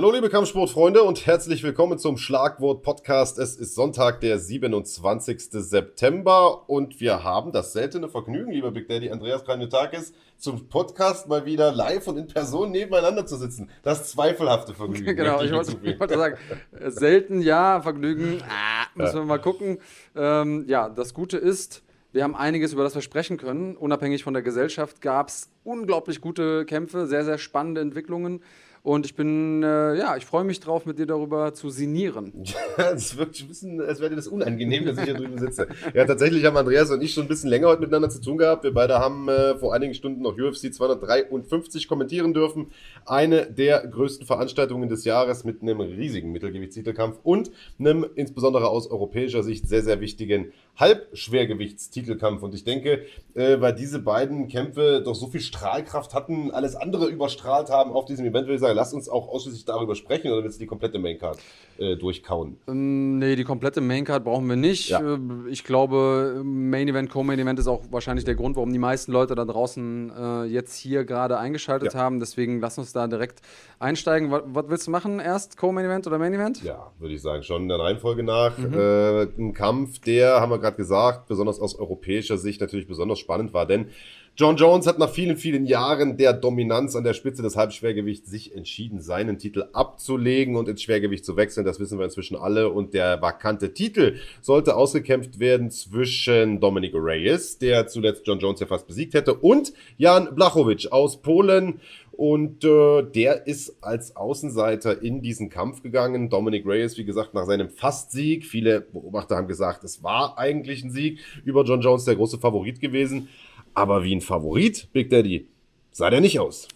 Hallo 0.00 0.12
liebe 0.12 0.30
Kampfsportfreunde 0.30 1.02
und 1.02 1.26
herzlich 1.26 1.62
willkommen 1.62 1.98
zum 1.98 2.16
Schlagwort 2.16 2.82
Podcast. 2.82 3.38
Es 3.38 3.54
ist 3.56 3.74
Sonntag, 3.74 4.22
der 4.22 4.38
27. 4.38 5.50
September 5.50 6.70
und 6.70 7.00
wir 7.00 7.22
haben 7.22 7.52
das 7.52 7.74
seltene 7.74 8.08
Vergnügen, 8.08 8.50
lieber 8.50 8.70
Big 8.70 8.88
Daddy 8.88 9.10
Andreas 9.10 9.44
Kranjotakis, 9.44 10.14
zum 10.38 10.70
Podcast 10.70 11.28
mal 11.28 11.44
wieder 11.44 11.70
live 11.72 12.08
und 12.08 12.16
in 12.16 12.28
Person 12.28 12.70
nebeneinander 12.70 13.26
zu 13.26 13.36
sitzen. 13.36 13.68
Das 13.82 14.10
zweifelhafte 14.10 14.72
Vergnügen. 14.72 15.04
genau, 15.16 15.42
ich 15.42 15.52
wollte, 15.52 15.76
ich 15.82 16.00
wollte, 16.00 16.16
sagen, 16.16 16.38
selten 16.86 17.42
ja, 17.42 17.82
Vergnügen, 17.82 18.42
ah, 18.48 18.86
müssen 18.94 19.16
ja. 19.16 19.22
wir 19.22 19.26
mal 19.26 19.38
gucken. 19.38 19.80
Ähm, 20.16 20.64
ja, 20.66 20.88
das 20.88 21.12
Gute 21.12 21.36
ist, 21.36 21.82
wir 22.12 22.24
haben 22.24 22.34
einiges, 22.34 22.72
über 22.72 22.84
das 22.84 22.94
wir 22.94 23.02
sprechen 23.02 23.36
können. 23.36 23.76
Unabhängig 23.76 24.24
von 24.24 24.32
der 24.32 24.42
Gesellschaft 24.42 25.02
gab 25.02 25.28
es 25.28 25.50
unglaublich 25.62 26.22
gute 26.22 26.64
Kämpfe, 26.64 27.06
sehr, 27.06 27.26
sehr 27.26 27.36
spannende 27.36 27.82
Entwicklungen. 27.82 28.40
Und 28.82 29.04
ich 29.04 29.14
bin, 29.14 29.62
äh, 29.62 29.98
ja, 29.98 30.16
ich 30.16 30.24
freue 30.24 30.44
mich 30.44 30.58
drauf, 30.58 30.86
mit 30.86 30.98
dir 30.98 31.06
darüber 31.06 31.52
zu 31.52 31.68
sinnieren. 31.68 32.32
Es 32.76 33.16
wirkt 33.16 33.40
ein 33.40 33.48
bisschen, 33.48 33.80
als 33.80 34.00
wäre 34.00 34.10
dir 34.10 34.16
das 34.16 34.26
unangenehm, 34.26 34.86
dass 34.86 34.96
ich 34.96 35.04
hier 35.04 35.14
drüben 35.14 35.38
sitze. 35.38 35.68
Ja, 35.94 36.06
tatsächlich 36.06 36.44
haben 36.44 36.56
Andreas 36.56 36.90
und 36.90 37.02
ich 37.02 37.12
schon 37.12 37.24
ein 37.24 37.28
bisschen 37.28 37.50
länger 37.50 37.68
heute 37.68 37.80
miteinander 37.80 38.08
zu 38.08 38.20
tun 38.20 38.38
gehabt. 38.38 38.64
Wir 38.64 38.72
beide 38.72 38.98
haben 38.98 39.28
äh, 39.28 39.56
vor 39.56 39.74
einigen 39.74 39.92
Stunden 39.92 40.22
noch 40.22 40.38
UFC 40.38 40.72
253 40.72 41.88
kommentieren 41.88 42.32
dürfen. 42.32 42.68
Eine 43.04 43.46
der 43.46 43.86
größten 43.86 44.26
Veranstaltungen 44.26 44.88
des 44.88 45.04
Jahres 45.04 45.44
mit 45.44 45.60
einem 45.62 45.80
riesigen 45.80 46.32
Mittelgewichtstitelkampf 46.32 47.18
und 47.22 47.50
einem 47.78 48.06
insbesondere 48.14 48.68
aus 48.68 48.90
europäischer 48.90 49.42
Sicht 49.42 49.68
sehr, 49.68 49.82
sehr 49.82 50.00
wichtigen 50.00 50.52
Halbschwergewichtstitelkampf. 50.76 52.42
Und 52.42 52.54
ich 52.54 52.64
denke, 52.64 53.06
äh, 53.34 53.60
weil 53.60 53.74
diese 53.74 53.98
beiden 53.98 54.48
Kämpfe 54.48 55.02
doch 55.04 55.14
so 55.14 55.26
viel 55.26 55.40
Strahlkraft 55.40 56.14
hatten, 56.14 56.50
alles 56.50 56.76
andere 56.76 57.06
überstrahlt 57.08 57.70
haben 57.70 57.92
auf 57.92 58.04
diesem 58.04 58.24
Event, 58.24 58.46
würde 58.46 58.54
ich 58.54 58.60
sagen, 58.60 58.76
lass 58.76 58.94
uns 58.94 59.08
auch 59.08 59.28
ausschließlich 59.28 59.64
darüber 59.64 59.94
sprechen 59.94 60.30
oder 60.30 60.42
willst 60.42 60.58
du 60.58 60.62
die 60.62 60.66
komplette 60.66 60.98
Maincard 60.98 61.38
äh, 61.80 61.96
durchkauen? 61.96 62.58
Ähm, 62.68 63.18
nee, 63.18 63.36
die 63.36 63.44
komplette 63.44 63.80
Maincard 63.80 64.22
brauchen 64.24 64.46
wir 64.48 64.56
nicht. 64.56 64.90
Ja. 64.90 65.00
Äh, 65.00 65.18
ich 65.48 65.64
glaube, 65.64 66.42
Main 66.44 66.88
Event, 66.88 67.10
Co-Main 67.10 67.38
Event 67.38 67.58
ist 67.58 67.66
auch 67.66 67.82
wahrscheinlich 67.90 68.24
der 68.24 68.34
Grund, 68.34 68.56
warum 68.56 68.72
die 68.72 68.78
meisten 68.78 69.12
Leute 69.12 69.34
da 69.34 69.44
draußen 69.44 70.12
äh, 70.16 70.44
jetzt 70.44 70.76
hier 70.76 71.04
gerade 71.04 71.38
eingeschaltet 71.38 71.94
ja. 71.94 72.00
haben. 72.00 72.20
Deswegen 72.20 72.60
lass 72.60 72.78
uns 72.78 72.92
da 72.92 73.06
direkt 73.06 73.40
einsteigen. 73.78 74.30
Was, 74.30 74.42
was 74.46 74.64
willst 74.68 74.86
du 74.86 74.90
machen? 74.90 75.20
Erst 75.20 75.56
Co-Main 75.56 75.86
Event 75.86 76.06
oder 76.06 76.18
Main 76.18 76.34
Event? 76.34 76.62
Ja, 76.62 76.92
würde 76.98 77.14
ich 77.14 77.22
sagen, 77.22 77.42
schon 77.42 77.62
in 77.62 77.68
der 77.68 77.78
Reihenfolge 77.78 78.22
nach. 78.22 78.58
Mhm. 78.58 78.74
Äh, 78.74 79.22
ein 79.38 79.54
Kampf, 79.54 80.00
der, 80.00 80.40
haben 80.40 80.50
wir 80.50 80.58
gerade 80.58 80.76
gesagt, 80.76 81.26
besonders 81.28 81.60
aus 81.60 81.74
europäischer 81.78 82.36
Sicht 82.36 82.60
natürlich 82.60 82.86
besonders 82.86 83.18
spannend 83.18 83.54
war, 83.54 83.66
denn 83.66 83.88
John 84.36 84.56
Jones 84.56 84.86
hat 84.86 84.98
nach 84.98 85.10
vielen, 85.10 85.36
vielen 85.36 85.66
Jahren 85.66 86.16
der 86.16 86.32
Dominanz 86.32 86.96
an 86.96 87.04
der 87.04 87.12
Spitze 87.12 87.42
des 87.42 87.56
Halbschwergewichts 87.56 88.30
sich 88.30 88.54
entschieden, 88.54 89.00
seinen 89.00 89.38
Titel 89.38 89.64
abzulegen 89.72 90.56
und 90.56 90.68
ins 90.68 90.82
Schwergewicht 90.82 91.26
zu 91.26 91.36
wechseln. 91.36 91.66
Das 91.66 91.78
wissen 91.78 91.98
wir 91.98 92.06
inzwischen 92.06 92.36
alle. 92.36 92.70
Und 92.70 92.94
der 92.94 93.20
vakante 93.20 93.74
Titel 93.74 94.16
sollte 94.40 94.76
ausgekämpft 94.76 95.40
werden 95.40 95.70
zwischen 95.70 96.58
Dominic 96.60 96.94
Reyes, 96.94 97.58
der 97.58 97.86
zuletzt 97.86 98.26
John 98.26 98.38
Jones 98.38 98.60
ja 98.60 98.66
fast 98.66 98.86
besiegt 98.86 99.12
hätte, 99.12 99.34
und 99.34 99.74
Jan 99.98 100.34
Blachowicz 100.34 100.86
aus 100.86 101.20
Polen. 101.20 101.80
Und 102.12 102.64
äh, 102.64 103.02
der 103.02 103.46
ist 103.46 103.82
als 103.82 104.14
Außenseiter 104.14 105.02
in 105.02 105.22
diesen 105.22 105.48
Kampf 105.48 105.82
gegangen. 105.82 106.28
Dominic 106.28 106.66
Reyes, 106.66 106.98
wie 106.98 107.04
gesagt, 107.04 107.32
nach 107.34 107.46
seinem 107.46 107.70
Fastsieg. 107.70 108.44
Viele 108.44 108.82
Beobachter 108.82 109.36
haben 109.36 109.48
gesagt, 109.48 109.84
es 109.84 110.02
war 110.02 110.36
eigentlich 110.38 110.84
ein 110.84 110.90
Sieg 110.90 111.18
über 111.44 111.64
John 111.64 111.80
Jones, 111.80 112.04
der 112.04 112.16
große 112.16 112.38
Favorit 112.38 112.80
gewesen. 112.80 113.28
Aber 113.74 114.04
wie 114.04 114.14
ein 114.14 114.20
Favorit, 114.20 114.88
Big 114.92 115.10
Daddy, 115.10 115.48
sah 115.92 116.10
der 116.10 116.20
nicht 116.20 116.38
aus. 116.38 116.68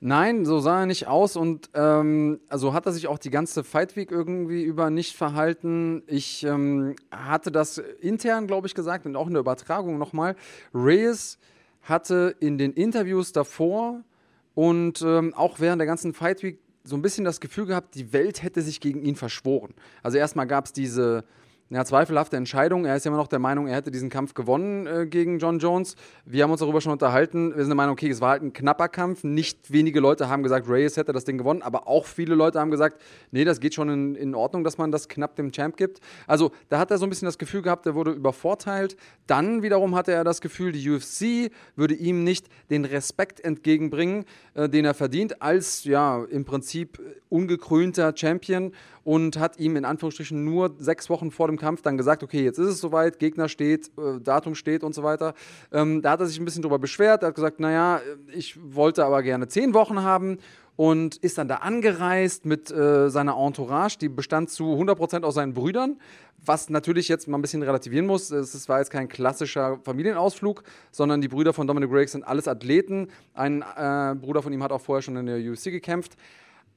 Nein, 0.00 0.44
so 0.44 0.60
sah 0.60 0.80
er 0.80 0.86
nicht 0.86 1.08
aus 1.08 1.34
und 1.34 1.70
ähm, 1.74 2.38
also 2.48 2.72
hat 2.72 2.86
er 2.86 2.92
sich 2.92 3.08
auch 3.08 3.18
die 3.18 3.30
ganze 3.30 3.64
Fight 3.64 3.96
Week 3.96 4.12
irgendwie 4.12 4.62
über 4.62 4.90
nicht 4.90 5.16
verhalten. 5.16 6.04
Ich 6.06 6.44
ähm, 6.44 6.94
hatte 7.10 7.50
das 7.50 7.78
intern, 7.78 8.46
glaube 8.46 8.68
ich, 8.68 8.74
gesagt 8.74 9.06
und 9.06 9.16
auch 9.16 9.26
in 9.26 9.32
der 9.32 9.40
Übertragung 9.40 9.98
nochmal. 9.98 10.36
Reyes 10.72 11.38
hatte 11.82 12.36
in 12.38 12.58
den 12.58 12.74
Interviews 12.74 13.32
davor 13.32 14.04
und 14.54 15.02
ähm, 15.02 15.34
auch 15.34 15.58
während 15.58 15.80
der 15.80 15.86
ganzen 15.86 16.14
Fight 16.14 16.44
Week 16.44 16.60
so 16.84 16.94
ein 16.94 17.02
bisschen 17.02 17.24
das 17.24 17.40
Gefühl 17.40 17.66
gehabt, 17.66 17.96
die 17.96 18.12
Welt 18.12 18.42
hätte 18.42 18.62
sich 18.62 18.80
gegen 18.80 19.02
ihn 19.02 19.16
verschworen. 19.16 19.74
Also 20.04 20.16
erstmal 20.16 20.46
gab 20.46 20.66
es 20.66 20.72
diese 20.72 21.24
ja, 21.70 21.84
zweifelhafte 21.84 22.36
Entscheidung. 22.36 22.86
Er 22.86 22.96
ist 22.96 23.04
immer 23.04 23.18
noch 23.18 23.26
der 23.26 23.38
Meinung, 23.38 23.66
er 23.68 23.76
hätte 23.76 23.90
diesen 23.90 24.08
Kampf 24.08 24.32
gewonnen 24.32 24.86
äh, 24.86 25.06
gegen 25.06 25.38
John 25.38 25.58
Jones. 25.58 25.96
Wir 26.24 26.42
haben 26.44 26.50
uns 26.50 26.60
darüber 26.60 26.80
schon 26.80 26.92
unterhalten. 26.92 27.50
Wir 27.50 27.58
sind 27.58 27.68
der 27.68 27.76
Meinung, 27.76 27.92
okay, 27.92 28.08
es 28.08 28.22
war 28.22 28.30
halt 28.30 28.42
ein 28.42 28.54
knapper 28.54 28.88
Kampf. 28.88 29.22
Nicht 29.22 29.70
wenige 29.70 30.00
Leute 30.00 30.30
haben 30.30 30.42
gesagt, 30.42 30.66
Reyes 30.66 30.96
hätte 30.96 31.12
das 31.12 31.24
Ding 31.24 31.36
gewonnen, 31.36 31.60
aber 31.60 31.86
auch 31.86 32.06
viele 32.06 32.34
Leute 32.34 32.58
haben 32.58 32.70
gesagt, 32.70 33.02
nee, 33.32 33.44
das 33.44 33.60
geht 33.60 33.74
schon 33.74 33.90
in, 33.90 34.14
in 34.14 34.34
Ordnung, 34.34 34.64
dass 34.64 34.78
man 34.78 34.90
das 34.90 35.08
knapp 35.08 35.36
dem 35.36 35.52
Champ 35.52 35.76
gibt. 35.76 36.00
Also 36.26 36.52
da 36.70 36.78
hat 36.78 36.90
er 36.90 36.96
so 36.96 37.04
ein 37.04 37.10
bisschen 37.10 37.26
das 37.26 37.36
Gefühl 37.36 37.60
gehabt, 37.60 37.84
er 37.84 37.94
wurde 37.94 38.12
übervorteilt. 38.12 38.96
Dann 39.26 39.62
wiederum 39.62 39.94
hatte 39.94 40.12
er 40.12 40.24
das 40.24 40.40
Gefühl, 40.40 40.72
die 40.72 40.88
UFC 40.88 41.52
würde 41.76 41.94
ihm 41.94 42.24
nicht 42.24 42.46
den 42.70 42.86
Respekt 42.86 43.40
entgegenbringen, 43.40 44.24
äh, 44.54 44.70
den 44.70 44.86
er 44.86 44.94
verdient, 44.94 45.42
als 45.42 45.84
ja 45.84 46.24
im 46.30 46.46
Prinzip 46.46 46.98
ungekrönter 47.28 48.14
Champion 48.16 48.72
und 49.04 49.38
hat 49.38 49.58
ihm 49.58 49.76
in 49.76 49.84
Anführungsstrichen 49.84 50.44
nur 50.44 50.74
sechs 50.78 51.08
Wochen 51.08 51.30
vor 51.30 51.46
dem 51.46 51.57
Kampf 51.58 51.82
dann 51.82 51.96
gesagt, 51.96 52.22
okay, 52.22 52.42
jetzt 52.42 52.58
ist 52.58 52.68
es 52.68 52.80
soweit, 52.80 53.18
Gegner 53.18 53.48
steht, 53.48 53.90
äh, 53.98 54.20
Datum 54.20 54.54
steht 54.54 54.82
und 54.84 54.94
so 54.94 55.02
weiter. 55.02 55.34
Ähm, 55.72 56.02
da 56.02 56.12
hat 56.12 56.20
er 56.20 56.26
sich 56.26 56.38
ein 56.38 56.44
bisschen 56.44 56.62
darüber 56.62 56.78
beschwert, 56.78 57.22
er 57.22 57.28
hat 57.28 57.34
gesagt, 57.34 57.60
naja, 57.60 58.00
ich 58.32 58.58
wollte 58.74 59.04
aber 59.04 59.22
gerne 59.22 59.48
zehn 59.48 59.74
Wochen 59.74 60.02
haben 60.02 60.38
und 60.78 61.16
ist 61.16 61.38
dann 61.38 61.48
da 61.48 61.56
angereist 61.56 62.46
mit 62.46 62.70
äh, 62.70 63.10
seiner 63.10 63.36
Entourage, 63.36 63.98
die 63.98 64.08
bestand 64.08 64.48
zu 64.48 64.62
100% 64.62 65.24
aus 65.24 65.34
seinen 65.34 65.52
Brüdern, 65.52 65.98
was 66.44 66.70
natürlich 66.70 67.08
jetzt 67.08 67.26
mal 67.26 67.36
ein 67.36 67.42
bisschen 67.42 67.64
relativieren 67.64 68.06
muss. 68.06 68.30
Es 68.30 68.68
war 68.68 68.78
jetzt 68.78 68.90
kein 68.90 69.08
klassischer 69.08 69.80
Familienausflug, 69.82 70.62
sondern 70.92 71.20
die 71.20 71.26
Brüder 71.26 71.52
von 71.52 71.66
Dominic 71.66 71.90
Reyes 71.90 72.12
sind 72.12 72.22
alles 72.22 72.46
Athleten. 72.46 73.08
Ein 73.34 73.62
äh, 73.62 74.14
Bruder 74.14 74.40
von 74.40 74.52
ihm 74.52 74.62
hat 74.62 74.70
auch 74.70 74.80
vorher 74.80 75.02
schon 75.02 75.16
in 75.16 75.26
der 75.26 75.38
UFC 75.38 75.64
gekämpft. 75.64 76.16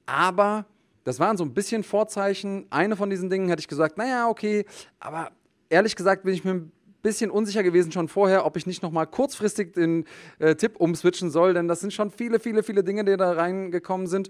Aber 0.08 0.66
das 1.04 1.20
waren 1.20 1.38
so 1.38 1.44
ein 1.44 1.54
bisschen 1.54 1.84
Vorzeichen. 1.84 2.68
Eine 2.70 2.96
von 2.96 3.10
diesen 3.10 3.30
Dingen 3.30 3.50
hätte 3.50 3.62
ich 3.62 3.68
gesagt, 3.68 3.98
naja, 3.98 4.30
okay, 4.30 4.66
aber 5.00 5.32
ehrlich 5.70 5.96
gesagt 5.96 6.24
bin 6.24 6.34
ich 6.34 6.44
mir 6.44 6.52
ein 6.52 6.72
bisschen 7.02 7.32
unsicher 7.32 7.64
gewesen 7.64 7.92
schon 7.92 8.08
vorher, 8.08 8.46
ob 8.46 8.58
ich 8.58 8.68
nicht 8.68 8.84
noch 8.84 8.92
mal 8.92 9.06
kurzfristig 9.06 9.74
den 9.74 10.06
äh, 10.40 10.56
Tipp 10.56 10.76
umswitchen 10.78 11.32
soll, 11.32 11.54
denn 11.54 11.68
das 11.68 11.80
sind 11.80 11.94
schon 11.94 12.12
viele, 12.12 12.40
viele, 12.40 12.64
viele 12.64 12.84
Dinge, 12.84 13.04
die 13.04 13.18
da 13.18 13.32
reingekommen 13.32 14.08
sind. 14.08 14.30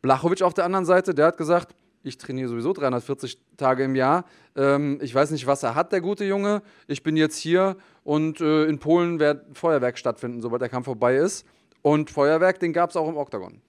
Blachowicz 0.00 0.42
auf 0.42 0.54
der 0.54 0.64
anderen 0.64 0.84
Seite, 0.84 1.14
der 1.14 1.26
hat 1.26 1.36
gesagt, 1.36 1.74
ich 2.02 2.16
trainiere 2.16 2.48
sowieso 2.48 2.72
340 2.72 3.38
Tage 3.56 3.84
im 3.84 3.94
Jahr. 3.94 4.24
Ähm, 4.56 4.98
ich 5.02 5.14
weiß 5.14 5.32
nicht, 5.32 5.46
was 5.46 5.62
er 5.62 5.74
hat, 5.74 5.92
der 5.92 6.00
gute 6.00 6.24
Junge. 6.24 6.62
Ich 6.86 7.02
bin 7.02 7.16
jetzt 7.16 7.36
hier 7.36 7.76
und 8.04 8.40
äh, 8.40 8.64
in 8.64 8.78
Polen 8.78 9.18
wird 9.18 9.44
Feuerwerk 9.56 9.98
stattfinden, 9.98 10.40
sobald 10.40 10.62
der 10.62 10.68
Kampf 10.68 10.86
vorbei 10.86 11.16
ist. 11.16 11.44
Und 11.82 12.10
Feuerwerk, 12.10 12.60
den 12.60 12.72
gab 12.72 12.90
es 12.90 12.96
auch 12.96 13.08
im 13.08 13.16
Oktagon. 13.16 13.60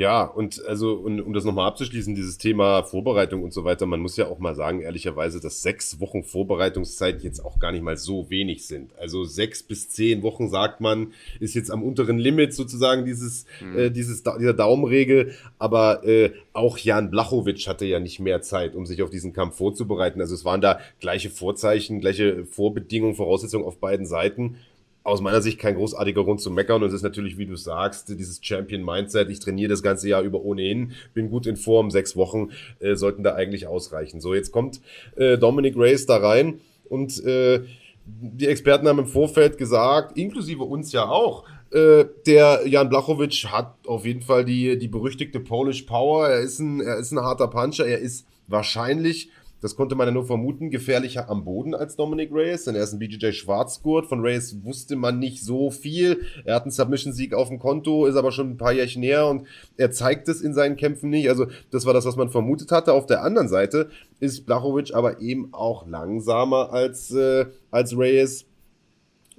Ja, 0.00 0.24
und 0.24 0.64
also, 0.64 0.94
und, 0.94 1.20
um 1.20 1.34
das 1.34 1.44
nochmal 1.44 1.68
abzuschließen, 1.68 2.14
dieses 2.14 2.38
Thema 2.38 2.84
Vorbereitung 2.84 3.42
und 3.42 3.52
so 3.52 3.64
weiter, 3.64 3.84
man 3.84 4.00
muss 4.00 4.16
ja 4.16 4.28
auch 4.28 4.38
mal 4.38 4.54
sagen, 4.54 4.80
ehrlicherweise, 4.80 5.40
dass 5.40 5.60
sechs 5.60 6.00
Wochen 6.00 6.22
Vorbereitungszeit 6.22 7.22
jetzt 7.22 7.44
auch 7.44 7.58
gar 7.58 7.70
nicht 7.70 7.82
mal 7.82 7.98
so 7.98 8.30
wenig 8.30 8.66
sind. 8.66 8.96
Also 8.98 9.24
sechs 9.24 9.62
bis 9.62 9.90
zehn 9.90 10.22
Wochen, 10.22 10.48
sagt 10.48 10.80
man, 10.80 11.12
ist 11.38 11.54
jetzt 11.54 11.70
am 11.70 11.82
unteren 11.82 12.16
Limit 12.16 12.54
sozusagen 12.54 13.04
dieses, 13.04 13.44
mhm. 13.60 13.78
äh, 13.78 13.90
dieses, 13.90 14.22
dieser 14.22 14.54
Daumenregel. 14.54 15.34
Aber 15.58 16.02
äh, 16.02 16.32
auch 16.54 16.78
Jan 16.78 17.10
Blachowitsch 17.10 17.68
hatte 17.68 17.84
ja 17.84 18.00
nicht 18.00 18.20
mehr 18.20 18.40
Zeit, 18.40 18.74
um 18.74 18.86
sich 18.86 19.02
auf 19.02 19.10
diesen 19.10 19.34
Kampf 19.34 19.56
vorzubereiten. 19.56 20.22
Also 20.22 20.34
es 20.34 20.46
waren 20.46 20.62
da 20.62 20.80
gleiche 21.00 21.28
Vorzeichen, 21.28 22.00
gleiche 22.00 22.46
Vorbedingungen, 22.46 23.16
Voraussetzungen 23.16 23.66
auf 23.66 23.76
beiden 23.76 24.06
Seiten 24.06 24.56
aus 25.02 25.20
meiner 25.20 25.40
Sicht 25.40 25.58
kein 25.58 25.74
großartiger 25.74 26.24
Grund 26.24 26.40
zu 26.40 26.50
meckern. 26.50 26.82
Und 26.82 26.88
es 26.88 26.94
ist 26.94 27.02
natürlich, 27.02 27.38
wie 27.38 27.46
du 27.46 27.56
sagst, 27.56 28.08
dieses 28.08 28.38
Champion-Mindset. 28.42 29.30
Ich 29.30 29.40
trainiere 29.40 29.70
das 29.70 29.82
ganze 29.82 30.08
Jahr 30.08 30.22
über 30.22 30.42
ohnehin, 30.42 30.92
bin 31.14 31.30
gut 31.30 31.46
in 31.46 31.56
Form. 31.56 31.90
Sechs 31.90 32.16
Wochen 32.16 32.50
äh, 32.80 32.94
sollten 32.96 33.22
da 33.22 33.34
eigentlich 33.34 33.66
ausreichen. 33.66 34.20
So, 34.20 34.34
jetzt 34.34 34.52
kommt 34.52 34.80
äh, 35.16 35.38
Dominic 35.38 35.76
Reyes 35.76 36.06
da 36.06 36.16
rein 36.16 36.60
und 36.88 37.24
äh, 37.24 37.60
die 38.04 38.46
Experten 38.46 38.88
haben 38.88 38.98
im 38.98 39.06
Vorfeld 39.06 39.56
gesagt, 39.56 40.18
inklusive 40.18 40.64
uns 40.64 40.92
ja 40.92 41.08
auch, 41.08 41.44
äh, 41.70 42.04
der 42.26 42.66
Jan 42.66 42.88
Blachowicz 42.88 43.44
hat 43.44 43.74
auf 43.86 44.04
jeden 44.04 44.22
Fall 44.22 44.44
die, 44.44 44.76
die 44.78 44.88
berüchtigte 44.88 45.38
Polish 45.38 45.82
Power. 45.82 46.28
Er 46.28 46.40
ist, 46.40 46.58
ein, 46.58 46.80
er 46.80 46.98
ist 46.98 47.12
ein 47.12 47.20
harter 47.20 47.48
Puncher. 47.48 47.86
Er 47.86 47.98
ist 47.98 48.26
wahrscheinlich 48.48 49.30
das 49.60 49.76
konnte 49.76 49.94
man 49.94 50.08
ja 50.08 50.12
nur 50.12 50.26
vermuten, 50.26 50.70
gefährlicher 50.70 51.28
am 51.28 51.44
Boden 51.44 51.74
als 51.74 51.96
Dominic 51.96 52.30
Reyes, 52.32 52.64
denn 52.64 52.74
er 52.74 52.82
ist 52.82 52.92
ein 52.92 52.98
BJJ 52.98 53.32
Schwarzgurt. 53.32 54.06
Von 54.06 54.20
Reyes 54.20 54.64
wusste 54.64 54.96
man 54.96 55.18
nicht 55.18 55.44
so 55.44 55.70
viel. 55.70 56.22
Er 56.44 56.54
hat 56.54 56.62
einen 56.62 56.70
Submission-Sieg 56.70 57.34
auf 57.34 57.48
dem 57.48 57.58
Konto, 57.58 58.06
ist 58.06 58.16
aber 58.16 58.32
schon 58.32 58.50
ein 58.50 58.56
paar 58.56 58.72
Jährchen 58.72 59.00
näher 59.00 59.26
und 59.26 59.46
er 59.76 59.90
zeigt 59.90 60.28
es 60.28 60.40
in 60.40 60.54
seinen 60.54 60.76
Kämpfen 60.76 61.10
nicht. 61.10 61.28
Also 61.28 61.46
das 61.70 61.86
war 61.86 61.94
das, 61.94 62.06
was 62.06 62.16
man 62.16 62.30
vermutet 62.30 62.72
hatte. 62.72 62.92
Auf 62.92 63.06
der 63.06 63.22
anderen 63.22 63.48
Seite 63.48 63.90
ist 64.18 64.46
Blachowicz 64.46 64.90
aber 64.90 65.20
eben 65.20 65.52
auch 65.52 65.86
langsamer 65.86 66.72
als, 66.72 67.10
äh, 67.12 67.46
als 67.70 67.96
Reyes 67.96 68.46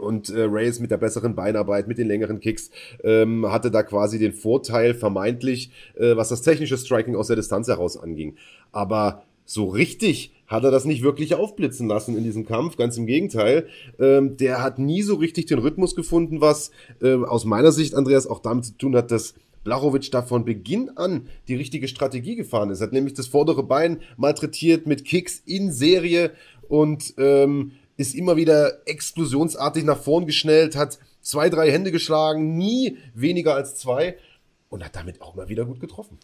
und 0.02 0.30
äh, 0.30 0.42
Reyes 0.42 0.80
mit 0.80 0.92
der 0.92 0.98
besseren 0.98 1.36
Beinarbeit, 1.36 1.88
mit 1.88 1.98
den 1.98 2.08
längeren 2.08 2.40
Kicks, 2.40 2.72
ähm, 3.04 3.50
hatte 3.52 3.72
da 3.72 3.84
quasi 3.84 4.20
den 4.20 4.34
Vorteil 4.34 4.94
vermeintlich, 4.94 5.72
äh, 5.96 6.16
was 6.16 6.30
das 6.30 6.42
technische 6.42 6.78
Striking 6.78 7.16
aus 7.16 7.28
der 7.28 7.36
Distanz 7.36 7.68
heraus 7.68 7.98
anging. 7.98 8.36
Aber 8.72 9.24
so 9.52 9.68
richtig 9.68 10.32
hat 10.48 10.64
er 10.64 10.72
das 10.72 10.86
nicht 10.86 11.04
wirklich 11.04 11.36
aufblitzen 11.36 11.88
lassen 11.88 12.18
in 12.18 12.24
diesem 12.24 12.46
Kampf. 12.46 12.78
Ganz 12.78 12.98
im 12.98 13.06
Gegenteil. 13.06 13.68
Ähm, 14.00 14.38
der 14.38 14.62
hat 14.62 14.80
nie 14.80 15.02
so 15.02 15.16
richtig 15.16 15.48
den 15.48 15.60
Rhythmus 15.60 15.94
gefunden, 15.94 16.40
was 16.40 16.72
äh, 17.02 17.16
aus 17.16 17.44
meiner 17.44 17.74
Sicht, 17.74 17.94
Andreas, 17.94 18.28
auch 18.28 18.40
damit 18.40 18.66
zu 18.66 18.78
tun 18.78 18.96
hat, 18.96 19.12
dass 19.12 19.34
Blachowicz 19.66 20.10
da 20.10 20.22
von 20.22 20.46
Beginn 20.46 20.90
an 20.96 21.28
die 21.50 21.56
richtige 21.56 21.90
Strategie 21.90 22.36
gefahren 22.36 22.70
ist. 22.70 22.82
Hat 22.82 22.94
nämlich 22.94 23.14
das 23.14 23.28
vordere 23.28 23.64
Bein 23.64 24.00
malträtiert 24.16 24.88
mit 24.88 25.04
Kicks 25.04 25.42
in 25.46 25.72
Serie 25.72 26.32
und 26.70 27.14
ähm, 27.18 27.74
ist 27.98 28.16
immer 28.16 28.38
wieder 28.38 28.88
explosionsartig 28.88 29.84
nach 29.84 30.02
vorn 30.02 30.26
geschnellt, 30.26 30.78
hat 30.78 30.98
zwei, 31.22 31.50
drei 31.50 31.70
Hände 31.72 31.92
geschlagen, 31.92 32.58
nie 32.58 32.98
weniger 33.14 33.54
als 33.56 33.76
zwei 33.76 34.16
und 34.70 34.84
hat 34.84 34.96
damit 34.96 35.22
auch 35.22 35.36
mal 35.36 35.50
wieder 35.50 35.66
gut 35.66 35.82
getroffen. 35.82 36.18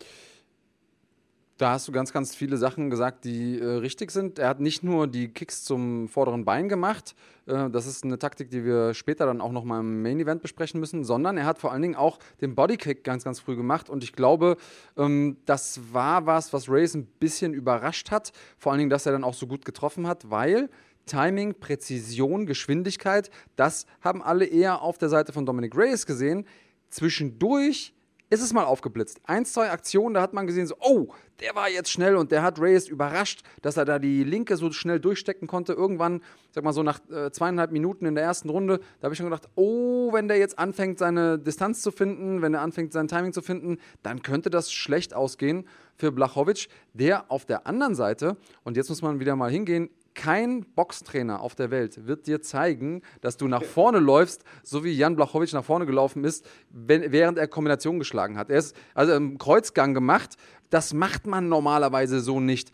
Da 1.58 1.72
hast 1.72 1.88
du 1.88 1.92
ganz, 1.92 2.14
ganz 2.14 2.36
viele 2.36 2.58
Sachen 2.58 2.90
gesagt, 2.90 3.26
die 3.26 3.60
äh, 3.60 3.66
richtig 3.66 4.12
sind. 4.12 4.38
Er 4.38 4.50
hat 4.50 4.60
nicht 4.60 4.84
nur 4.84 5.08
die 5.08 5.30
Kicks 5.30 5.64
zum 5.64 6.08
vorderen 6.08 6.46
Bein 6.46 6.70
gemacht, 6.70 7.16
äh, 7.48 7.70
das 7.70 7.88
ist 7.88 8.04
eine 8.04 8.20
Taktik, 8.20 8.52
die 8.52 8.64
wir 8.64 8.94
später 8.94 9.26
dann 9.26 9.42
auch 9.42 9.52
nochmal 9.52 9.80
im 9.80 10.02
Main 10.02 10.20
Event 10.20 10.42
besprechen 10.42 10.80
müssen, 10.80 11.04
sondern 11.04 11.38
er 11.38 11.46
hat 11.46 11.58
vor 11.58 11.72
allen 11.72 11.82
Dingen 11.82 11.96
auch 11.96 12.20
den 12.42 12.54
Bodykick 12.56 13.04
ganz, 13.04 13.24
ganz 13.24 13.40
früh 13.40 13.56
gemacht 13.56 13.90
und 13.90 14.04
ich 14.04 14.14
glaube, 14.14 14.58
ähm, 14.98 15.38
das 15.46 15.80
war 15.92 16.26
was, 16.26 16.54
was 16.54 16.70
Reyes 16.70 16.94
ein 16.94 17.06
bisschen 17.06 17.54
überrascht 17.54 18.12
hat. 18.12 18.32
Vor 18.58 18.72
allen 18.72 18.80
Dingen, 18.80 18.90
dass 18.90 19.06
er 19.06 19.14
dann 19.14 19.24
auch 19.24 19.34
so 19.34 19.48
gut 19.48 19.66
getroffen 19.66 20.08
hat, 20.08 20.30
weil 20.30 20.70
Timing, 21.06 21.56
Präzision, 21.56 22.46
Geschwindigkeit, 22.46 23.32
das 23.56 23.86
haben 24.02 24.22
alle 24.22 24.46
eher 24.46 24.82
auf 24.82 24.98
der 24.98 25.10
Seite 25.10 25.32
von 25.32 25.46
Dominic 25.46 25.76
Reyes 25.76 26.06
gesehen. 26.06 26.46
Zwischendurch 26.90 27.94
ist 28.30 28.42
es 28.42 28.54
mal 28.54 28.66
aufgeblitzt. 28.66 29.20
Eins, 29.24 29.54
zwei 29.54 29.72
Aktionen, 29.72 30.14
da 30.14 30.22
hat 30.22 30.34
man 30.34 30.48
gesehen, 30.48 30.68
so, 30.68 30.76
oh, 30.80 31.08
der 31.40 31.56
war 31.56 31.70
jetzt 31.70 31.92
schnell 31.92 32.16
und 32.16 32.32
der 32.32 32.44
hat 32.44 32.60
Reyes 32.60 32.88
überrascht, 32.88 33.44
dass 33.62 33.78
er 33.78 33.86
da 33.86 34.00
die 34.00 34.24
linke 34.24 34.58
so 34.58 34.72
schnell 34.72 35.00
durchstecken 35.00 35.48
konnte. 35.48 35.74
Irgendwann, 35.74 36.22
sag 36.52 36.64
mal 36.64 36.74
so 36.74 36.84
nach 36.84 37.00
äh, 37.10 37.32
zweieinhalb 37.32 37.72
Minuten 37.72 38.06
in 38.06 38.16
der 38.16 38.24
ersten 38.24 38.50
Runde, 38.50 38.80
da 39.00 39.06
habe 39.06 39.14
ich 39.14 39.18
schon 39.18 39.28
gedacht, 39.28 39.48
oh, 39.56 40.12
wenn 40.14 40.28
der 40.28 40.38
jetzt 40.38 40.60
anfängt, 40.60 41.00
seine 41.00 41.40
Distanz 41.40 41.82
zu 41.82 41.92
finden, 41.92 42.42
wenn 42.42 42.54
er 42.54 42.62
anfängt, 42.62 42.92
sein 42.92 43.08
Timing 43.08 43.34
zu 43.34 43.42
finden, 43.42 43.78
dann 44.04 44.22
könnte 44.22 44.50
das 44.50 44.72
schlecht 44.72 45.14
ausgehen 45.14 45.68
für 45.96 46.12
Blachowicz, 46.12 46.68
der 46.94 47.32
auf 47.32 47.46
der 47.46 47.68
anderen 47.68 47.96
Seite, 47.96 48.38
und 48.64 48.78
jetzt 48.78 48.90
muss 48.90 49.02
man 49.02 49.20
wieder 49.20 49.36
mal 49.36 49.52
hingehen, 49.52 49.90
kein 50.18 50.66
Boxtrainer 50.76 51.40
auf 51.42 51.56
der 51.56 51.72
Welt 51.72 52.08
wird 52.08 52.28
dir 52.28 52.42
zeigen, 52.42 53.04
dass 53.22 53.38
du 53.38 53.48
nach 53.48 53.64
vorne 53.64 54.00
läufst, 54.00 54.44
so 54.64 54.84
wie 54.84 54.92
Jan 54.92 55.16
Blachowicz 55.16 55.54
nach 55.54 55.64
vorne 55.64 55.86
gelaufen 55.86 56.26
ist, 56.26 56.46
wenn, 56.70 57.12
während 57.12 57.38
er 57.38 57.48
Kombination 57.48 58.00
geschlagen 58.00 58.38
hat. 58.38 58.50
Er 58.50 58.58
ist 58.58 58.76
also 58.96 59.14
im 59.14 59.38
Kreuzgang 59.38 59.94
gemacht. 59.94 60.36
Das 60.72 60.94
macht 60.94 61.28
man 61.28 61.48
normalerweise 61.48 62.20
so 62.20 62.40
nicht. 62.40 62.72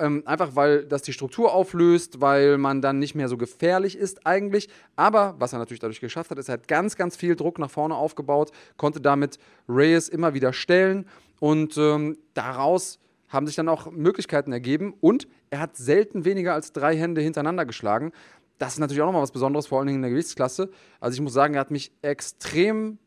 Ähm, 0.00 0.22
einfach 0.26 0.56
weil 0.56 0.86
das 0.86 1.02
die 1.02 1.12
Struktur 1.12 1.52
auflöst, 1.52 2.20
weil 2.20 2.56
man 2.56 2.80
dann 2.80 2.98
nicht 2.98 3.14
mehr 3.14 3.28
so 3.28 3.36
gefährlich 3.36 3.96
ist 3.96 4.26
eigentlich. 4.26 4.68
Aber 4.96 5.34
was 5.38 5.52
er 5.52 5.58
natürlich 5.58 5.80
dadurch 5.80 6.00
geschafft 6.00 6.30
hat, 6.30 6.38
ist, 6.38 6.48
er 6.48 6.54
hat 6.54 6.68
ganz, 6.68 6.96
ganz 6.96 7.16
viel 7.16 7.36
Druck 7.36 7.58
nach 7.58 7.70
vorne 7.70 7.96
aufgebaut, 7.96 8.50
konnte 8.76 9.00
damit 9.00 9.38
Reyes 9.68 10.08
immer 10.08 10.34
wieder 10.34 10.52
stellen 10.52 11.06
und 11.38 11.76
ähm, 11.76 12.16
daraus 12.32 12.98
haben 13.28 13.46
sich 13.46 13.56
dann 13.56 13.68
auch 13.68 13.90
Möglichkeiten 13.90 14.52
ergeben 14.52 14.94
und 15.00 15.28
er 15.50 15.60
hat 15.60 15.76
selten 15.76 16.24
weniger 16.24 16.54
als 16.54 16.72
drei 16.72 16.96
Hände 16.96 17.20
hintereinander 17.20 17.66
geschlagen. 17.66 18.12
Das 18.58 18.74
ist 18.74 18.78
natürlich 18.78 19.02
auch 19.02 19.06
nochmal 19.06 19.22
was 19.22 19.32
Besonderes, 19.32 19.66
vor 19.66 19.78
allen 19.78 19.86
Dingen 19.86 19.98
in 19.98 20.02
der 20.02 20.10
Gewichtsklasse. 20.10 20.70
Also 21.00 21.14
ich 21.14 21.20
muss 21.20 21.32
sagen, 21.32 21.54
er 21.54 21.60
hat 21.60 21.70
mich 21.70 21.92
extrem 22.02 22.98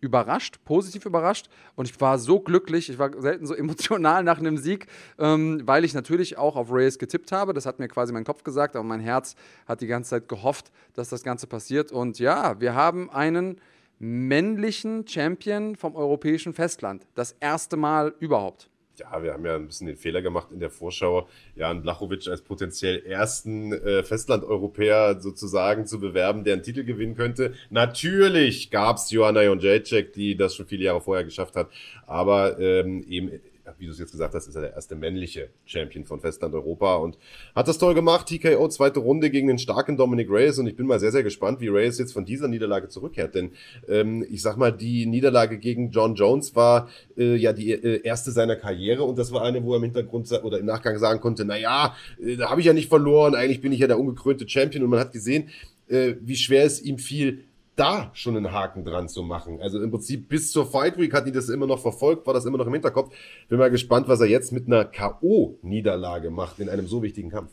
überrascht, 0.00 0.60
positiv 0.64 1.04
überrascht 1.04 1.48
und 1.76 1.88
ich 1.88 2.00
war 2.00 2.18
so 2.18 2.40
glücklich, 2.40 2.88
ich 2.88 2.98
war 2.98 3.10
selten 3.20 3.46
so 3.46 3.54
emotional 3.56 4.24
nach 4.24 4.38
einem 4.38 4.56
Sieg, 4.56 4.86
ähm, 5.18 5.60
weil 5.64 5.84
ich 5.84 5.94
natürlich 5.94 6.38
auch 6.38 6.56
auf 6.56 6.72
Reyes 6.72 6.98
getippt 6.98 7.32
habe, 7.32 7.52
das 7.52 7.66
hat 7.66 7.78
mir 7.78 7.88
quasi 7.88 8.12
mein 8.12 8.24
Kopf 8.24 8.42
gesagt, 8.42 8.76
aber 8.76 8.84
mein 8.84 9.00
Herz 9.00 9.34
hat 9.66 9.80
die 9.82 9.86
ganze 9.86 10.10
Zeit 10.10 10.28
gehofft, 10.28 10.72
dass 10.94 11.10
das 11.10 11.22
Ganze 11.22 11.46
passiert. 11.46 11.92
Und 11.92 12.18
ja, 12.18 12.58
wir 12.60 12.74
haben 12.74 13.10
einen 13.10 13.60
männlichen 13.98 15.06
Champion 15.06 15.76
vom 15.76 15.94
europäischen 15.94 16.54
Festland, 16.54 17.06
das 17.14 17.36
erste 17.40 17.76
Mal 17.76 18.14
überhaupt 18.18 18.69
ja, 19.00 19.22
wir 19.22 19.32
haben 19.32 19.44
ja 19.44 19.56
ein 19.56 19.66
bisschen 19.66 19.86
den 19.86 19.96
Fehler 19.96 20.22
gemacht 20.22 20.48
in 20.52 20.60
der 20.60 20.70
Vorschau, 20.70 21.28
Jan 21.56 21.82
Blachowicz 21.82 22.28
als 22.28 22.42
potenziell 22.42 23.04
ersten 23.04 23.72
äh, 23.72 24.02
Festlandeuropäer 24.02 25.20
sozusagen 25.20 25.86
zu 25.86 25.98
bewerben, 26.00 26.44
der 26.44 26.54
einen 26.54 26.62
Titel 26.62 26.84
gewinnen 26.84 27.16
könnte. 27.16 27.54
Natürlich 27.70 28.70
gab's 28.70 29.10
Joanna 29.10 29.42
Jonjacek, 29.42 30.12
die 30.12 30.36
das 30.36 30.54
schon 30.54 30.66
viele 30.66 30.84
Jahre 30.84 31.00
vorher 31.00 31.24
geschafft 31.24 31.56
hat, 31.56 31.70
aber 32.06 32.58
ähm, 32.58 33.04
eben 33.08 33.40
wie 33.78 33.86
du 33.86 33.92
es 33.92 33.98
jetzt 33.98 34.12
gesagt 34.12 34.34
hast, 34.34 34.46
ist 34.46 34.54
er 34.54 34.62
der 34.62 34.74
erste 34.74 34.94
männliche 34.94 35.50
Champion 35.64 36.04
von 36.04 36.20
Festland 36.20 36.54
Europa 36.54 36.96
und 36.96 37.18
hat 37.54 37.68
das 37.68 37.78
toll 37.78 37.94
gemacht. 37.94 38.26
TKO, 38.26 38.68
zweite 38.68 39.00
Runde 39.00 39.30
gegen 39.30 39.48
den 39.48 39.58
starken 39.58 39.96
Dominic 39.96 40.30
Reyes 40.30 40.58
und 40.58 40.66
ich 40.66 40.76
bin 40.76 40.86
mal 40.86 41.00
sehr, 41.00 41.12
sehr 41.12 41.22
gespannt, 41.22 41.60
wie 41.60 41.68
Reyes 41.68 41.98
jetzt 41.98 42.12
von 42.12 42.24
dieser 42.24 42.48
Niederlage 42.48 42.88
zurückkehrt, 42.88 43.34
denn 43.34 43.52
ähm, 43.88 44.24
ich 44.28 44.42
sag 44.42 44.56
mal, 44.56 44.72
die 44.72 45.06
Niederlage 45.06 45.58
gegen 45.58 45.90
John 45.90 46.14
Jones 46.14 46.54
war 46.56 46.88
äh, 47.16 47.36
ja 47.36 47.52
die 47.52 47.72
äh, 47.72 48.02
erste 48.02 48.30
seiner 48.30 48.56
Karriere 48.56 49.04
und 49.04 49.18
das 49.18 49.32
war 49.32 49.42
eine, 49.42 49.62
wo 49.64 49.72
er 49.72 49.78
im 49.78 49.84
Hintergrund 49.84 50.30
oder 50.42 50.58
im 50.58 50.66
Nachgang 50.66 50.98
sagen 50.98 51.20
konnte, 51.20 51.44
na 51.44 51.56
ja, 51.56 51.94
äh, 52.20 52.36
da 52.36 52.50
habe 52.50 52.60
ich 52.60 52.66
ja 52.66 52.72
nicht 52.72 52.88
verloren, 52.88 53.34
eigentlich 53.34 53.60
bin 53.60 53.72
ich 53.72 53.80
ja 53.80 53.86
der 53.86 53.98
ungekrönte 53.98 54.48
Champion 54.48 54.84
und 54.84 54.90
man 54.90 55.00
hat 55.00 55.12
gesehen, 55.12 55.48
äh, 55.88 56.14
wie 56.20 56.36
schwer 56.36 56.64
es 56.64 56.80
ihm 56.80 56.98
fiel, 56.98 57.44
da 57.80 58.10
schon 58.12 58.36
einen 58.36 58.52
Haken 58.52 58.84
dran 58.84 59.08
zu 59.08 59.22
machen. 59.22 59.60
Also 59.60 59.82
im 59.82 59.90
Prinzip 59.90 60.28
bis 60.28 60.52
zur 60.52 60.66
Fight 60.66 60.98
Week 60.98 61.14
hat 61.14 61.26
die 61.26 61.32
das 61.32 61.48
immer 61.48 61.66
noch 61.66 61.80
verfolgt, 61.80 62.26
war 62.26 62.34
das 62.34 62.44
immer 62.44 62.58
noch 62.58 62.66
im 62.66 62.72
Hinterkopf. 62.74 63.14
Bin 63.48 63.58
mal 63.58 63.70
gespannt, 63.70 64.06
was 64.06 64.20
er 64.20 64.26
jetzt 64.26 64.52
mit 64.52 64.66
einer 64.66 64.84
K.O.-Niederlage 64.84 66.30
macht 66.30 66.58
in 66.58 66.68
einem 66.68 66.86
so 66.86 67.02
wichtigen 67.02 67.30
Kampf. 67.30 67.52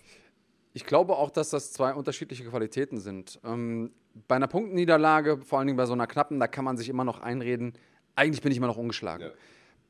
Ich 0.73 0.85
glaube 0.85 1.15
auch, 1.15 1.31
dass 1.31 1.49
das 1.49 1.71
zwei 1.71 1.93
unterschiedliche 1.93 2.43
Qualitäten 2.43 2.99
sind. 2.99 3.39
Ähm, 3.43 3.91
bei 4.27 4.35
einer 4.35 4.47
Punktniederlage, 4.47 5.39
vor 5.43 5.59
allen 5.59 5.67
Dingen 5.67 5.77
bei 5.77 5.85
so 5.85 5.93
einer 5.93 6.07
knappen, 6.07 6.39
da 6.39 6.47
kann 6.47 6.65
man 6.65 6.77
sich 6.77 6.89
immer 6.89 7.03
noch 7.03 7.19
einreden, 7.19 7.73
eigentlich 8.15 8.41
bin 8.41 8.51
ich 8.51 8.57
immer 8.57 8.67
noch 8.67 8.77
ungeschlagen. 8.77 9.27
Ja. 9.27 9.31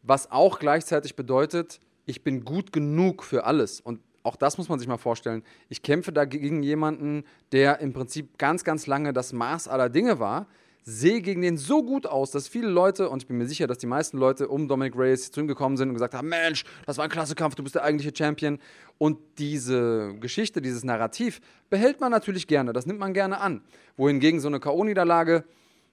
Was 0.04 0.32
auch 0.32 0.60
gleichzeitig 0.60 1.16
bedeutet, 1.16 1.80
ich 2.06 2.24
bin 2.24 2.46
gut 2.46 2.72
genug 2.72 3.24
für 3.24 3.46
alles. 3.46 3.82
Und 3.82 4.02
auch 4.28 4.36
das 4.36 4.58
muss 4.58 4.70
man 4.70 4.78
sich 4.78 4.88
mal 4.88 4.98
vorstellen. 4.98 5.42
Ich 5.70 5.82
kämpfe 5.82 6.12
da 6.12 6.26
gegen 6.26 6.62
jemanden, 6.62 7.24
der 7.52 7.80
im 7.80 7.94
Prinzip 7.94 8.38
ganz, 8.38 8.64
ganz 8.64 8.86
lange 8.86 9.14
das 9.14 9.34
Maß 9.34 9.68
aller 9.68 9.90
Dinge 9.90 10.20
war, 10.20 10.48
sehe 10.84 11.22
gegen 11.22 11.42
den 11.42 11.58
so 11.58 11.84
gut 11.84 12.06
aus, 12.06 12.32
dass 12.32 12.48
viele 12.48 12.70
Leute, 12.70 13.10
und 13.10 13.22
ich 13.22 13.28
bin 13.28 13.38
mir 13.38 13.46
sicher, 13.46 13.68
dass 13.68 13.78
die 13.78 13.88
meisten 13.88 14.18
Leute 14.18 14.48
um 14.48 14.70
Dominic 14.70 14.96
Reyes 14.98 15.32
zu 15.32 15.42
ihm 15.42 15.48
gekommen 15.48 15.76
sind 15.76 15.90
und 15.90 15.96
gesagt 15.96 16.14
haben, 16.14 16.30
Mensch, 16.30 16.64
das 16.86 16.98
war 16.98 17.04
ein 17.04 17.10
klasse 17.10 17.36
Kampf, 17.36 17.56
du 17.56 17.64
bist 17.64 17.76
der 17.76 17.84
eigentliche 17.84 18.16
Champion. 18.16 18.58
Und 18.98 19.18
diese 19.38 20.16
Geschichte, 20.22 20.62
dieses 20.62 20.86
Narrativ 20.86 21.42
behält 21.70 22.00
man 22.00 22.12
natürlich 22.12 22.48
gerne, 22.48 22.72
das 22.72 22.86
nimmt 22.86 23.00
man 23.00 23.14
gerne 23.14 23.42
an. 23.42 23.64
Wohingegen 23.98 24.40
so 24.40 24.48
eine 24.48 24.62
K.O.-Niederlage, 24.62 25.44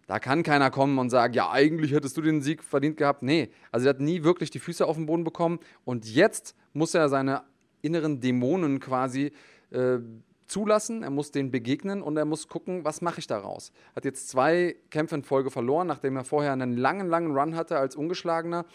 da 0.07 0.21
kann 0.21 0.43
keiner 0.45 0.71
kommen 0.71 0.99
und 0.99 1.11
sagen, 1.11 1.35
ja, 1.35 1.50
eigentlich 1.50 1.93
hättest 1.93 2.17
du 2.17 2.23
den 2.23 2.41
Sieg 2.41 2.62
verdient 2.62 2.97
gehabt. 2.97 3.23
Nee, 3.23 3.50
also 3.73 3.87
er 3.87 3.91
hat 3.91 4.00
nie 4.00 4.23
wirklich 4.23 4.50
die 4.50 4.61
Füße 4.61 4.87
auf 4.87 4.97
den 4.97 5.07
Boden 5.07 5.25
bekommen. 5.25 5.59
Und 5.85 6.07
jetzt 6.07 6.55
muss 6.73 6.95
er 6.95 7.09
seine 7.09 7.43
inneren 7.85 8.21
Dämonen 8.21 8.81
quasi 8.81 9.33
äh, 9.71 9.99
zulassen, 10.47 11.03
er 11.03 11.11
muss 11.11 11.31
denen 11.31 11.50
begegnen 11.50 12.03
und 12.03 12.17
er 12.17 12.25
muss 12.25 12.49
gucken, 12.49 12.85
was 12.85 13.00
mache 13.00 13.21
ich 13.21 13.26
daraus. 13.26 13.73
Hat 13.97 14.05
jetzt 14.05 14.29
zwei 14.29 14.76
Kämpfe 14.91 15.17
in 15.17 15.23
Folge 15.23 15.50
verloren, 15.50 15.87
nachdem 15.87 16.17
er 16.17 16.25
vorher 16.25 16.53
einen 16.53 16.76
langen, 16.76 17.09
langen 17.09 17.37
Run 17.37 17.57
hatte 17.57 17.79
als 17.79 17.97
Ungeschlagener. 17.97 18.67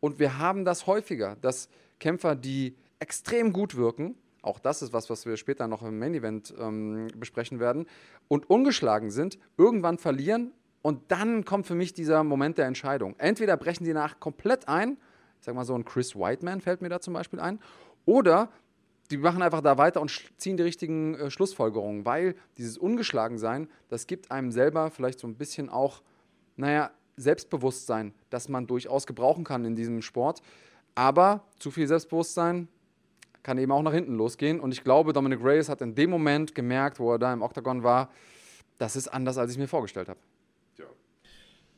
Und 0.00 0.18
wir 0.18 0.38
haben 0.38 0.64
das 0.64 0.86
häufiger, 0.86 1.36
dass 1.40 1.68
Kämpfer, 1.98 2.36
die 2.36 2.76
extrem 3.00 3.52
gut 3.52 3.76
wirken, 3.76 4.14
auch 4.42 4.60
das 4.60 4.82
ist 4.82 4.92
was, 4.92 5.10
was 5.10 5.26
wir 5.26 5.36
später 5.36 5.66
noch 5.66 5.82
im 5.82 5.98
Main 5.98 6.14
Event 6.14 6.54
ähm, 6.58 7.08
besprechen 7.16 7.58
werden, 7.58 7.86
und 8.28 8.48
ungeschlagen 8.48 9.10
sind, 9.10 9.38
irgendwann 9.56 9.98
verlieren 9.98 10.52
und 10.82 11.10
dann 11.10 11.44
kommt 11.44 11.66
für 11.66 11.74
mich 11.74 11.94
dieser 11.94 12.22
Moment 12.22 12.58
der 12.58 12.66
Entscheidung. 12.66 13.16
Entweder 13.18 13.56
brechen 13.56 13.84
sie 13.84 13.92
nach 13.92 14.20
komplett 14.20 14.68
ein, 14.68 14.98
ich 15.40 15.44
sag 15.44 15.54
mal 15.54 15.64
so 15.64 15.74
ein 15.74 15.84
Chris 15.84 16.14
Whiteman 16.14 16.60
fällt 16.60 16.80
mir 16.80 16.88
da 16.88 17.00
zum 17.00 17.12
Beispiel 17.12 17.40
ein, 17.40 17.58
oder 18.06 18.48
die 19.10 19.18
machen 19.18 19.42
einfach 19.42 19.60
da 19.60 19.78
weiter 19.78 20.00
und 20.00 20.10
ziehen 20.36 20.56
die 20.56 20.62
richtigen 20.62 21.14
äh, 21.14 21.30
Schlussfolgerungen, 21.30 22.04
weil 22.04 22.34
dieses 22.56 22.78
Ungeschlagensein, 22.78 23.68
das 23.88 24.06
gibt 24.06 24.30
einem 24.30 24.50
selber 24.50 24.90
vielleicht 24.90 25.20
so 25.20 25.28
ein 25.28 25.34
bisschen 25.34 25.68
auch, 25.68 26.02
naja, 26.56 26.90
Selbstbewusstsein, 27.16 28.12
das 28.30 28.48
man 28.48 28.66
durchaus 28.66 29.06
gebrauchen 29.06 29.44
kann 29.44 29.64
in 29.64 29.74
diesem 29.74 30.02
Sport. 30.02 30.42
Aber 30.94 31.44
zu 31.58 31.70
viel 31.70 31.86
Selbstbewusstsein 31.86 32.68
kann 33.42 33.58
eben 33.58 33.72
auch 33.72 33.82
nach 33.82 33.92
hinten 33.92 34.16
losgehen. 34.16 34.60
Und 34.60 34.72
ich 34.72 34.84
glaube, 34.84 35.12
Dominic 35.12 35.42
Reyes 35.42 35.68
hat 35.68 35.80
in 35.80 35.94
dem 35.94 36.10
Moment 36.10 36.54
gemerkt, 36.54 36.98
wo 36.98 37.12
er 37.12 37.18
da 37.18 37.32
im 37.32 37.42
Oktagon 37.42 37.82
war, 37.82 38.10
das 38.76 38.96
ist 38.96 39.08
anders, 39.08 39.38
als 39.38 39.52
ich 39.52 39.58
mir 39.58 39.68
vorgestellt 39.68 40.08
habe. 40.08 40.18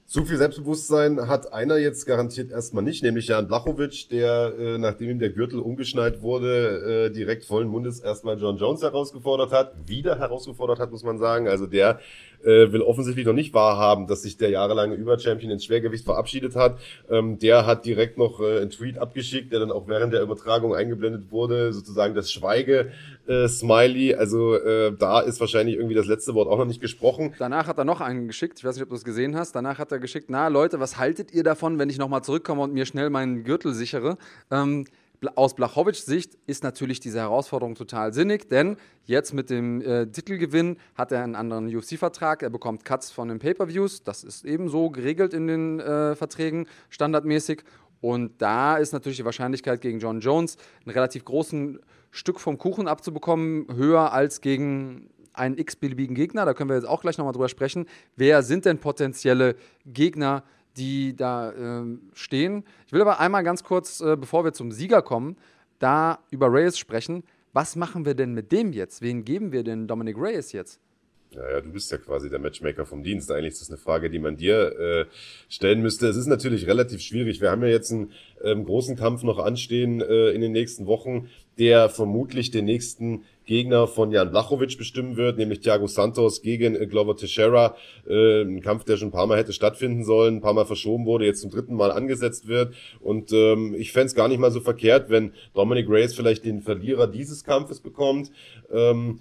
Zu 0.09 0.25
viel 0.25 0.39
Selbstbewusstsein 0.39 1.29
hat 1.29 1.53
einer 1.53 1.77
jetzt 1.77 2.07
garantiert 2.07 2.51
erstmal 2.51 2.83
nicht, 2.83 3.03
nämlich 3.03 3.29
Jan 3.29 3.47
Blachowicz, 3.47 4.09
der, 4.09 4.55
äh, 4.59 4.79
nachdem 4.79 5.11
ihm 5.11 5.19
der 5.19 5.29
Gürtel 5.29 5.59
umgeschnallt 5.59 6.23
wurde, 6.23 7.09
äh, 7.09 7.13
direkt 7.13 7.45
vollen 7.45 7.69
Mundes 7.69 8.01
erstmal 8.01 8.39
John 8.39 8.57
Jones 8.57 8.81
herausgefordert 8.81 9.53
hat, 9.53 9.75
wieder 9.87 10.19
herausgefordert 10.19 10.79
hat, 10.79 10.91
muss 10.91 11.03
man 11.03 11.19
sagen. 11.19 11.47
Also 11.47 11.67
der 11.67 12.01
äh, 12.45 12.73
will 12.73 12.83
offensichtlich 12.83 13.27
noch 13.27 13.33
nicht 13.33 13.55
wahrhaben, 13.55 14.07
dass 14.07 14.23
sich 14.23 14.37
der 14.37 14.51
jahrelange 14.51 14.95
Überchampion 14.95 15.51
ins 15.51 15.65
Schwergewicht 15.65 16.05
verabschiedet 16.05 16.57
hat. 16.57 16.79
Ähm, 17.11 17.39
der 17.39 17.67
hat 17.67 17.85
direkt 17.85 18.19
noch 18.19 18.41
äh, 18.41 18.61
einen 18.61 18.71
Tweet 18.71 18.99
abgeschickt, 18.99 19.53
der 19.53 19.61
dann 19.61 19.73
auch 19.73 19.89
während 19.89 20.13
der 20.13 20.23
Übertragung 20.23 20.75
eingeblendet 20.75 21.31
wurde, 21.31 21.73
sozusagen 21.73 22.15
das 22.15 22.31
Schweige-Smiley. 22.33 24.15
also 24.15 24.55
äh, 24.55 24.93
da 24.99 25.21
ist 25.21 25.41
wahrscheinlich 25.41 25.77
irgendwie 25.77 25.95
das 25.95 26.07
letzte 26.07 26.35
Wort 26.35 26.49
auch 26.49 26.59
noch 26.59 26.67
nicht 26.67 26.81
gesprochen. 26.81 27.35
Danach 27.39 27.67
hat 27.67 27.79
er 27.79 27.85
noch 27.85 28.01
einen 28.01 28.27
geschickt, 28.27 28.59
ich 28.59 28.65
weiß 28.65 28.77
nicht, 28.77 28.85
ob 28.85 28.91
du 28.91 28.97
es 28.97 29.05
gesehen 29.05 29.37
hast. 29.37 29.55
Danach 29.55 29.79
hat 29.79 29.93
er 29.93 29.99
geschickt, 29.99 30.27
na 30.29 30.49
Leute, 30.49 30.81
was 30.81 30.99
haltet 30.99 31.33
ihr 31.33 31.43
davon, 31.43 31.79
wenn 31.79 31.91
ich 31.91 31.99
nochmal 31.99 32.23
zurückkomme 32.23 32.63
und 32.63 32.73
mir 32.73 32.87
schnell 32.87 33.11
meinen 33.11 33.45
Gürtel 33.45 33.75
sichere? 33.75 34.17
Ähm, 34.51 34.87
aus 35.35 35.55
Blachowicz 35.55 36.05
Sicht 36.05 36.37
ist 36.47 36.63
natürlich 36.63 37.01
diese 37.01 37.19
Herausforderung 37.19 37.75
total 37.75 38.13
sinnig, 38.13 38.49
denn 38.49 38.77
jetzt 39.05 39.35
mit 39.35 39.51
dem 39.51 39.81
äh, 39.81 40.07
Titelgewinn 40.07 40.77
hat 40.95 41.13
er 41.13 41.25
einen 41.25 41.35
anderen 41.35 41.75
UFC-Vertrag, 41.75 42.43
er 42.43 42.51
bekommt 42.51 42.85
Cuts 42.85 43.11
von 43.11 43.29
den 43.29 43.39
Pay-per-Views, 43.39 44.05
das 44.05 44.25
ist 44.25 44.45
ebenso 44.45 44.91
geregelt 44.91 45.35
in 45.35 45.47
den 45.47 45.81
äh, 45.81 46.15
Verträgen 46.15 46.67
standardmäßig 46.89 47.65
und 48.01 48.41
da 48.41 48.77
ist 48.77 48.93
natürlich 48.93 49.19
die 49.19 49.25
Wahrscheinlichkeit 49.25 49.81
gegen 49.81 49.99
John 49.99 50.21
Jones 50.21 50.57
ein 50.87 50.91
relativ 50.91 51.25
großen 51.25 51.81
Stück 52.11 52.41
vom 52.41 52.59
Kuchen 52.59 52.89
abzubekommen, 52.89 53.67
höher 53.75 54.13
als 54.13 54.41
gegen 54.41 55.11
einen 55.33 55.59
x-beliebigen 55.59 56.15
Gegner. 56.15 56.45
Da 56.45 56.55
können 56.55 56.71
wir 56.71 56.77
jetzt 56.77 56.89
auch 56.89 57.01
gleich 57.01 57.19
nochmal 57.19 57.33
drüber 57.33 57.49
sprechen. 57.49 57.87
Wer 58.17 58.43
sind 58.43 58.65
denn 58.65 58.79
potenzielle 58.79 59.57
Gegner 59.87 60.43
die 60.79 61.17
da 61.17 61.51
äh, 61.51 61.99
stehen. 62.15 62.65
Ich 62.87 62.93
will 62.93 63.01
aber 63.01 63.21
einmal 63.21 63.43
ganz 63.43 63.65
kurz, 63.65 64.01
äh, 64.01 64.17
bevor 64.17 64.45
wir 64.45 64.53
zum 64.53 64.73
Sieger 64.73 65.03
kommen, 65.03 65.37
da 65.79 66.21
über 66.31 66.53
Reyes 66.53 66.79
sprechen. 66.79 67.25
Was 67.53 67.77
machen 67.77 68.05
wir 68.05 68.15
denn 68.15 68.35
mit 68.35 68.53
dem 68.53 68.73
jetzt? 68.73 69.03
Wen 69.03 69.25
geben 69.25 69.53
wir 69.53 69.65
denn 69.65 69.87
Dominic 69.87 70.17
Reyes 70.19 70.53
jetzt? 70.53 70.81
Ja, 71.31 71.51
ja, 71.51 71.61
du 71.61 71.71
bist 71.71 71.91
ja 71.93 71.99
quasi 71.99 72.31
der 72.31 72.39
Matchmaker 72.39 72.87
vom 72.87 73.03
Dienst. 73.03 73.31
Eigentlich 73.31 73.53
ist 73.53 73.61
das 73.61 73.69
eine 73.69 73.77
Frage, 73.77 74.09
die 74.09 74.19
man 74.19 74.39
dir 74.39 74.79
äh, 74.79 75.05
stellen 75.51 75.83
müsste. 75.83 76.07
Es 76.07 76.17
ist 76.17 76.27
natürlich 76.27 76.67
relativ 76.67 77.03
schwierig. 77.03 77.43
Wir 77.43 77.51
haben 77.51 77.61
ja 77.61 77.69
jetzt 77.69 77.93
einen 77.93 78.13
ähm, 78.43 78.65
großen 78.65 78.97
Kampf 78.97 79.23
noch 79.25 79.39
anstehen 79.39 80.01
äh, 80.01 80.31
in 80.31 80.41
den 80.41 80.53
nächsten 80.53 80.87
Wochen, 80.87 81.29
der 81.59 81.91
vermutlich 81.91 82.51
den 82.51 82.65
nächsten 82.65 83.25
Gegner 83.45 83.87
von 83.87 84.11
Jan 84.11 84.31
Blachowicz 84.31 84.77
bestimmen 84.77 85.19
wird, 85.19 85.37
nämlich 85.37 85.61
Thiago 85.61 85.87
Santos 85.87 86.41
gegen 86.41 86.75
äh, 86.75 86.87
Glover 86.87 87.15
Teixeira. 87.15 87.77
Äh, 88.09 88.43
ein 88.43 88.63
Kampf, 88.63 88.85
der 88.85 88.97
schon 88.97 89.09
ein 89.09 89.13
paar 89.13 89.27
Mal 89.27 89.37
hätte 89.37 89.53
stattfinden 89.53 90.05
sollen, 90.05 90.37
ein 90.37 90.41
paar 90.41 90.55
Mal 90.55 90.65
verschoben 90.65 91.05
wurde, 91.05 91.27
jetzt 91.27 91.43
zum 91.43 91.51
dritten 91.51 91.75
Mal 91.75 91.93
angesetzt 91.93 92.49
wird. 92.49 92.75
Und 93.01 93.33
ähm, 93.35 93.75
ich 93.79 93.93
fände 93.93 94.07
es 94.07 94.15
gar 94.15 94.29
nicht 94.29 94.39
mal 94.39 94.51
so 94.51 94.61
verkehrt, 94.61 95.11
wenn 95.11 95.33
Dominic 95.53 95.91
Reyes 95.91 96.15
vielleicht 96.15 96.47
den 96.47 96.63
Verlierer 96.63 97.07
dieses 97.07 97.45
Kampfes 97.45 97.81
bekommt. 97.81 98.31
Ähm, 98.73 99.21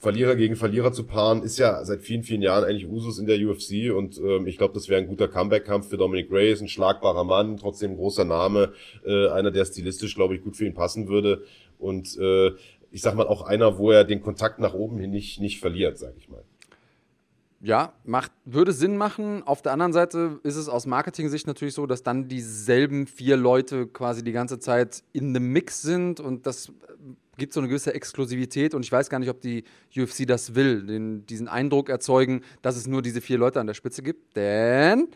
Verlierer 0.00 0.34
gegen 0.34 0.56
Verlierer 0.56 0.94
zu 0.94 1.04
paaren, 1.04 1.42
ist 1.42 1.58
ja 1.58 1.84
seit 1.84 2.00
vielen, 2.00 2.22
vielen 2.22 2.40
Jahren 2.40 2.64
eigentlich 2.64 2.88
Usus 2.88 3.18
in 3.18 3.26
der 3.26 3.38
UFC 3.38 3.94
und 3.94 4.18
ähm, 4.18 4.46
ich 4.46 4.56
glaube, 4.56 4.72
das 4.72 4.88
wäre 4.88 4.98
ein 4.98 5.06
guter 5.06 5.28
Comeback-Kampf 5.28 5.90
für 5.90 5.98
Dominic 5.98 6.32
Reyes, 6.32 6.62
ein 6.62 6.68
schlagbarer 6.68 7.24
Mann, 7.24 7.58
trotzdem 7.58 7.96
großer 7.96 8.24
Name, 8.24 8.72
äh, 9.04 9.28
einer, 9.28 9.50
der 9.50 9.66
stilistisch, 9.66 10.14
glaube 10.14 10.34
ich, 10.34 10.42
gut 10.42 10.56
für 10.56 10.64
ihn 10.64 10.72
passen 10.72 11.08
würde 11.08 11.44
und 11.78 12.16
äh, 12.18 12.52
ich 12.90 13.02
sag 13.02 13.14
mal 13.14 13.26
auch 13.26 13.42
einer, 13.42 13.76
wo 13.76 13.90
er 13.90 14.04
den 14.04 14.22
Kontakt 14.22 14.58
nach 14.58 14.72
oben 14.72 14.98
hin 14.98 15.10
nicht, 15.10 15.38
nicht 15.38 15.60
verliert, 15.60 15.98
sag 15.98 16.14
ich 16.16 16.30
mal. 16.30 16.44
Ja, 17.62 17.92
macht, 18.04 18.32
würde 18.46 18.72
Sinn 18.72 18.96
machen. 18.96 19.42
Auf 19.42 19.60
der 19.60 19.72
anderen 19.72 19.92
Seite 19.92 20.40
ist 20.44 20.56
es 20.56 20.70
aus 20.70 20.86
Marketing-Sicht 20.86 21.46
natürlich 21.46 21.74
so, 21.74 21.86
dass 21.86 22.02
dann 22.02 22.26
dieselben 22.26 23.06
vier 23.06 23.36
Leute 23.36 23.86
quasi 23.86 24.24
die 24.24 24.32
ganze 24.32 24.58
Zeit 24.58 25.04
in 25.12 25.36
einem 25.36 25.52
Mix 25.52 25.82
sind 25.82 26.20
und 26.20 26.46
das 26.46 26.72
gibt 27.40 27.52
so 27.52 27.58
eine 27.58 27.68
gewisse 27.68 27.92
Exklusivität 27.92 28.74
und 28.74 28.84
ich 28.84 28.92
weiß 28.92 29.10
gar 29.10 29.18
nicht, 29.18 29.30
ob 29.30 29.40
die 29.40 29.64
UFC 29.96 30.26
das 30.26 30.54
will, 30.54 30.86
den, 30.86 31.26
diesen 31.26 31.48
Eindruck 31.48 31.88
erzeugen, 31.88 32.42
dass 32.62 32.76
es 32.76 32.86
nur 32.86 33.02
diese 33.02 33.20
vier 33.20 33.38
Leute 33.38 33.58
an 33.58 33.66
der 33.66 33.74
Spitze 33.74 34.02
gibt, 34.04 34.36
denn 34.36 35.08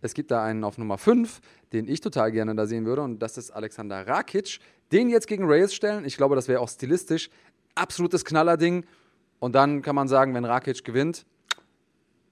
es 0.00 0.14
gibt 0.14 0.32
da 0.32 0.44
einen 0.44 0.64
auf 0.64 0.78
Nummer 0.78 0.98
5, 0.98 1.40
den 1.72 1.86
ich 1.86 2.00
total 2.00 2.32
gerne 2.32 2.56
da 2.56 2.66
sehen 2.66 2.84
würde 2.84 3.02
und 3.02 3.20
das 3.20 3.38
ist 3.38 3.52
Alexander 3.52 4.04
Rakic, 4.08 4.58
den 4.90 5.08
jetzt 5.08 5.28
gegen 5.28 5.46
Reyes 5.46 5.72
stellen. 5.72 6.04
Ich 6.04 6.16
glaube, 6.16 6.34
das 6.34 6.48
wäre 6.48 6.60
auch 6.60 6.68
stilistisch 6.68 7.30
absolutes 7.74 8.24
Knallerding. 8.24 8.84
Und 9.38 9.54
dann 9.54 9.82
kann 9.82 9.94
man 9.94 10.08
sagen, 10.08 10.34
wenn 10.34 10.44
Rakic 10.44 10.84
gewinnt, 10.84 11.24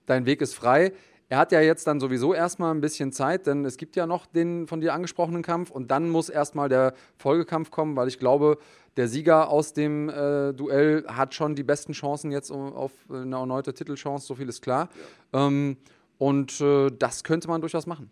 dein 0.06 0.26
Weg 0.26 0.40
ist 0.40 0.54
frei. 0.54 0.92
Er 1.30 1.38
hat 1.38 1.52
ja 1.52 1.60
jetzt 1.60 1.86
dann 1.86 2.00
sowieso 2.00 2.34
erstmal 2.34 2.74
ein 2.74 2.80
bisschen 2.80 3.12
Zeit, 3.12 3.46
denn 3.46 3.64
es 3.64 3.76
gibt 3.76 3.94
ja 3.94 4.04
noch 4.04 4.26
den 4.26 4.66
von 4.66 4.80
dir 4.80 4.92
angesprochenen 4.92 5.42
Kampf 5.42 5.70
und 5.70 5.92
dann 5.92 6.10
muss 6.10 6.28
erstmal 6.28 6.68
der 6.68 6.92
Folgekampf 7.18 7.70
kommen, 7.70 7.94
weil 7.94 8.08
ich 8.08 8.18
glaube, 8.18 8.58
der 8.96 9.06
Sieger 9.06 9.48
aus 9.48 9.72
dem 9.72 10.08
äh, 10.08 10.52
Duell 10.52 11.04
hat 11.06 11.32
schon 11.36 11.54
die 11.54 11.62
besten 11.62 11.92
Chancen 11.92 12.32
jetzt 12.32 12.50
auf 12.50 12.90
eine 13.08 13.36
erneute 13.36 13.72
Titelchance, 13.72 14.26
so 14.26 14.34
viel 14.34 14.48
ist 14.48 14.60
klar. 14.60 14.88
Ja. 15.32 15.46
Ähm, 15.46 15.76
und 16.18 16.60
äh, 16.60 16.90
das 16.90 17.22
könnte 17.22 17.46
man 17.46 17.60
durchaus 17.60 17.86
machen. 17.86 18.10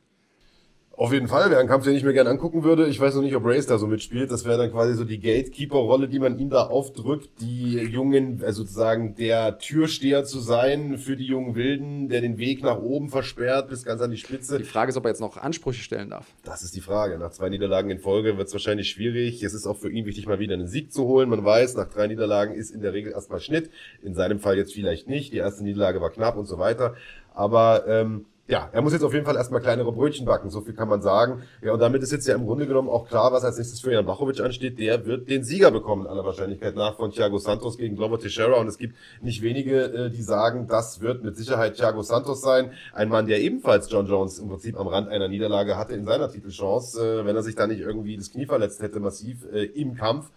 Auf 0.98 1.12
jeden 1.12 1.28
Fall 1.28 1.48
wäre 1.48 1.60
ein 1.60 1.68
Kampf, 1.68 1.84
den 1.84 1.94
ich 1.94 2.02
mir 2.02 2.12
gerne 2.12 2.28
angucken 2.30 2.64
würde. 2.64 2.88
Ich 2.88 2.98
weiß 2.98 3.14
noch 3.14 3.22
nicht, 3.22 3.36
ob 3.36 3.44
Race 3.44 3.66
da 3.66 3.78
so 3.78 3.86
mitspielt. 3.86 4.32
Das 4.32 4.44
wäre 4.44 4.58
dann 4.58 4.72
quasi 4.72 4.94
so 4.94 5.04
die 5.04 5.20
Gatekeeper-Rolle, 5.20 6.08
die 6.08 6.18
man 6.18 6.40
ihm 6.40 6.50
da 6.50 6.66
aufdrückt, 6.66 7.28
die 7.40 7.74
Jungen, 7.74 8.42
also 8.44 8.62
sozusagen 8.62 9.14
der 9.14 9.58
Türsteher 9.58 10.24
zu 10.24 10.40
sein 10.40 10.98
für 10.98 11.16
die 11.16 11.26
jungen 11.26 11.54
Wilden, 11.54 12.08
der 12.08 12.20
den 12.20 12.36
Weg 12.38 12.64
nach 12.64 12.80
oben 12.80 13.10
versperrt 13.10 13.68
bis 13.68 13.84
ganz 13.84 14.02
an 14.02 14.10
die 14.10 14.16
Spitze. 14.16 14.58
Die 14.58 14.64
Frage 14.64 14.90
ist, 14.90 14.96
ob 14.96 15.04
er 15.04 15.10
jetzt 15.10 15.20
noch 15.20 15.36
Ansprüche 15.36 15.84
stellen 15.84 16.10
darf. 16.10 16.26
Das 16.42 16.64
ist 16.64 16.74
die 16.74 16.80
Frage. 16.80 17.16
Nach 17.16 17.30
zwei 17.30 17.48
Niederlagen 17.48 17.90
in 17.90 18.00
Folge 18.00 18.36
wird 18.36 18.48
es 18.48 18.52
wahrscheinlich 18.52 18.90
schwierig. 18.90 19.44
Es 19.44 19.54
ist 19.54 19.68
auch 19.68 19.76
für 19.76 19.92
ihn 19.92 20.04
wichtig, 20.04 20.26
mal 20.26 20.40
wieder 20.40 20.54
einen 20.54 20.66
Sieg 20.66 20.92
zu 20.92 21.04
holen. 21.04 21.28
Man 21.28 21.44
weiß, 21.44 21.76
nach 21.76 21.86
drei 21.86 22.08
Niederlagen 22.08 22.54
ist 22.54 22.72
in 22.72 22.80
der 22.80 22.92
Regel 22.92 23.12
erstmal 23.12 23.38
Schnitt. 23.38 23.70
In 24.02 24.14
seinem 24.14 24.40
Fall 24.40 24.56
jetzt 24.56 24.74
vielleicht 24.74 25.08
nicht. 25.08 25.32
Die 25.32 25.38
erste 25.38 25.62
Niederlage 25.62 26.00
war 26.00 26.10
knapp 26.10 26.36
und 26.36 26.46
so 26.46 26.58
weiter. 26.58 26.96
Aber 27.36 27.86
ähm, 27.86 28.24
ja, 28.48 28.70
er 28.72 28.80
muss 28.80 28.94
jetzt 28.94 29.02
auf 29.02 29.12
jeden 29.12 29.26
Fall 29.26 29.36
erstmal 29.36 29.60
kleinere 29.60 29.92
Brötchen 29.92 30.24
backen, 30.24 30.48
so 30.48 30.62
viel 30.62 30.72
kann 30.72 30.88
man 30.88 31.02
sagen. 31.02 31.42
Ja, 31.60 31.74
und 31.74 31.80
damit 31.80 32.02
ist 32.02 32.12
jetzt 32.12 32.26
ja 32.26 32.34
im 32.34 32.46
Grunde 32.46 32.66
genommen 32.66 32.88
auch 32.88 33.06
klar, 33.06 33.30
was 33.30 33.44
als 33.44 33.58
nächstes 33.58 33.80
für 33.80 33.92
Jan 33.92 34.06
Blachowicz 34.06 34.40
ansteht. 34.40 34.78
Der 34.78 35.04
wird 35.04 35.28
den 35.28 35.44
Sieger 35.44 35.70
bekommen, 35.70 36.06
aller 36.06 36.24
Wahrscheinlichkeit 36.24 36.74
nach, 36.74 36.96
von 36.96 37.10
Thiago 37.10 37.36
Santos 37.36 37.76
gegen 37.76 37.94
Glover 37.96 38.18
Teixeira. 38.18 38.58
Und 38.58 38.66
es 38.66 38.78
gibt 38.78 38.96
nicht 39.20 39.42
wenige, 39.42 39.82
äh, 39.82 40.10
die 40.10 40.22
sagen, 40.22 40.66
das 40.66 41.02
wird 41.02 41.22
mit 41.24 41.36
Sicherheit 41.36 41.74
Thiago 41.74 42.00
Santos 42.00 42.40
sein. 42.40 42.72
Ein 42.94 43.10
Mann, 43.10 43.26
der 43.26 43.42
ebenfalls 43.42 43.90
John 43.90 44.06
Jones 44.06 44.38
im 44.38 44.48
Prinzip 44.48 44.80
am 44.80 44.88
Rand 44.88 45.10
einer 45.10 45.28
Niederlage 45.28 45.76
hatte 45.76 45.92
in 45.92 46.06
seiner 46.06 46.30
Titelchance, 46.30 47.20
äh, 47.20 47.26
wenn 47.26 47.36
er 47.36 47.42
sich 47.42 47.54
da 47.54 47.66
nicht 47.66 47.80
irgendwie 47.80 48.16
das 48.16 48.32
Knie 48.32 48.46
verletzt 48.46 48.80
hätte, 48.80 48.98
massiv 48.98 49.44
äh, 49.52 49.64
im 49.64 49.94
Kampf. 49.94 50.30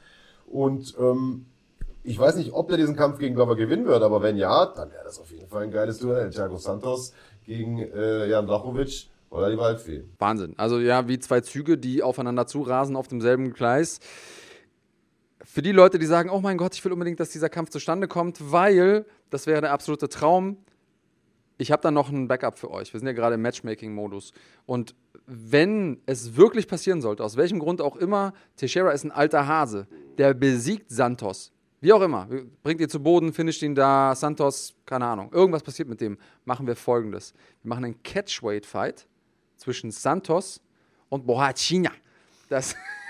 Und 0.48 0.96
ähm, 1.00 1.46
ich 2.03 2.18
weiß 2.18 2.36
nicht, 2.36 2.53
ob 2.53 2.68
der 2.68 2.77
diesen 2.77 2.96
Kampf 2.96 3.20
gegen 3.20 3.36
Glover 3.36 3.56
gewinnen 3.56 3.86
wird, 3.86 4.01
aber 4.01 4.24
wenn 4.24 4.36
ja, 4.36 4.65
dann 4.65 4.91
wäre 4.91 5.03
das 5.03 5.20
auf 5.20 5.32
jeden 5.32 5.48
Fall 5.48 5.63
ein 5.63 5.72
geiles 5.72 6.00
Duell. 6.00 6.32
Thiago 6.32 6.58
Santos 6.58 7.13
gegen 7.45 7.79
äh, 7.79 8.27
Jan 8.27 8.45
Blachowicz 8.45 9.07
oder 9.29 9.50
die 9.50 9.57
Waldfee. 9.57 10.03
Wahnsinn. 10.19 10.53
Also 10.57 10.79
ja, 10.79 11.07
wie 11.07 11.19
zwei 11.19 11.41
Züge, 11.41 11.77
die 11.77 12.03
aufeinander 12.03 12.48
zurasen 12.48 12.95
auf 12.95 13.07
demselben 13.07 13.53
Gleis. 13.53 14.00
Für 15.43 15.62
die 15.62 15.71
Leute, 15.71 16.00
die 16.00 16.05
sagen, 16.05 16.29
oh 16.29 16.39
mein 16.39 16.57
Gott, 16.57 16.75
ich 16.75 16.86
will 16.86 16.91
unbedingt, 16.91 17.19
dass 17.19 17.29
dieser 17.29 17.50
Kampf 17.50 17.69
zustande 17.69 18.07
kommt, 18.07 18.51
weil 18.51 19.05
das 19.29 19.48
wäre 19.48 19.62
der 19.62 19.71
absolute 19.71 20.10
Traum. 20.10 20.57
Ich 21.57 21.71
habe 21.71 21.81
dann 21.81 21.93
noch 21.93 22.10
ein 22.10 22.27
Backup 22.27 22.57
für 22.57 22.71
euch. 22.71 22.91
Wir 22.93 23.00
sind 23.00 23.07
ja 23.07 23.13
gerade 23.13 23.36
im 23.36 23.41
Matchmaking-Modus. 23.41 24.33
Und 24.65 24.95
wenn 25.25 26.01
es 26.05 26.36
wirklich 26.36 26.67
passieren 26.67 27.01
sollte, 27.01 27.24
aus 27.24 27.38
welchem 27.38 27.60
Grund 27.60 27.81
auch 27.81 27.95
immer, 27.95 28.33
Teixeira 28.57 28.91
ist 28.91 29.03
ein 29.03 29.12
alter 29.12 29.48
Hase, 29.48 29.88
der 30.17 30.33
besiegt 30.33 30.89
Santos. 30.89 31.51
Wie 31.81 31.91
auch 31.91 32.01
immer. 32.01 32.27
Bringt 32.61 32.79
ihr 32.79 32.88
zu 32.88 33.01
Boden, 33.01 33.33
finisht 33.33 33.63
ihn 33.63 33.73
da, 33.73 34.13
Santos, 34.15 34.75
keine 34.85 35.07
Ahnung. 35.07 35.31
Irgendwas 35.33 35.63
passiert 35.63 35.89
mit 35.89 36.00
dem. 36.00 36.17
Machen 36.45 36.67
wir 36.67 36.75
folgendes. 36.75 37.33
Wir 37.63 37.69
machen 37.69 37.85
einen 37.85 38.03
Catchweight-Fight 38.03 39.07
zwischen 39.57 39.89
Santos 39.89 40.61
und 41.09 41.25
Bohachina. 41.25 41.91
Das 42.50 42.75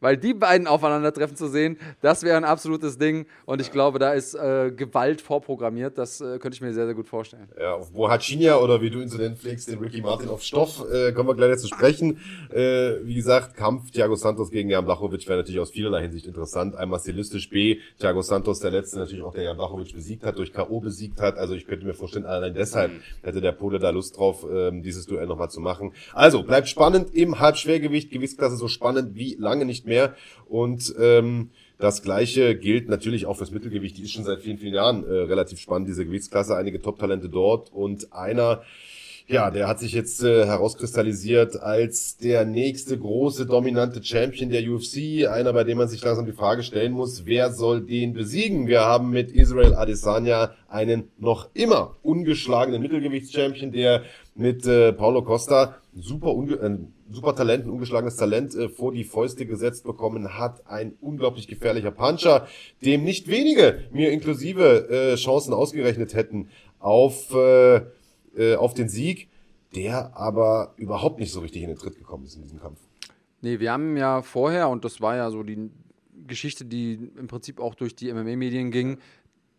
Weil 0.00 0.16
die 0.16 0.34
beiden 0.34 0.66
aufeinandertreffen 0.66 1.36
zu 1.36 1.48
sehen, 1.48 1.78
das 2.00 2.22
wäre 2.22 2.36
ein 2.36 2.44
absolutes 2.44 2.98
Ding. 2.98 3.26
Und 3.44 3.60
ich 3.60 3.72
glaube, 3.72 3.98
da 3.98 4.12
ist 4.12 4.34
äh, 4.34 4.70
Gewalt 4.74 5.20
vorprogrammiert. 5.20 5.98
Das 5.98 6.20
äh, 6.20 6.38
könnte 6.38 6.54
ich 6.54 6.60
mir 6.60 6.72
sehr, 6.72 6.86
sehr 6.86 6.94
gut 6.94 7.08
vorstellen. 7.08 7.48
Ja, 7.58 7.74
auf 7.74 7.92
Bohacinia 7.92 8.56
oder 8.56 8.80
wie 8.80 8.90
du 8.90 9.00
ihn 9.00 9.08
so 9.08 9.18
nennen 9.18 9.36
pflegst, 9.36 9.68
den 9.68 9.78
Ricky 9.78 10.00
Martin 10.00 10.28
auf 10.28 10.42
Stoff, 10.42 10.84
äh, 10.92 11.12
kommen 11.12 11.28
wir 11.28 11.34
gleich 11.34 11.58
zu 11.58 11.68
sprechen. 11.68 12.20
Äh, 12.50 13.04
wie 13.04 13.14
gesagt, 13.14 13.56
Kampf 13.56 13.90
Thiago 13.90 14.14
Santos 14.14 14.50
gegen 14.50 14.70
Jan 14.70 14.84
Blachowicz 14.84 15.26
wäre 15.26 15.38
natürlich 15.38 15.60
aus 15.60 15.70
vielerlei 15.70 16.02
Hinsicht 16.02 16.26
interessant. 16.26 16.76
Einmal 16.76 17.00
stilistisch 17.00 17.48
B, 17.50 17.78
Thiago 17.98 18.22
Santos, 18.22 18.60
der 18.60 18.70
letzte 18.70 18.98
natürlich 18.98 19.22
auch, 19.22 19.34
der 19.34 19.44
Jan 19.44 19.56
Blachowicz 19.56 19.92
besiegt 19.92 20.24
hat, 20.24 20.38
durch 20.38 20.52
K.O. 20.52 20.80
besiegt 20.80 21.20
hat. 21.20 21.36
Also 21.36 21.54
ich 21.54 21.66
könnte 21.66 21.86
mir 21.86 21.94
vorstellen, 21.94 22.26
allein 22.26 22.54
deshalb 22.54 22.92
hätte 23.22 23.40
der 23.40 23.52
Pole 23.52 23.78
da 23.78 23.90
Lust 23.90 24.16
drauf, 24.16 24.46
ähm, 24.50 24.82
dieses 24.82 25.06
Duell 25.06 25.26
nochmal 25.26 25.50
zu 25.50 25.60
machen. 25.60 25.92
Also, 26.12 26.42
bleibt 26.42 26.68
spannend 26.68 27.14
im 27.14 27.40
Halbschwergewicht, 27.40 28.10
Gewichtsklasse 28.10 28.56
so 28.56 28.68
spannend 28.68 29.14
wie 29.14 29.31
lange 29.38 29.64
nicht 29.64 29.86
mehr. 29.86 30.14
Und 30.48 30.94
ähm, 30.98 31.50
das 31.82 32.02
gleiche 32.02 32.54
gilt 32.54 32.88
natürlich 32.88 33.26
auch 33.26 33.36
fürs 33.36 33.50
Mittelgewicht. 33.50 33.98
Die 33.98 34.02
ist 34.02 34.12
schon 34.12 34.22
seit 34.22 34.38
vielen, 34.38 34.56
vielen 34.58 34.74
Jahren 34.74 35.04
äh, 35.04 35.12
relativ 35.12 35.58
spannend, 35.58 35.88
diese 35.88 36.06
Gewichtsklasse. 36.06 36.56
Einige 36.56 36.80
Top-Talente 36.80 37.28
dort 37.28 37.72
und 37.72 38.12
einer, 38.12 38.62
ja, 39.26 39.50
der 39.50 39.66
hat 39.66 39.80
sich 39.80 39.92
jetzt 39.92 40.22
äh, 40.22 40.46
herauskristallisiert 40.46 41.60
als 41.60 42.18
der 42.18 42.44
nächste 42.44 42.96
große 42.96 43.46
dominante 43.46 44.00
Champion 44.00 44.50
der 44.50 44.62
UFC. 44.62 45.26
Einer, 45.26 45.52
bei 45.52 45.64
dem 45.64 45.78
man 45.78 45.88
sich 45.88 46.04
langsam 46.04 46.24
die 46.24 46.30
Frage 46.30 46.62
stellen 46.62 46.92
muss, 46.92 47.26
wer 47.26 47.50
soll 47.50 47.80
den 47.80 48.12
besiegen? 48.12 48.68
Wir 48.68 48.82
haben 48.82 49.10
mit 49.10 49.32
Israel 49.32 49.74
Adesanya 49.74 50.52
einen 50.68 51.10
noch 51.18 51.48
immer 51.52 51.96
ungeschlagenen 52.02 52.80
Mittelgewichtschampion, 52.80 53.72
der 53.72 54.04
mit 54.36 54.64
äh, 54.66 54.92
Paulo 54.92 55.22
Costa 55.22 55.81
super, 55.94 56.30
äh, 56.30 56.78
super 57.10 57.34
Talent, 57.34 57.64
ein 57.64 57.70
ungeschlagenes 57.70 58.16
Talent 58.16 58.54
äh, 58.54 58.68
vor 58.68 58.92
die 58.92 59.04
Fäuste 59.04 59.46
gesetzt 59.46 59.84
bekommen 59.84 60.38
hat. 60.38 60.66
Ein 60.66 60.94
unglaublich 61.00 61.48
gefährlicher 61.48 61.90
Puncher, 61.90 62.46
dem 62.84 63.04
nicht 63.04 63.28
wenige, 63.28 63.84
mir 63.92 64.10
inklusive, 64.10 64.88
äh, 64.88 65.14
Chancen 65.16 65.52
ausgerechnet 65.52 66.14
hätten 66.14 66.48
auf, 66.78 67.34
äh, 67.34 67.82
äh, 68.36 68.56
auf 68.56 68.74
den 68.74 68.88
Sieg, 68.88 69.28
der 69.74 70.16
aber 70.16 70.74
überhaupt 70.76 71.18
nicht 71.18 71.32
so 71.32 71.40
richtig 71.40 71.62
in 71.62 71.68
den 71.68 71.78
Tritt 71.78 71.96
gekommen 71.96 72.24
ist 72.24 72.36
in 72.36 72.42
diesem 72.42 72.60
Kampf. 72.60 72.80
Nee, 73.40 73.58
wir 73.58 73.72
haben 73.72 73.96
ja 73.96 74.22
vorher, 74.22 74.68
und 74.68 74.84
das 74.84 75.00
war 75.00 75.16
ja 75.16 75.30
so 75.30 75.42
die 75.42 75.70
Geschichte, 76.26 76.64
die 76.64 77.10
im 77.18 77.26
Prinzip 77.26 77.60
auch 77.60 77.74
durch 77.74 77.96
die 77.96 78.12
MMA-Medien 78.12 78.70
ging, 78.70 78.98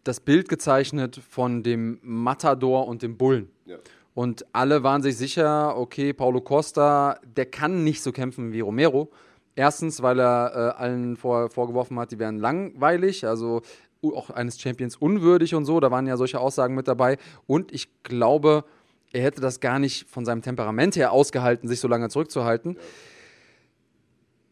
das 0.03 0.19
Bild 0.19 0.49
gezeichnet 0.49 1.19
von 1.29 1.63
dem 1.63 1.99
Matador 2.01 2.87
und 2.87 3.01
dem 3.01 3.17
Bullen. 3.17 3.49
Ja. 3.65 3.77
Und 4.13 4.45
alle 4.53 4.83
waren 4.83 5.01
sich 5.01 5.17
sicher, 5.17 5.77
okay, 5.77 6.13
Paulo 6.13 6.41
Costa, 6.41 7.19
der 7.23 7.45
kann 7.47 7.83
nicht 7.83 8.01
so 8.01 8.11
kämpfen 8.11 8.53
wie 8.53 8.59
Romero. 8.59 9.09
Erstens, 9.55 10.01
weil 10.01 10.19
er 10.19 10.51
äh, 10.77 10.81
allen 10.81 11.15
vor, 11.15 11.49
vorgeworfen 11.49 11.99
hat, 11.99 12.11
die 12.11 12.19
wären 12.19 12.37
langweilig, 12.37 13.25
also 13.25 13.61
auch 14.03 14.29
eines 14.29 14.59
Champions 14.59 14.95
unwürdig 14.97 15.55
und 15.55 15.65
so. 15.65 15.79
Da 15.79 15.89
waren 15.89 16.05
ja 16.07 16.17
solche 16.17 16.39
Aussagen 16.39 16.75
mit 16.75 16.87
dabei. 16.87 17.17
Und 17.47 17.73
ich 17.73 17.87
glaube, 18.03 18.65
er 19.13 19.23
hätte 19.23 19.41
das 19.41 19.59
gar 19.59 19.79
nicht 19.79 20.09
von 20.09 20.25
seinem 20.25 20.41
Temperament 20.41 20.95
her 20.95 21.11
ausgehalten, 21.11 21.67
sich 21.67 21.79
so 21.79 21.87
lange 21.87 22.09
zurückzuhalten. 22.09 22.73
Ja 22.73 22.81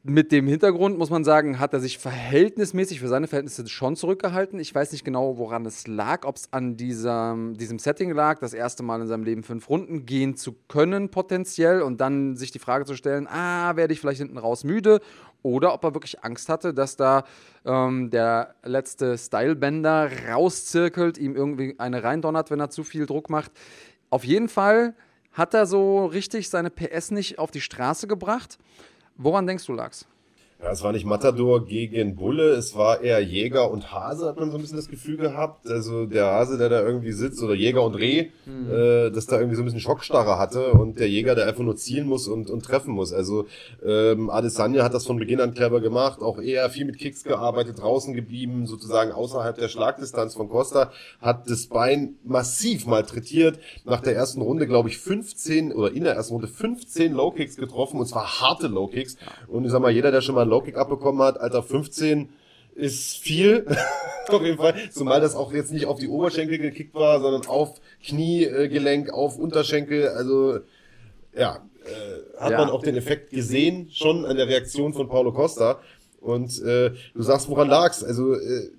mit 0.03 0.31
dem 0.31 0.47
Hintergrund 0.47 0.97
muss 0.97 1.11
man 1.11 1.23
sagen, 1.23 1.59
hat 1.59 1.73
er 1.73 1.79
sich 1.79 1.99
verhältnismäßig 1.99 2.99
für 2.99 3.07
seine 3.07 3.27
Verhältnisse 3.27 3.67
schon 3.67 3.95
zurückgehalten. 3.95 4.59
Ich 4.59 4.73
weiß 4.73 4.91
nicht 4.93 5.05
genau, 5.05 5.37
woran 5.37 5.63
es 5.67 5.85
lag, 5.85 6.25
ob 6.25 6.37
es 6.37 6.51
an 6.51 6.75
diesem, 6.75 7.55
diesem 7.55 7.77
Setting 7.77 8.11
lag, 8.11 8.39
das 8.39 8.53
erste 8.55 8.81
Mal 8.81 9.01
in 9.01 9.07
seinem 9.07 9.23
Leben 9.23 9.43
fünf 9.43 9.69
Runden 9.69 10.07
gehen 10.07 10.35
zu 10.35 10.55
können, 10.67 11.09
potenziell, 11.09 11.83
und 11.83 12.01
dann 12.01 12.35
sich 12.35 12.49
die 12.49 12.57
Frage 12.57 12.85
zu 12.85 12.95
stellen: 12.95 13.27
Ah, 13.27 13.75
werde 13.75 13.93
ich 13.93 13.99
vielleicht 13.99 14.19
hinten 14.19 14.39
raus 14.39 14.63
müde? 14.63 15.01
Oder 15.43 15.73
ob 15.73 15.83
er 15.83 15.93
wirklich 15.93 16.23
Angst 16.23 16.49
hatte, 16.49 16.73
dass 16.73 16.97
da 16.97 17.23
ähm, 17.63 18.09
der 18.09 18.55
letzte 18.63 19.19
Stylebender 19.19 20.09
rauszirkelt, 20.31 21.19
ihm 21.19 21.35
irgendwie 21.35 21.75
eine 21.77 22.03
reindonnert, 22.03 22.49
wenn 22.49 22.59
er 22.59 22.71
zu 22.71 22.83
viel 22.83 23.05
Druck 23.05 23.29
macht. 23.29 23.51
Auf 24.09 24.23
jeden 24.23 24.49
Fall 24.49 24.95
hat 25.31 25.53
er 25.53 25.65
so 25.65 26.05
richtig 26.05 26.49
seine 26.49 26.69
PS 26.69 27.11
nicht 27.11 27.39
auf 27.39 27.51
die 27.51 27.61
Straße 27.61 28.07
gebracht. 28.07 28.57
Woran 29.17 29.47
denkst 29.47 29.65
du, 29.65 29.73
lag's? 29.73 30.05
Ja, 30.63 30.71
es 30.71 30.83
war 30.83 30.91
nicht 30.91 31.05
Matador 31.05 31.65
gegen 31.65 32.15
Bulle, 32.15 32.51
es 32.51 32.75
war 32.75 33.01
eher 33.01 33.19
Jäger 33.19 33.71
und 33.71 33.91
Hase, 33.91 34.27
hat 34.27 34.39
man 34.39 34.51
so 34.51 34.57
ein 34.57 34.61
bisschen 34.61 34.77
das 34.77 34.89
Gefühl 34.89 35.17
gehabt. 35.17 35.67
Also 35.67 36.05
der 36.05 36.25
Hase, 36.27 36.59
der 36.59 36.69
da 36.69 36.81
irgendwie 36.83 37.13
sitzt, 37.13 37.41
oder 37.41 37.55
Jäger 37.55 37.83
und 37.83 37.95
Reh, 37.95 38.29
mhm. 38.45 38.71
äh, 38.71 39.09
dass 39.09 39.25
da 39.25 39.37
irgendwie 39.37 39.55
so 39.55 39.63
ein 39.63 39.65
bisschen 39.65 39.79
Schockstarre 39.79 40.37
hatte 40.37 40.73
und 40.73 40.99
der 40.99 41.09
Jäger, 41.09 41.33
der 41.33 41.47
einfach 41.47 41.63
nur 41.63 41.77
zielen 41.77 42.05
muss 42.07 42.27
und, 42.27 42.51
und 42.51 42.63
treffen 42.63 42.93
muss. 42.93 43.11
Also 43.11 43.47
ähm, 43.83 44.29
Adesanya 44.29 44.83
hat 44.83 44.93
das 44.93 45.07
von 45.07 45.17
Beginn 45.17 45.41
an 45.41 45.55
clever 45.55 45.81
gemacht, 45.81 46.21
auch 46.21 46.39
eher 46.39 46.69
viel 46.69 46.85
mit 46.85 46.99
Kicks 46.99 47.23
gearbeitet, 47.23 47.81
draußen 47.81 48.13
geblieben, 48.13 48.67
sozusagen 48.67 49.13
außerhalb 49.13 49.57
der 49.57 49.67
Schlagdistanz 49.67 50.35
von 50.35 50.47
Costa, 50.47 50.91
hat 51.21 51.49
das 51.49 51.67
Bein 51.69 52.17
massiv 52.23 52.85
malträtiert. 52.85 53.57
Nach 53.83 54.01
der 54.01 54.15
ersten 54.15 54.41
Runde, 54.41 54.67
glaube 54.67 54.89
ich, 54.89 54.99
15 54.99 55.73
oder 55.73 55.91
in 55.91 56.03
der 56.03 56.13
ersten 56.13 56.33
Runde 56.33 56.47
15 56.47 57.13
Low 57.13 57.31
Kicks 57.31 57.55
getroffen 57.55 57.99
und 57.99 58.05
zwar 58.05 58.41
harte 58.41 58.67
Low 58.67 58.85
Kicks. 58.85 59.17
Und 59.47 59.65
ich 59.65 59.71
sag 59.71 59.81
mal, 59.81 59.89
jeder, 59.89 60.11
der 60.11 60.21
schon 60.21 60.35
mal 60.35 60.50
Low 60.51 60.61
Kick 60.61 60.77
abbekommen 60.77 61.21
hat, 61.21 61.39
Alter, 61.39 61.63
15 61.63 62.29
ist 62.75 63.17
viel. 63.17 63.65
auf 64.29 64.43
jeden 64.43 64.57
Fall. 64.57 64.75
Zumal 64.91 65.21
das 65.21 65.35
auch 65.35 65.51
jetzt 65.53 65.71
nicht 65.71 65.85
auf 65.85 65.99
die 65.99 66.07
Oberschenkel 66.07 66.57
gekickt 66.57 66.93
war, 66.93 67.19
sondern 67.19 67.45
auf 67.47 67.81
Kniegelenk, 68.03 69.09
auf 69.09 69.37
Unterschenkel. 69.37 70.09
Also, 70.09 70.59
ja, 71.33 71.63
äh, 71.85 72.39
hat 72.39 72.51
ja. 72.51 72.57
man 72.57 72.69
auch 72.69 72.83
den 72.83 72.95
Effekt 72.95 73.31
gesehen, 73.31 73.89
schon 73.91 74.25
an 74.25 74.37
der 74.37 74.47
Reaktion 74.47 74.93
von 74.93 75.07
Paulo 75.07 75.31
Costa. 75.31 75.79
Und 76.19 76.61
äh, 76.61 76.91
du 77.13 77.21
sagst, 77.21 77.49
woran 77.49 77.67
lag's? 77.67 78.03
Also, 78.03 78.35
äh, 78.35 78.69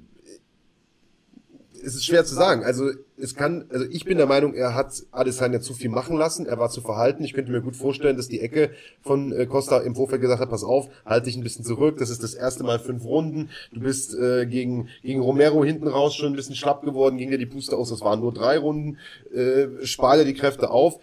es 1.84 1.94
ist 1.94 2.04
schwer 2.04 2.24
zu 2.24 2.34
sagen. 2.34 2.64
Also 2.64 2.90
es 3.18 3.34
kann, 3.34 3.66
also 3.70 3.84
ich 3.90 4.04
bin 4.04 4.16
der 4.18 4.26
Meinung, 4.26 4.54
er 4.54 4.74
hat 4.74 5.02
Adesanya 5.10 5.60
zu 5.60 5.74
viel 5.74 5.90
machen 5.90 6.16
lassen, 6.16 6.46
er 6.46 6.58
war 6.58 6.70
zu 6.70 6.80
verhalten. 6.80 7.24
Ich 7.24 7.34
könnte 7.34 7.50
mir 7.50 7.60
gut 7.60 7.76
vorstellen, 7.76 8.16
dass 8.16 8.28
die 8.28 8.40
Ecke 8.40 8.70
von 9.02 9.32
äh, 9.32 9.46
Costa 9.46 9.78
im 9.78 9.94
Vorfeld 9.94 10.22
gesagt 10.22 10.40
hat, 10.40 10.50
pass 10.50 10.64
auf, 10.64 10.88
halt 11.04 11.26
dich 11.26 11.36
ein 11.36 11.42
bisschen 11.42 11.64
zurück, 11.64 11.98
das 11.98 12.10
ist 12.10 12.22
das 12.22 12.34
erste 12.34 12.64
Mal 12.64 12.78
fünf 12.78 13.04
Runden, 13.04 13.50
du 13.72 13.80
bist 13.80 14.14
äh, 14.14 14.46
gegen, 14.46 14.88
gegen 15.02 15.20
Romero 15.20 15.64
hinten 15.64 15.88
raus 15.88 16.14
schon 16.14 16.32
ein 16.32 16.36
bisschen 16.36 16.56
schlapp 16.56 16.82
geworden, 16.82 17.18
ging 17.18 17.30
dir 17.30 17.38
die 17.38 17.46
Puste 17.46 17.76
aus, 17.76 17.90
das 17.90 18.00
waren 18.00 18.20
nur 18.20 18.32
drei 18.32 18.58
Runden, 18.58 18.98
äh, 19.34 19.84
spar 19.84 20.16
dir 20.16 20.24
die 20.24 20.34
Kräfte 20.34 20.70
auf. 20.70 21.00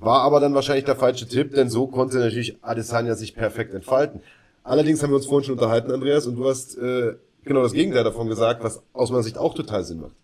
War 0.00 0.20
aber 0.20 0.38
dann 0.38 0.54
wahrscheinlich 0.54 0.84
der 0.84 0.94
falsche 0.94 1.26
Tipp, 1.26 1.54
denn 1.54 1.68
so 1.68 1.88
konnte 1.88 2.18
natürlich 2.18 2.56
Adesanya 2.62 3.16
sich 3.16 3.34
perfekt 3.34 3.74
entfalten. 3.74 4.20
Allerdings 4.62 5.02
haben 5.02 5.10
wir 5.10 5.16
uns 5.16 5.26
vorhin 5.26 5.44
schon 5.44 5.54
unterhalten, 5.54 5.90
Andreas, 5.90 6.26
und 6.26 6.36
du 6.36 6.48
hast 6.48 6.78
äh, 6.78 7.14
genau 7.48 7.62
das 7.62 7.72
Gegenteil 7.72 8.04
davon 8.04 8.28
gesagt, 8.28 8.62
was 8.62 8.82
aus 8.92 9.10
meiner 9.10 9.22
Sicht 9.22 9.38
auch 9.38 9.54
total 9.54 9.84
Sinn 9.84 10.00
macht. 10.00 10.14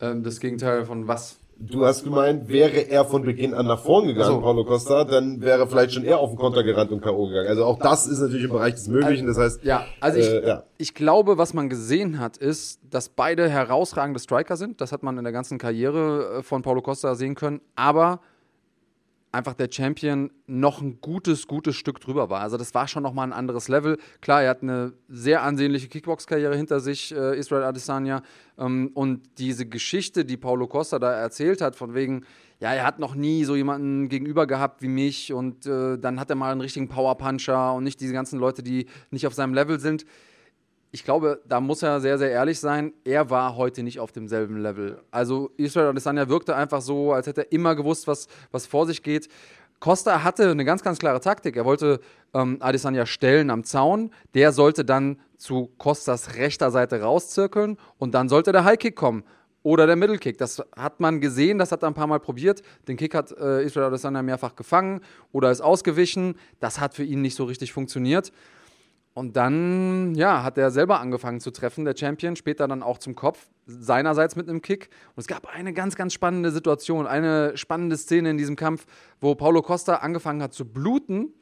Ähm, 0.00 0.22
das 0.22 0.40
Gegenteil 0.40 0.84
von 0.84 1.06
was? 1.06 1.38
Du 1.62 1.84
hast 1.84 2.04
gemeint, 2.04 2.48
wäre 2.48 2.88
er 2.88 3.04
von 3.04 3.22
Beginn 3.22 3.52
an 3.52 3.66
nach 3.66 3.80
vorn 3.80 4.06
gegangen, 4.06 4.36
so. 4.36 4.40
Paulo 4.40 4.64
Costa, 4.64 5.04
dann 5.04 5.42
wäre 5.42 5.66
vielleicht 5.66 5.92
schon 5.92 6.04
er 6.04 6.18
auf 6.18 6.30
den 6.30 6.38
Konter 6.38 6.62
gerannt 6.62 6.90
und 6.90 7.02
K.O. 7.02 7.26
gegangen. 7.26 7.48
Also 7.48 7.66
auch 7.66 7.78
das 7.78 8.06
ist 8.06 8.18
natürlich 8.20 8.44
im 8.44 8.50
Bereich 8.50 8.74
des 8.74 8.88
Möglichen. 8.88 9.26
Das 9.26 9.36
heißt, 9.36 9.62
ja, 9.62 9.84
also 10.00 10.18
ich, 10.18 10.26
äh, 10.26 10.48
ja. 10.48 10.62
ich 10.78 10.94
glaube, 10.94 11.36
was 11.36 11.52
man 11.52 11.68
gesehen 11.68 12.18
hat, 12.18 12.38
ist, 12.38 12.80
dass 12.88 13.10
beide 13.10 13.46
herausragende 13.50 14.18
Striker 14.20 14.56
sind. 14.56 14.80
Das 14.80 14.90
hat 14.90 15.02
man 15.02 15.18
in 15.18 15.24
der 15.24 15.34
ganzen 15.34 15.58
Karriere 15.58 16.38
äh, 16.38 16.42
von 16.42 16.62
Paulo 16.62 16.80
Costa 16.80 17.14
sehen 17.14 17.34
können. 17.34 17.60
Aber 17.76 18.20
einfach 19.32 19.54
der 19.54 19.68
Champion 19.70 20.30
noch 20.46 20.80
ein 20.80 21.00
gutes, 21.00 21.46
gutes 21.46 21.76
Stück 21.76 22.00
drüber 22.00 22.30
war. 22.30 22.40
Also 22.40 22.56
das 22.56 22.74
war 22.74 22.88
schon 22.88 23.02
nochmal 23.02 23.28
ein 23.28 23.32
anderes 23.32 23.68
Level. 23.68 23.98
Klar, 24.20 24.42
er 24.42 24.50
hat 24.50 24.62
eine 24.62 24.92
sehr 25.08 25.42
ansehnliche 25.42 25.88
Kickbox-Karriere 25.88 26.56
hinter 26.56 26.80
sich, 26.80 27.14
äh, 27.14 27.38
Israel 27.38 27.62
Adesanya. 27.62 28.22
Ähm, 28.58 28.90
und 28.94 29.22
diese 29.38 29.66
Geschichte, 29.66 30.24
die 30.24 30.36
Paulo 30.36 30.66
Costa 30.66 30.98
da 30.98 31.12
erzählt 31.12 31.60
hat, 31.60 31.76
von 31.76 31.94
wegen, 31.94 32.24
ja, 32.58 32.72
er 32.74 32.84
hat 32.84 32.98
noch 32.98 33.14
nie 33.14 33.44
so 33.44 33.54
jemanden 33.54 34.08
gegenüber 34.08 34.46
gehabt 34.46 34.82
wie 34.82 34.88
mich 34.88 35.32
und 35.32 35.64
äh, 35.64 35.96
dann 35.96 36.18
hat 36.18 36.28
er 36.30 36.36
mal 36.36 36.52
einen 36.52 36.60
richtigen 36.60 36.88
Power-Puncher 36.88 37.74
und 37.74 37.84
nicht 37.84 38.00
diese 38.00 38.12
ganzen 38.12 38.38
Leute, 38.38 38.62
die 38.62 38.86
nicht 39.10 39.26
auf 39.26 39.34
seinem 39.34 39.54
Level 39.54 39.78
sind 39.80 40.04
ich 40.92 41.04
glaube, 41.04 41.40
da 41.46 41.60
muss 41.60 41.82
er 41.82 42.00
sehr, 42.00 42.18
sehr 42.18 42.30
ehrlich 42.30 42.58
sein. 42.58 42.92
Er 43.04 43.30
war 43.30 43.56
heute 43.56 43.82
nicht 43.82 44.00
auf 44.00 44.10
demselben 44.10 44.56
Level. 44.60 45.00
Also 45.10 45.50
Israel 45.56 45.88
Adesanya 45.88 46.28
wirkte 46.28 46.56
einfach 46.56 46.82
so, 46.82 47.12
als 47.12 47.26
hätte 47.26 47.42
er 47.42 47.52
immer 47.52 47.76
gewusst, 47.76 48.08
was, 48.08 48.26
was 48.50 48.66
vor 48.66 48.86
sich 48.86 49.02
geht. 49.02 49.28
Costa 49.78 50.24
hatte 50.24 50.50
eine 50.50 50.64
ganz, 50.64 50.82
ganz 50.82 50.98
klare 50.98 51.20
Taktik. 51.20 51.56
Er 51.56 51.64
wollte 51.64 52.00
ähm, 52.34 52.58
Adesanya 52.60 53.06
stellen 53.06 53.50
am 53.50 53.64
Zaun. 53.64 54.10
Der 54.34 54.52
sollte 54.52 54.84
dann 54.84 55.20
zu 55.38 55.70
Costas 55.78 56.34
rechter 56.34 56.70
Seite 56.70 57.00
rauszirkeln 57.00 57.78
und 57.98 58.12
dann 58.12 58.28
sollte 58.28 58.52
der 58.52 58.64
High-Kick 58.64 58.96
kommen 58.96 59.24
oder 59.62 59.86
der 59.86 59.96
Mittelkick. 59.96 60.38
Das 60.38 60.62
hat 60.76 61.00
man 61.00 61.20
gesehen, 61.20 61.58
das 61.58 61.72
hat 61.72 61.82
er 61.82 61.88
ein 61.88 61.94
paar 61.94 62.06
Mal 62.06 62.20
probiert. 62.20 62.62
Den 62.88 62.96
Kick 62.96 63.14
hat 63.14 63.32
äh, 63.32 63.62
Israel 63.64 63.86
Adesanya 63.86 64.22
mehrfach 64.22 64.56
gefangen 64.56 65.00
oder 65.32 65.50
ist 65.50 65.60
ausgewichen. 65.60 66.34
Das 66.58 66.80
hat 66.80 66.94
für 66.94 67.04
ihn 67.04 67.22
nicht 67.22 67.36
so 67.36 67.44
richtig 67.44 67.72
funktioniert. 67.72 68.32
Und 69.12 69.36
dann, 69.36 70.14
ja, 70.14 70.44
hat 70.44 70.56
er 70.56 70.70
selber 70.70 71.00
angefangen 71.00 71.40
zu 71.40 71.50
treffen, 71.50 71.84
der 71.84 71.96
Champion, 71.96 72.36
später 72.36 72.68
dann 72.68 72.82
auch 72.82 72.98
zum 72.98 73.16
Kopf, 73.16 73.48
seinerseits 73.66 74.36
mit 74.36 74.48
einem 74.48 74.62
Kick. 74.62 74.88
Und 75.16 75.20
es 75.20 75.26
gab 75.26 75.46
eine 75.46 75.72
ganz, 75.72 75.96
ganz 75.96 76.14
spannende 76.14 76.52
Situation, 76.52 77.06
eine 77.06 77.56
spannende 77.56 77.96
Szene 77.96 78.30
in 78.30 78.38
diesem 78.38 78.56
Kampf, 78.56 78.86
wo 79.20 79.34
Paulo 79.34 79.62
Costa 79.62 79.96
angefangen 79.96 80.42
hat 80.42 80.54
zu 80.54 80.64
bluten 80.64 81.34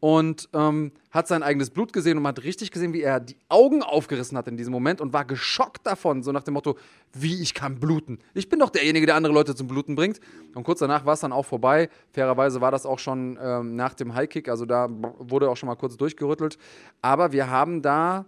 und 0.00 0.48
ähm, 0.52 0.92
hat 1.10 1.26
sein 1.26 1.42
eigenes 1.42 1.70
Blut 1.70 1.92
gesehen 1.92 2.18
und 2.18 2.26
hat 2.26 2.42
richtig 2.42 2.70
gesehen, 2.70 2.92
wie 2.92 3.00
er 3.00 3.18
die 3.18 3.36
Augen 3.48 3.82
aufgerissen 3.82 4.36
hat 4.36 4.46
in 4.46 4.56
diesem 4.56 4.72
Moment 4.72 5.00
und 5.00 5.12
war 5.12 5.24
geschockt 5.24 5.86
davon, 5.86 6.22
so 6.22 6.32
nach 6.32 6.42
dem 6.42 6.54
Motto, 6.54 6.76
wie 7.12 7.40
ich 7.40 7.54
kann 7.54 7.80
bluten. 7.80 8.18
Ich 8.34 8.48
bin 8.48 8.58
doch 8.58 8.70
derjenige, 8.70 9.06
der 9.06 9.14
andere 9.14 9.32
Leute 9.32 9.54
zum 9.54 9.68
Bluten 9.68 9.94
bringt. 9.94 10.20
Und 10.54 10.64
kurz 10.64 10.80
danach 10.80 11.06
war 11.06 11.14
es 11.14 11.20
dann 11.20 11.32
auch 11.32 11.46
vorbei. 11.46 11.88
Fairerweise 12.12 12.60
war 12.60 12.70
das 12.70 12.84
auch 12.84 12.98
schon 12.98 13.38
ähm, 13.40 13.74
nach 13.74 13.94
dem 13.94 14.14
Highkick, 14.14 14.48
also 14.48 14.66
da 14.66 14.88
wurde 14.90 15.48
auch 15.48 15.56
schon 15.56 15.68
mal 15.68 15.76
kurz 15.76 15.96
durchgerüttelt. 15.96 16.58
Aber 17.00 17.32
wir 17.32 17.48
haben 17.48 17.80
da 17.80 18.26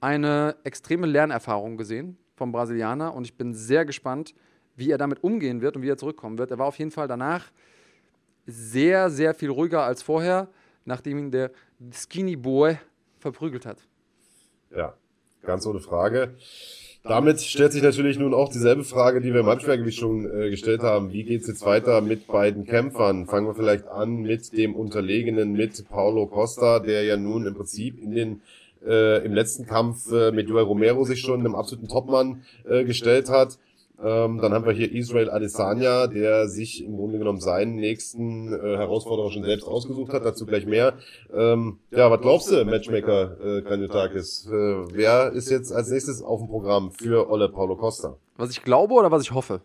eine 0.00 0.56
extreme 0.64 1.06
Lernerfahrung 1.06 1.76
gesehen 1.76 2.18
vom 2.34 2.50
Brasilianer 2.50 3.14
und 3.14 3.24
ich 3.24 3.36
bin 3.36 3.54
sehr 3.54 3.84
gespannt, 3.84 4.34
wie 4.76 4.90
er 4.90 4.98
damit 4.98 5.22
umgehen 5.22 5.60
wird 5.60 5.76
und 5.76 5.82
wie 5.82 5.88
er 5.88 5.96
zurückkommen 5.96 6.38
wird. 6.38 6.50
Er 6.50 6.58
war 6.58 6.66
auf 6.66 6.78
jeden 6.78 6.90
Fall 6.90 7.06
danach 7.06 7.52
sehr, 8.46 9.08
sehr 9.10 9.34
viel 9.34 9.50
ruhiger 9.50 9.84
als 9.84 10.02
vorher 10.02 10.48
nachdem 10.84 11.18
ihn 11.18 11.30
der 11.30 11.50
Skinny 11.92 12.36
Boy 12.36 12.78
verprügelt 13.18 13.66
hat. 13.66 13.78
Ja, 14.74 14.94
ganz 15.42 15.66
ohne 15.66 15.80
Frage. 15.80 16.34
damit 17.04 17.40
stellt 17.40 17.72
sich 17.72 17.82
natürlich 17.82 18.18
nun 18.18 18.32
auch 18.32 18.50
dieselbe 18.50 18.82
Frage, 18.82 19.20
die 19.20 19.32
wir 19.32 19.40
im 19.40 19.46
Halbschwergewicht 19.46 19.98
schon 19.98 20.24
äh, 20.24 20.50
gestellt 20.50 20.82
haben. 20.82 21.12
Wie 21.12 21.24
geht's 21.24 21.46
jetzt 21.46 21.64
weiter 21.64 22.00
mit 22.00 22.26
beiden 22.26 22.64
Kämpfern? 22.64 23.26
Fangen 23.26 23.46
wir 23.46 23.54
vielleicht 23.54 23.86
an 23.88 24.22
mit 24.22 24.56
dem 24.56 24.74
Unterlegenen, 24.74 25.52
mit 25.52 25.88
Paulo 25.88 26.26
Costa, 26.26 26.80
der 26.80 27.04
ja 27.04 27.16
nun 27.16 27.46
im 27.46 27.54
Prinzip 27.54 28.00
in 28.00 28.12
den 28.12 28.42
äh, 28.86 29.24
im 29.24 29.32
letzten 29.32 29.66
Kampf 29.66 30.10
äh, 30.12 30.32
mit 30.32 30.48
Joel 30.48 30.64
Romero 30.64 31.04
sich 31.04 31.20
schon 31.20 31.40
einem 31.40 31.54
absoluten 31.54 31.88
Topmann 31.88 32.42
äh, 32.68 32.84
gestellt 32.84 33.28
hat. 33.28 33.58
Ähm, 34.02 34.38
dann 34.38 34.52
haben 34.52 34.66
wir 34.66 34.72
hier 34.72 34.90
Israel 34.90 35.30
Adesanya, 35.30 36.08
der 36.08 36.48
sich 36.48 36.84
im 36.84 36.96
Grunde 36.96 37.18
genommen 37.18 37.40
seinen 37.40 37.76
nächsten 37.76 38.52
äh, 38.52 38.76
Herausforderer 38.76 39.30
schon 39.30 39.44
selbst 39.44 39.66
ausgesucht 39.66 40.12
hat. 40.12 40.24
Dazu 40.24 40.46
gleich 40.46 40.66
mehr. 40.66 40.94
Ähm, 41.32 41.78
ja, 41.90 42.10
was 42.10 42.20
glaubst 42.20 42.50
du, 42.50 42.64
Matchmaker 42.64 43.36
äh, 43.40 43.62
Kanyotakis? 43.62 44.46
Äh, 44.46 44.52
wer 44.92 45.32
ist 45.32 45.48
jetzt 45.48 45.72
als 45.72 45.90
nächstes 45.90 46.22
auf 46.22 46.40
dem 46.40 46.48
Programm 46.48 46.90
für 46.90 47.30
Olle 47.30 47.48
Paulo 47.48 47.76
Costa? 47.76 48.16
Was 48.36 48.50
ich 48.50 48.62
glaube 48.62 48.94
oder 48.94 49.10
was 49.12 49.22
ich 49.22 49.32
hoffe? 49.32 49.60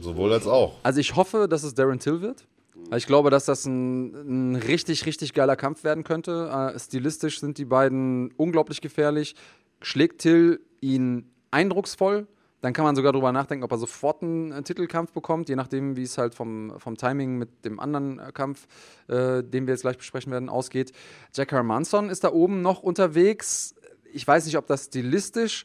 Sowohl 0.00 0.32
als 0.32 0.46
auch. 0.46 0.74
Also 0.82 1.00
ich 1.00 1.16
hoffe, 1.16 1.48
dass 1.48 1.62
es 1.62 1.74
Darren 1.74 1.98
Till 1.98 2.20
wird. 2.20 2.46
Ich 2.94 3.06
glaube, 3.06 3.30
dass 3.30 3.46
das 3.46 3.64
ein, 3.64 4.52
ein 4.52 4.56
richtig, 4.56 5.06
richtig 5.06 5.32
geiler 5.32 5.56
Kampf 5.56 5.82
werden 5.82 6.04
könnte. 6.04 6.72
Äh, 6.74 6.78
stilistisch 6.78 7.40
sind 7.40 7.58
die 7.58 7.64
beiden 7.64 8.32
unglaublich 8.36 8.80
gefährlich. 8.80 9.34
Schlägt 9.80 10.20
Till 10.20 10.60
ihn 10.80 11.30
eindrucksvoll, 11.50 12.26
dann 12.66 12.72
kann 12.72 12.84
man 12.84 12.96
sogar 12.96 13.12
darüber 13.12 13.30
nachdenken, 13.30 13.62
ob 13.62 13.70
er 13.70 13.78
sofort 13.78 14.24
einen 14.24 14.50
äh, 14.50 14.60
Titelkampf 14.60 15.12
bekommt, 15.12 15.48
je 15.48 15.54
nachdem, 15.54 15.94
wie 15.94 16.02
es 16.02 16.18
halt 16.18 16.34
vom, 16.34 16.72
vom 16.78 16.96
Timing 16.96 17.38
mit 17.38 17.64
dem 17.64 17.78
anderen 17.78 18.18
äh, 18.18 18.32
Kampf, 18.32 18.66
äh, 19.06 19.44
den 19.44 19.68
wir 19.68 19.74
jetzt 19.74 19.82
gleich 19.82 19.96
besprechen 19.96 20.32
werden, 20.32 20.48
ausgeht. 20.48 20.90
Jack 21.32 21.52
Hermanson 21.52 22.10
ist 22.10 22.24
da 22.24 22.32
oben 22.32 22.62
noch 22.62 22.82
unterwegs. 22.82 23.76
Ich 24.12 24.26
weiß 24.26 24.46
nicht, 24.46 24.58
ob 24.58 24.66
das 24.66 24.86
stilistisch 24.86 25.64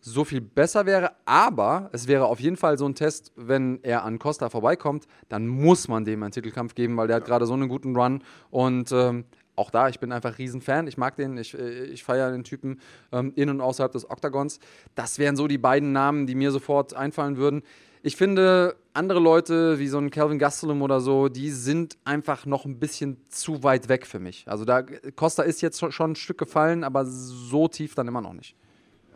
so 0.00 0.22
viel 0.22 0.40
besser 0.40 0.86
wäre, 0.86 1.16
aber 1.24 1.90
es 1.92 2.06
wäre 2.06 2.26
auf 2.26 2.38
jeden 2.38 2.56
Fall 2.56 2.78
so 2.78 2.86
ein 2.86 2.94
Test, 2.94 3.32
wenn 3.34 3.80
er 3.82 4.04
an 4.04 4.20
Costa 4.20 4.48
vorbeikommt, 4.48 5.08
dann 5.28 5.48
muss 5.48 5.88
man 5.88 6.04
dem 6.04 6.22
einen 6.22 6.30
Titelkampf 6.30 6.76
geben, 6.76 6.96
weil 6.96 7.08
der 7.08 7.16
hat 7.16 7.24
gerade 7.24 7.46
so 7.46 7.54
einen 7.54 7.68
guten 7.68 7.96
Run 7.96 8.22
und 8.50 8.92
ähm, 8.92 9.24
auch 9.56 9.70
da, 9.70 9.88
ich 9.88 9.98
bin 9.98 10.12
einfach 10.12 10.38
Riesenfan. 10.38 10.86
Ich 10.86 10.96
mag 10.96 11.16
den, 11.16 11.36
ich, 11.38 11.58
äh, 11.58 11.84
ich 11.86 12.04
feiere 12.04 12.30
den 12.30 12.44
Typen 12.44 12.80
ähm, 13.12 13.32
in 13.34 13.48
und 13.48 13.60
außerhalb 13.60 13.90
des 13.90 14.08
Oktagons. 14.08 14.60
Das 14.94 15.18
wären 15.18 15.36
so 15.36 15.48
die 15.48 15.58
beiden 15.58 15.92
Namen, 15.92 16.26
die 16.26 16.34
mir 16.34 16.52
sofort 16.52 16.94
einfallen 16.94 17.36
würden. 17.36 17.62
Ich 18.02 18.14
finde, 18.14 18.76
andere 18.92 19.18
Leute 19.18 19.80
wie 19.80 19.88
so 19.88 19.98
ein 19.98 20.10
Calvin 20.10 20.38
Gastelum 20.38 20.82
oder 20.82 21.00
so, 21.00 21.28
die 21.28 21.50
sind 21.50 21.96
einfach 22.04 22.46
noch 22.46 22.64
ein 22.64 22.78
bisschen 22.78 23.16
zu 23.28 23.64
weit 23.64 23.88
weg 23.88 24.06
für 24.06 24.20
mich. 24.20 24.44
Also 24.46 24.64
da 24.64 24.82
Costa 25.16 25.42
ist 25.42 25.60
jetzt 25.60 25.80
schon 25.92 26.12
ein 26.12 26.16
Stück 26.16 26.38
gefallen, 26.38 26.84
aber 26.84 27.04
so 27.04 27.66
tief 27.66 27.96
dann 27.96 28.06
immer 28.06 28.20
noch 28.20 28.34
nicht. 28.34 28.54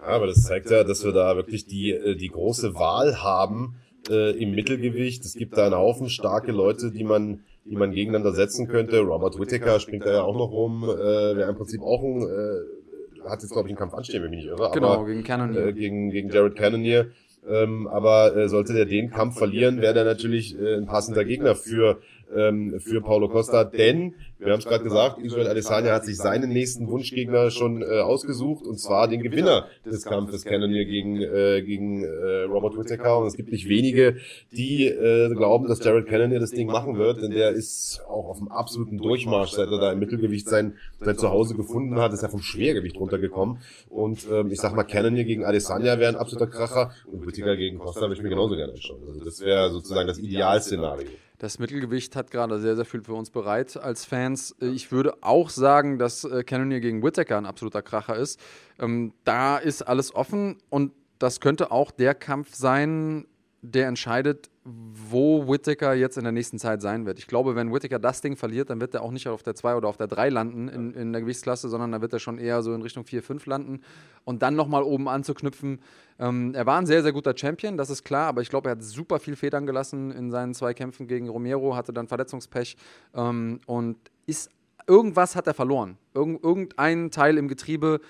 Ja, 0.01 0.09
aber 0.09 0.27
das 0.27 0.43
zeigt 0.43 0.71
ja, 0.71 0.83
dass 0.83 1.05
wir 1.05 1.13
da 1.13 1.37
wirklich 1.37 1.67
die, 1.67 1.93
äh, 1.93 2.17
die 2.17 2.31
große 2.31 2.75
Wahl 2.75 3.23
haben 3.23 3.77
äh, 4.09 4.31
im 4.43 4.53
Mittelgewicht. 4.53 5.25
Es 5.25 5.35
gibt 5.35 5.57
da 5.57 5.67
einen 5.67 5.77
Haufen 5.77 6.09
starke 6.09 6.53
Leute, 6.53 6.91
die 6.91 7.05
man 7.05 7.45
die 7.65 7.77
man 7.77 7.93
gegeneinander 7.93 8.33
setzen 8.33 8.69
könnte. 8.69 9.01
Robert 9.01 9.39
Whittaker 9.39 9.81
springt 9.81 10.05
da 10.07 10.13
ja 10.13 10.23
auch 10.23 10.37
noch 10.37 10.51
rum, 10.51 10.85
äh, 10.85 11.37
wäre 11.37 11.51
im 11.51 11.57
Prinzip 11.57 11.83
auch 11.83 12.03
ein, 12.03 12.23
äh, 12.23 13.29
hat 13.29 13.43
jetzt 13.43 13.53
glaube 13.53 13.69
ich 13.69 13.73
einen 13.73 13.79
Kampf 13.79 13.95
anstehen, 13.95 14.23
wenn 14.23 14.33
ich 14.33 14.45
mich 14.45 14.47
nicht 14.47 14.59
irre. 14.59 14.71
Genau, 14.73 14.89
aber, 14.89 15.07
gegen 15.07 15.25
Cannonier. 15.25 15.67
Äh, 15.67 15.73
gegen, 15.73 16.11
gegen 16.11 16.31
Jared 16.31 16.57
Cannonier. 16.57 17.11
Ähm, 17.49 17.89
aber 17.89 18.37
äh, 18.37 18.49
sollte 18.49 18.75
der 18.75 18.85
den 18.85 19.11
Kampf 19.11 19.39
verlieren, 19.39 19.81
wäre 19.81 19.95
der 19.95 20.05
natürlich 20.05 20.59
äh, 20.61 20.77
ein 20.77 20.87
passender 20.87 21.25
Gegner 21.25 21.55
für 21.55 22.01
ähm, 22.35 22.81
für 22.81 23.01
Paulo 23.01 23.29
Costa, 23.29 23.65
denn 23.65 24.15
wir 24.39 24.53
haben 24.53 24.61
es 24.61 24.65
gerade 24.65 24.85
gesagt, 24.85 25.19
Israel 25.19 25.49
Adesanya 25.49 25.93
hat 25.93 26.05
sich 26.05 26.17
seinen 26.17 26.51
nächsten 26.51 26.89
Wunschgegner 26.89 27.51
schon 27.51 27.83
äh, 27.83 28.01
ausgesucht 28.01 28.65
und 28.67 28.79
zwar 28.79 29.09
den 29.09 29.23
Gewinner 29.23 29.67
des 29.85 30.05
Kampfes 30.05 30.45
Cannonier 30.45 30.85
gegen 30.87 31.21
äh, 31.21 31.63
gegen 31.63 32.05
äh, 32.05 32.43
Robert 32.45 32.79
Whittaker 32.79 33.19
und 33.19 33.27
es 33.27 33.37
gibt 33.37 33.53
nicht 33.53 33.69
wenige, 33.69 34.17
die 34.53 34.87
äh, 34.87 35.29
glauben, 35.35 35.69
dass 35.69 35.85
Jared 35.85 36.07
Cannonier 36.07 36.41
das 36.41 36.53
Ding 36.53 36.69
machen 36.69 36.97
wird, 36.97 37.23
denn 37.23 37.33
der 37.33 37.51
ist 37.51 38.01
auch 38.09 38.29
auf 38.29 38.39
dem 38.39 38.49
absoluten 38.49 38.99
Durchmarsch, 38.99 39.51
seit 39.51 39.71
er 39.71 39.79
da 39.79 39.93
im 39.93 39.99
Mittelgewicht 39.99 40.49
sein 40.49 40.75
sein 41.01 41.19
Zuhause 41.19 41.55
gefunden 41.55 41.99
hat, 42.01 42.13
ist 42.13 42.23
er 42.23 42.31
vom 42.31 42.43
Schwergewicht 42.43 42.99
runtergekommen 42.99 43.59
und 43.89 44.27
ähm, 44.31 44.51
ich 44.51 44.61
sag 44.61 44.75
mal 44.75 44.85
Cannonier 44.85 45.25
gegen 45.25 45.45
Adesanya 45.45 45.99
wäre 45.99 46.13
ein 46.13 46.17
absoluter 46.17 46.51
Kracher 46.51 46.93
und 47.11 47.27
Whittaker 47.27 47.57
gegen 47.57 47.79
Costa 47.79 48.03
würde 48.03 48.15
ich 48.15 48.23
mir 48.23 48.31
genauso 48.31 48.57
gerne 48.57 48.73
anschauen. 48.73 49.01
Also 49.07 49.25
das 49.25 49.41
wäre 49.41 49.71
sozusagen 49.71 50.07
das 50.07 50.19
Idealszenario. 50.19 51.09
Das 51.41 51.59
Mittelgewicht 51.59 52.17
hat 52.17 52.31
gerade 52.31 52.61
sehr, 52.61 52.77
sehr 52.77 52.85
viel 52.85 53.03
für 53.03 53.15
uns 53.15 53.31
bereit 53.31 53.75
als 53.79 54.05
Fans. 54.05 54.55
Ich 54.61 54.93
würde 54.93 55.15
auch 55.23 55.49
sagen, 55.49 55.99
dass 55.99 56.23
äh, 56.25 56.45
Cannonier 56.45 56.81
gegen 56.81 57.03
Whittaker 57.03 57.39
ein 57.39 57.47
absoluter 57.47 57.81
Kracher 57.81 58.15
ist. 58.15 58.39
Ähm, 58.79 59.15
da 59.25 59.57
ist 59.57 59.81
alles 59.81 60.15
offen 60.15 60.59
und 60.69 60.93
das 61.19 61.41
könnte 61.41 61.71
auch 61.71 61.93
der 61.93 62.15
Kampf 62.15 62.55
sein, 62.55 63.27
der 63.63 63.89
entscheidet, 63.89 64.51
wo 64.73 65.49
Whittaker 65.49 65.95
jetzt 65.95 66.17
in 66.19 66.25
der 66.25 66.33
nächsten 66.33 66.59
Zeit 66.59 66.83
sein 66.83 67.07
wird. 67.07 67.19
Ich 67.19 67.27
glaube, 67.27 67.57
wenn 67.57 67.73
Whittaker 67.73 67.99
das 67.99 68.21
Ding 68.21 68.37
verliert, 68.37 68.71
dann 68.71 68.81
wird 68.81 68.95
er 68.95 69.03
auch 69.03 69.11
nicht 69.11 69.29
auf 69.29 69.43
der 69.43 69.55
2 69.55 69.77
oder 69.77 69.89
auf 69.89 69.97
der 69.97 70.07
3 70.07 70.29
landen 70.29 70.69
in, 70.69 70.93
in 70.93 71.13
der 71.13 71.23
Gewichtsklasse, 71.23 71.69
sondern 71.69 71.93
dann 71.93 72.01
wird 72.01 72.13
er 72.13 72.19
schon 72.19 72.39
eher 72.39 72.63
so 72.63 72.73
in 72.75 72.83
Richtung 72.83 73.05
4, 73.05 73.23
5 73.23 73.47
landen 73.47 73.81
und 74.25 74.43
dann 74.43 74.55
nochmal 74.55 74.83
oben 74.83 75.09
anzuknüpfen. 75.09 75.81
Ähm, 76.19 76.55
er 76.55 76.67
war 76.67 76.79
ein 76.79 76.87
sehr, 76.87 77.03
sehr 77.03 77.13
guter 77.13 77.37
Champion, 77.37 77.77
das 77.77 77.91
ist 77.91 78.05
klar, 78.05 78.29
aber 78.29 78.43
ich 78.43 78.51
glaube, 78.51 78.69
er 78.69 78.73
hat 78.73 78.83
super 78.83 79.19
viel 79.19 79.37
Federn 79.37 79.67
gelassen 79.67 80.11
in 80.11 80.31
seinen 80.31 80.55
zwei 80.55 80.75
Kämpfen 80.75 81.07
gegen 81.07 81.29
Romero, 81.29 81.75
hatte 81.75 81.93
dann 81.93 82.09
Verletzungspech 82.09 82.77
ähm, 83.15 83.61
und 83.67 83.97
ist 84.27 84.51
irgendwas 84.87 85.37
hat 85.37 85.47
er 85.47 85.55
verloren. 85.55 85.99
Irgend, 86.15 86.43
irgendein 86.43 87.11
Teil 87.11 87.39
im 87.39 87.49
Getriebe 87.49 88.01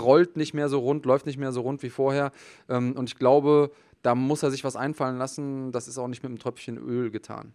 rollt 0.00 0.36
nicht 0.36 0.54
mehr 0.54 0.68
so 0.68 0.78
rund, 0.78 1.04
läuft 1.04 1.26
nicht 1.26 1.38
mehr 1.38 1.52
so 1.52 1.60
rund 1.60 1.82
wie 1.82 1.90
vorher. 1.90 2.32
Ähm, 2.68 2.94
und 2.96 3.08
ich 3.08 3.18
glaube, 3.18 3.70
da 4.02 4.14
muss 4.14 4.42
er 4.42 4.50
sich 4.50 4.64
was 4.64 4.76
einfallen 4.76 5.18
lassen. 5.18 5.72
Das 5.72 5.88
ist 5.88 5.98
auch 5.98 6.08
nicht 6.08 6.22
mit 6.22 6.30
einem 6.30 6.38
Tröpfchen 6.38 6.76
Öl 6.76 7.10
getan. 7.10 7.52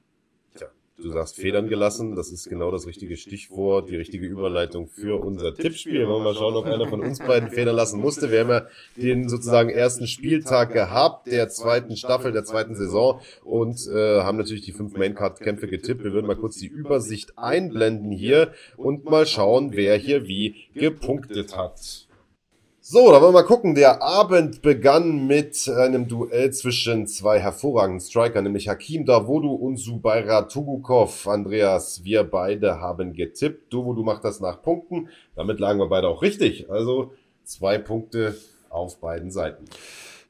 Tja, 0.55 0.67
du 0.97 1.09
sagst 1.09 1.35
Federn 1.35 1.67
gelassen. 1.67 2.15
Das 2.15 2.31
ist 2.31 2.49
genau 2.49 2.71
das 2.71 2.87
richtige 2.87 3.17
Stichwort, 3.17 3.89
die 3.89 3.97
richtige 3.97 4.25
Überleitung 4.25 4.87
für 4.87 5.21
unser 5.21 5.53
Tippspiel. 5.53 6.07
Wollen 6.07 6.23
wir 6.23 6.31
mal 6.31 6.35
schauen, 6.35 6.55
ob 6.55 6.65
einer 6.65 6.87
von 6.87 7.01
uns 7.01 7.19
beiden 7.19 7.49
Federn 7.49 7.75
lassen 7.75 7.99
musste. 7.99 8.31
Wir 8.31 8.41
haben 8.41 8.49
ja 8.49 8.65
den 8.95 9.27
sozusagen 9.27 9.69
ersten 9.69 10.07
Spieltag 10.07 10.71
gehabt, 10.71 11.27
der 11.27 11.49
zweiten 11.49 11.97
Staffel, 11.97 12.31
der 12.31 12.45
zweiten 12.45 12.75
Saison 12.75 13.19
und 13.43 13.85
äh, 13.87 14.21
haben 14.21 14.37
natürlich 14.37 14.63
die 14.63 14.71
fünf 14.71 14.95
Maincard-Kämpfe 14.95 15.67
getippt. 15.67 16.03
Wir 16.03 16.13
würden 16.13 16.27
mal 16.27 16.37
kurz 16.37 16.57
die 16.57 16.67
Übersicht 16.67 17.37
einblenden 17.37 18.11
hier 18.11 18.53
und 18.77 19.03
mal 19.03 19.25
schauen, 19.25 19.71
wer 19.73 19.97
hier 19.97 20.27
wie 20.27 20.55
gepunktet 20.73 21.57
hat. 21.57 22.06
So, 22.89 23.11
da 23.11 23.21
wollen 23.21 23.33
wir 23.33 23.41
mal 23.41 23.43
gucken. 23.43 23.75
Der 23.75 24.01
Abend 24.01 24.61
begann 24.61 25.27
mit 25.27 25.67
einem 25.67 26.07
Duell 26.07 26.53
zwischen 26.53 27.05
zwei 27.05 27.37
hervorragenden 27.37 27.99
Striker, 27.99 28.41
nämlich 28.41 28.69
Hakim 28.69 29.05
Davodu 29.05 29.53
und 29.53 29.75
Subaira 29.75 30.43
Tugukov. 30.43 31.27
Andreas, 31.27 32.05
wir 32.05 32.23
beide 32.23 32.79
haben 32.79 33.11
getippt. 33.11 33.73
Davodu 33.73 34.03
macht 34.03 34.23
das 34.23 34.39
nach 34.39 34.61
Punkten. 34.61 35.09
Damit 35.35 35.59
lagen 35.59 35.79
wir 35.79 35.87
beide 35.89 36.07
auch 36.07 36.21
richtig. 36.21 36.71
Also 36.71 37.11
zwei 37.43 37.77
Punkte 37.77 38.37
auf 38.69 39.01
beiden 39.01 39.31
Seiten. 39.31 39.65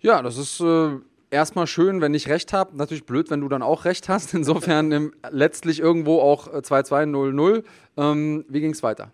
Ja, 0.01 0.23
das 0.23 0.39
ist 0.39 0.59
äh, 0.59 0.95
erstmal 1.29 1.67
schön, 1.67 2.01
wenn 2.01 2.15
ich 2.15 2.27
recht 2.27 2.53
habe. 2.53 2.75
Natürlich 2.75 3.05
blöd, 3.05 3.29
wenn 3.29 3.41
du 3.41 3.49
dann 3.49 3.61
auch 3.61 3.85
recht 3.85 4.09
hast. 4.09 4.33
Insofern 4.33 5.11
letztlich 5.29 5.79
irgendwo 5.79 6.21
auch 6.21 6.47
2-2-0-0. 6.47 7.63
Ähm, 7.97 8.45
wie 8.49 8.61
ging 8.61 8.71
es 8.71 8.81
weiter? 8.81 9.11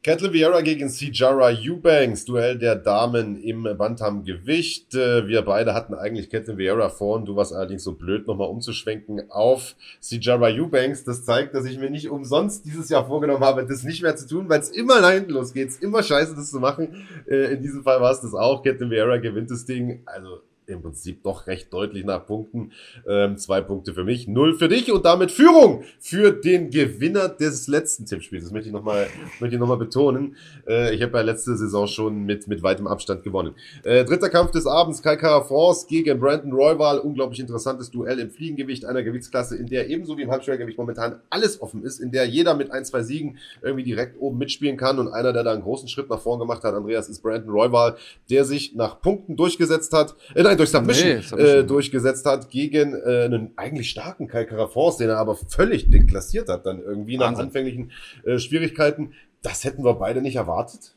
Kettle 0.00 0.32
Vieira 0.32 0.60
gegen 0.60 0.88
Sijara 0.88 1.50
Eubanks, 1.50 2.24
Duell 2.24 2.56
der 2.56 2.76
Damen 2.76 3.42
im 3.42 3.64
Bantam-Gewicht. 3.76 4.94
Äh, 4.94 5.26
wir 5.26 5.42
beide 5.42 5.74
hatten 5.74 5.92
eigentlich 5.92 6.30
Kettle 6.30 6.56
Vieira 6.56 6.88
vor 6.88 7.16
und 7.16 7.26
du 7.26 7.34
warst 7.34 7.52
allerdings 7.52 7.82
so 7.82 7.94
blöd, 7.94 8.28
nochmal 8.28 8.48
umzuschwenken 8.48 9.28
auf 9.28 9.74
Sijara 9.98 10.50
Eubanks. 10.50 11.02
Das 11.02 11.24
zeigt, 11.24 11.52
dass 11.52 11.64
ich 11.64 11.80
mir 11.80 11.90
nicht 11.90 12.10
umsonst 12.10 12.64
dieses 12.64 12.88
Jahr 12.90 13.08
vorgenommen 13.08 13.42
habe, 13.42 13.66
das 13.66 13.82
nicht 13.82 14.00
mehr 14.00 14.14
zu 14.14 14.28
tun, 14.28 14.48
weil 14.48 14.60
es 14.60 14.70
immer 14.70 15.00
nach 15.00 15.10
hinten 15.10 15.32
losgeht. 15.32 15.70
Es 15.70 15.78
immer 15.78 16.00
scheiße, 16.04 16.36
das 16.36 16.52
zu 16.52 16.60
machen. 16.60 17.08
Äh, 17.28 17.54
in 17.54 17.62
diesem 17.62 17.82
Fall 17.82 18.00
war 18.00 18.12
es 18.12 18.20
das 18.20 18.34
auch. 18.34 18.62
Kettle 18.62 18.90
Vieira 18.90 19.16
gewinnt 19.16 19.50
das 19.50 19.64
Ding. 19.64 20.02
Also 20.06 20.42
im 20.68 20.82
Prinzip 20.82 21.22
doch 21.22 21.46
recht 21.46 21.72
deutlich 21.72 22.04
nach 22.04 22.26
Punkten. 22.26 22.72
Ähm, 23.08 23.38
zwei 23.38 23.60
Punkte 23.60 23.94
für 23.94 24.04
mich, 24.04 24.28
null 24.28 24.54
für 24.54 24.68
dich 24.68 24.92
und 24.92 25.04
damit 25.04 25.30
Führung 25.30 25.82
für 25.98 26.32
den 26.32 26.70
Gewinner 26.70 27.28
des 27.28 27.68
letzten 27.68 28.04
Tippspiels. 28.04 28.44
Das 28.44 28.52
möchte 28.52 28.68
ich 28.68 28.74
nochmal 28.74 29.06
möchte 29.40 29.56
ich 29.56 29.60
noch 29.60 29.78
betonen. 29.78 30.36
Äh, 30.66 30.94
ich 30.94 31.02
habe 31.02 31.16
ja 31.16 31.22
letzte 31.22 31.56
Saison 31.56 31.86
schon 31.86 32.24
mit, 32.24 32.48
mit 32.48 32.62
weitem 32.62 32.86
Abstand 32.86 33.22
gewonnen. 33.22 33.54
Äh, 33.82 34.04
dritter 34.04 34.28
Kampf 34.28 34.50
des 34.50 34.66
Abends, 34.66 35.02
Kai 35.02 35.16
Kara 35.16 35.42
France 35.42 35.86
gegen 35.88 36.20
Brandon 36.20 36.52
Royval. 36.52 36.98
Unglaublich 36.98 37.40
interessantes 37.40 37.90
Duell 37.90 38.18
im 38.18 38.30
Fliegengewicht, 38.30 38.84
einer 38.84 39.02
Gewichtsklasse, 39.02 39.56
in 39.56 39.66
der 39.66 39.88
ebenso 39.88 40.18
wie 40.18 40.22
im 40.22 40.30
Halbschwergewicht 40.30 40.76
momentan 40.76 41.20
alles 41.30 41.62
offen 41.62 41.82
ist, 41.82 41.98
in 41.98 42.10
der 42.10 42.26
jeder 42.26 42.54
mit 42.54 42.70
ein, 42.70 42.84
zwei 42.84 43.02
Siegen 43.02 43.38
irgendwie 43.62 43.84
direkt 43.84 44.20
oben 44.20 44.38
mitspielen 44.38 44.76
kann 44.76 44.98
und 44.98 45.08
einer, 45.08 45.32
der 45.32 45.44
da 45.44 45.52
einen 45.52 45.62
großen 45.62 45.88
Schritt 45.88 46.10
nach 46.10 46.20
vorn 46.20 46.38
gemacht 46.38 46.62
hat, 46.64 46.74
Andreas, 46.74 47.08
ist 47.08 47.22
Brandon 47.22 47.50
Royval, 47.50 47.96
der 48.28 48.44
sich 48.44 48.74
nach 48.74 49.00
Punkten 49.00 49.36
durchgesetzt 49.36 49.92
hat. 49.92 50.14
Äh, 50.34 50.42
nein, 50.42 50.57
durch 50.58 50.70
Submission, 50.70 51.08
nee, 51.08 51.20
Submission. 51.20 51.58
Äh, 51.58 51.64
durchgesetzt 51.64 52.26
hat 52.26 52.50
gegen 52.50 52.94
äh, 52.94 53.24
einen 53.24 53.52
eigentlich 53.56 53.90
starken 53.90 54.28
Kai 54.28 54.44
Carafors, 54.44 54.98
den 54.98 55.08
er 55.08 55.18
aber 55.18 55.36
völlig 55.36 55.90
deklassiert 55.90 56.48
hat 56.48 56.66
dann 56.66 56.80
irgendwie 56.80 57.16
nach 57.16 57.28
Wahnsinn. 57.28 57.46
anfänglichen 57.46 57.92
äh, 58.24 58.38
Schwierigkeiten. 58.38 59.12
Das 59.42 59.64
hätten 59.64 59.84
wir 59.84 59.94
beide 59.94 60.20
nicht 60.20 60.36
erwartet. 60.36 60.92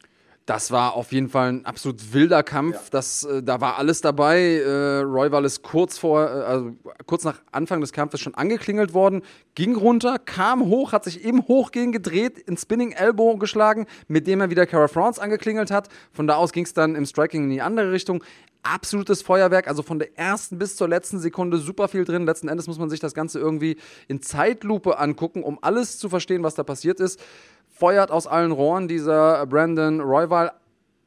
Das 0.48 0.72
war 0.72 0.96
auf 0.96 1.12
jeden 1.12 1.30
Fall 1.30 1.50
ein 1.50 1.66
absolut 1.66 2.14
wilder 2.14 2.42
Kampf. 2.42 2.76
Ja. 2.76 2.82
Das, 2.92 3.24
äh, 3.24 3.44
da 3.44 3.62
war 3.62 3.78
alles 3.78 4.02
dabei. 4.02 4.40
Äh, 4.42 5.00
Royval 5.02 5.46
ist 5.46 5.62
kurz 5.62 6.00
vor, 6.00 6.26
äh, 6.26 6.44
also 6.44 6.72
kurz 7.06 7.24
nach 7.24 7.42
Anfang 7.52 7.80
des 7.80 7.94
Kampfes 7.94 8.20
schon 8.22 8.34
angeklingelt 8.34 8.94
worden, 8.96 9.22
ging 9.54 9.76
runter, 9.76 10.18
kam 10.18 10.66
hoch, 10.66 10.94
hat 10.94 11.04
sich 11.04 11.24
im 11.24 11.48
Hochgehen 11.48 11.92
gedreht, 11.92 12.40
in 12.40 12.58
Spinning 12.58 12.92
Elbow 12.92 13.38
geschlagen, 13.38 13.86
mit 14.08 14.26
dem 14.26 14.42
er 14.42 14.50
wieder 14.50 14.66
Cara 14.66 14.88
France 14.88 15.22
angeklingelt 15.22 15.70
hat. 15.70 15.90
Von 16.12 16.26
da 16.26 16.36
aus 16.36 16.52
ging 16.54 16.66
es 16.66 16.74
dann 16.74 16.96
im 16.96 17.06
Striking 17.06 17.44
in 17.44 17.50
die 17.52 17.62
andere 17.62 17.92
Richtung. 17.92 18.24
Absolutes 18.64 19.22
Feuerwerk, 19.22 19.68
also 19.68 19.82
von 19.82 19.98
der 19.98 20.18
ersten 20.18 20.60
bis 20.60 20.76
zur 20.76 20.88
letzten 20.88 21.20
Sekunde 21.20 21.58
super 21.58 21.88
viel 21.88 22.06
drin. 22.06 22.26
Letzten 22.26 22.48
Endes 22.48 22.68
muss 22.68 22.78
man 22.78 22.90
sich 22.90 23.00
das 23.00 23.14
Ganze 23.14 23.40
irgendwie 23.40 23.78
in 24.08 24.22
Zeitlupe 24.22 25.00
angucken, 25.00 25.44
um 25.44 25.58
alles 25.62 25.98
zu 25.98 26.10
verstehen, 26.10 26.44
was 26.44 26.56
da 26.56 26.64
passiert 26.64 27.00
ist 27.00 27.20
feuert 27.82 28.12
aus 28.12 28.28
allen 28.28 28.52
Rohren 28.52 28.88
dieser 28.88 29.46
Brandon 29.48 30.02
Royval. 30.02 30.52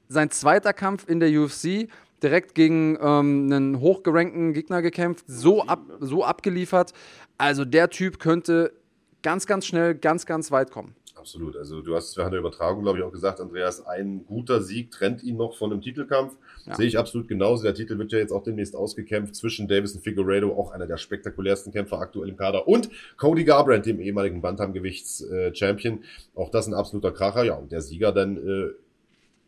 Sein 0.09 0.31
zweiter 0.31 0.73
Kampf 0.73 1.09
in 1.09 1.21
der 1.21 1.31
UFC, 1.31 1.89
direkt 2.21 2.57
gegen 2.57 2.99
ähm, 3.01 3.49
einen 3.49 3.79
hochgerankten 3.79 4.53
Gegner 4.53 4.83
gekämpft, 4.83 5.25
so, 5.29 5.63
ab, 5.63 5.83
so 6.01 6.25
abgeliefert. 6.25 6.93
Also 7.39 7.65
der 7.65 7.91
Typ 7.91 8.19
könnte 8.19 8.73
ganz, 9.23 9.47
ganz 9.47 9.67
schnell, 9.67 9.95
ganz, 9.95 10.27
ganz 10.27 10.51
weit 10.51 10.73
kommen. 10.73 10.97
Absolut. 11.25 11.57
Also 11.57 11.81
du 11.81 11.97
hast 11.97 12.15
während 12.19 12.35
der 12.35 12.41
Übertragung, 12.41 12.83
glaube 12.83 12.99
ich, 12.99 13.05
auch 13.05 13.11
gesagt, 13.11 13.41
Andreas, 13.41 13.87
ein 13.87 14.27
guter 14.27 14.61
Sieg 14.61 14.91
trennt 14.91 15.23
ihn 15.23 15.39
noch 15.39 15.57
von 15.57 15.73
einem 15.73 15.81
Titelkampf. 15.81 16.37
Ja. 16.67 16.75
Sehe 16.75 16.87
ich 16.87 16.99
absolut 16.99 17.29
genauso. 17.29 17.63
Der 17.63 17.73
Titel 17.73 17.97
wird 17.97 18.13
ja 18.13 18.19
jetzt 18.19 18.31
auch 18.31 18.43
demnächst 18.43 18.77
ausgekämpft 18.77 19.35
zwischen 19.35 19.67
Davis 19.67 19.95
und 19.95 20.03
Figueredo, 20.03 20.53
auch 20.55 20.71
einer 20.73 20.87
der 20.87 20.99
spektakulärsten 20.99 21.73
Kämpfer 21.73 21.99
aktuell 21.99 22.29
im 22.29 22.37
Kader, 22.37 22.69
und 22.69 22.91
Cody 23.17 23.45
Garbrandt, 23.45 23.87
dem 23.87 24.01
ehemaligen 24.01 24.43
Bantamgewichts-Champion. 24.43 26.01
Auch 26.35 26.51
das 26.51 26.67
ein 26.67 26.75
absoluter 26.75 27.13
Kracher. 27.13 27.45
Ja, 27.45 27.55
und 27.55 27.73
der 27.73 27.81
Sieger 27.81 28.13
dann 28.13 28.37
äh, 28.37 28.75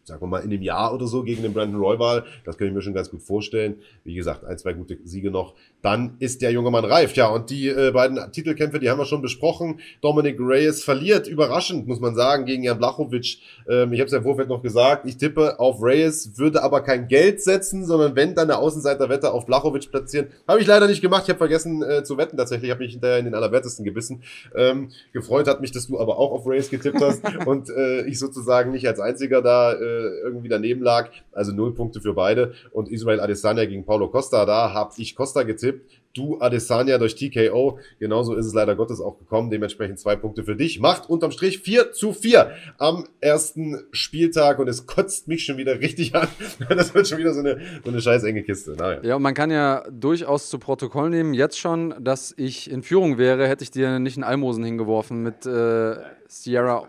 sagen 0.07 0.23
wir 0.23 0.29
mal, 0.29 0.39
in 0.39 0.51
dem 0.51 0.63
Jahr 0.63 0.95
oder 0.95 1.07
so 1.07 1.25
gegen 1.25 1.43
den 1.43 1.53
Brandon 1.53 1.81
Royval. 1.81 2.25
Das 2.45 2.57
kann 2.57 2.69
ich 2.69 2.73
mir 2.73 2.81
schon 2.81 2.95
ganz 2.95 3.11
gut 3.11 3.23
vorstellen. 3.23 3.77
Wie 4.05 4.15
gesagt, 4.15 4.45
ein, 4.45 4.57
zwei 4.57 4.73
gute 4.73 4.99
Siege 5.05 5.33
noch. 5.33 5.55
Dann 5.83 6.15
ist 6.21 6.43
der 6.43 6.53
junge 6.53 6.71
Mann 6.71 6.85
reif. 6.85 7.15
Ja, 7.17 7.29
und 7.29 7.51
die 7.51 7.69
äh, 7.69 7.91
beiden 7.91 8.21
Titelkämpfe, 8.31 8.79
die 8.79 8.89
haben 8.89 8.99
wir 8.99 9.05
schon 9.05 9.21
besprochen. 9.21 9.81
Dominic 10.01 10.37
Reyes 10.39 10.85
verliert, 10.85 11.27
überraschend, 11.27 11.89
muss 11.89 11.99
man 11.99 12.15
sagen, 12.15 12.45
gegen 12.45 12.63
Jan 12.63 12.79
Blachowicz. 12.79 13.39
Ähm, 13.69 13.93
ich 13.93 13.99
habe 13.99 14.07
es 14.07 14.13
ja 14.13 14.19
im 14.19 14.25
Vorfeld 14.25 14.49
noch 14.49 14.63
gesagt, 14.63 15.07
ich 15.07 15.17
tippe 15.17 15.59
auf 15.59 15.83
Reyes, 15.83 16.39
würde 16.39 16.63
aber 16.63 16.83
kein 16.83 17.09
Geld 17.09 17.43
setzen, 17.43 17.85
sondern 17.85 18.15
wenn, 18.15 18.37
dann 18.37 18.49
eine 18.51 18.59
Außenseiterwette 18.61 19.33
auf 19.33 19.45
Blachowicz 19.47 19.87
platzieren. 19.87 20.29
Habe 20.47 20.61
ich 20.61 20.67
leider 20.69 20.87
nicht 20.87 21.03
gemacht. 21.03 21.25
Ich 21.25 21.31
habe 21.31 21.39
vergessen 21.39 21.83
äh, 21.83 22.05
zu 22.05 22.17
wetten 22.17 22.37
tatsächlich. 22.37 22.69
Ich 22.69 22.73
habe 22.73 22.85
mich 22.85 22.93
hinterher 22.93 23.19
in 23.19 23.25
den 23.25 23.35
Allerwertesten 23.35 23.85
gebissen. 23.85 24.23
Ähm, 24.55 24.91
gefreut 25.13 25.49
hat 25.49 25.61
mich, 25.61 25.73
dass 25.73 25.89
du 25.89 25.99
aber 25.99 26.19
auch 26.19 26.31
auf 26.31 26.47
Reyes 26.47 26.71
getippt 26.71 27.01
hast 27.01 27.23
und 27.47 27.71
äh, 27.71 28.07
ich 28.07 28.21
sozusagen 28.21 28.71
nicht 28.71 28.87
als 28.87 29.01
einziger 29.01 29.43
da 29.43 29.73
äh, 29.73 29.96
irgendwie 29.97 30.49
daneben 30.49 30.83
lag. 30.83 31.11
Also 31.33 31.53
null 31.53 31.75
Punkte 31.75 32.01
für 32.01 32.15
beide. 32.15 32.55
Und 32.73 32.89
Israel 32.91 33.21
Adesanya 33.21 33.65
gegen 33.65 33.85
Paulo 33.85 34.09
Costa, 34.09 34.45
da 34.45 34.73
habe 34.73 34.93
ich 34.97 35.15
Costa 35.15 35.43
getippt 35.43 35.91
du 36.17 36.39
Adesanya 36.41 36.99
durch 36.99 37.15
TKO. 37.15 37.79
Genauso 37.99 38.35
ist 38.35 38.47
es 38.47 38.55
leider 38.55 38.75
Gottes 38.75 39.01
auch 39.01 39.19
gekommen. 39.19 39.51
Dementsprechend 39.51 39.99
zwei 39.99 40.17
Punkte 40.17 40.45
für 40.45 40.57
dich. 40.57 40.81
Macht 40.81 41.09
unterm 41.09 41.31
Strich 41.31 41.61
4 41.61 41.93
zu 41.93 42.13
4 42.13 42.53
am 42.79 43.07
ersten 43.21 43.85
Spieltag 43.93 44.59
und 44.59 44.69
es 44.69 44.87
kotzt 44.87 45.29
mich 45.29 45.45
schon 45.45 45.57
wieder 45.57 45.81
richtig 45.81 46.15
an. 46.15 46.29
Das 46.77 46.95
wird 46.95 47.09
schon 47.09 47.19
wieder 47.19 47.33
so 47.33 47.41
eine, 47.41 47.61
so 47.85 47.91
eine 47.91 48.01
scheiß 48.01 48.25
enge 48.25 48.43
Kiste. 48.43 48.75
Naja. 48.77 49.01
Ja, 49.03 49.17
und 49.17 49.23
man 49.23 49.35
kann 49.35 49.51
ja 49.51 49.85
durchaus 49.91 50.51
zu 50.51 50.59
Protokoll 50.59 51.11
nehmen, 51.11 51.33
jetzt 51.33 51.59
schon, 51.59 51.95
dass 52.01 52.35
ich 52.37 52.71
in 52.71 52.83
Führung 52.83 53.19
wäre, 53.19 53.49
hätte 53.49 53.65
ich 53.65 53.71
dir 53.71 53.99
nicht 53.99 54.17
einen 54.17 54.25
Almosen 54.25 54.65
hingeworfen 54.65 55.23
mit 55.23 55.47
äh, 55.47 55.97
Sierra 56.29 56.87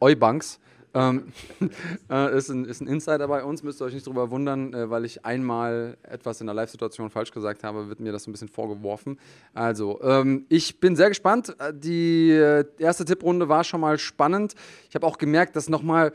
Eubanks. 0.00 0.60
Ähm, 0.92 1.32
äh, 2.10 2.36
ist, 2.36 2.48
ein, 2.48 2.64
ist 2.64 2.80
ein 2.80 2.86
Insider 2.86 3.28
bei 3.28 3.44
uns, 3.44 3.62
müsst 3.62 3.80
ihr 3.80 3.84
euch 3.84 3.94
nicht 3.94 4.06
drüber 4.06 4.30
wundern, 4.30 4.74
äh, 4.74 4.90
weil 4.90 5.04
ich 5.04 5.24
einmal 5.24 5.96
etwas 6.02 6.40
in 6.40 6.46
der 6.46 6.54
Live-Situation 6.54 7.10
falsch 7.10 7.30
gesagt 7.30 7.62
habe, 7.62 7.88
wird 7.88 8.00
mir 8.00 8.12
das 8.12 8.24
so 8.24 8.30
ein 8.30 8.32
bisschen 8.32 8.48
vorgeworfen. 8.48 9.18
Also, 9.54 10.00
ähm, 10.02 10.46
ich 10.48 10.80
bin 10.80 10.96
sehr 10.96 11.08
gespannt. 11.08 11.54
Äh, 11.58 11.72
die 11.74 12.30
äh, 12.30 12.64
erste 12.78 13.04
Tipprunde 13.04 13.48
war 13.48 13.64
schon 13.64 13.80
mal 13.80 13.98
spannend. 13.98 14.54
Ich 14.88 14.94
habe 14.94 15.06
auch 15.06 15.18
gemerkt, 15.18 15.56
dass 15.56 15.68
nochmal 15.68 16.12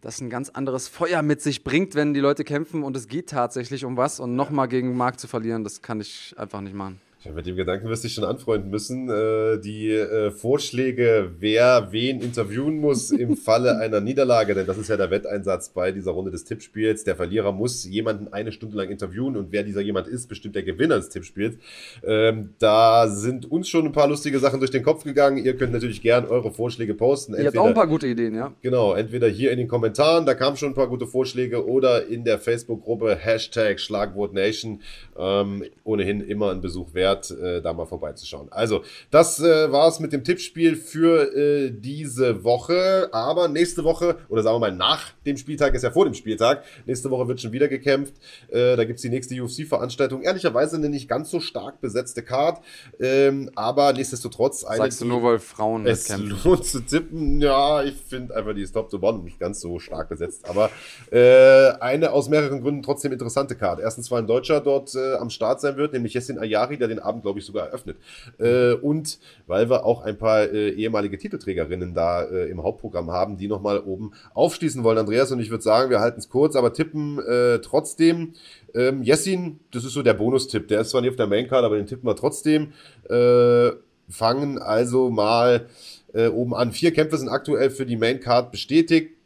das 0.00 0.20
ein 0.20 0.30
ganz 0.30 0.50
anderes 0.50 0.88
Feuer 0.88 1.22
mit 1.22 1.42
sich 1.42 1.64
bringt, 1.64 1.94
wenn 1.94 2.14
die 2.14 2.20
Leute 2.20 2.44
kämpfen 2.44 2.84
und 2.84 2.96
es 2.96 3.08
geht 3.08 3.30
tatsächlich 3.30 3.84
um 3.84 3.96
was 3.96 4.20
und 4.20 4.36
nochmal 4.36 4.68
gegen 4.68 4.96
Marc 4.96 5.18
zu 5.18 5.26
verlieren, 5.26 5.64
das 5.64 5.82
kann 5.82 6.00
ich 6.00 6.34
einfach 6.36 6.60
nicht 6.60 6.74
machen. 6.74 7.00
Ja, 7.24 7.32
mit 7.32 7.46
dem 7.46 7.56
Gedanken 7.56 7.88
wirst 7.88 8.04
du 8.04 8.06
dich 8.06 8.14
schon 8.14 8.22
anfreunden 8.22 8.70
müssen. 8.70 9.10
Äh, 9.10 9.58
die 9.58 9.90
äh, 9.90 10.30
Vorschläge, 10.30 11.32
wer 11.40 11.88
wen 11.90 12.20
interviewen 12.20 12.78
muss 12.78 13.10
im 13.10 13.36
Falle 13.36 13.80
einer 13.80 14.00
Niederlage, 14.00 14.54
denn 14.54 14.68
das 14.68 14.78
ist 14.78 14.86
ja 14.86 14.96
der 14.96 15.10
Wetteinsatz 15.10 15.70
bei 15.70 15.90
dieser 15.90 16.12
Runde 16.12 16.30
des 16.30 16.44
Tippspiels. 16.44 17.02
Der 17.02 17.16
Verlierer 17.16 17.50
muss 17.50 17.84
jemanden 17.84 18.32
eine 18.32 18.52
Stunde 18.52 18.76
lang 18.76 18.88
interviewen 18.88 19.36
und 19.36 19.50
wer 19.50 19.64
dieser 19.64 19.80
jemand 19.80 20.06
ist, 20.06 20.28
bestimmt 20.28 20.54
der 20.54 20.62
Gewinner 20.62 20.94
des 20.94 21.08
Tippspiels. 21.08 21.56
Ähm, 22.04 22.50
da 22.60 23.08
sind 23.08 23.50
uns 23.50 23.68
schon 23.68 23.86
ein 23.86 23.92
paar 23.92 24.06
lustige 24.06 24.38
Sachen 24.38 24.60
durch 24.60 24.70
den 24.70 24.84
Kopf 24.84 25.02
gegangen. 25.02 25.44
Ihr 25.44 25.56
könnt 25.56 25.72
natürlich 25.72 26.00
gern 26.00 26.24
eure 26.24 26.52
Vorschläge 26.52 26.94
posten. 26.94 27.32
Entweder, 27.34 27.52
Ihr 27.52 27.58
habt 27.58 27.58
auch 27.58 27.68
ein 27.68 27.74
paar 27.74 27.88
gute 27.88 28.06
Ideen, 28.06 28.36
ja? 28.36 28.52
Genau, 28.62 28.94
entweder 28.94 29.26
hier 29.26 29.50
in 29.50 29.58
den 29.58 29.66
Kommentaren, 29.66 30.24
da 30.24 30.34
kamen 30.34 30.56
schon 30.56 30.68
ein 30.68 30.74
paar 30.74 30.88
gute 30.88 31.08
Vorschläge, 31.08 31.66
oder 31.66 32.06
in 32.06 32.22
der 32.22 32.38
Facebook-Gruppe 32.38 33.16
Hashtag 33.16 33.80
Schlagwort 33.80 34.34
Nation. 34.34 34.82
Ähm, 35.18 35.64
ohnehin 35.82 36.20
immer 36.20 36.52
ein 36.52 36.60
Besuch 36.60 36.94
wert 36.94 37.07
wert, 37.08 37.30
äh, 37.30 37.60
da 37.62 37.72
mal 37.72 37.86
vorbeizuschauen. 37.86 38.48
Also, 38.50 38.82
das 39.10 39.40
äh, 39.40 39.70
war's 39.72 40.00
mit 40.00 40.12
dem 40.12 40.24
Tippspiel 40.24 40.76
für 40.76 41.34
äh, 41.34 41.70
diese 41.70 42.44
Woche. 42.44 43.08
Aber 43.12 43.48
nächste 43.48 43.84
Woche, 43.84 44.16
oder 44.28 44.42
sagen 44.42 44.56
wir 44.56 44.60
mal 44.60 44.72
nach 44.72 45.12
dem 45.26 45.36
Spieltag, 45.36 45.74
ist 45.74 45.82
ja 45.82 45.90
vor 45.90 46.04
dem 46.04 46.14
Spieltag, 46.14 46.64
nächste 46.86 47.10
Woche 47.10 47.28
wird 47.28 47.40
schon 47.40 47.52
wieder 47.52 47.68
gekämpft. 47.68 48.14
Äh, 48.48 48.76
da 48.76 48.84
gibt's 48.84 49.02
die 49.02 49.08
nächste 49.08 49.34
UFC-Veranstaltung. 49.34 50.22
Ehrlicherweise 50.22 50.76
eine 50.76 50.88
nicht 50.88 51.08
ganz 51.08 51.30
so 51.30 51.40
stark 51.40 51.80
besetzte 51.80 52.22
Card, 52.22 52.62
ähm, 53.00 53.50
aber 53.54 53.92
nichtsdestotrotz 53.92 54.64
eine. 54.64 54.78
Sagst 54.78 55.00
du 55.00 55.06
nur, 55.06 55.22
weil 55.22 55.38
Frauen 55.38 55.86
es 55.86 56.06
kämpfen? 56.06 56.38
lohnt 56.44 56.64
zu 56.64 56.80
tippen. 56.80 57.40
Ja, 57.40 57.82
ich 57.82 57.94
finde 57.94 58.34
einfach 58.34 58.54
die 58.54 58.62
ist 58.62 58.72
top 58.72 58.90
to 58.90 58.98
bottom 58.98 59.24
nicht 59.24 59.38
ganz 59.38 59.60
so 59.60 59.78
stark 59.78 60.08
besetzt. 60.08 60.48
Aber 60.48 60.70
äh, 61.10 61.72
eine 61.80 62.12
aus 62.12 62.28
mehreren 62.28 62.60
Gründen 62.60 62.82
trotzdem 62.82 63.12
interessante 63.12 63.56
Card. 63.56 63.80
Erstens, 63.80 64.10
weil 64.10 64.22
ein 64.22 64.26
Deutscher 64.26 64.60
dort 64.60 64.94
äh, 64.94 65.14
am 65.14 65.30
Start 65.30 65.60
sein 65.60 65.76
wird, 65.76 65.92
nämlich 65.92 66.14
Jessin 66.14 66.38
Ayari, 66.38 66.76
der 66.78 66.88
den 66.88 66.97
Abend, 66.98 67.22
glaube 67.22 67.38
ich, 67.38 67.44
sogar 67.44 67.66
eröffnet. 67.66 67.96
Äh, 68.38 68.72
und 68.74 69.18
weil 69.46 69.70
wir 69.70 69.84
auch 69.84 70.02
ein 70.02 70.18
paar 70.18 70.42
äh, 70.42 70.70
ehemalige 70.70 71.18
Titelträgerinnen 71.18 71.94
da 71.94 72.22
äh, 72.22 72.50
im 72.50 72.62
Hauptprogramm 72.62 73.10
haben, 73.10 73.36
die 73.36 73.48
nochmal 73.48 73.80
oben 73.80 74.12
aufschließen 74.34 74.84
wollen. 74.84 74.98
Andreas 74.98 75.32
und 75.32 75.40
ich 75.40 75.50
würde 75.50 75.64
sagen, 75.64 75.90
wir 75.90 76.00
halten 76.00 76.18
es 76.18 76.28
kurz, 76.28 76.56
aber 76.56 76.72
tippen 76.72 77.18
äh, 77.18 77.58
trotzdem. 77.60 78.34
Ähm, 78.74 79.02
Jessin, 79.02 79.60
das 79.70 79.84
ist 79.84 79.92
so 79.92 80.02
der 80.02 80.14
Bonustipp. 80.14 80.68
Der 80.68 80.80
ist 80.80 80.90
zwar 80.90 81.00
nicht 81.00 81.10
auf 81.10 81.16
der 81.16 81.26
Maincard, 81.26 81.64
aber 81.64 81.76
den 81.76 81.86
tippen 81.86 82.08
wir 82.08 82.16
trotzdem. 82.16 82.72
Äh, 83.08 83.70
fangen 84.08 84.58
also 84.58 85.10
mal 85.10 85.66
äh, 86.14 86.28
oben 86.28 86.54
an. 86.54 86.72
Vier 86.72 86.92
Kämpfe 86.92 87.18
sind 87.18 87.28
aktuell 87.28 87.70
für 87.70 87.86
die 87.86 87.96
Maincard 87.96 88.50
bestätigt. 88.50 89.17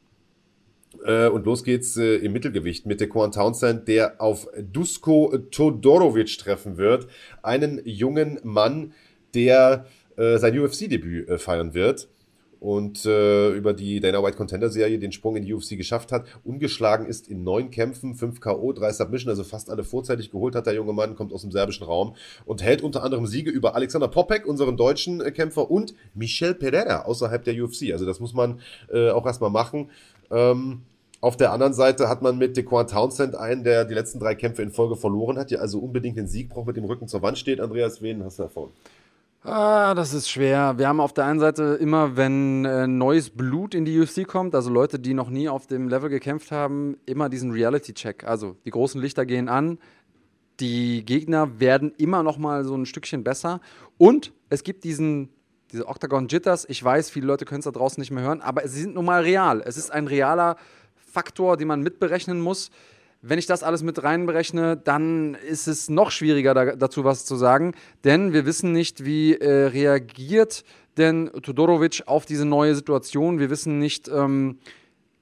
Äh, 1.04 1.28
und 1.28 1.46
los 1.46 1.64
geht's 1.64 1.96
äh, 1.96 2.16
im 2.16 2.32
Mittelgewicht 2.32 2.86
mit 2.86 3.00
Dequan 3.00 3.32
Townsend, 3.32 3.88
der 3.88 4.20
auf 4.20 4.48
Dusko 4.60 5.36
Todorovic 5.50 6.38
treffen 6.38 6.76
wird. 6.76 7.06
Einen 7.42 7.80
jungen 7.84 8.38
Mann, 8.42 8.92
der 9.34 9.86
äh, 10.16 10.38
sein 10.38 10.58
UFC-Debüt 10.58 11.40
feiern 11.40 11.74
wird 11.74 12.08
und 12.62 13.04
äh, 13.06 13.50
über 13.50 13.72
die 13.72 13.98
Dana 13.98 14.22
White 14.22 14.36
Contender 14.36 14.70
Serie 14.70 15.00
den 15.00 15.10
Sprung 15.10 15.34
in 15.34 15.44
die 15.44 15.52
UFC 15.52 15.70
geschafft 15.70 16.12
hat. 16.12 16.26
Ungeschlagen 16.44 17.06
ist 17.06 17.26
in 17.26 17.42
neun 17.42 17.72
Kämpfen, 17.72 18.14
fünf 18.14 18.40
K.O., 18.40 18.72
drei 18.72 18.92
Submission, 18.92 19.30
also 19.30 19.42
fast 19.42 19.68
alle 19.68 19.82
vorzeitig 19.82 20.30
geholt 20.30 20.54
hat 20.54 20.66
der 20.66 20.74
junge 20.74 20.92
Mann, 20.92 21.16
kommt 21.16 21.32
aus 21.32 21.42
dem 21.42 21.50
serbischen 21.50 21.84
Raum 21.84 22.14
und 22.44 22.62
hält 22.62 22.82
unter 22.82 23.02
anderem 23.02 23.26
Siege 23.26 23.50
über 23.50 23.74
Alexander 23.74 24.06
Popek, 24.06 24.46
unseren 24.46 24.76
deutschen 24.76 25.20
Kämpfer, 25.34 25.72
und 25.72 25.94
Michel 26.14 26.54
Pereira 26.54 27.02
außerhalb 27.02 27.42
der 27.42 27.60
UFC. 27.60 27.90
Also 27.90 28.06
das 28.06 28.20
muss 28.20 28.32
man 28.32 28.60
äh, 28.92 29.10
auch 29.10 29.26
erstmal 29.26 29.50
machen. 29.50 29.90
Ähm, 30.32 30.82
auf 31.20 31.36
der 31.36 31.52
anderen 31.52 31.72
Seite 31.72 32.08
hat 32.08 32.20
man 32.20 32.36
mit 32.36 32.56
Dequan 32.56 32.88
Townsend 32.88 33.36
einen, 33.36 33.62
der 33.62 33.84
die 33.84 33.94
letzten 33.94 34.18
drei 34.18 34.34
Kämpfe 34.34 34.62
in 34.62 34.72
Folge 34.72 34.96
verloren 34.96 35.38
hat, 35.38 35.52
der 35.52 35.60
also 35.60 35.78
unbedingt 35.78 36.16
den 36.16 36.26
Sieg 36.26 36.48
braucht, 36.48 36.66
mit 36.66 36.76
dem 36.76 36.84
Rücken 36.84 37.06
zur 37.06 37.22
Wand 37.22 37.38
steht. 37.38 37.60
Andreas, 37.60 38.02
wen 38.02 38.24
hast 38.24 38.40
du 38.40 38.44
davon? 38.44 38.70
Ah, 39.44 39.94
das 39.94 40.14
ist 40.14 40.28
schwer. 40.28 40.78
Wir 40.78 40.88
haben 40.88 41.00
auf 41.00 41.12
der 41.12 41.24
einen 41.26 41.40
Seite 41.40 41.76
immer, 41.80 42.16
wenn 42.16 42.64
äh, 42.64 42.86
neues 42.86 43.30
Blut 43.30 43.74
in 43.74 43.84
die 43.84 44.00
UFC 44.00 44.26
kommt, 44.26 44.54
also 44.54 44.70
Leute, 44.70 44.98
die 44.98 45.14
noch 45.14 45.30
nie 45.30 45.48
auf 45.48 45.66
dem 45.66 45.88
Level 45.88 46.10
gekämpft 46.10 46.50
haben, 46.52 46.96
immer 47.06 47.28
diesen 47.28 47.50
Reality-Check. 47.50 48.24
Also 48.24 48.56
die 48.64 48.70
großen 48.70 49.00
Lichter 49.00 49.26
gehen 49.26 49.48
an, 49.48 49.78
die 50.60 51.04
Gegner 51.04 51.60
werden 51.60 51.92
immer 51.98 52.22
noch 52.22 52.38
mal 52.38 52.64
so 52.64 52.76
ein 52.76 52.86
Stückchen 52.86 53.24
besser 53.24 53.60
und 53.98 54.32
es 54.48 54.62
gibt 54.62 54.84
diesen 54.84 55.30
diese 55.72 55.88
Octagon 55.88 56.28
Jitters. 56.28 56.66
Ich 56.68 56.82
weiß, 56.82 57.10
viele 57.10 57.26
Leute 57.26 57.44
können 57.44 57.60
es 57.60 57.64
da 57.64 57.70
draußen 57.70 58.00
nicht 58.00 58.10
mehr 58.10 58.22
hören, 58.22 58.40
aber 58.40 58.66
sie 58.68 58.82
sind 58.82 58.94
nun 58.94 59.04
mal 59.04 59.22
real. 59.22 59.62
Es 59.64 59.76
ist 59.76 59.90
ein 59.90 60.06
realer 60.06 60.56
Faktor, 60.96 61.56
den 61.56 61.68
man 61.68 61.82
mitberechnen 61.82 62.40
muss. 62.40 62.70
Wenn 63.22 63.38
ich 63.38 63.46
das 63.46 63.62
alles 63.62 63.82
mit 63.82 64.02
reinberechne, 64.02 64.76
dann 64.76 65.34
ist 65.34 65.68
es 65.68 65.88
noch 65.88 66.10
schwieriger 66.10 66.54
da, 66.54 66.76
dazu 66.76 67.04
was 67.04 67.24
zu 67.24 67.36
sagen, 67.36 67.72
denn 68.04 68.32
wir 68.32 68.46
wissen 68.46 68.72
nicht, 68.72 69.04
wie 69.04 69.34
äh, 69.34 69.66
reagiert 69.66 70.64
denn 70.96 71.30
Todorovic 71.42 72.02
auf 72.06 72.26
diese 72.26 72.44
neue 72.44 72.74
Situation. 72.74 73.38
Wir 73.38 73.48
wissen 73.48 73.78
nicht, 73.78 74.08
ähm, 74.08 74.58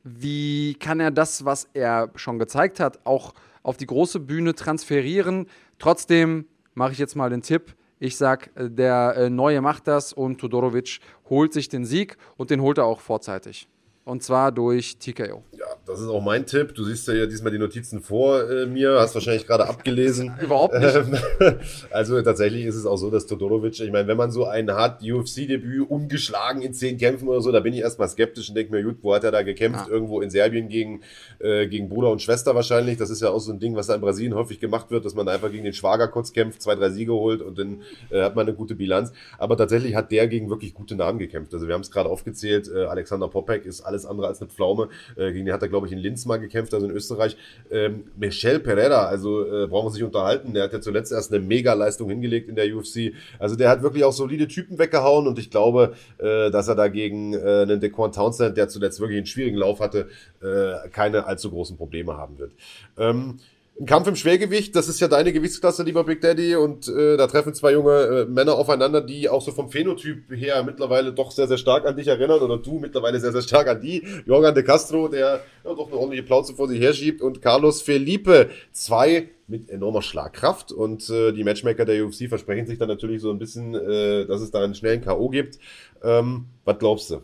wie 0.02 0.74
kann 0.74 0.98
er 0.98 1.10
das, 1.10 1.44
was 1.44 1.68
er 1.74 2.10
schon 2.14 2.38
gezeigt 2.38 2.80
hat, 2.80 3.00
auch 3.04 3.34
auf 3.62 3.76
die 3.76 3.86
große 3.86 4.18
Bühne 4.18 4.54
transferieren. 4.54 5.46
Trotzdem 5.78 6.46
mache 6.74 6.92
ich 6.92 6.98
jetzt 6.98 7.16
mal 7.16 7.30
den 7.30 7.42
Tipp. 7.42 7.74
Ich 8.02 8.16
sage, 8.16 8.50
äh, 8.54 8.70
der 8.70 9.14
äh, 9.16 9.30
Neue 9.30 9.60
macht 9.60 9.86
das 9.86 10.12
und 10.12 10.40
Todorovic 10.40 11.00
holt 11.28 11.52
sich 11.52 11.68
den 11.68 11.84
Sieg 11.84 12.16
und 12.36 12.50
den 12.50 12.62
holt 12.62 12.78
er 12.78 12.86
auch 12.86 13.00
vorzeitig. 13.00 13.68
Und 14.10 14.24
zwar 14.24 14.50
durch 14.50 14.96
TKO. 14.96 15.44
Ja, 15.56 15.66
das 15.86 16.00
ist 16.00 16.08
auch 16.08 16.20
mein 16.20 16.44
Tipp. 16.44 16.74
Du 16.74 16.82
siehst 16.82 17.06
ja 17.06 17.26
diesmal 17.26 17.52
die 17.52 17.58
Notizen 17.58 18.00
vor 18.00 18.50
äh, 18.50 18.66
mir, 18.66 18.98
hast 18.98 19.14
wahrscheinlich 19.14 19.46
gerade 19.46 19.68
abgelesen. 19.68 20.32
Überhaupt 20.42 20.74
nicht. 20.76 20.96
Ähm, 20.96 21.16
also 21.92 22.20
tatsächlich 22.22 22.64
ist 22.64 22.74
es 22.74 22.86
auch 22.86 22.96
so, 22.96 23.08
dass 23.08 23.26
Todorovic, 23.26 23.78
ich 23.78 23.92
meine, 23.92 24.08
wenn 24.08 24.16
man 24.16 24.32
so 24.32 24.46
einen 24.46 24.74
hat, 24.74 25.00
UFC-Debüt, 25.00 25.88
ungeschlagen 25.88 26.60
in 26.62 26.74
zehn 26.74 26.98
Kämpfen 26.98 27.28
oder 27.28 27.40
so, 27.40 27.52
da 27.52 27.60
bin 27.60 27.72
ich 27.72 27.82
erstmal 27.82 28.08
skeptisch 28.08 28.48
und 28.48 28.56
denke 28.56 28.72
mir, 28.72 28.82
gut, 28.82 28.96
wo 29.02 29.14
hat 29.14 29.22
er 29.22 29.30
da 29.30 29.42
gekämpft? 29.42 29.86
Ja. 29.86 29.92
Irgendwo 29.92 30.20
in 30.22 30.30
Serbien 30.30 30.68
gegen, 30.68 31.02
äh, 31.38 31.68
gegen 31.68 31.88
Bruder 31.88 32.10
und 32.10 32.20
Schwester 32.20 32.56
wahrscheinlich. 32.56 32.96
Das 32.96 33.10
ist 33.10 33.22
ja 33.22 33.30
auch 33.30 33.38
so 33.38 33.52
ein 33.52 33.60
Ding, 33.60 33.76
was 33.76 33.86
da 33.86 33.94
in 33.94 34.00
Brasilien 34.00 34.34
häufig 34.34 34.58
gemacht 34.58 34.90
wird, 34.90 35.04
dass 35.04 35.14
man 35.14 35.28
einfach 35.28 35.52
gegen 35.52 35.62
den 35.62 35.72
Schwager 35.72 36.08
kurz 36.08 36.32
kämpft, 36.32 36.62
zwei, 36.62 36.74
drei 36.74 36.90
Siege 36.90 37.12
holt 37.12 37.42
und 37.42 37.56
dann 37.56 37.82
äh, 38.10 38.22
hat 38.22 38.34
man 38.34 38.48
eine 38.48 38.56
gute 38.56 38.74
Bilanz. 38.74 39.12
Aber 39.38 39.56
tatsächlich 39.56 39.94
hat 39.94 40.10
der 40.10 40.26
gegen 40.26 40.50
wirklich 40.50 40.74
gute 40.74 40.96
Namen 40.96 41.20
gekämpft. 41.20 41.54
Also 41.54 41.68
wir 41.68 41.74
haben 41.74 41.82
es 41.82 41.92
gerade 41.92 42.08
aufgezählt, 42.08 42.68
äh, 42.74 42.86
Alexander 42.86 43.28
Popek 43.28 43.66
ist 43.66 43.82
alles 43.82 43.99
andere 44.06 44.28
als 44.28 44.40
eine 44.40 44.50
Pflaume. 44.50 44.88
Äh, 45.16 45.32
gegen 45.32 45.46
den 45.46 45.54
hat 45.54 45.62
er, 45.62 45.68
glaube 45.68 45.86
ich, 45.86 45.92
in 45.92 45.98
Linz 45.98 46.26
mal 46.26 46.38
gekämpft, 46.38 46.74
also 46.74 46.86
in 46.86 46.92
Österreich. 46.92 47.36
Ähm, 47.70 48.04
Michel 48.16 48.60
Pereira, 48.60 49.06
also 49.06 49.44
äh, 49.44 49.66
brauchen 49.66 49.86
wir 49.86 49.92
sich 49.92 50.02
unterhalten, 50.02 50.54
der 50.54 50.64
hat 50.64 50.72
ja 50.72 50.80
zuletzt 50.80 51.12
erst 51.12 51.32
eine 51.32 51.44
Mega-Leistung 51.44 52.08
hingelegt 52.08 52.48
in 52.48 52.56
der 52.56 52.74
UFC. 52.74 53.12
Also 53.38 53.56
der 53.56 53.68
hat 53.68 53.82
wirklich 53.82 54.04
auch 54.04 54.12
solide 54.12 54.48
Typen 54.48 54.78
weggehauen 54.78 55.26
und 55.26 55.38
ich 55.38 55.50
glaube, 55.50 55.94
äh, 56.18 56.50
dass 56.50 56.68
er 56.68 56.74
dagegen 56.74 57.34
äh, 57.34 57.62
einen 57.62 57.80
Dequan 57.80 58.12
Townsend, 58.12 58.56
der 58.56 58.68
zuletzt 58.68 59.00
wirklich 59.00 59.18
einen 59.18 59.26
schwierigen 59.26 59.56
Lauf 59.56 59.80
hatte, 59.80 60.08
äh, 60.42 60.88
keine 60.90 61.26
allzu 61.26 61.50
großen 61.50 61.76
Probleme 61.76 62.16
haben 62.16 62.38
wird. 62.38 62.52
Ähm, 62.98 63.38
ein 63.80 63.86
Kampf 63.86 64.06
im 64.06 64.14
Schwergewicht, 64.14 64.76
das 64.76 64.88
ist 64.88 65.00
ja 65.00 65.08
deine 65.08 65.32
Gewichtsklasse, 65.32 65.82
lieber 65.82 66.04
Big 66.04 66.20
Daddy, 66.20 66.54
und 66.54 66.86
äh, 66.88 67.16
da 67.16 67.26
treffen 67.26 67.54
zwei 67.54 67.72
junge 67.72 67.92
äh, 67.92 68.24
Männer 68.26 68.54
aufeinander, 68.56 69.00
die 69.00 69.30
auch 69.30 69.40
so 69.40 69.52
vom 69.52 69.70
Phänotyp 69.70 70.30
her 70.30 70.62
mittlerweile 70.62 71.14
doch 71.14 71.30
sehr, 71.30 71.48
sehr 71.48 71.56
stark 71.56 71.86
an 71.86 71.96
dich 71.96 72.06
erinnern, 72.06 72.40
oder 72.40 72.58
du 72.58 72.78
mittlerweile 72.78 73.18
sehr, 73.18 73.32
sehr 73.32 73.40
stark 73.40 73.68
an 73.68 73.80
die. 73.80 74.06
Jorgan 74.26 74.54
de 74.54 74.64
Castro, 74.64 75.08
der 75.08 75.40
ja, 75.64 75.74
doch 75.74 75.86
eine 75.86 75.96
ordentliche 75.96 76.24
Plauze 76.24 76.54
vor 76.54 76.68
sich 76.68 76.78
herschiebt, 76.78 77.22
und 77.22 77.40
Carlos 77.40 77.80
Felipe, 77.80 78.50
zwei 78.70 79.30
mit 79.46 79.70
enormer 79.70 80.02
Schlagkraft, 80.02 80.72
und 80.72 81.08
äh, 81.08 81.32
die 81.32 81.42
Matchmaker 81.42 81.86
der 81.86 82.04
UFC 82.04 82.28
versprechen 82.28 82.66
sich 82.66 82.78
dann 82.78 82.88
natürlich 82.88 83.22
so 83.22 83.30
ein 83.30 83.38
bisschen, 83.38 83.74
äh, 83.74 84.26
dass 84.26 84.42
es 84.42 84.50
da 84.50 84.62
einen 84.62 84.74
schnellen 84.74 85.00
K.O. 85.00 85.30
gibt. 85.30 85.58
Ähm, 86.02 86.44
was 86.66 86.78
glaubst 86.78 87.10
du? 87.10 87.22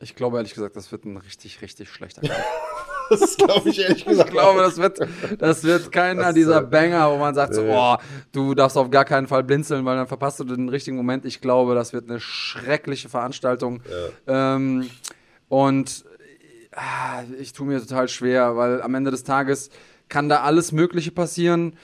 Ich 0.00 0.14
glaube 0.14 0.36
ehrlich 0.36 0.54
gesagt, 0.54 0.76
das 0.76 0.92
wird 0.92 1.04
ein 1.04 1.16
richtig, 1.16 1.62
richtig 1.62 1.88
schlechter 1.88 2.20
Kampf. 2.20 2.38
Das 3.10 3.36
glaube 3.36 3.68
ich 3.68 3.80
ehrlich 3.80 4.04
gesagt. 4.04 4.30
Ich 4.30 4.34
glaube, 4.34 4.60
das 4.60 4.78
wird, 4.78 4.98
das 5.38 5.64
wird 5.64 5.92
keiner 5.92 6.22
das 6.22 6.34
dieser 6.34 6.62
Banger, 6.62 7.10
wo 7.12 7.16
man 7.18 7.34
sagt, 7.34 7.54
so, 7.54 7.62
oh, 7.62 7.96
du 8.32 8.54
darfst 8.54 8.76
auf 8.76 8.90
gar 8.90 9.04
keinen 9.04 9.26
Fall 9.26 9.44
blinzeln, 9.44 9.84
weil 9.84 9.96
dann 9.96 10.06
verpasst 10.06 10.40
du 10.40 10.44
den 10.44 10.68
richtigen 10.68 10.96
Moment. 10.96 11.24
Ich 11.24 11.40
glaube, 11.40 11.74
das 11.74 11.92
wird 11.92 12.08
eine 12.08 12.20
schreckliche 12.20 13.08
Veranstaltung. 13.08 13.82
Ja. 14.26 14.54
Ähm, 14.56 14.88
und 15.48 16.04
ah, 16.72 17.22
ich 17.38 17.52
tue 17.52 17.66
mir 17.66 17.80
total 17.80 18.08
schwer, 18.08 18.56
weil 18.56 18.82
am 18.82 18.94
Ende 18.94 19.10
des 19.10 19.24
Tages 19.24 19.70
kann 20.08 20.28
da 20.28 20.42
alles 20.42 20.72
Mögliche 20.72 21.10
passieren. 21.10 21.76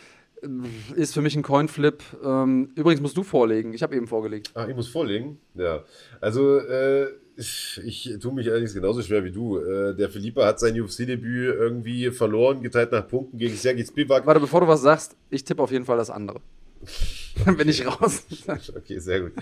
Ist 0.94 1.12
für 1.12 1.20
mich 1.20 1.36
ein 1.36 1.42
Coinflip. 1.42 2.02
Ähm, 2.24 2.70
übrigens 2.74 3.02
musst 3.02 3.16
du 3.16 3.22
vorlegen. 3.22 3.74
Ich 3.74 3.82
habe 3.82 3.94
eben 3.94 4.06
vorgelegt. 4.06 4.50
Ah, 4.54 4.66
ich 4.66 4.74
muss 4.74 4.88
vorlegen? 4.88 5.38
Ja. 5.54 5.84
Also, 6.20 6.58
äh, 6.58 7.08
ich, 7.40 7.80
ich 7.84 8.18
tue 8.20 8.32
mich 8.32 8.48
allerdings 8.48 8.74
genauso 8.74 9.02
schwer 9.02 9.24
wie 9.24 9.32
du. 9.32 9.58
Äh, 9.58 9.94
der 9.96 10.08
Philippa 10.08 10.44
hat 10.44 10.60
sein 10.60 10.80
UFC-Debüt 10.80 11.54
irgendwie 11.54 12.10
verloren, 12.10 12.62
geteilt 12.62 12.92
nach 12.92 13.08
Punkten 13.08 13.38
gegen 13.38 13.56
Sergej 13.56 13.86
Spivak. 13.86 14.26
Warte, 14.26 14.40
bevor 14.40 14.60
du 14.60 14.68
was 14.68 14.82
sagst, 14.82 15.16
ich 15.30 15.44
tippe 15.44 15.62
auf 15.62 15.72
jeden 15.72 15.84
Fall 15.84 15.96
das 15.96 16.10
andere. 16.10 16.40
Dann 17.44 17.56
bin 17.56 17.68
ich 17.68 17.86
raus. 17.86 18.24
okay, 18.76 18.98
sehr 18.98 19.20
gut. 19.20 19.32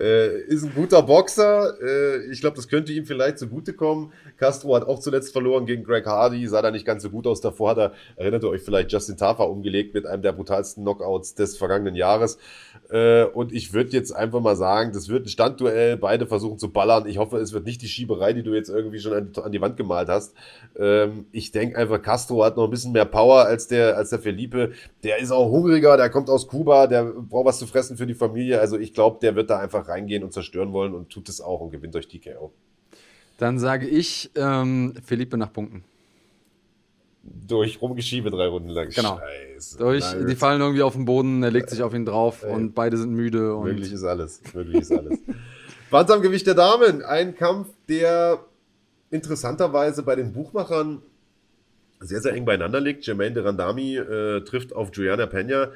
Äh, 0.00 0.42
ist 0.42 0.64
ein 0.64 0.72
guter 0.74 1.02
Boxer. 1.02 1.74
Äh, 1.82 2.30
ich 2.30 2.40
glaube, 2.40 2.56
das 2.56 2.68
könnte 2.68 2.92
ihm 2.92 3.04
vielleicht 3.04 3.38
zugutekommen. 3.38 4.12
Castro 4.36 4.74
hat 4.74 4.84
auch 4.84 4.98
zuletzt 4.98 5.32
verloren 5.32 5.66
gegen 5.66 5.84
Greg 5.84 6.06
Hardy, 6.06 6.46
sah 6.46 6.62
da 6.62 6.70
nicht 6.70 6.86
ganz 6.86 7.02
so 7.02 7.10
gut 7.10 7.26
aus. 7.26 7.40
Davor 7.40 7.70
hat 7.70 7.78
er, 7.78 7.92
erinnert 8.16 8.44
ihr 8.44 8.48
euch 8.48 8.62
vielleicht, 8.62 8.92
Justin 8.92 9.16
Tafa 9.16 9.44
umgelegt 9.44 9.94
mit 9.94 10.06
einem 10.06 10.22
der 10.22 10.32
brutalsten 10.32 10.82
Knockouts 10.82 11.34
des 11.34 11.56
vergangenen 11.56 11.94
Jahres. 11.94 12.38
Äh, 12.90 13.24
und 13.24 13.52
ich 13.52 13.72
würde 13.72 13.90
jetzt 13.90 14.12
einfach 14.12 14.40
mal 14.40 14.56
sagen, 14.56 14.92
das 14.92 15.08
wird 15.08 15.26
ein 15.26 15.28
Standduell. 15.28 15.96
Beide 15.96 16.26
versuchen 16.26 16.58
zu 16.58 16.72
ballern. 16.72 17.06
Ich 17.06 17.18
hoffe, 17.18 17.38
es 17.38 17.52
wird 17.52 17.66
nicht 17.66 17.82
die 17.82 17.88
Schieberei, 17.88 18.32
die 18.32 18.42
du 18.42 18.54
jetzt 18.54 18.68
irgendwie 18.68 18.98
schon 18.98 19.12
an, 19.12 19.32
an 19.42 19.52
die 19.52 19.60
Wand 19.60 19.76
gemalt 19.76 20.08
hast. 20.08 20.34
Ähm, 20.78 21.26
ich 21.32 21.52
denke 21.52 21.76
einfach, 21.76 22.00
Castro 22.00 22.44
hat 22.44 22.56
noch 22.56 22.64
ein 22.64 22.70
bisschen 22.70 22.92
mehr 22.92 23.04
Power 23.04 23.44
als 23.44 23.68
der, 23.68 23.96
als 23.96 24.10
der 24.10 24.18
Felipe. 24.18 24.72
Der 25.02 25.18
ist 25.18 25.30
auch 25.30 25.50
hungriger, 25.50 25.96
der 25.96 26.10
kommt 26.10 26.30
aus 26.30 26.46
Kuba, 26.46 26.86
der 26.86 27.12
braucht 27.32 27.46
was 27.46 27.58
zu 27.58 27.66
fressen 27.66 27.96
für 27.96 28.06
die 28.06 28.14
Familie. 28.14 28.60
Also 28.60 28.78
ich 28.78 28.94
glaube, 28.94 29.18
der 29.20 29.34
wird 29.34 29.50
da 29.50 29.58
einfach 29.58 29.88
reingehen 29.88 30.22
und 30.22 30.32
zerstören 30.32 30.72
wollen 30.72 30.94
und 30.94 31.10
tut 31.10 31.28
es 31.28 31.40
auch 31.40 31.60
und 31.60 31.70
gewinnt 31.70 31.94
durch 31.94 32.06
TKO. 32.06 32.52
Dann 33.38 33.58
sage 33.58 33.88
ich 33.88 34.30
ähm, 34.36 34.94
Felipe 35.04 35.36
nach 35.36 35.52
Punkten. 35.52 35.82
Durch 37.24 37.80
Rumgeschiebe 37.80 38.30
drei 38.30 38.46
Runden 38.46 38.68
lang. 38.68 38.90
Genau. 38.90 39.18
Scheiße. 39.18 39.78
Durch, 39.78 40.04
die 40.28 40.36
fallen 40.36 40.60
irgendwie 40.60 40.82
auf 40.82 40.92
den 40.92 41.04
Boden, 41.04 41.42
er 41.42 41.50
legt 41.50 41.70
sich 41.70 41.82
auf 41.82 41.94
ihn 41.94 42.04
drauf 42.04 42.42
Ey. 42.42 42.52
und 42.52 42.74
beide 42.74 42.96
sind 42.96 43.12
müde. 43.12 43.54
Und 43.54 43.64
möglich 43.64 43.92
ist 43.92 44.04
alles. 44.04 44.42
Möglich 44.52 44.82
ist 44.82 44.92
alles. 44.92 45.18
Bantamgewicht 45.90 46.46
der 46.46 46.54
Damen. 46.54 47.02
Ein 47.02 47.34
Kampf, 47.34 47.68
der 47.88 48.44
interessanterweise 49.10 50.02
bei 50.02 50.16
den 50.16 50.32
Buchmachern 50.32 51.02
sehr, 52.00 52.20
sehr 52.20 52.34
eng 52.34 52.44
beieinander 52.44 52.80
liegt. 52.80 53.06
Jermaine 53.06 53.34
de 53.34 53.44
Randami 53.44 53.96
äh, 53.96 54.40
trifft 54.40 54.74
auf 54.74 54.90
Juliana 54.92 55.26
Pena. 55.26 55.70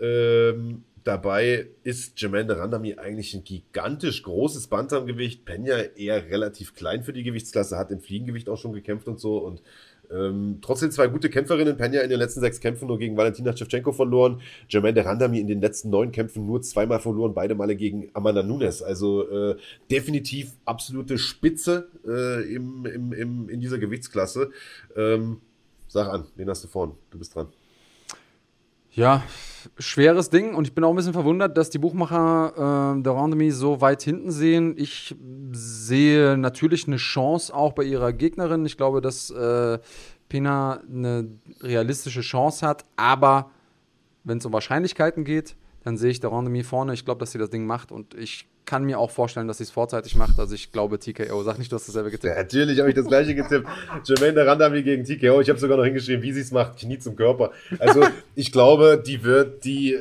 Ähm, 0.00 0.84
dabei 1.08 1.68
ist 1.84 2.20
Jermaine 2.20 2.48
de 2.48 2.56
Randami 2.58 2.94
eigentlich 2.98 3.34
ein 3.34 3.42
gigantisch 3.42 4.22
großes 4.22 4.66
Bantamgewicht. 4.66 5.46
Pena 5.46 5.78
eher 5.96 6.30
relativ 6.30 6.74
klein 6.74 7.02
für 7.02 7.14
die 7.14 7.22
Gewichtsklasse, 7.22 7.78
hat 7.78 7.90
im 7.90 8.00
Fliegengewicht 8.00 8.48
auch 8.50 8.58
schon 8.58 8.74
gekämpft 8.74 9.08
und 9.08 9.18
so 9.18 9.38
und 9.38 9.62
ähm, 10.10 10.58
trotzdem 10.60 10.90
zwei 10.90 11.06
gute 11.06 11.30
Kämpferinnen. 11.30 11.78
Pena 11.78 12.00
in 12.00 12.10
den 12.10 12.18
letzten 12.18 12.40
sechs 12.40 12.60
Kämpfen 12.60 12.88
nur 12.88 12.98
gegen 12.98 13.16
Valentina 13.16 13.56
Shevchenko 13.56 13.92
verloren. 13.92 14.42
Jermaine 14.68 14.94
de 14.94 15.04
Randami 15.04 15.40
in 15.40 15.46
den 15.46 15.62
letzten 15.62 15.88
neun 15.88 16.12
Kämpfen 16.12 16.46
nur 16.46 16.60
zweimal 16.60 17.00
verloren, 17.00 17.32
beide 17.32 17.54
Male 17.54 17.74
gegen 17.74 18.10
Amanda 18.12 18.42
Nunes. 18.42 18.82
Also 18.82 19.28
äh, 19.30 19.56
definitiv 19.90 20.52
absolute 20.66 21.16
Spitze 21.16 21.88
äh, 22.06 22.54
im, 22.54 22.84
im, 22.84 23.12
im, 23.14 23.48
in 23.48 23.60
dieser 23.60 23.78
Gewichtsklasse. 23.78 24.50
Ähm, 24.94 25.40
sag 25.88 26.08
an, 26.08 26.26
wen 26.36 26.50
hast 26.50 26.64
du 26.64 26.68
vorn? 26.68 26.92
Du 27.10 27.18
bist 27.18 27.34
dran. 27.34 27.48
Ja, 28.98 29.22
schweres 29.78 30.28
Ding 30.28 30.56
und 30.56 30.66
ich 30.66 30.74
bin 30.74 30.82
auch 30.82 30.90
ein 30.90 30.96
bisschen 30.96 31.12
verwundert, 31.12 31.56
dass 31.56 31.70
die 31.70 31.78
Buchmacher 31.78 32.96
äh, 32.96 33.00
der 33.00 33.12
Randemi 33.12 33.52
so 33.52 33.80
weit 33.80 34.02
hinten 34.02 34.32
sehen. 34.32 34.74
Ich 34.76 35.14
sehe 35.52 36.36
natürlich 36.36 36.88
eine 36.88 36.96
Chance 36.96 37.54
auch 37.54 37.74
bei 37.74 37.84
ihrer 37.84 38.12
Gegnerin. 38.12 38.66
Ich 38.66 38.76
glaube, 38.76 39.00
dass 39.00 39.30
äh, 39.30 39.78
Pina 40.28 40.80
eine 40.92 41.28
realistische 41.60 42.22
Chance 42.22 42.66
hat, 42.66 42.86
aber 42.96 43.52
wenn 44.24 44.38
es 44.38 44.46
um 44.46 44.52
Wahrscheinlichkeiten 44.52 45.22
geht, 45.22 45.54
dann 45.84 45.96
sehe 45.96 46.10
ich 46.10 46.18
der 46.18 46.32
Randemi 46.32 46.64
vorne. 46.64 46.92
Ich 46.92 47.04
glaube, 47.04 47.20
dass 47.20 47.30
sie 47.30 47.38
das 47.38 47.50
Ding 47.50 47.66
macht 47.66 47.92
und 47.92 48.14
ich 48.14 48.48
kann 48.68 48.84
mir 48.84 48.98
auch 48.98 49.10
vorstellen, 49.10 49.48
dass 49.48 49.56
sie 49.58 49.64
es 49.64 49.70
vorzeitig 49.70 50.14
macht. 50.14 50.38
Also 50.38 50.54
ich 50.54 50.72
glaube 50.72 50.98
TKO. 50.98 51.42
Sag 51.42 51.58
nicht, 51.58 51.72
du 51.72 51.76
hast 51.76 51.88
dasselbe 51.88 52.10
getippt. 52.10 52.34
Ja, 52.34 52.42
natürlich 52.42 52.78
habe 52.78 52.90
ich 52.90 52.94
das 52.94 53.06
gleiche 53.06 53.34
getippt. 53.34 53.66
Jermaine 54.04 54.46
Randami 54.46 54.82
gegen 54.82 55.04
TKO. 55.04 55.40
Ich 55.40 55.48
habe 55.48 55.58
sogar 55.58 55.78
noch 55.78 55.84
hingeschrieben, 55.84 56.22
wie 56.22 56.34
sie 56.34 56.42
es 56.42 56.50
macht. 56.50 56.78
Knie 56.78 56.98
zum 56.98 57.16
Körper. 57.16 57.50
Also 57.78 58.04
ich 58.34 58.52
glaube, 58.52 59.02
die 59.04 59.24
wird, 59.24 59.64
die, 59.64 59.96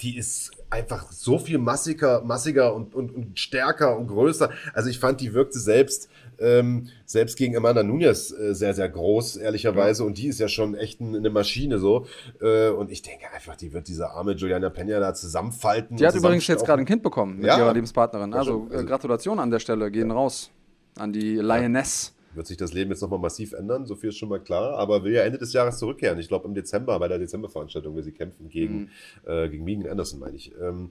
die 0.00 0.18
ist 0.18 0.50
einfach 0.70 1.10
so 1.12 1.38
viel 1.38 1.58
massiger, 1.58 2.22
massiger 2.22 2.74
und, 2.74 2.94
und, 2.94 3.14
und 3.14 3.38
stärker 3.38 3.98
und 3.98 4.06
größer. 4.06 4.50
Also 4.72 4.88
ich 4.88 4.98
fand, 4.98 5.20
die 5.20 5.34
wirkte 5.34 5.58
selbst 5.58 6.08
ähm, 6.40 6.88
selbst 7.04 7.36
gegen 7.36 7.56
Amanda 7.56 7.82
Nunez 7.82 8.32
äh, 8.32 8.54
sehr, 8.54 8.74
sehr 8.74 8.88
groß, 8.88 9.36
ehrlicherweise. 9.36 10.02
Ja. 10.02 10.06
Und 10.06 10.18
die 10.18 10.28
ist 10.28 10.40
ja 10.40 10.48
schon 10.48 10.74
echt 10.74 11.00
ein, 11.00 11.14
eine 11.14 11.30
Maschine 11.30 11.78
so. 11.78 12.06
Äh, 12.40 12.70
und 12.70 12.90
ich 12.90 13.02
denke 13.02 13.26
einfach, 13.32 13.56
die 13.56 13.72
wird 13.72 13.88
diese 13.88 14.10
arme 14.10 14.32
Juliana 14.32 14.70
Pena 14.70 14.98
da 15.00 15.14
zusammenfalten. 15.14 15.96
Die 15.96 16.06
hat 16.06 16.14
übrigens 16.14 16.46
jetzt 16.46 16.64
gerade 16.64 16.80
ein 16.82 16.86
Kind 16.86 17.02
bekommen 17.02 17.36
mit 17.36 17.46
ja. 17.46 17.58
ihrer 17.58 17.74
Lebenspartnerin. 17.74 18.32
Also, 18.32 18.66
also 18.70 18.86
Gratulation 18.86 19.38
an 19.38 19.50
der 19.50 19.58
Stelle, 19.58 19.90
gehen 19.90 20.08
ja. 20.08 20.14
raus 20.14 20.50
an 20.96 21.12
die 21.12 21.36
Lioness. 21.36 22.14
Wird 22.34 22.46
sich 22.46 22.56
das 22.56 22.72
Leben 22.72 22.90
jetzt 22.90 23.00
nochmal 23.00 23.18
massiv 23.18 23.52
ändern, 23.52 23.86
so 23.86 23.96
viel 23.96 24.10
ist 24.10 24.18
schon 24.18 24.28
mal 24.28 24.40
klar, 24.40 24.78
aber 24.78 25.04
will 25.04 25.12
ja 25.12 25.22
Ende 25.22 25.38
des 25.38 25.52
Jahres 25.52 25.78
zurückkehren. 25.78 26.18
Ich 26.18 26.28
glaube 26.28 26.46
im 26.46 26.54
Dezember, 26.54 26.98
bei 26.98 27.08
der 27.08 27.18
Dezemberveranstaltung 27.18 27.96
will 27.96 28.02
sie 28.02 28.12
kämpfen 28.12 28.48
gegen, 28.48 28.78
mhm. 28.78 28.88
äh, 29.26 29.48
gegen 29.48 29.64
Megan 29.64 29.90
Anderson, 29.90 30.20
meine 30.20 30.36
ich. 30.36 30.52
Ähm, 30.60 30.90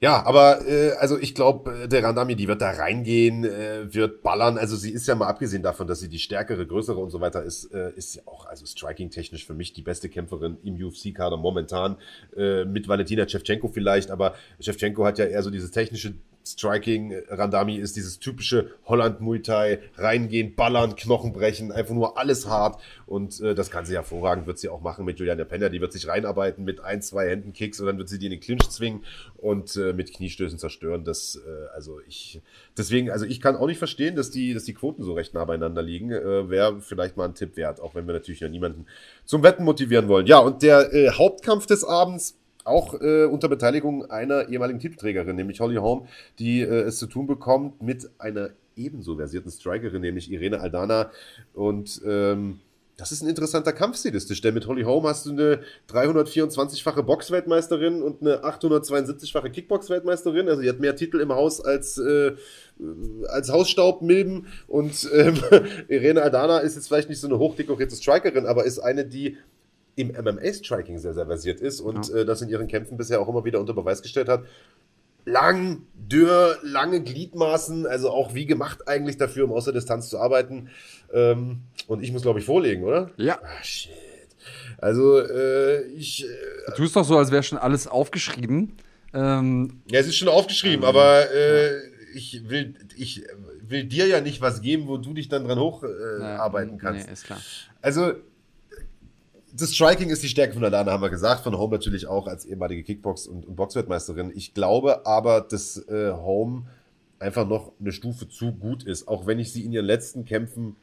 ja, 0.00 0.24
aber 0.24 0.64
äh, 0.68 0.92
also 0.92 1.18
ich 1.18 1.34
glaube, 1.34 1.72
äh, 1.84 1.88
der 1.88 2.04
Randami, 2.04 2.36
die 2.36 2.46
wird 2.46 2.62
da 2.62 2.70
reingehen, 2.70 3.44
äh, 3.44 3.92
wird 3.92 4.22
ballern. 4.22 4.56
Also 4.56 4.76
sie 4.76 4.92
ist 4.92 5.08
ja 5.08 5.16
mal 5.16 5.26
abgesehen 5.26 5.64
davon, 5.64 5.88
dass 5.88 5.98
sie 5.98 6.08
die 6.08 6.20
stärkere, 6.20 6.66
größere 6.66 6.98
und 7.00 7.10
so 7.10 7.20
weiter 7.20 7.42
ist, 7.42 7.74
äh, 7.74 7.90
ist 7.96 8.12
sie 8.12 8.24
auch 8.24 8.46
also 8.46 8.64
striking-technisch 8.64 9.44
für 9.44 9.54
mich 9.54 9.72
die 9.72 9.82
beste 9.82 10.08
Kämpferin 10.08 10.56
im 10.62 10.76
UFC-Kader 10.76 11.36
momentan. 11.36 11.96
Äh, 12.36 12.64
mit 12.64 12.86
Valentina 12.86 13.28
Shevchenko 13.28 13.68
vielleicht, 13.68 14.12
aber 14.12 14.34
Shevchenko 14.60 15.04
hat 15.04 15.18
ja 15.18 15.24
eher 15.24 15.42
so 15.42 15.50
dieses 15.50 15.72
technische 15.72 16.14
Striking. 16.52 17.14
Randami 17.28 17.76
ist 17.76 17.96
dieses 17.96 18.18
typische 18.18 18.70
Holland 18.86 19.20
Muay 19.20 19.40
Thai, 19.40 19.80
reingehen, 19.96 20.54
ballern, 20.54 20.96
Knochen 20.96 21.32
brechen, 21.32 21.72
einfach 21.72 21.94
nur 21.94 22.18
alles 22.18 22.46
hart. 22.46 22.80
Und 23.06 23.40
äh, 23.40 23.54
das 23.54 23.70
kann 23.70 23.86
sie 23.86 23.94
hervorragend, 23.94 24.46
wird 24.46 24.58
sie 24.58 24.68
auch 24.68 24.80
machen 24.80 25.04
mit 25.04 25.18
Juliana 25.18 25.44
Penner. 25.44 25.70
Die 25.70 25.80
wird 25.80 25.92
sich 25.92 26.08
reinarbeiten 26.08 26.64
mit 26.64 26.80
ein, 26.80 27.02
zwei 27.02 27.28
Händen 27.28 27.52
Kicks 27.52 27.80
und 27.80 27.86
dann 27.86 27.98
wird 27.98 28.08
sie 28.08 28.18
die 28.18 28.26
in 28.26 28.32
den 28.32 28.40
Clinch 28.40 28.68
zwingen 28.70 29.04
und 29.36 29.76
äh, 29.76 29.92
mit 29.92 30.12
Kniestößen 30.12 30.58
zerstören. 30.58 31.04
Das, 31.04 31.40
äh, 31.46 31.74
also 31.74 32.00
ich, 32.06 32.40
deswegen, 32.76 33.10
also 33.10 33.24
ich 33.24 33.40
kann 33.40 33.56
auch 33.56 33.66
nicht 33.66 33.78
verstehen, 33.78 34.16
dass 34.16 34.30
die, 34.30 34.54
dass 34.54 34.64
die 34.64 34.74
Quoten 34.74 35.02
so 35.02 35.14
recht 35.14 35.34
nah 35.34 35.44
beieinander 35.44 35.82
liegen. 35.82 36.10
Äh, 36.10 36.48
Wäre 36.48 36.80
vielleicht 36.80 37.16
mal 37.16 37.26
ein 37.26 37.34
Tipp 37.34 37.56
wert, 37.56 37.80
auch 37.80 37.94
wenn 37.94 38.06
wir 38.06 38.14
natürlich 38.14 38.40
ja 38.40 38.48
niemanden 38.48 38.86
zum 39.24 39.42
Wetten 39.42 39.64
motivieren 39.64 40.08
wollen. 40.08 40.26
Ja, 40.26 40.38
und 40.38 40.62
der 40.62 40.92
äh, 40.92 41.10
Hauptkampf 41.10 41.66
des 41.66 41.84
Abends 41.84 42.37
auch 42.68 43.00
äh, 43.00 43.24
unter 43.24 43.48
Beteiligung 43.48 44.10
einer 44.10 44.48
ehemaligen 44.48 44.78
Titelträgerin, 44.78 45.36
nämlich 45.36 45.60
Holly 45.60 45.76
Holm, 45.76 46.06
die 46.38 46.60
äh, 46.60 46.82
es 46.82 46.98
zu 46.98 47.06
tun 47.06 47.26
bekommt 47.26 47.82
mit 47.82 48.10
einer 48.18 48.50
ebenso 48.76 49.16
versierten 49.16 49.50
Strikerin, 49.50 50.00
nämlich 50.00 50.30
Irene 50.30 50.60
Aldana. 50.60 51.10
Und 51.54 52.00
ähm, 52.06 52.60
das 52.98 53.12
ist 53.12 53.22
ein 53.22 53.28
interessanter 53.28 53.72
Kampf 53.72 53.96
stilistisch, 53.96 54.40
denn 54.40 54.54
mit 54.54 54.66
Holly 54.66 54.82
Holm 54.82 55.04
hast 55.04 55.24
du 55.24 55.30
eine 55.30 55.60
324-fache 55.88 57.04
Boxweltmeisterin 57.04 58.02
und 58.02 58.22
eine 58.22 58.42
872-fache 58.42 59.50
Kickbox-Weltmeisterin. 59.50 60.48
Also 60.48 60.62
die 60.62 60.68
hat 60.68 60.80
mehr 60.80 60.96
Titel 60.96 61.20
im 61.20 61.32
Haus 61.32 61.60
als, 61.60 61.96
äh, 61.98 62.32
als 63.28 63.52
Hausstaubmilben. 63.52 64.48
Und 64.66 65.08
ähm, 65.14 65.36
Irene 65.88 66.22
Aldana 66.22 66.58
ist 66.58 66.74
jetzt 66.74 66.88
vielleicht 66.88 67.08
nicht 67.08 67.20
so 67.20 67.28
eine 67.28 67.38
hochdekorierte 67.38 67.94
Strikerin, 67.94 68.46
aber 68.46 68.64
ist 68.64 68.80
eine, 68.80 69.06
die 69.06 69.36
im 69.98 70.12
MMA-Striking 70.12 70.98
sehr, 70.98 71.12
sehr 71.12 71.26
versiert 71.26 71.60
ist 71.60 71.80
und 71.80 72.08
ja. 72.08 72.18
äh, 72.18 72.24
das 72.24 72.40
in 72.40 72.48
ihren 72.48 72.68
Kämpfen 72.68 72.96
bisher 72.96 73.20
auch 73.20 73.28
immer 73.28 73.44
wieder 73.44 73.58
unter 73.58 73.74
Beweis 73.74 74.00
gestellt 74.00 74.28
hat. 74.28 74.44
Lang, 75.24 75.82
dürr, 75.94 76.56
lange 76.62 77.02
Gliedmaßen, 77.02 77.86
also 77.86 78.10
auch 78.10 78.32
wie 78.32 78.46
gemacht 78.46 78.86
eigentlich 78.86 79.18
dafür, 79.18 79.44
um 79.44 79.52
aus 79.52 79.64
der 79.64 79.74
Distanz 79.74 80.08
zu 80.08 80.18
arbeiten. 80.18 80.70
Ähm, 81.12 81.62
und 81.88 82.02
ich 82.02 82.12
muss, 82.12 82.22
glaube 82.22 82.38
ich, 82.38 82.46
vorlegen, 82.46 82.84
oder? 82.84 83.10
Ja. 83.16 83.40
Ah, 83.42 83.62
shit. 83.62 83.92
Also, 84.78 85.18
äh, 85.18 85.82
ich. 85.88 86.24
Äh, 86.24 86.28
du 86.68 86.76
tust 86.76 86.94
doch 86.94 87.04
so, 87.04 87.18
als 87.18 87.32
wäre 87.32 87.42
schon 87.42 87.58
alles 87.58 87.88
aufgeschrieben. 87.88 88.74
Ähm, 89.12 89.82
ja, 89.90 89.98
es 90.00 90.06
ist 90.06 90.16
schon 90.16 90.28
aufgeschrieben, 90.28 90.84
ähm, 90.84 90.88
aber 90.88 91.30
äh, 91.32 91.74
ja. 91.74 91.82
ich 92.14 92.48
will, 92.48 92.74
ich 92.96 93.24
will 93.60 93.84
dir 93.84 94.06
ja 94.06 94.20
nicht 94.20 94.40
was 94.40 94.62
geben, 94.62 94.86
wo 94.86 94.96
du 94.96 95.12
dich 95.12 95.28
dann 95.28 95.44
dran 95.44 95.58
hocharbeiten 95.58 96.76
äh, 96.76 96.78
kannst. 96.78 97.06
Nee, 97.06 97.12
ist 97.12 97.24
klar. 97.24 97.40
Also, 97.82 98.12
das 99.60 99.74
Striking 99.74 100.10
ist 100.10 100.22
die 100.22 100.28
Stärke 100.28 100.54
von 100.54 100.64
Alana, 100.64 100.92
haben 100.92 101.02
wir 101.02 101.10
gesagt. 101.10 101.42
Von 101.42 101.56
Home 101.58 101.72
natürlich 101.72 102.06
auch 102.06 102.26
als 102.26 102.44
ehemalige 102.44 102.82
Kickbox- 102.82 103.28
und, 103.28 103.46
und 103.46 103.56
Boxweltmeisterin. 103.56 104.32
Ich 104.34 104.54
glaube 104.54 105.06
aber, 105.06 105.40
dass 105.40 105.76
äh, 105.88 106.12
Home 106.12 106.64
einfach 107.18 107.46
noch 107.48 107.72
eine 107.80 107.92
Stufe 107.92 108.28
zu 108.28 108.52
gut 108.52 108.84
ist. 108.84 109.08
Auch 109.08 109.26
wenn 109.26 109.38
ich 109.38 109.52
sie 109.52 109.64
in 109.64 109.72
ihren 109.72 109.86
letzten 109.86 110.24
Kämpfen 110.24 110.76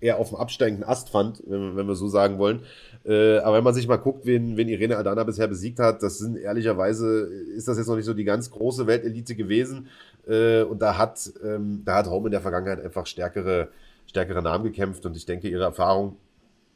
eher 0.00 0.18
auf 0.18 0.30
dem 0.30 0.38
absteigenden 0.38 0.84
Ast 0.84 1.10
fand, 1.10 1.42
wenn, 1.46 1.76
wenn 1.76 1.86
wir 1.86 1.94
so 1.94 2.08
sagen 2.08 2.38
wollen. 2.38 2.62
Äh, 3.04 3.38
aber 3.38 3.58
wenn 3.58 3.64
man 3.64 3.74
sich 3.74 3.86
mal 3.86 3.96
guckt, 3.96 4.26
wen, 4.26 4.56
wen 4.56 4.68
Irene 4.68 4.96
Adana 4.96 5.22
bisher 5.24 5.46
besiegt 5.46 5.78
hat, 5.78 6.02
das 6.02 6.18
sind 6.18 6.36
ehrlicherweise, 6.36 7.20
ist 7.56 7.68
das 7.68 7.78
jetzt 7.78 7.86
noch 7.86 7.96
nicht 7.96 8.06
so 8.06 8.14
die 8.14 8.24
ganz 8.24 8.50
große 8.50 8.86
Weltelite 8.86 9.36
gewesen. 9.36 9.88
Äh, 10.26 10.62
und 10.62 10.80
da 10.80 10.98
hat, 10.98 11.30
ähm, 11.44 11.82
da 11.84 11.96
hat 11.96 12.08
Home 12.08 12.28
in 12.28 12.32
der 12.32 12.40
Vergangenheit 12.40 12.82
einfach 12.82 13.06
stärkere, 13.06 13.68
stärkere 14.06 14.42
Namen 14.42 14.64
gekämpft. 14.64 15.06
Und 15.06 15.16
ich 15.16 15.26
denke, 15.26 15.48
ihre 15.48 15.64
Erfahrung 15.64 16.16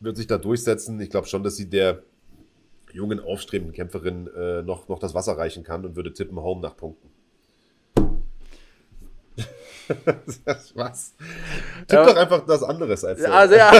wird 0.01 0.16
sich 0.16 0.26
da 0.26 0.38
durchsetzen. 0.38 1.01
Ich 1.01 1.11
glaube 1.11 1.26
schon, 1.26 1.42
dass 1.42 1.57
sie 1.57 1.68
der 1.68 2.03
jungen, 2.92 3.20
aufstrebenden 3.20 3.74
Kämpferin 3.74 4.28
äh, 4.28 4.62
noch, 4.62 4.88
noch 4.88 4.99
das 4.99 5.14
Wasser 5.14 5.36
reichen 5.36 5.64
kann 5.64 5.84
und 5.84 5.97
würde 5.97 6.12
tippen 6.12 6.38
Home 6.40 6.61
nach 6.61 6.76
Punkten. 6.76 7.11
Was? 10.74 11.14
Tipp 11.86 11.92
ja. 11.92 12.07
doch 12.07 12.16
einfach 12.16 12.44
das 12.44 12.62
anderes 12.62 13.05
als 13.05 13.20
ja, 13.20 13.30
also 13.30 13.55
ja, 13.55 13.70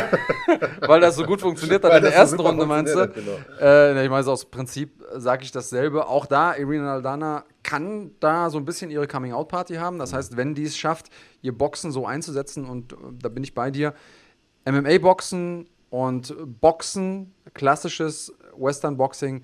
weil 0.87 1.01
das 1.01 1.17
so 1.17 1.25
gut 1.25 1.41
funktioniert 1.41 1.83
hat 1.83 1.95
in 1.95 2.03
der 2.03 2.14
ersten 2.14 2.39
Runde, 2.39 2.64
meinst 2.64 2.95
du? 2.95 3.09
Genau. 3.09 3.39
Äh, 3.61 4.05
ich 4.05 4.11
meine, 4.11 4.27
aus 4.27 4.45
Prinzip 4.45 5.03
sage 5.14 5.45
ich 5.45 5.53
dasselbe. 5.53 6.07
Auch 6.07 6.27
da, 6.27 6.55
Irina 6.55 6.95
Aldana 6.95 7.45
kann 7.62 8.12
da 8.21 8.51
so 8.51 8.59
ein 8.59 8.64
bisschen 8.64 8.91
ihre 8.91 9.09
Coming-out-Party 9.09 9.75
haben. 9.75 9.99
Das 9.99 10.12
mhm. 10.12 10.17
heißt, 10.17 10.37
wenn 10.37 10.55
die 10.55 10.64
es 10.64 10.77
schafft, 10.77 11.07
ihr 11.43 11.57
Boxen 11.57 11.91
so 11.91 12.07
einzusetzen, 12.07 12.67
und 12.67 12.93
äh, 12.93 12.97
da 13.21 13.29
bin 13.29 13.43
ich 13.43 13.55
bei 13.55 13.71
dir, 13.71 13.95
MMA-Boxen 14.64 15.69
und 15.91 16.34
Boxen, 16.61 17.32
klassisches 17.55 18.32
Western 18.57 18.97
Boxing, 18.97 19.43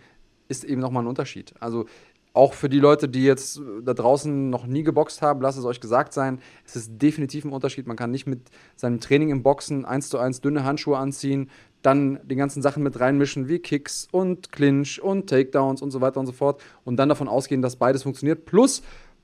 ist 0.48 0.64
eben 0.64 0.80
nochmal 0.80 1.04
ein 1.04 1.08
Unterschied. 1.08 1.54
Also 1.60 1.86
auch 2.34 2.54
für 2.54 2.68
die 2.68 2.80
Leute, 2.80 3.08
die 3.08 3.24
jetzt 3.24 3.60
da 3.82 3.92
draußen 3.92 4.48
noch 4.48 4.66
nie 4.66 4.82
geboxt 4.82 5.20
haben, 5.20 5.42
lasst 5.42 5.58
es 5.58 5.64
euch 5.64 5.80
gesagt 5.80 6.12
sein, 6.14 6.40
es 6.64 6.76
ist 6.76 6.90
definitiv 7.00 7.44
ein 7.44 7.52
Unterschied. 7.52 7.86
Man 7.86 7.96
kann 7.96 8.10
nicht 8.10 8.26
mit 8.26 8.48
seinem 8.74 9.00
Training 9.00 9.30
im 9.30 9.42
Boxen 9.42 9.84
eins 9.84 10.08
zu 10.08 10.18
eins 10.18 10.40
dünne 10.40 10.64
Handschuhe 10.64 10.96
anziehen, 10.96 11.50
dann 11.82 12.20
die 12.24 12.36
ganzen 12.36 12.62
Sachen 12.62 12.82
mit 12.82 12.98
reinmischen 13.00 13.48
wie 13.48 13.58
Kicks 13.58 14.08
und 14.10 14.50
Clinch 14.52 15.02
und 15.02 15.28
Takedowns 15.28 15.82
und 15.82 15.90
so 15.90 16.00
weiter 16.00 16.20
und 16.20 16.26
so 16.26 16.32
fort 16.32 16.62
und 16.84 16.96
dann 16.96 17.08
davon 17.08 17.28
ausgehen, 17.28 17.60
dass 17.60 17.76
beides 17.76 18.02
funktioniert. 18.04 18.46
Plus 18.46 18.82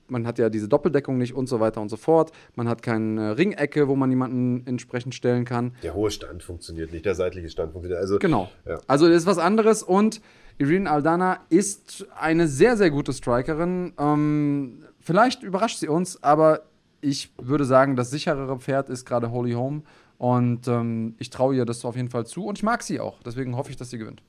man 0.09 0.27
hat 0.27 0.39
ja 0.39 0.49
diese 0.49 0.69
Doppeldeckung 0.69 1.19
nicht 1.19 1.35
und 1.35 1.49
so 1.49 1.61
weiter 1.61 1.81
und 1.81 1.89
so 1.89 1.97
fort. 1.97 2.33
Man 2.55 2.69
hat 2.69 2.83
keine 2.83 3.37
Ringecke, 3.39 3.89
wo 3.89 3.97
man 3.97 4.11
jemanden 4.11 4.67
entsprechend 4.67 5.15
stellen 5.15 5.45
kann. 5.45 5.73
Der 5.83 5.95
hohe 5.95 6.11
Stand 6.11 6.43
funktioniert 6.43 6.93
nicht, 6.93 7.05
der 7.05 7.15
seitliche 7.15 7.51
Stand 7.51 7.73
funktioniert. 7.73 8.01
Also, 8.01 8.19
genau. 8.19 8.51
Ja. 8.67 8.81
Also 8.87 9.09
das 9.09 9.19
ist 9.19 9.27
was 9.27 9.39
anderes 9.39 9.83
und 9.83 10.21
Irene 10.59 10.91
Aldana 10.91 11.41
ist 11.51 12.07
eine 12.19 12.49
sehr, 12.49 12.77
sehr 12.77 12.91
gute 12.91 13.13
Strikerin. 13.13 13.93
Ähm, 13.99 14.85
vielleicht 14.99 15.43
überrascht 15.43 15.79
sie 15.79 15.89
uns, 15.89 16.23
aber 16.23 16.63
ich 17.01 17.33
würde 17.41 17.65
sagen, 17.65 17.95
das 17.95 18.11
sicherere 18.11 18.59
Pferd 18.59 18.91
ist 18.91 19.05
gerade 19.05 19.31
Holy 19.31 19.53
Home. 19.53 19.83
Und 20.19 20.67
ähm, 20.67 21.15
ich 21.19 21.31
traue 21.31 21.55
ihr 21.55 21.65
das 21.65 21.85
auf 21.85 21.95
jeden 21.95 22.11
Fall 22.11 22.27
zu 22.27 22.45
und 22.45 22.59
ich 22.59 22.65
mag 22.65 22.83
sie 22.83 22.99
auch. 22.99 23.23
Deswegen 23.23 23.57
hoffe 23.57 23.71
ich, 23.71 23.77
dass 23.77 23.91
sie 23.91 23.99
gewinnt. 23.99 24.21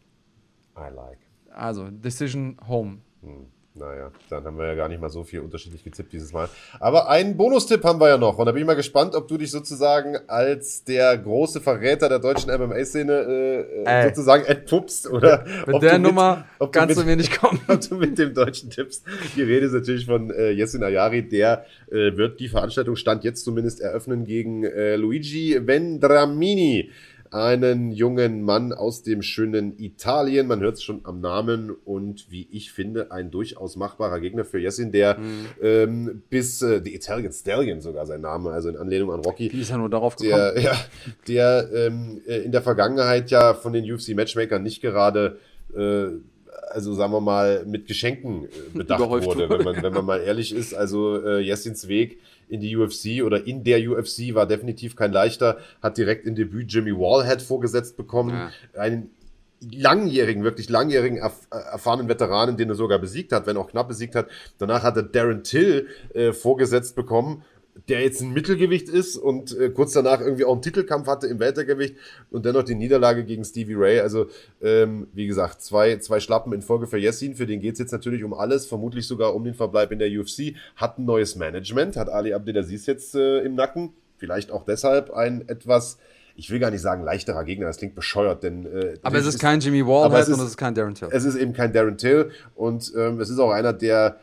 I 0.77 0.93
like. 0.93 1.17
Also, 1.51 1.89
Decision 1.89 2.57
Home. 2.67 2.99
Hm. 3.21 3.47
Naja, 3.75 4.11
dann 4.29 4.43
haben 4.43 4.57
wir 4.57 4.65
ja 4.65 4.75
gar 4.75 4.89
nicht 4.89 4.99
mal 4.99 5.09
so 5.09 5.23
viel 5.23 5.41
unterschiedlich 5.41 5.83
gezippt 5.83 6.11
dieses 6.11 6.33
Mal. 6.33 6.49
Aber 6.79 7.07
einen 7.07 7.37
Bonustipp 7.37 7.83
haben 7.83 7.99
wir 8.01 8.09
ja 8.09 8.17
noch. 8.17 8.37
Und 8.39 8.47
da 8.47 8.51
bin 8.51 8.61
ich 8.61 8.67
mal 8.67 8.73
gespannt, 8.73 9.15
ob 9.15 9.27
du 9.27 9.37
dich 9.37 9.51
sozusagen 9.51 10.17
als 10.27 10.83
der 10.83 11.15
große 11.17 11.61
Verräter 11.61 12.09
der 12.09 12.19
deutschen 12.19 12.51
MMA-Szene 12.51 13.13
äh, 13.13 13.83
äh 13.83 14.09
sozusagen 14.09 14.43
entpuppst. 14.45 15.09
Oder 15.09 15.45
mit 15.67 15.83
der 15.83 15.99
Nummer 15.99 16.45
mit, 16.59 16.71
kannst 16.73 16.97
du, 16.97 17.01
mit, 17.01 17.05
du 17.05 17.09
mir 17.09 17.15
nicht 17.17 17.39
kommen. 17.39 17.61
Ob 17.67 17.79
du 17.87 17.95
mit 17.95 18.17
dem 18.17 18.33
Deutschen 18.33 18.71
tippst. 18.71 19.05
Die 19.35 19.43
Rede 19.43 19.67
ist 19.67 19.73
natürlich 19.73 20.07
von 20.07 20.31
äh, 20.31 20.49
Jessin 20.49 20.83
Ayari. 20.83 21.29
Der 21.29 21.65
äh, 21.91 22.17
wird 22.17 22.39
die 22.39 22.49
Veranstaltung 22.49 22.95
Stand 22.95 23.23
jetzt 23.23 23.45
zumindest 23.45 23.81
eröffnen 23.81 24.25
gegen 24.25 24.63
äh, 24.63 24.95
Luigi 24.95 25.59
Vendramini 25.65 26.89
einen 27.31 27.91
jungen 27.91 28.43
Mann 28.43 28.73
aus 28.73 29.03
dem 29.03 29.21
schönen 29.21 29.77
Italien. 29.77 30.47
Man 30.47 30.61
hört 30.61 30.75
es 30.75 30.83
schon 30.83 31.01
am 31.03 31.21
Namen 31.21 31.71
und 31.85 32.27
wie 32.29 32.47
ich 32.51 32.71
finde, 32.71 33.11
ein 33.11 33.31
durchaus 33.31 33.75
machbarer 33.75 34.19
Gegner 34.19 34.45
für 34.45 34.59
Jessin, 34.59 34.91
der 34.91 35.17
mhm. 35.19 35.45
ähm, 35.61 36.23
bis 36.29 36.61
äh, 36.61 36.81
The 36.83 36.95
Italian 36.95 37.31
Stallion 37.31 37.81
sogar 37.81 38.05
sein 38.05 38.21
Name, 38.21 38.51
also 38.51 38.69
in 38.69 38.77
Anlehnung 38.77 39.11
an 39.11 39.19
Rocky. 39.19 39.49
Die 39.49 39.61
ist 39.61 39.69
ja 39.69 39.77
nur 39.77 39.89
darauf 39.89 40.15
gekommen. 40.15 40.53
Der, 40.55 40.61
ja, 40.61 40.75
der 41.27 41.69
ähm, 41.73 42.21
äh, 42.27 42.37
in 42.37 42.51
der 42.51 42.61
Vergangenheit 42.61 43.29
ja 43.31 43.53
von 43.53 43.73
den 43.73 43.91
UFC 43.91 44.15
Matchmakern 44.15 44.63
nicht 44.63 44.81
gerade 44.81 45.37
äh, 45.75 46.07
also 46.71 46.93
sagen 46.93 47.11
wir 47.11 47.21
mal, 47.21 47.65
mit 47.65 47.87
Geschenken 47.87 48.45
äh, 48.45 48.77
bedacht 48.77 49.01
wurde, 49.01 49.49
wenn 49.49 49.63
man, 49.63 49.81
wenn 49.81 49.93
man 49.93 50.05
mal 50.05 50.21
ehrlich 50.21 50.53
ist. 50.53 50.73
Also 50.73 51.23
äh, 51.23 51.39
Jessins 51.39 51.87
Weg 51.87 52.19
in 52.49 52.61
die 52.61 52.75
UFC 52.75 53.23
oder 53.23 53.45
in 53.45 53.63
der 53.63 53.79
UFC 53.79 54.33
war 54.33 54.47
definitiv 54.47 54.95
kein 54.95 55.11
leichter, 55.11 55.57
hat 55.81 55.97
direkt 55.97 56.25
in 56.25 56.35
Debüt 56.35 56.71
Jimmy 56.71 56.91
Wallhead 56.91 57.41
vorgesetzt 57.41 57.95
bekommen, 57.95 58.51
ja. 58.73 58.79
einen 58.79 59.11
langjährigen, 59.61 60.43
wirklich 60.43 60.69
langjährigen, 60.69 61.17
erf 61.17 61.47
erfahrenen 61.51 62.07
Veteranen, 62.07 62.57
den 62.57 62.69
er 62.69 62.75
sogar 62.75 62.99
besiegt 62.99 63.31
hat, 63.31 63.45
wenn 63.45 63.57
auch 63.57 63.69
knapp 63.69 63.87
besiegt 63.87 64.15
hat. 64.15 64.27
Danach 64.57 64.83
hat 64.83 64.95
er 64.97 65.03
Darren 65.03 65.43
Till 65.43 65.87
äh, 66.13 66.31
vorgesetzt 66.31 66.95
bekommen 66.95 67.43
der 67.89 68.01
jetzt 68.01 68.21
ein 68.21 68.31
Mittelgewicht 68.31 68.87
ist 68.87 69.17
und 69.17 69.57
äh, 69.57 69.69
kurz 69.69 69.93
danach 69.93 70.21
irgendwie 70.21 70.45
auch 70.45 70.53
einen 70.53 70.61
Titelkampf 70.61 71.07
hatte 71.07 71.27
im 71.27 71.39
Weltergewicht 71.39 71.95
und 72.29 72.45
dennoch 72.45 72.63
die 72.63 72.75
Niederlage 72.75 73.25
gegen 73.25 73.43
Stevie 73.43 73.75
Ray. 73.75 73.99
Also, 73.99 74.27
ähm, 74.61 75.07
wie 75.13 75.27
gesagt, 75.27 75.61
zwei, 75.61 75.97
zwei 75.97 76.19
Schlappen 76.19 76.53
in 76.53 76.61
Folge 76.61 76.87
für 76.87 76.97
Yassin. 76.97 77.35
Für 77.35 77.47
den 77.47 77.59
geht's 77.59 77.79
jetzt 77.79 77.91
natürlich 77.91 78.23
um 78.23 78.33
alles, 78.33 78.65
vermutlich 78.65 79.07
sogar 79.07 79.35
um 79.35 79.43
den 79.43 79.55
Verbleib 79.55 79.91
in 79.91 79.99
der 79.99 80.09
UFC. 80.09 80.55
Hat 80.75 80.99
ein 80.99 81.05
neues 81.05 81.35
Management, 81.35 81.97
hat 81.97 82.09
Ali 82.09 82.33
Abdelaziz 82.33 82.85
jetzt 82.85 83.15
äh, 83.15 83.39
im 83.39 83.55
Nacken. 83.55 83.93
Vielleicht 84.17 84.51
auch 84.51 84.65
deshalb 84.65 85.11
ein 85.11 85.47
etwas 85.47 85.97
ich 86.39 86.49
will 86.49 86.59
gar 86.59 86.71
nicht 86.71 86.81
sagen 86.81 87.03
leichterer 87.03 87.43
Gegner, 87.43 87.65
das 87.65 87.77
klingt 87.77 87.95
bescheuert, 87.95 88.43
denn. 88.43 88.65
Äh, 88.65 88.97
aber 89.01 89.17
es 89.17 89.25
ist 89.25 89.39
kein 89.39 89.59
Jimmy 89.59 89.85
Wall 89.85 90.09
halt 90.09 90.27
und 90.29 90.35
es 90.35 90.39
ist 90.39 90.57
kein 90.57 90.73
Darren 90.73 90.95
Till. 90.95 91.09
Es 91.11 91.25
ist 91.25 91.35
eben 91.35 91.51
kein 91.51 91.73
Darren 91.73 91.97
Till 91.97 92.31
und 92.55 92.93
ähm, 92.97 93.19
es 93.19 93.29
ist 93.29 93.39
auch 93.39 93.51
einer, 93.51 93.73
der 93.73 94.17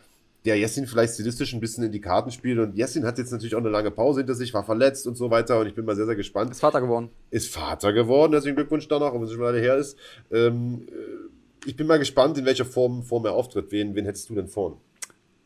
der 0.47 0.57
Jessin 0.57 0.86
vielleicht 0.86 1.14
stilistisch 1.14 1.53
ein 1.53 1.61
bisschen 1.61 1.82
in 1.84 1.92
die 1.92 2.01
Karten 2.01 2.30
spielt. 2.30 2.59
Und 2.59 2.76
Jessin 2.76 3.05
hat 3.05 3.18
jetzt 3.18 3.32
natürlich 3.32 3.55
auch 3.57 3.61
eine 3.61 3.68
lange 3.68 3.90
Pause 3.90 4.20
hinter 4.20 4.34
sich, 4.34 4.55
war 4.55 4.62
verletzt 4.64 5.07
und 5.07 5.16
so 5.16 5.30
weiter. 5.30 5.59
Und 5.59 5.66
ich 5.66 5.74
bin 5.74 5.84
mal 5.84 5.97
sehr, 5.97 6.07
sehr 6.07 6.14
gespannt. 6.14 6.53
Ist 6.53 6.61
Vater 6.61 6.80
geworden. 6.80 7.11
Ist 7.30 7.53
Vater 7.53 7.92
geworden, 7.92 8.32
deswegen 8.32 8.57
Glückwunsch 8.57 8.86
danach, 8.88 9.12
wenn 9.12 9.22
es 9.22 9.32
schon 9.32 9.40
mal 9.40 9.59
her 9.59 9.76
ist. 9.76 9.99
Ähm, 10.30 10.86
äh, 10.88 11.68
ich 11.68 11.76
bin 11.76 11.86
mal 11.88 11.99
gespannt, 11.99 12.38
in 12.38 12.44
welcher 12.44 12.64
Form, 12.64 13.03
Form 13.03 13.24
er 13.24 13.32
auftritt. 13.32 13.72
Wen, 13.72 13.94
wen 13.97 14.05
hättest 14.05 14.30
du 14.30 14.34
denn 14.36 14.47
vorn? 14.47 14.76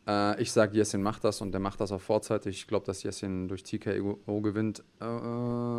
Äh, 0.07 0.41
ich 0.41 0.51
sage, 0.51 0.77
Jessin 0.77 1.01
macht 1.01 1.23
das 1.23 1.41
und 1.41 1.51
der 1.51 1.59
macht 1.59 1.81
das 1.81 1.91
auch 1.91 2.01
vorzeitig. 2.01 2.57
Ich 2.57 2.67
glaube, 2.67 2.85
dass 2.85 3.01
Jessin 3.01 3.47
durch 3.47 3.63
TKO 3.63 4.41
gewinnt. 4.41 4.83
Ähm, 5.01 5.71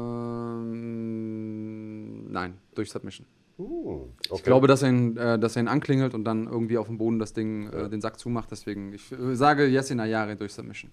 nein, 2.32 2.58
durch 2.74 2.90
Submission. 2.90 3.26
Uh, 3.58 4.08
okay. 4.28 4.34
Ich 4.36 4.42
glaube, 4.42 4.66
dass 4.66 4.82
er, 4.82 4.88
ihn, 4.88 5.16
äh, 5.16 5.38
dass 5.38 5.56
er 5.56 5.62
ihn 5.62 5.68
anklingelt 5.68 6.14
und 6.14 6.24
dann 6.24 6.46
irgendwie 6.46 6.78
auf 6.78 6.86
dem 6.86 6.98
Boden 6.98 7.18
das 7.18 7.32
Ding, 7.32 7.70
äh, 7.70 7.88
den 7.88 8.00
Sack 8.00 8.18
zumacht. 8.18 8.50
Deswegen, 8.50 8.92
ich 8.92 9.12
äh, 9.12 9.34
sage 9.34 9.66
Jessin 9.66 10.00
Ayari 10.00 10.36
durch 10.36 10.52
Submission. 10.52 10.90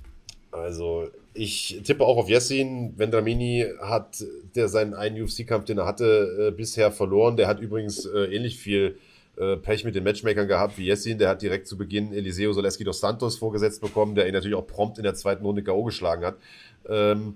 Also, 0.51 1.07
ich 1.34 1.82
tippe 1.84 2.03
auch 2.03 2.18
auf 2.18 2.28
Yassin. 2.28 2.93
Vendramini 2.97 3.68
hat 3.82 4.24
der 4.55 4.68
seinen 4.68 4.93
einen 4.95 5.22
UFC-Kampf, 5.22 5.66
den 5.66 5.78
er 5.78 5.86
hatte, 5.86 6.47
äh, 6.49 6.51
bisher 6.51 6.91
verloren. 6.91 7.38
Der 7.38 7.47
hat 7.47 7.60
übrigens 7.60 8.05
äh, 8.05 8.36
ähnlich 8.36 8.57
viel 8.57 8.97
äh, 9.38 9.57
Pech 9.57 9.86
mit 9.86 9.93
den 9.93 10.03
Matchmakern 10.03 10.47
gehabt 10.47 10.78
wie 10.80 10.88
Yassin. 10.88 11.20
Der 11.20 11.30
hat 11.30 11.43
direkt 11.43 11.68
zu 11.68 11.78
Beginn 11.78 12.14
Eliseo 12.14 12.51
Soleski 12.51 12.84
dos 12.84 12.99
Santos 12.99 13.38
vorgesetzt 13.38 13.80
bekommen, 13.80 14.16
der 14.16 14.28
ihn 14.28 14.34
natürlich 14.34 14.57
auch 14.57 14.66
prompt 14.66 14.97
in 14.97 15.03
der 15.03 15.14
zweiten 15.14 15.45
Runde 15.45 15.64
K.O. 15.64 15.84
geschlagen 15.84 16.26
hat. 16.26 16.38
Ähm, 16.88 17.36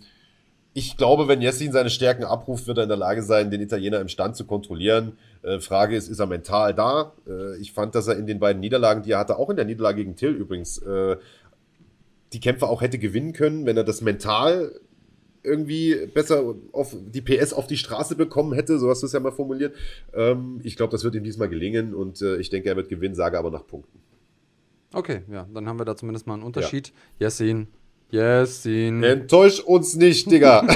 ich 0.74 0.98
glaube, 0.98 1.28
wenn 1.28 1.42
Yassin 1.42 1.72
seine 1.72 1.92
Stärken 1.92 2.24
abruft, 2.24 2.66
wird 2.66 2.80
er 2.80 2.84
in 2.84 2.90
der 2.90 2.98
Lage 2.98 3.22
sein, 3.22 3.52
den 3.52 3.62
Italiener 3.62 4.02
im 4.02 4.08
Stand 4.08 4.36
zu 4.36 4.46
kontrollieren. 4.46 5.18
Äh, 5.44 5.60
Frage 5.60 5.96
ist, 5.96 6.08
ist 6.10 6.20
er 6.20 6.26
mental 6.26 6.74
da? 6.74 7.14
Äh, 7.28 7.58
ich 7.58 7.74
fand, 7.74 7.94
dass 7.94 8.08
er 8.08 8.18
in 8.18 8.26
den 8.26 8.40
beiden 8.40 8.60
Niederlagen, 8.60 9.04
die 9.04 9.12
er 9.12 9.20
hatte, 9.20 9.38
auch 9.38 9.50
in 9.50 9.56
der 9.56 9.66
Niederlage 9.66 9.98
gegen 9.98 10.16
Till 10.16 10.32
übrigens, 10.32 10.80
äh, 10.80 11.18
die 12.34 12.40
Kämpfe 12.40 12.68
auch 12.68 12.82
hätte 12.82 12.98
gewinnen 12.98 13.34
können, 13.34 13.68
wenn 13.68 13.78
er 13.78 13.84
das 13.84 14.02
mental 14.02 14.72
irgendwie 15.44 16.08
besser 16.08 16.56
auf 16.72 16.96
die 17.00 17.22
PS 17.22 17.54
auf 17.54 17.68
die 17.68 17.78
Straße 17.78 18.16
bekommen 18.16 18.54
hätte, 18.54 18.80
so 18.80 18.90
hast 18.90 19.04
du 19.04 19.08
es 19.08 19.14
ja 19.14 19.20
mal 19.20 19.32
formuliert. 19.32 19.76
Ähm, 20.14 20.60
ich 20.64 20.76
glaube, 20.76 20.92
das 20.92 21.04
wird 21.04 21.14
ihm 21.16 21.24
diesmal 21.24 21.50
gelingen 21.50 21.94
und 21.94 22.22
äh, 22.22 22.38
ich 22.38 22.50
denke, 22.50 22.70
er 22.70 22.78
wird 22.78 22.90
gewinnen, 22.90 23.14
sage 23.14 23.38
aber 23.38 23.52
nach 23.52 23.68
Punkten. 23.68 24.00
Okay, 24.94 25.22
ja, 25.30 25.48
dann 25.54 25.68
haben 25.68 25.80
wir 25.80 25.86
da 25.86 25.96
zumindest 25.96 26.26
mal 26.26 26.36
einen 26.36 26.44
Unterschied. 26.44 26.94
Ja. 27.20 27.26
Yassin 27.26 27.68
Jessin. 28.14 29.02
Enttäusch 29.02 29.60
uns 29.60 29.96
nicht, 29.96 30.30
Digga. 30.30 30.64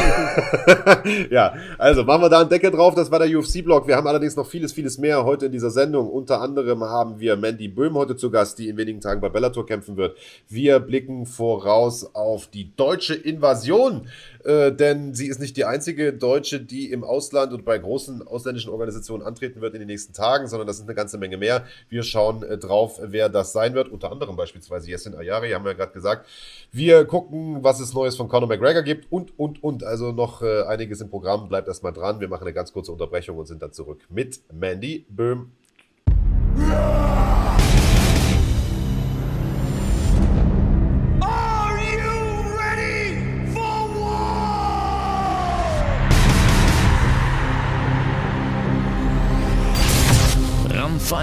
ja, 1.30 1.54
also 1.78 2.04
machen 2.04 2.24
wir 2.24 2.30
da 2.30 2.40
einen 2.40 2.50
Deckel 2.50 2.72
drauf. 2.72 2.96
Das 2.96 3.12
war 3.12 3.20
der 3.20 3.30
UFC-Blog. 3.38 3.88
Wir 3.88 3.96
haben 3.96 4.08
allerdings 4.08 4.36
noch 4.36 4.48
vieles, 4.48 4.74
vieles 4.74 4.98
mehr 4.98 5.24
heute 5.24 5.46
in 5.46 5.52
dieser 5.52 5.70
Sendung. 5.70 6.10
Unter 6.10 6.42
anderem 6.42 6.84
haben 6.84 7.20
wir 7.20 7.36
Mandy 7.36 7.68
Böhm 7.68 7.94
heute 7.94 8.16
zu 8.16 8.32
Gast, 8.32 8.58
die 8.58 8.70
in 8.70 8.78
wenigen 8.78 9.02
Tagen 9.02 9.22
bei 9.22 9.30
Bellator 9.30 9.68
kämpfen 9.68 9.98
wird. 9.98 10.18
Wir 10.50 10.80
blicken 10.80 11.28
voraus 11.28 12.10
auf 12.16 12.48
die 12.48 12.76
deutsche 12.76 13.14
Invasion 13.14 14.08
äh, 14.48 14.72
denn 14.72 15.14
sie 15.14 15.28
ist 15.28 15.40
nicht 15.40 15.58
die 15.58 15.66
einzige 15.66 16.14
Deutsche, 16.14 16.62
die 16.62 16.90
im 16.90 17.04
Ausland 17.04 17.52
und 17.52 17.66
bei 17.66 17.78
großen 17.78 18.26
ausländischen 18.26 18.72
Organisationen 18.72 19.22
antreten 19.22 19.60
wird 19.60 19.74
in 19.74 19.80
den 19.80 19.88
nächsten 19.88 20.14
Tagen, 20.14 20.48
sondern 20.48 20.66
das 20.66 20.78
sind 20.78 20.88
eine 20.88 20.96
ganze 20.96 21.18
Menge 21.18 21.36
mehr. 21.38 21.66
Wir 21.90 22.02
schauen 22.04 22.44
äh, 22.44 22.58
drauf, 22.58 23.00
wer 23.04 23.28
das 23.28 23.52
sein 23.52 23.74
wird, 23.74 23.90
unter 23.90 24.10
anderem 24.10 24.38
beispielsweise 24.38 24.90
Yassin 24.90 25.16
Ayari, 25.16 25.52
haben 25.52 25.66
wir 25.66 25.72
ja 25.72 25.78
gerade 25.78 25.92
gesagt. 25.92 26.28
Wir 26.72 27.04
gucken, 27.04 27.62
was 27.62 27.82
es 27.82 27.94
Neues 27.94 28.16
von 28.16 28.30
Conor 28.30 28.48
McGregor 28.48 28.84
gibt 28.84 29.12
und, 29.12 29.38
und, 29.38 29.62
und. 29.62 29.84
Also 29.84 30.14
noch 30.14 30.42
äh, 30.42 30.64
einiges 30.64 31.02
im 31.02 31.10
Programm. 31.10 31.50
Bleibt 31.50 31.68
erstmal 31.68 31.92
dran. 31.92 32.22
Wir 32.22 32.30
machen 32.30 32.44
eine 32.44 32.54
ganz 32.54 32.72
kurze 32.72 32.94
Unterbrechung 32.94 33.38
und 33.38 33.48
sind 33.48 33.62
dann 33.62 33.74
zurück 33.74 34.00
mit 34.10 34.40
Mandy 34.54 35.06
Böhm. 35.10 35.52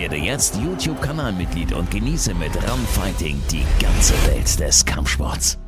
Werde 0.00 0.14
jetzt 0.14 0.54
YouTube-Kanalmitglied 0.54 1.72
und 1.72 1.90
genieße 1.90 2.32
mit 2.32 2.54
Run 2.54 2.86
Fighting 2.92 3.42
die 3.50 3.66
ganze 3.82 4.14
Welt 4.28 4.60
des 4.60 4.84
Kampfsports. 4.84 5.58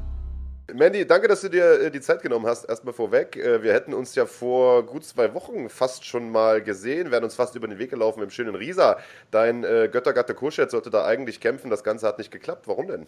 Mandy, 0.73 1.05
danke, 1.05 1.27
dass 1.27 1.41
du 1.41 1.49
dir 1.49 1.81
äh, 1.81 1.91
die 1.91 2.01
Zeit 2.01 2.23
genommen 2.23 2.47
hast. 2.47 2.65
Erstmal 2.65 2.95
vorweg. 2.95 3.35
Äh, 3.35 3.65
wir 3.65 3.73
hätten 3.73 3.93
uns 3.93 4.15
ja 4.15 4.27
vor 4.27 4.87
gut 4.87 5.05
zwei 5.05 5.35
Wochen 5.35 5.69
fast 5.69 6.05
schon 6.05 6.31
mal 6.31 6.63
gesehen, 6.63 7.11
wären 7.11 7.25
uns 7.25 7.35
fast 7.35 7.57
über 7.57 7.67
den 7.67 7.81
Weg 7.81 7.91
gelaufen 7.91 8.23
im 8.23 8.31
schönen 8.31 8.55
Riesa. 8.55 9.01
Dein 9.33 9.65
äh, 9.65 9.89
Göttergatte 9.91 10.35
Kuschet 10.35 10.71
sollte 10.71 10.91
da 10.91 11.05
eigentlich 11.05 11.41
kämpfen. 11.41 11.69
Das 11.69 11.83
Ganze 11.83 12.07
hat 12.07 12.19
nicht 12.19 12.31
geklappt. 12.31 12.69
Warum 12.69 12.87
denn? 12.87 13.07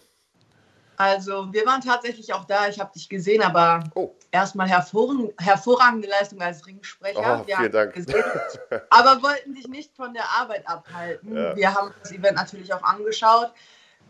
Also, 0.97 1.51
wir 1.51 1.65
waren 1.65 1.81
tatsächlich 1.81 2.33
auch 2.33 2.45
da. 2.45 2.67
Ich 2.67 2.79
habe 2.79 2.91
dich 2.93 3.09
gesehen, 3.09 3.41
aber 3.41 3.83
oh. 3.95 4.11
erstmal 4.31 4.67
hervor 4.67 5.15
hervorragende 5.39 6.07
Leistung 6.07 6.41
als 6.41 6.65
Ringsprecher. 6.65 7.41
Oh, 7.41 7.51
vielen 7.51 7.71
Dank. 7.71 7.93
Gesehen, 7.93 8.23
aber 8.89 9.23
wollten 9.23 9.55
dich 9.55 9.67
nicht 9.67 9.95
von 9.95 10.13
der 10.13 10.25
Arbeit 10.37 10.67
abhalten. 10.67 11.35
Ja. 11.35 11.55
Wir 11.55 11.73
haben 11.73 11.93
das 12.01 12.11
Event 12.11 12.35
natürlich 12.35 12.73
auch 12.73 12.83
angeschaut. 12.83 13.51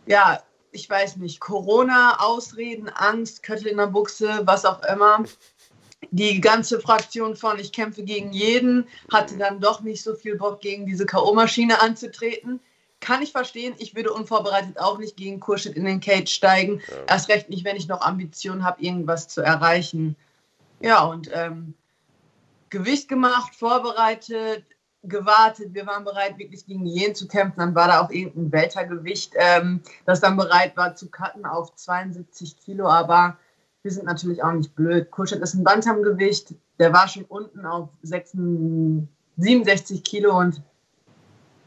Ja, 0.05 0.41
ich 0.71 0.89
weiß 0.89 1.17
nicht, 1.17 1.39
Corona, 1.39 2.19
Ausreden, 2.19 2.89
Angst, 2.89 3.43
Köttel 3.43 3.67
in 3.67 3.77
der 3.77 3.88
Buchse, 3.88 4.41
was 4.43 4.65
auch 4.65 4.84
immer. 4.84 5.23
Die 6.11 6.41
ganze 6.41 6.81
Fraktion 6.81 7.36
von 7.36 7.59
Ich 7.59 7.71
kämpfe 7.71 8.03
gegen 8.03 8.34
jeden 8.34 8.88
hatte 9.11 9.38
dann 9.38 9.61
doch 9.61 9.81
nicht 9.81 10.03
so 10.03 10.15
viel 10.15 10.36
Bock, 10.36 10.59
gegen 10.59 10.86
diese 10.86 11.05
K.O.-Maschine 11.05 11.75
anzutreten 11.75 12.59
kann 13.04 13.22
ich 13.22 13.34
verstehen. 13.34 13.76
Ich 13.78 13.95
würde 13.95 14.14
unvorbereitet 14.14 14.80
auch 14.80 14.97
nicht 14.97 15.18
gegen 15.18 15.39
Kurschit 15.39 15.76
in 15.76 15.84
den 15.84 15.99
Cage 15.99 16.32
steigen. 16.32 16.82
Ja. 16.88 16.95
Erst 17.08 17.30
recht 17.30 17.49
nicht, 17.49 17.66
wenn 17.66 17.76
ich 17.76 17.88
noch 17.88 18.01
Ambitionen 18.01 18.64
habe, 18.64 18.82
irgendwas 18.82 19.28
zu 19.28 19.41
erreichen. 19.41 20.16
Ja, 20.80 21.04
und 21.04 21.30
ähm, 21.34 21.74
Gewicht 22.70 23.10
gemacht, 23.10 23.56
vorbereitet, 23.56 24.64
gewartet. 25.04 25.74
Wir 25.74 25.86
waren 25.86 26.06
bereit, 26.06 26.38
wirklich 26.38 26.66
gegen 26.66 26.86
jeden 26.86 27.14
zu 27.14 27.28
kämpfen. 27.28 27.60
Dann 27.60 27.76
war 27.76 27.89
da 27.89 28.01
auch 28.01 28.10
irgendein 28.10 28.51
Weltergewicht, 28.54 29.34
ähm, 29.36 29.82
das 30.06 30.22
dann 30.22 30.38
bereit 30.38 30.78
war 30.78 30.95
zu 30.95 31.10
cutten 31.10 31.45
auf 31.45 31.76
72 31.76 32.58
Kilo. 32.58 32.88
Aber 32.88 33.38
wir 33.82 33.91
sind 33.91 34.06
natürlich 34.06 34.41
auch 34.43 34.54
nicht 34.54 34.76
blöd. 34.76 35.12
Kurschit 35.12 35.41
ist 35.41 35.56
ein 35.56 35.66
Bantamgewicht. 35.66 36.56
Der 36.80 36.93
war 36.93 37.10
schon 37.10 37.26
unten 37.26 37.66
auf 37.66 37.89
66, 38.01 39.10
67 39.36 40.04
Kilo 40.04 40.38
und 40.39 40.62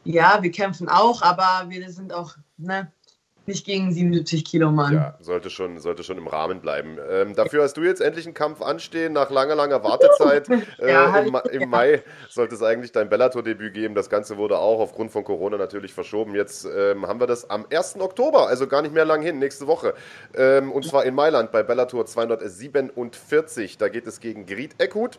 ja, 0.06 0.38
wir 0.42 0.50
kämpfen 0.50 0.88
auch, 0.88 1.22
aber 1.22 1.68
wir 1.68 1.90
sind 1.90 2.12
auch 2.12 2.36
ne, 2.56 2.90
nicht 3.46 3.64
gegen 3.64 3.92
77 3.92 4.44
Kilo 4.44 4.70
Mann. 4.70 4.94
Ja, 4.94 5.16
sollte 5.20 5.50
schon, 5.50 5.78
sollte 5.78 6.02
schon 6.02 6.18
im 6.18 6.26
Rahmen 6.26 6.60
bleiben. 6.60 6.98
Ähm, 7.08 7.34
dafür 7.34 7.62
hast 7.62 7.76
du 7.76 7.82
jetzt 7.82 8.00
endlich 8.00 8.26
einen 8.26 8.34
Kampf 8.34 8.60
anstehen, 8.60 9.12
nach 9.12 9.30
langer, 9.30 9.54
langer 9.54 9.82
Wartezeit. 9.84 10.48
Äh, 10.78 10.92
ja, 10.92 11.18
im, 11.18 11.36
Im 11.52 11.60
ja. 11.60 11.66
Mai 11.66 12.02
sollte 12.28 12.54
es 12.54 12.62
eigentlich 12.62 12.92
dein 12.92 13.08
Bellator-Debüt 13.08 13.72
geben. 13.72 13.94
Das 13.94 14.10
Ganze 14.10 14.36
wurde 14.36 14.58
auch 14.58 14.80
aufgrund 14.80 15.10
von 15.10 15.24
Corona 15.24 15.56
natürlich 15.56 15.92
verschoben. 15.94 16.34
Jetzt 16.34 16.66
ähm, 16.66 17.06
haben 17.06 17.20
wir 17.20 17.26
das 17.26 17.48
am 17.48 17.66
1. 17.70 17.98
Oktober, 18.00 18.48
also 18.48 18.66
gar 18.66 18.82
nicht 18.82 18.92
mehr 18.92 19.04
lang 19.04 19.22
hin, 19.22 19.38
nächste 19.38 19.66
Woche. 19.66 19.94
Ähm, 20.34 20.72
und 20.72 20.84
zwar 20.84 21.04
in 21.04 21.14
Mailand 21.14 21.52
bei 21.52 21.62
Bellator 21.62 22.04
247. 22.04 23.78
Da 23.78 23.88
geht 23.88 24.06
es 24.06 24.20
gegen 24.20 24.44
Griet 24.44 24.74
Eckhut. 24.78 25.18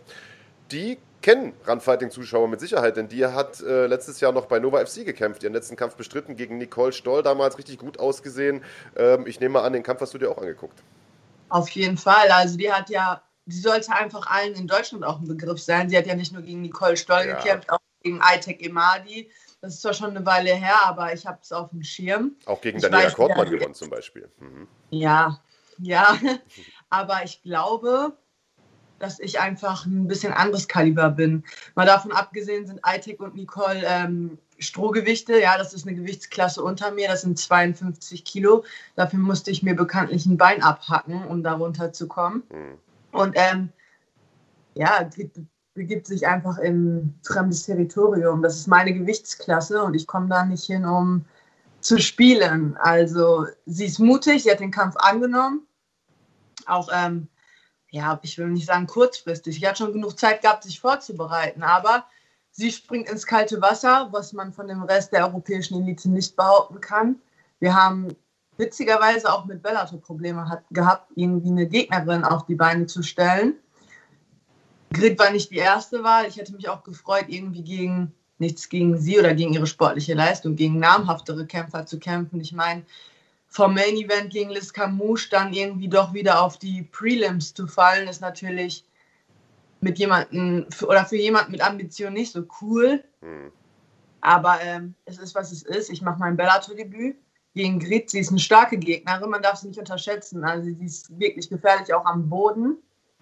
Die 0.72 0.98
kennen 1.22 1.54
Runfighting-Zuschauer 1.68 2.48
mit 2.48 2.60
Sicherheit, 2.60 2.98
denn 2.98 3.08
die 3.08 3.26
hat 3.26 3.60
äh, 3.62 3.88
letztes 3.88 4.20
Jahr 4.20 4.32
noch 4.32 4.46
bei 4.46 4.60
Nova 4.60 4.86
FC 4.86 5.06
gekämpft, 5.06 5.44
ihren 5.44 5.54
letzten 5.54 5.76
Kampf 5.76 5.96
bestritten 5.96 6.36
gegen 6.36 6.58
Nicole 6.58 6.94
Stoll, 6.94 7.24
damals 7.24 7.58
richtig 7.58 7.80
gut 7.80 8.00
ausgesehen. 8.00 8.64
Ähm, 8.96 9.28
ich 9.28 9.40
nehme 9.40 9.54
mal 9.54 9.66
an, 9.66 9.74
den 9.74 9.84
Kampf 9.84 10.02
hast 10.02 10.14
du 10.14 10.18
dir 10.18 10.30
auch 10.30 10.38
angeguckt. 10.38 10.84
Auf 11.50 11.70
jeden 11.70 11.98
Fall. 11.98 12.30
Also 12.30 12.58
die 12.58 12.72
hat 12.72 12.90
ja, 12.90 13.22
die 13.46 13.60
sollte 13.60 13.92
einfach 13.94 14.28
allen 14.28 14.54
in 14.56 14.68
Deutschland 14.68 15.04
auch 15.04 15.20
ein 15.20 15.28
Begriff 15.28 15.62
sein. 15.62 15.90
Sie 15.90 15.98
hat 15.98 16.06
ja 16.06 16.16
nicht 16.16 16.34
nur 16.34 16.42
gegen 16.42 16.62
Nicole 16.62 16.98
Stoll 16.98 17.26
ja. 17.26 17.36
gekämpft, 17.36 17.70
auch 17.72 17.80
gegen 18.04 18.22
Itek 18.22 18.66
Emadi. 18.66 19.32
Das 19.62 19.74
ist 19.74 19.82
zwar 19.82 19.94
schon 19.94 20.12
eine 20.12 20.26
Weile 20.26 20.54
her, 20.54 20.86
aber 20.86 21.14
ich 21.14 21.26
habe 21.26 21.40
es 21.42 21.52
auf 21.52 21.72
dem 21.72 21.84
Schirm. 21.84 22.36
Auch 22.46 22.62
gegen 22.62 22.78
ich 22.78 22.84
Daniela 22.84 23.10
Kortmann 23.12 23.50
gewonnen 23.50 23.74
zum 23.74 23.90
Beispiel. 23.90 24.30
Mhm. 24.40 24.68
Ja, 24.92 25.42
ja. 25.80 26.18
aber 26.90 27.24
ich 27.24 27.42
glaube, 27.42 28.18
dass 29.00 29.20
ich 29.20 29.40
einfach 29.40 29.86
ein 29.86 30.08
bisschen 30.08 30.34
anderes 30.34 30.68
Kaliber 30.68 31.10
bin. 31.10 31.44
Mal 31.76 31.86
davon 31.86 32.12
abgesehen 32.12 32.66
sind 32.66 32.82
Itek 32.86 33.22
und 33.22 33.36
Nicole 33.36 33.82
ähm, 33.86 34.38
Strohgewichte. 34.60 35.40
Ja, 35.40 35.58
das 35.58 35.74
ist 35.74 35.88
eine 35.88 35.96
Gewichtsklasse 35.96 36.64
unter 36.64 36.92
mir. 36.92 37.08
Das 37.08 37.22
sind 37.22 37.38
52 37.38 38.26
Kilo. 38.26 38.64
Dafür 38.96 39.20
musste 39.20 39.52
ich 39.52 39.64
mir 39.64 39.76
bekanntlich 39.76 40.26
ein 40.26 40.38
Bein 40.38 40.64
abhacken, 40.64 41.26
um 41.26 41.44
darunter 41.44 41.94
zu 41.94 42.08
kommen. 42.08 42.44
Mhm. 42.52 42.78
Und 43.12 43.36
ähm, 43.36 43.70
ja, 44.74 45.10
begibt 45.74 46.08
sich 46.08 46.28
einfach 46.28 46.58
in 46.58 47.14
fremdes 47.24 47.64
Territorium. 47.64 48.42
Das 48.42 48.58
ist 48.58 48.68
meine 48.68 48.94
Gewichtsklasse 48.94 49.84
und 49.84 49.94
ich 49.94 50.08
komme 50.08 50.28
da 50.28 50.44
nicht 50.44 50.66
hin, 50.66 50.86
um 50.86 51.26
zu 51.80 52.00
spielen. 52.00 52.76
Also 52.78 53.46
sie 53.66 53.86
ist 53.86 54.00
mutig, 54.00 54.44
sie 54.44 54.52
hat 54.52 54.60
den 54.60 54.72
Kampf 54.72 54.96
angenommen. 54.98 55.66
Auch, 56.66 56.90
ähm, 56.92 57.28
ja, 57.98 58.20
ich 58.22 58.38
will 58.38 58.48
nicht 58.48 58.68
sagen 58.68 58.88
kurzfristig. 58.88 59.60
Sie 59.60 59.68
hat 59.68 59.78
schon 59.78 59.94
genug 59.94 60.18
Zeit 60.18 60.42
gehabt, 60.42 60.64
sich 60.64 60.80
vorzubereiten. 60.80 61.64
Aber 61.64 62.06
sie 62.52 62.72
springt 62.72 63.10
ins 63.10 63.26
kalte 63.26 63.62
Wasser, 63.62 64.10
was 64.12 64.34
man 64.34 64.54
von 64.54 64.68
dem 64.68 64.84
Rest 64.84 65.12
der 65.12 65.26
europäischen 65.26 65.82
Elite 65.82 66.10
nicht 66.10 66.36
behaupten 66.36 66.80
kann. 66.80 67.16
Wir 67.60 67.76
haben 67.76 68.16
witzigerweise 68.58 69.32
auch 69.32 69.46
mit 69.46 69.62
Bellator 69.62 70.00
Probleme 70.00 70.48
hat, 70.48 70.64
gehabt, 70.72 71.12
irgendwie 71.16 71.50
eine 71.50 71.68
Gegnerin 71.68 72.24
auf 72.24 72.46
die 72.46 72.56
Beine 72.56 72.86
zu 72.86 73.04
stellen. 73.04 73.56
Grit 74.94 75.20
war 75.20 75.32
nicht 75.32 75.52
die 75.52 75.58
erste 75.58 76.04
Wahl. 76.04 76.28
Ich 76.28 76.38
hätte 76.38 76.54
mich 76.56 76.70
auch 76.70 76.84
gefreut, 76.84 77.26
irgendwie 77.28 77.64
gegen 77.64 78.14
nichts 78.40 78.70
gegen 78.70 78.98
sie 78.98 79.20
oder 79.20 79.34
gegen 79.34 79.54
ihre 79.54 79.68
sportliche 79.68 80.14
Leistung, 80.14 80.56
gegen 80.56 80.80
namhaftere 80.80 81.46
Kämpfer 81.46 81.86
zu 81.86 82.00
kämpfen. 82.00 82.40
Ich 82.40 82.54
meine, 82.54 82.84
vom 83.58 83.74
Main 83.74 83.96
Event 83.96 84.30
gegen 84.30 84.52
Liz 84.52 84.72
Camouche 84.72 85.30
dann 85.32 85.52
irgendwie 85.52 85.88
doch 85.88 86.14
wieder 86.14 86.44
auf 86.44 86.60
die 86.60 86.84
Prelims 86.84 87.56
zu 87.56 87.66
fallen, 87.66 88.08
ist 88.08 88.22
natürlich 88.22 88.86
mit 89.82 89.98
jemandem 89.98 90.68
oder 90.84 91.06
für 91.06 91.16
jemanden 91.16 91.54
mit 91.54 91.62
Ambition 91.62 92.14
nicht 92.14 92.32
so 92.32 92.44
cool. 92.62 93.04
Mhm. 93.22 93.52
Aber 94.22 94.62
ähm, 94.62 94.94
es 95.06 95.18
ist, 95.18 95.34
was 95.34 95.52
es 95.52 95.64
ist. 95.64 95.90
Ich 95.90 96.04
mache 96.04 96.20
mein 96.20 96.38
Bellator-Debüt 96.38 97.18
gegen 97.56 97.80
Grit. 97.80 98.12
Sie 98.12 98.20
ist 98.20 98.30
eine 98.30 98.38
starke 98.38 98.78
Gegnerin, 98.78 99.32
man 99.32 99.42
darf 99.42 99.56
sie 99.56 99.70
nicht 99.70 99.80
unterschätzen. 99.80 100.44
Also 100.44 100.66
sie 100.66 100.86
ist 100.86 101.20
wirklich 101.20 101.50
gefährlich 101.50 101.92
auch 101.92 102.06
am 102.06 102.30
Boden. 102.30 102.78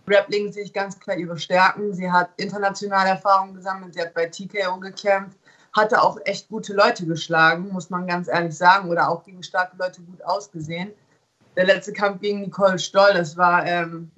Grappling 0.06 0.52
sehe 0.52 0.66
ich 0.66 0.74
ganz 0.74 1.00
klar 1.00 1.16
ihre 1.16 1.38
Stärken. 1.38 1.94
Sie 1.94 2.12
hat 2.12 2.30
internationale 2.36 3.12
Erfahrungen 3.12 3.56
gesammelt, 3.56 3.94
sie 3.94 4.02
hat 4.02 4.14
bei 4.14 4.26
TKO 4.26 4.82
gekämpft, 4.82 5.38
hatte 5.76 6.02
auch 6.02 6.18
echt 6.24 6.48
gute 6.48 6.74
Leute 6.74 7.06
geschlagen, 7.06 7.70
muss 7.72 7.90
man 7.90 8.08
ganz 8.08 8.28
ehrlich 8.28 8.56
sagen, 8.56 8.90
oder 8.90 9.10
auch 9.10 9.24
gegen 9.24 9.44
starke 9.44 9.76
Leute 9.78 10.02
gut 10.02 10.24
ausgesehen. 10.24 10.94
Der 11.58 11.66
letzte 11.66 11.94
Kampf 11.94 12.22
gegen 12.22 12.42
Nicole 12.42 12.80
Stoll, 12.80 13.14
das 13.14 13.36
war 13.36 13.66
ähm, 13.66 14.10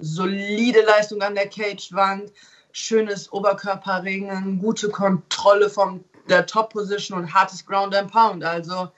solide 0.00 0.82
Leistung 0.82 1.22
an 1.22 1.34
der 1.34 1.48
Cagewand, 1.48 2.32
schönes 2.72 3.32
Oberkörperringen, 3.32 4.58
gute 4.58 4.88
Kontrolle 4.88 5.70
von 5.70 6.04
der 6.28 6.46
Top-Position 6.46 7.18
und 7.18 7.32
hartes 7.32 7.64
Ground 7.64 7.94
and 7.94 8.10
Pound. 8.10 8.44
Also 8.44 8.88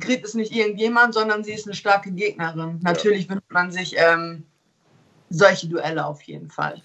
Grit 0.00 0.22
ist 0.22 0.34
nicht 0.34 0.52
irgendjemand, 0.52 1.14
sondern 1.14 1.42
sie 1.44 1.52
ist 1.52 1.66
eine 1.66 1.74
starke 1.74 2.12
Gegnerin. 2.12 2.78
Natürlich 2.82 3.24
ja. 3.24 3.30
wünscht 3.30 3.50
man 3.50 3.70
sich 3.70 3.94
ähm, 3.98 4.46
solche 5.30 5.68
Duelle 5.68 6.06
auf 6.06 6.22
jeden 6.22 6.50
Fall. 6.50 6.82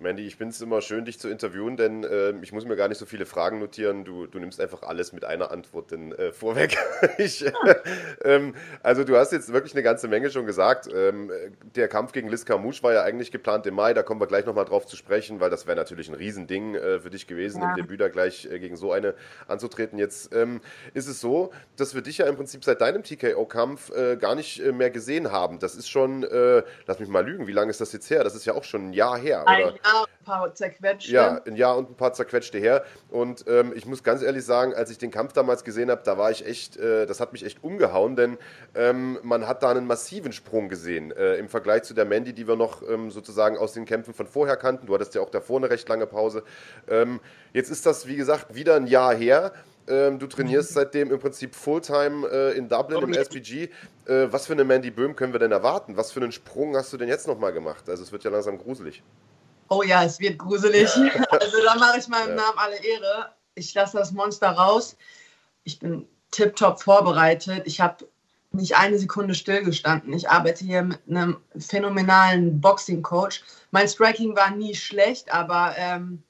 Mandy, 0.00 0.24
ich 0.24 0.36
finde 0.36 0.52
es 0.52 0.60
immer 0.60 0.80
schön, 0.80 1.04
dich 1.04 1.18
zu 1.18 1.28
interviewen, 1.28 1.76
denn 1.76 2.04
äh, 2.04 2.30
ich 2.40 2.52
muss 2.52 2.64
mir 2.64 2.76
gar 2.76 2.86
nicht 2.86 2.98
so 2.98 3.06
viele 3.06 3.26
Fragen 3.26 3.58
notieren. 3.58 4.04
Du, 4.04 4.26
du 4.26 4.38
nimmst 4.38 4.60
einfach 4.60 4.82
alles 4.82 5.12
mit 5.12 5.24
einer 5.24 5.50
Antwort 5.50 5.90
denn, 5.90 6.12
äh, 6.12 6.30
vorweg. 6.30 6.78
ich, 7.18 7.44
äh, 7.44 7.52
ähm, 8.22 8.54
also 8.84 9.02
du 9.02 9.16
hast 9.16 9.32
jetzt 9.32 9.52
wirklich 9.52 9.74
eine 9.74 9.82
ganze 9.82 10.06
Menge 10.06 10.30
schon 10.30 10.46
gesagt. 10.46 10.88
Ähm, 10.94 11.32
der 11.74 11.88
Kampf 11.88 12.12
gegen 12.12 12.28
Liz 12.28 12.44
Carmouche 12.44 12.80
war 12.84 12.92
ja 12.92 13.02
eigentlich 13.02 13.32
geplant 13.32 13.66
im 13.66 13.74
Mai. 13.74 13.92
Da 13.92 14.04
kommen 14.04 14.20
wir 14.20 14.28
gleich 14.28 14.46
nochmal 14.46 14.66
drauf 14.66 14.86
zu 14.86 14.96
sprechen, 14.96 15.40
weil 15.40 15.50
das 15.50 15.66
wäre 15.66 15.76
natürlich 15.76 16.08
ein 16.08 16.14
Riesending 16.14 16.76
äh, 16.76 17.00
für 17.00 17.10
dich 17.10 17.26
gewesen, 17.26 17.60
ja. 17.60 17.70
im 17.70 17.74
Debüt 17.74 18.00
da 18.00 18.08
gleich 18.08 18.48
äh, 18.48 18.60
gegen 18.60 18.76
so 18.76 18.92
eine 18.92 19.14
anzutreten. 19.48 19.98
Jetzt 19.98 20.32
ähm, 20.32 20.60
ist 20.94 21.08
es 21.08 21.20
so, 21.20 21.52
dass 21.76 21.96
wir 21.96 22.02
dich 22.02 22.18
ja 22.18 22.26
im 22.26 22.36
Prinzip 22.36 22.62
seit 22.62 22.80
deinem 22.80 23.02
TKO-Kampf 23.02 23.90
äh, 23.90 24.16
gar 24.16 24.36
nicht 24.36 24.64
mehr 24.64 24.90
gesehen 24.90 25.32
haben. 25.32 25.58
Das 25.58 25.74
ist 25.74 25.88
schon, 25.88 26.22
lass 26.86 26.98
mich 26.98 27.08
mal 27.08 27.26
lügen, 27.26 27.46
wie 27.46 27.52
lange 27.52 27.70
ist 27.70 27.80
das 27.80 27.92
jetzt 27.92 28.10
her? 28.10 28.22
Das 28.22 28.34
ist 28.34 28.44
ja 28.44 28.54
auch 28.54 28.64
schon 28.64 28.90
ein 28.90 28.92
Jahr 28.92 29.18
her, 29.18 29.42
oder? 29.42 29.58
Jahr, 29.58 29.74
ein 29.94 30.24
paar 30.24 30.54
zerquetschte. 30.54 31.12
Ja, 31.12 31.40
ein 31.46 31.56
Jahr 31.56 31.76
und 31.76 31.90
ein 31.90 31.94
paar 31.94 32.12
zerquetschte 32.12 32.58
her. 32.58 32.84
Und 33.10 33.44
ähm, 33.48 33.72
ich 33.74 33.86
muss 33.86 34.02
ganz 34.02 34.22
ehrlich 34.22 34.44
sagen, 34.44 34.74
als 34.74 34.90
ich 34.90 34.98
den 34.98 35.10
Kampf 35.10 35.32
damals 35.32 35.64
gesehen 35.64 35.90
habe, 35.90 36.02
da 36.04 36.18
war 36.18 36.30
ich 36.30 36.46
echt, 36.46 36.76
äh, 36.76 37.06
das 37.06 37.20
hat 37.20 37.32
mich 37.32 37.44
echt 37.44 37.62
umgehauen, 37.62 38.16
denn 38.16 38.38
ähm, 38.74 39.18
man 39.22 39.46
hat 39.46 39.62
da 39.62 39.70
einen 39.70 39.86
massiven 39.86 40.32
Sprung 40.32 40.68
gesehen 40.68 41.12
äh, 41.12 41.36
im 41.36 41.48
Vergleich 41.48 41.82
zu 41.82 41.94
der 41.94 42.04
Mandy, 42.04 42.32
die 42.32 42.46
wir 42.46 42.56
noch 42.56 42.82
ähm, 42.88 43.10
sozusagen 43.10 43.56
aus 43.56 43.72
den 43.72 43.84
Kämpfen 43.84 44.14
von 44.14 44.26
vorher 44.26 44.56
kannten. 44.56 44.86
Du 44.86 44.94
hattest 44.94 45.14
ja 45.14 45.20
auch 45.20 45.30
davor 45.30 45.58
eine 45.58 45.70
recht 45.70 45.88
lange 45.88 46.06
Pause. 46.06 46.42
Ähm, 46.88 47.20
jetzt 47.52 47.70
ist 47.70 47.86
das, 47.86 48.06
wie 48.06 48.16
gesagt, 48.16 48.54
wieder 48.54 48.76
ein 48.76 48.86
Jahr 48.86 49.14
her. 49.14 49.52
Ähm, 49.88 50.18
du 50.18 50.26
trainierst 50.26 50.74
seitdem 50.74 51.10
im 51.10 51.18
Prinzip 51.18 51.54
Fulltime 51.54 52.28
äh, 52.28 52.58
in 52.58 52.68
Dublin 52.68 53.02
im 53.02 53.14
SPG. 53.14 53.70
Äh, 54.06 54.26
was 54.30 54.46
für 54.46 54.52
eine 54.52 54.64
Mandy 54.64 54.90
Böhm 54.90 55.16
können 55.16 55.32
wir 55.32 55.40
denn 55.40 55.52
erwarten? 55.52 55.96
Was 55.96 56.12
für 56.12 56.20
einen 56.20 56.32
Sprung 56.32 56.76
hast 56.76 56.92
du 56.92 56.96
denn 56.96 57.08
jetzt 57.08 57.26
nochmal 57.26 57.52
gemacht? 57.52 57.88
Also 57.88 58.02
es 58.02 58.12
wird 58.12 58.24
ja 58.24 58.30
langsam 58.30 58.58
gruselig. 58.58 59.02
Oh 59.68 59.82
ja, 59.82 60.04
es 60.04 60.18
wird 60.20 60.38
gruselig. 60.38 60.90
Also 61.30 61.62
da 61.64 61.74
mache 61.76 61.98
ich 61.98 62.08
meinem 62.08 62.30
ja. 62.30 62.34
Namen 62.36 62.58
alle 62.58 62.82
Ehre. 62.82 63.32
Ich 63.54 63.74
lasse 63.74 63.98
das 63.98 64.12
Monster 64.12 64.50
raus. 64.50 64.96
Ich 65.64 65.78
bin 65.78 66.06
tiptop 66.30 66.82
vorbereitet. 66.82 67.62
Ich 67.66 67.80
habe 67.80 68.08
nicht 68.52 68.76
eine 68.76 68.98
Sekunde 68.98 69.34
stillgestanden. 69.34 70.12
Ich 70.12 70.30
arbeite 70.30 70.64
hier 70.64 70.82
mit 70.82 71.00
einem 71.08 71.36
phänomenalen 71.58 72.60
Boxing-Coach. 72.60 73.42
Mein 73.70 73.88
Striking 73.88 74.34
war 74.36 74.50
nie 74.50 74.74
schlecht, 74.74 75.32
aber 75.32 75.74
ähm, 75.76 76.22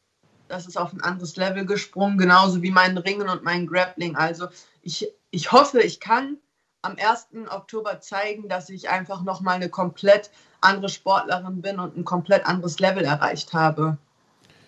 das 0.49 0.67
ist 0.67 0.77
auf 0.77 0.93
ein 0.93 1.03
anderes 1.03 1.37
Level 1.37 1.65
gesprungen, 1.65 2.19
genauso 2.19 2.63
wie 2.63 2.71
mein 2.71 2.99
Ringen 2.99 3.29
und 3.29 3.45
mein 3.45 3.67
Grappling. 3.67 4.17
Also 4.17 4.49
ich, 4.83 5.09
ich 5.31 5.53
hoffe, 5.53 5.81
ich 5.81 6.01
kann 6.01 6.39
am 6.83 6.97
1. 6.99 7.49
Oktober 7.51 8.01
zeigen, 8.01 8.49
dass 8.49 8.69
ich 8.71 8.89
einfach 8.89 9.23
nochmal 9.23 9.57
eine 9.57 9.69
komplett 9.69 10.31
andere 10.61 10.89
Sportlerin 10.89 11.63
bin 11.63 11.79
und 11.79 11.97
ein 11.97 12.05
komplett 12.05 12.47
anderes 12.47 12.79
Level 12.79 13.05
erreicht 13.05 13.53
habe. 13.53 13.99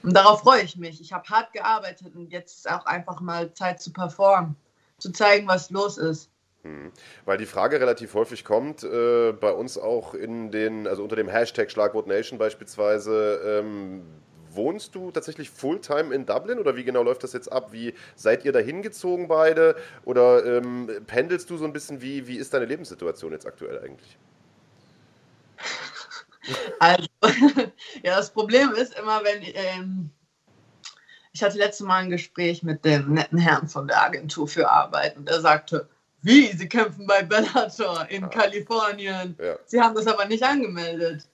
Und 0.03 0.17
darauf 0.17 0.41
freue 0.41 0.63
ich 0.63 0.77
mich. 0.77 1.01
Ich 1.01 1.13
habe 1.13 1.29
hart 1.29 1.53
gearbeitet 1.53 2.15
und 2.15 2.33
jetzt 2.33 2.59
ist 2.59 2.71
auch 2.71 2.87
einfach 2.87 3.21
mal 3.21 3.53
Zeit 3.53 3.81
zu 3.83 3.93
performen, 3.93 4.57
zu 4.99 5.13
zeigen, 5.13 5.47
was 5.47 5.71
los 5.71 5.99
ist. 5.99 6.31
Hm. 6.63 6.93
Weil 7.25 7.39
die 7.39 7.47
Frage 7.47 7.81
relativ 7.81 8.15
häufig 8.15 8.45
kommt, 8.45 8.83
äh, 8.83 9.33
bei 9.33 9.53
uns 9.53 9.79
auch 9.79 10.15
in 10.15 10.51
den, 10.51 10.87
also 10.87 11.03
unter 11.03 11.17
dem 11.17 11.29
Hashtag 11.29 11.71
Schlagwort 11.71 12.07
Nation 12.07 12.39
beispielsweise, 12.39 13.41
ähm, 13.45 14.03
wohnst 14.53 14.95
du 14.95 15.11
tatsächlich 15.11 15.51
Fulltime 15.51 16.15
in 16.15 16.27
Dublin 16.27 16.59
oder 16.59 16.77
wie 16.77 16.85
genau 16.85 17.03
läuft 17.03 17.23
das 17.23 17.33
jetzt 17.33 17.51
ab? 17.51 17.73
Wie 17.73 17.95
seid 18.15 18.45
ihr 18.45 18.53
da 18.53 18.59
hingezogen 18.59 19.29
beide? 19.29 19.77
Oder 20.05 20.45
ähm, 20.45 20.91
pendelst 21.07 21.49
du 21.51 21.57
so 21.57 21.65
ein 21.65 21.73
bisschen? 21.73 22.03
Wie, 22.03 22.27
wie 22.27 22.37
ist 22.37 22.53
deine 22.53 22.65
Lebenssituation 22.65 23.33
jetzt 23.33 23.47
aktuell 23.47 23.79
eigentlich? 23.79 24.19
Also, 26.79 27.09
ja, 28.03 28.17
das 28.17 28.31
Problem 28.31 28.73
ist 28.75 28.99
immer, 28.99 29.23
wenn 29.25 29.43
ähm, 29.43 30.11
ich 31.33 31.43
hatte 31.43 31.59
letztes 31.59 31.87
Mal 31.87 32.05
ein 32.05 32.11
Gespräch 32.11 32.63
mit 32.63 32.85
dem 32.85 33.15
netten 33.15 33.39
Herrn 33.39 33.69
von 33.69 33.87
der 33.87 34.03
Agentur 34.03 34.49
für 34.49 34.71
Arbeit 34.71 35.17
und 35.17 35.29
er 35.29 35.41
sagte, 35.41 35.89
wie, 36.23 36.47
Sie 36.49 36.69
kämpfen 36.69 37.07
bei 37.07 37.23
Bellator 37.23 38.07
in 38.11 38.25
ah. 38.25 38.29
Kalifornien. 38.29 39.37
Ja. 39.39 39.57
Sie 39.65 39.81
haben 39.81 39.95
das 39.95 40.07
aber 40.07 40.27
nicht 40.27 40.43
angemeldet. 40.43 41.27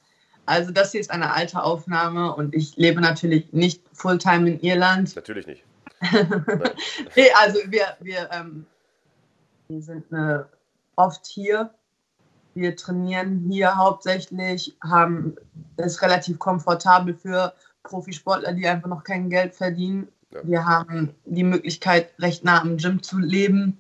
Also 0.45 0.71
das 0.71 0.93
hier 0.93 1.01
ist 1.01 1.11
eine 1.11 1.33
alte 1.33 1.61
Aufnahme 1.61 2.33
und 2.35 2.55
ich 2.55 2.77
lebe 2.77 3.01
natürlich 3.01 3.53
nicht 3.53 3.83
Fulltime 3.93 4.51
in 4.51 4.61
Irland. 4.61 5.17
Natürlich 5.17 5.47
nicht. 5.47 5.65
nee, 7.17 7.31
also 7.35 7.59
wir, 7.67 7.97
wir, 8.01 8.29
ähm, 8.31 8.65
wir 9.67 9.83
sind 9.83 10.13
äh, 10.13 10.45
oft 10.95 11.27
hier 11.27 11.75
wir 12.57 12.75
trainieren 12.75 13.47
hier 13.49 13.77
hauptsächlich, 13.77 14.77
haben 14.83 15.37
es 15.77 16.01
relativ 16.03 16.39
komfortabel 16.39 17.15
für 17.15 17.53
Profisportler, 17.83 18.53
die 18.55 18.67
einfach 18.67 18.89
noch 18.89 19.05
kein 19.05 19.31
Geld 19.31 19.55
verdienen. 19.55 20.09
Ja. 20.31 20.41
Wir 20.43 20.67
haben 20.67 21.15
die 21.27 21.45
Möglichkeit, 21.45 22.13
recht 22.19 22.45
nah 22.45 22.61
am 22.61 22.79
Gym 22.79 23.03
zu 23.03 23.19
leben. 23.19 23.79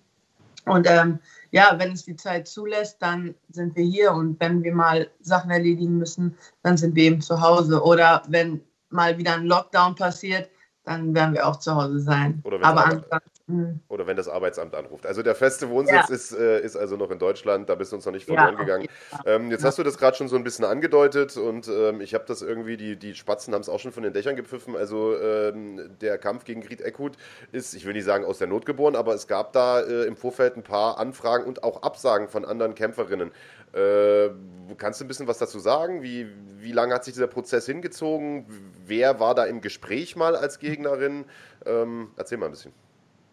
Und 0.66 0.86
ähm, 0.88 1.18
ja, 1.50 1.74
wenn 1.78 1.92
es 1.92 2.04
die 2.04 2.16
Zeit 2.16 2.48
zulässt, 2.48 3.00
dann 3.00 3.34
sind 3.50 3.74
wir 3.76 3.84
hier. 3.84 4.12
Und 4.12 4.38
wenn 4.40 4.62
wir 4.62 4.74
mal 4.74 5.08
Sachen 5.20 5.50
erledigen 5.50 5.96
müssen, 5.96 6.36
dann 6.62 6.76
sind 6.76 6.94
wir 6.94 7.04
eben 7.04 7.20
zu 7.20 7.40
Hause. 7.40 7.82
Oder 7.82 8.22
wenn 8.28 8.60
mal 8.90 9.16
wieder 9.16 9.34
ein 9.34 9.46
Lockdown 9.46 9.94
passiert, 9.94 10.50
dann 10.84 11.14
werden 11.14 11.34
wir 11.34 11.46
auch 11.46 11.56
zu 11.56 11.74
Hause 11.74 12.00
sein. 12.00 12.42
Aber 12.62 12.84
ansonsten 12.84 13.35
Mhm. 13.48 13.78
Oder 13.88 14.08
wenn 14.08 14.16
das 14.16 14.28
Arbeitsamt 14.28 14.74
anruft. 14.74 15.06
Also 15.06 15.22
der 15.22 15.36
feste 15.36 15.70
Wohnsitz 15.70 16.08
ja. 16.08 16.14
ist, 16.14 16.32
äh, 16.32 16.60
ist 16.60 16.74
also 16.74 16.96
noch 16.96 17.12
in 17.12 17.20
Deutschland, 17.20 17.68
da 17.68 17.76
bist 17.76 17.92
du 17.92 17.96
uns 17.96 18.04
noch 18.04 18.12
nicht 18.12 18.26
verloren 18.26 18.54
ja, 18.54 18.60
gegangen. 18.60 18.88
Ähm, 19.24 19.52
jetzt 19.52 19.60
ja. 19.60 19.68
hast 19.68 19.78
du 19.78 19.84
das 19.84 19.98
gerade 19.98 20.16
schon 20.16 20.26
so 20.26 20.34
ein 20.34 20.42
bisschen 20.42 20.64
angedeutet 20.64 21.36
und 21.36 21.68
ähm, 21.68 22.00
ich 22.00 22.12
habe 22.14 22.24
das 22.26 22.42
irgendwie, 22.42 22.76
die, 22.76 22.96
die 22.96 23.14
Spatzen 23.14 23.54
haben 23.54 23.60
es 23.60 23.68
auch 23.68 23.78
schon 23.78 23.92
von 23.92 24.02
den 24.02 24.12
Dächern 24.12 24.34
gepfiffen. 24.34 24.74
Also 24.74 25.16
ähm, 25.16 25.96
der 26.00 26.18
Kampf 26.18 26.44
gegen 26.44 26.60
Griet 26.60 26.80
Eckhut 26.80 27.12
ist, 27.52 27.74
ich 27.74 27.86
will 27.86 27.92
nicht 27.92 28.04
sagen 28.04 28.24
aus 28.24 28.38
der 28.38 28.48
Not 28.48 28.66
geboren, 28.66 28.96
aber 28.96 29.14
es 29.14 29.28
gab 29.28 29.52
da 29.52 29.80
äh, 29.80 30.06
im 30.06 30.16
Vorfeld 30.16 30.56
ein 30.56 30.64
paar 30.64 30.98
Anfragen 30.98 31.44
und 31.44 31.62
auch 31.62 31.82
Absagen 31.82 32.28
von 32.28 32.44
anderen 32.44 32.74
Kämpferinnen. 32.74 33.30
Äh, 33.72 34.30
kannst 34.76 35.00
du 35.00 35.04
ein 35.04 35.08
bisschen 35.08 35.28
was 35.28 35.38
dazu 35.38 35.60
sagen? 35.60 36.02
Wie, 36.02 36.26
wie 36.58 36.72
lange 36.72 36.94
hat 36.94 37.04
sich 37.04 37.14
dieser 37.14 37.28
Prozess 37.28 37.66
hingezogen? 37.66 38.46
Wer 38.86 39.20
war 39.20 39.36
da 39.36 39.44
im 39.44 39.60
Gespräch 39.60 40.16
mal 40.16 40.34
als 40.34 40.58
Gegnerin? 40.58 41.26
Ähm, 41.64 42.10
erzähl 42.16 42.38
mal 42.38 42.46
ein 42.46 42.52
bisschen. 42.52 42.72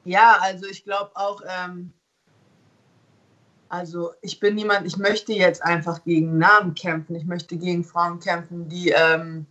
Ja, 0.06 0.38
also 0.42 0.66
ich 0.66 0.84
glaube 0.84 1.12
auch, 1.16 1.42
ähm, 1.48 1.94
also 3.70 4.12
ich 4.22 4.40
bin 4.40 4.56
niemand, 4.56 4.86
ich 4.86 4.98
möchte 4.98 5.34
jetzt 5.34 5.64
einfach 5.64 6.04
gegen 6.04 6.38
Namen 6.38 6.76
kämpfen. 6.76 7.16
Ich 7.16 7.26
möchte 7.26 7.58
gegen 7.58 7.84
Frauen 7.84 8.20
kämpfen, 8.20 8.70
die 8.70 8.90
ähm, 8.90 9.46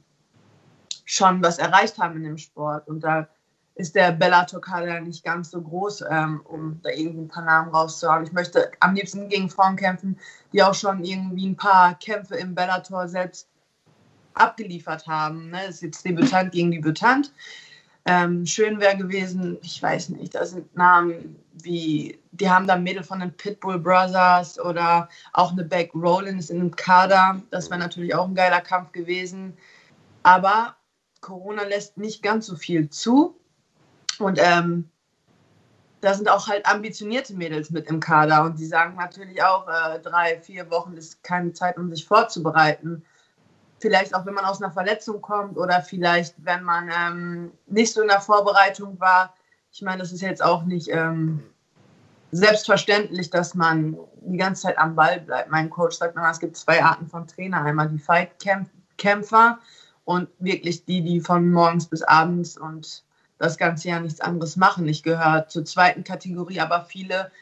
schon 1.04 1.42
was 1.42 1.58
erreicht 1.58 1.98
haben 1.98 2.16
in 2.16 2.24
dem 2.24 2.38
Sport. 2.38 2.86
Und 2.86 3.00
da 3.00 3.28
ist 3.74 3.94
der 3.94 4.12
Bellator-Kader 4.12 5.00
nicht 5.00 5.24
ganz 5.24 5.50
so 5.50 5.60
groß, 5.60 6.04
ähm, 6.10 6.42
um 6.44 6.80
da 6.82 6.90
irgendwie 6.90 7.22
ein 7.22 7.28
paar 7.28 7.44
Namen 7.44 7.70
rauszuhauen. 7.70 8.24
Ich 8.24 8.32
möchte 8.32 8.70
am 8.80 8.94
liebsten 8.94 9.28
gegen 9.28 9.48
Frauen 9.48 9.76
kämpfen, 9.76 10.18
die 10.52 10.62
auch 10.62 10.74
schon 10.74 11.02
irgendwie 11.02 11.48
ein 11.48 11.56
paar 11.56 11.98
Kämpfe 11.98 12.36
im 12.36 12.54
Bellator 12.54 13.08
selbst 13.08 13.48
abgeliefert 14.34 15.06
haben. 15.06 15.50
Ne? 15.50 15.62
Das 15.66 15.76
ist 15.76 15.82
jetzt 15.82 16.04
Debütant 16.04 16.52
gegen 16.52 16.70
Debütant. 16.70 17.32
Ähm, 18.04 18.46
schön 18.46 18.80
wäre 18.80 18.96
gewesen, 18.96 19.58
ich 19.62 19.80
weiß 19.80 20.08
nicht, 20.10 20.34
da 20.34 20.44
sind 20.44 20.74
Namen 20.74 21.36
wie, 21.52 22.18
die 22.32 22.50
haben 22.50 22.66
da 22.66 22.76
Mädel 22.76 23.04
von 23.04 23.20
den 23.20 23.36
Pitbull 23.36 23.78
Brothers 23.78 24.58
oder 24.58 25.08
auch 25.32 25.52
eine 25.52 25.64
Beck 25.64 25.94
Rollins 25.94 26.50
in 26.50 26.60
einem 26.60 26.74
Kader. 26.74 27.40
Das 27.50 27.70
wäre 27.70 27.78
natürlich 27.78 28.14
auch 28.14 28.26
ein 28.26 28.34
geiler 28.34 28.60
Kampf 28.60 28.92
gewesen. 28.92 29.56
Aber 30.24 30.76
Corona 31.20 31.62
lässt 31.62 31.96
nicht 31.96 32.22
ganz 32.22 32.46
so 32.46 32.56
viel 32.56 32.90
zu. 32.90 33.38
Und 34.18 34.38
ähm, 34.42 34.90
da 36.00 36.14
sind 36.14 36.28
auch 36.28 36.48
halt 36.48 36.66
ambitionierte 36.66 37.34
Mädels 37.34 37.70
mit 37.70 37.86
im 37.86 38.00
Kader 38.00 38.42
und 38.42 38.58
die 38.58 38.66
sagen 38.66 38.96
natürlich 38.96 39.42
auch, 39.42 39.68
äh, 39.68 40.00
drei, 40.00 40.40
vier 40.40 40.68
Wochen 40.70 40.94
ist 40.94 41.22
keine 41.22 41.52
Zeit, 41.52 41.78
um 41.78 41.88
sich 41.94 42.04
vorzubereiten. 42.04 43.04
Vielleicht 43.82 44.14
auch, 44.14 44.24
wenn 44.24 44.34
man 44.34 44.44
aus 44.44 44.62
einer 44.62 44.72
Verletzung 44.72 45.20
kommt 45.20 45.58
oder 45.58 45.82
vielleicht, 45.82 46.36
wenn 46.38 46.62
man 46.62 46.88
ähm, 46.96 47.52
nicht 47.66 47.92
so 47.92 48.00
in 48.00 48.06
der 48.06 48.20
Vorbereitung 48.20 49.00
war. 49.00 49.34
Ich 49.72 49.82
meine, 49.82 49.98
das 49.98 50.12
ist 50.12 50.20
jetzt 50.20 50.40
auch 50.40 50.62
nicht 50.62 50.88
ähm, 50.88 51.42
selbstverständlich, 52.30 53.30
dass 53.30 53.56
man 53.56 53.98
die 54.20 54.36
ganze 54.36 54.62
Zeit 54.62 54.78
am 54.78 54.94
Ball 54.94 55.18
bleibt. 55.18 55.50
Mein 55.50 55.68
Coach 55.68 55.96
sagt 55.96 56.14
immer, 56.14 56.30
es 56.30 56.38
gibt 56.38 56.56
zwei 56.56 56.80
Arten 56.80 57.08
von 57.08 57.26
Trainer. 57.26 57.64
Einmal 57.64 57.88
die 57.88 57.98
Fight-Kämpfer 57.98 59.58
und 60.04 60.28
wirklich 60.38 60.84
die, 60.84 61.02
die 61.02 61.20
von 61.20 61.50
morgens 61.50 61.86
bis 61.86 62.02
abends 62.04 62.56
und 62.56 63.02
das 63.38 63.58
ganze 63.58 63.88
Jahr 63.88 63.98
nichts 63.98 64.20
anderes 64.20 64.56
machen. 64.56 64.86
Ich 64.86 65.02
gehöre 65.02 65.48
zur 65.48 65.64
zweiten 65.64 66.04
Kategorie, 66.04 66.60
aber 66.60 66.84
viele 66.84 67.32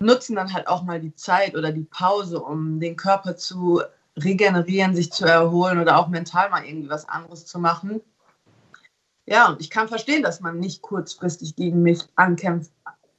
nutzen 0.00 0.36
dann 0.36 0.52
halt 0.52 0.68
auch 0.68 0.82
mal 0.82 1.00
die 1.00 1.14
Zeit 1.14 1.56
oder 1.56 1.72
die 1.72 1.84
Pause, 1.84 2.40
um 2.42 2.78
den 2.78 2.96
Körper 2.96 3.36
zu 3.36 3.80
regenerieren, 4.18 4.94
sich 4.94 5.12
zu 5.12 5.26
erholen 5.26 5.78
oder 5.78 5.98
auch 5.98 6.08
mental 6.08 6.50
mal 6.50 6.64
irgendwie 6.64 6.88
was 6.88 7.08
anderes 7.08 7.46
zu 7.46 7.58
machen. 7.58 8.00
Ja, 9.26 9.48
und 9.48 9.60
ich 9.60 9.70
kann 9.70 9.88
verstehen, 9.88 10.22
dass 10.22 10.40
man 10.40 10.58
nicht 10.58 10.82
kurzfristig 10.82 11.56
gegen 11.56 11.82
mich 11.82 12.00
ankämpft, 12.14 12.70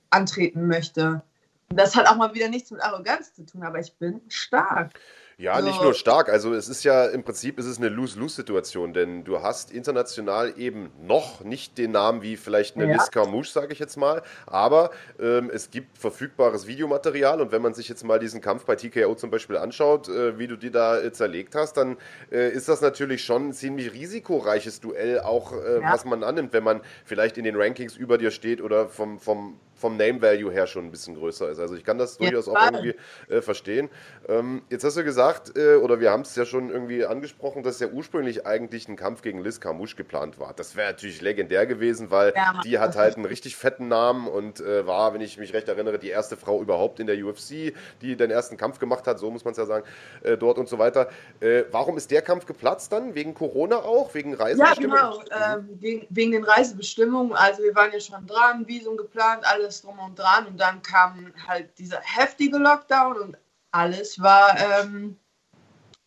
antreten 0.09 0.67
möchte. 0.67 1.21
Das 1.69 1.95
hat 1.95 2.07
auch 2.07 2.15
mal 2.15 2.33
wieder 2.33 2.49
nichts 2.49 2.71
mit 2.71 2.81
Arroganz 2.81 3.33
zu 3.33 3.45
tun, 3.45 3.63
aber 3.63 3.79
ich 3.79 3.93
bin 3.97 4.21
stark. 4.29 4.99
Ja, 5.39 5.61
nicht 5.61 5.79
nur 5.83 5.93
stark. 5.93 6.29
Also 6.29 6.51
es 6.55 6.67
ist 6.67 6.83
ja 6.83 7.05
im 7.05 7.21
Prinzip 7.21 7.59
ist 7.59 7.67
es 7.67 7.77
eine 7.77 7.89
Lose-Lose-Situation, 7.89 8.91
denn 8.93 9.23
du 9.23 9.43
hast 9.43 9.69
international 9.69 10.55
eben 10.57 10.89
noch 10.99 11.43
nicht 11.43 11.77
den 11.77 11.91
Namen 11.91 12.23
wie 12.23 12.37
vielleicht 12.37 12.75
eine 12.75 12.87
ja. 12.87 12.93
Liz 12.93 13.11
Carmouche, 13.11 13.51
sage 13.51 13.71
ich 13.71 13.77
jetzt 13.77 13.97
mal, 13.97 14.23
aber 14.47 14.89
ähm, 15.19 15.51
es 15.53 15.69
gibt 15.69 15.99
verfügbares 15.99 16.65
Videomaterial 16.65 17.39
und 17.39 17.51
wenn 17.51 17.61
man 17.61 17.75
sich 17.75 17.87
jetzt 17.87 18.03
mal 18.03 18.17
diesen 18.17 18.41
Kampf 18.41 18.65
bei 18.65 18.75
TKO 18.75 19.13
zum 19.13 19.29
Beispiel 19.29 19.57
anschaut, 19.57 20.09
äh, 20.09 20.39
wie 20.39 20.47
du 20.47 20.55
die 20.55 20.71
da 20.71 20.99
äh, 20.99 21.11
zerlegt 21.11 21.53
hast, 21.53 21.77
dann 21.77 21.97
äh, 22.31 22.49
ist 22.49 22.67
das 22.67 22.81
natürlich 22.81 23.23
schon 23.23 23.49
ein 23.49 23.53
ziemlich 23.53 23.93
risikoreiches 23.93 24.81
Duell, 24.81 25.19
auch 25.19 25.53
äh, 25.53 25.81
ja. 25.81 25.93
was 25.93 26.03
man 26.03 26.23
annimmt, 26.23 26.51
wenn 26.51 26.63
man 26.63 26.81
vielleicht 27.05 27.37
in 27.37 27.43
den 27.43 27.55
Rankings 27.55 27.95
über 27.95 28.17
dir 28.17 28.31
steht 28.31 28.59
oder 28.59 28.89
vom, 28.89 29.19
vom 29.19 29.59
vom 29.77 29.95
Name 29.95 30.21
Value 30.21 30.51
her 30.51 30.67
schon 30.67 30.85
ein 30.85 30.91
bisschen 30.91 31.15
größer 31.15 31.49
ist. 31.49 31.59
Also 31.59 31.75
ich 31.75 31.83
kann 31.83 31.97
das 31.97 32.17
durchaus 32.17 32.47
auch 32.47 32.59
irgendwie 32.59 32.95
äh, 33.29 33.41
verstehen. 33.41 33.89
Ähm, 34.27 34.61
jetzt 34.69 34.83
hast 34.83 34.97
du 34.97 35.03
gesagt, 35.03 35.57
äh, 35.57 35.75
oder 35.75 35.99
wir 35.99 36.11
haben 36.11 36.21
es 36.21 36.35
ja 36.35 36.45
schon 36.45 36.69
irgendwie 36.69 37.05
angesprochen, 37.05 37.63
dass 37.63 37.79
ja 37.79 37.87
ursprünglich 37.87 38.45
eigentlich 38.45 38.89
ein 38.89 38.97
Kampf 38.97 39.21
gegen 39.21 39.41
Liz 39.41 39.61
Carmouche 39.61 39.95
geplant 39.95 40.37
war. 40.37 40.53
Das 40.53 40.75
wäre 40.75 40.91
natürlich 40.91 41.21
legendär 41.21 41.65
gewesen, 41.65 42.11
weil 42.11 42.33
ja, 42.35 42.59
die 42.63 42.77
hat 42.79 42.97
halt 42.97 43.15
einen 43.15 43.25
richtig 43.25 43.55
fetten 43.55 43.87
Namen 43.87 44.27
und 44.27 44.59
äh, 44.59 44.85
war, 44.85 45.13
wenn 45.13 45.21
ich 45.21 45.37
mich 45.37 45.53
recht 45.53 45.69
erinnere, 45.69 45.97
die 45.97 46.09
erste 46.09 46.35
Frau 46.35 46.61
überhaupt 46.61 46.99
in 46.99 47.07
der 47.07 47.23
UFC, 47.23 47.73
die 48.01 48.17
den 48.17 48.29
ersten 48.29 48.57
Kampf 48.57 48.79
gemacht 48.79 49.07
hat, 49.07 49.17
so 49.17 49.31
muss 49.31 49.45
man 49.45 49.53
es 49.53 49.57
ja 49.57 49.65
sagen, 49.65 49.85
äh, 50.23 50.37
dort 50.37 50.57
und 50.57 50.67
so 50.67 50.77
weiter. 50.77 51.09
Äh, 51.39 51.63
warum 51.71 51.95
ist 51.95 52.11
der 52.11 52.21
Kampf 52.21 52.45
geplatzt 52.45 52.91
dann? 52.91 53.15
Wegen 53.15 53.33
Corona 53.33 53.77
auch? 53.77 54.13
Wegen 54.13 54.33
Reisebestimmungen? 54.33 54.97
Ja, 54.97 55.55
genau. 55.55 55.61
Mhm. 55.61 55.81
wegen, 55.81 56.07
wegen 56.09 56.31
den 56.33 56.43
Reisebestimmungen. 56.43 57.33
Also 57.33 57.63
wir 57.63 57.73
waren 57.75 57.93
ja 57.93 57.99
schon 58.01 58.25
dran, 58.27 58.67
Visum 58.67 58.97
geplant, 58.97 59.45
alles 59.45 59.81
drum 59.81 59.97
und 59.99 60.19
dran. 60.19 60.47
Und 60.47 60.59
dann 60.59 60.81
kam 60.81 61.31
halt 61.47 61.69
dieser 61.77 62.01
heftige 62.01 62.57
Lockdown 62.57 63.17
und 63.17 63.37
alles 63.77 64.21
war 64.21 64.57
ähm, 64.59 65.17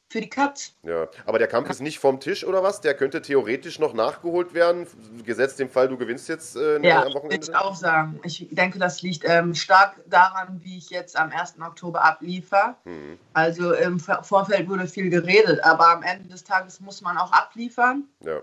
für 0.09 0.21
die 0.21 0.29
Katz. 0.29 0.75
Ja, 0.83 1.09
aber 1.25 1.39
der 1.39 1.47
Kampf 1.47 1.71
ist 1.71 1.81
nicht 1.81 2.01
vom 2.01 2.18
Tisch 2.18 2.45
oder 2.45 2.62
was? 2.62 2.81
Der 2.81 2.95
könnte 2.95 3.23
theoretisch 3.23 3.79
noch 3.79 3.95
nachgeholt 3.95 4.55
werden, 4.55 4.87
gesetzt 5.25 5.61
dem 5.61 5.71
Fall, 5.71 5.89
du 5.89 5.97
gewinnst 5.97 6.29
jetzt 6.29 6.57
äh, 6.57 6.81
ja, 6.87 7.05
am 7.05 7.14
Wochenende? 7.14 7.47
Ja, 7.47 7.53
ich 7.53 7.57
auch 7.57 7.77
sagen. 7.77 8.21
Ich 8.25 8.49
denke, 8.51 8.79
das 8.79 9.03
liegt 9.03 9.25
ähm, 9.25 9.55
stark 9.55 9.95
daran, 10.07 10.61
wie 10.62 10.79
ich 10.79 10.91
jetzt 10.91 11.16
am 11.16 11.31
1. 11.31 11.55
Oktober 11.61 12.05
abliefer. 12.05 12.77
Mhm. 12.85 13.18
Also 13.35 13.73
im 13.73 14.01
Vorfeld 14.01 14.68
wurde 14.68 14.87
viel 14.87 15.11
geredet, 15.11 15.62
aber 15.62 15.89
am 15.89 16.03
Ende 16.03 16.29
des 16.29 16.43
Tages 16.43 16.81
muss 16.81 17.01
man 17.01 17.16
auch 17.16 17.33
abliefern. 17.33 18.05
Ja 18.25 18.43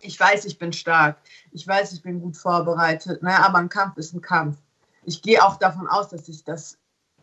ich 0.00 0.18
weiß, 0.18 0.44
ich 0.44 0.58
bin 0.58 0.72
stark. 0.72 1.16
Ich 1.52 1.66
weiß, 1.66 1.92
ich 1.92 2.02
bin 2.02 2.20
gut 2.20 2.36
vorbereitet. 2.36 3.22
Ne? 3.22 3.36
Aber 3.44 3.58
ein 3.58 3.68
Kampf 3.68 3.96
ist 3.96 4.14
ein 4.14 4.20
Kampf. 4.20 4.58
Ich 5.04 5.22
gehe 5.22 5.44
auch 5.44 5.56
davon 5.56 5.86
aus, 5.86 6.08
dass 6.08 6.28
ich 6.28 6.44
das 6.44 6.78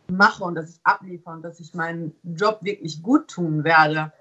mache 0.08 0.44
und 0.44 0.54
dass 0.54 0.70
ich 0.70 0.80
abliefere 0.84 1.34
und 1.34 1.42
dass 1.42 1.60
ich 1.60 1.74
meinen 1.74 2.14
Job 2.22 2.58
wirklich 2.62 3.02
gut 3.02 3.28
tun 3.28 3.64
werde. 3.64 4.12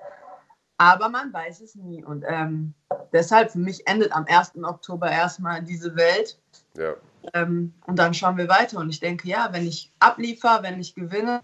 Aber 0.78 1.10
man 1.10 1.32
weiß 1.32 1.62
es 1.62 1.76
nie. 1.76 2.04
Und 2.04 2.26
ähm, 2.28 2.74
deshalb 3.12 3.52
für 3.52 3.60
mich 3.60 3.88
endet 3.88 4.12
am 4.12 4.26
1. 4.28 4.54
Oktober 4.64 5.10
erstmal 5.10 5.64
diese 5.64 5.96
Welt. 5.96 6.40
Ja. 6.78 6.96
Ähm, 7.34 7.74
und 7.86 7.98
dann 7.98 8.14
schauen 8.14 8.38
wir 8.38 8.50
weiter. 8.50 8.80
Und 8.80 8.90
ich 8.90 9.00
denke, 9.00 9.28
ja, 9.28 9.50
wenn 9.52 9.66
ich 9.66 9.92
abliefere, 10.00 10.64
wenn 10.64 10.80
ich 10.80 10.96
gewinne, 10.96 11.42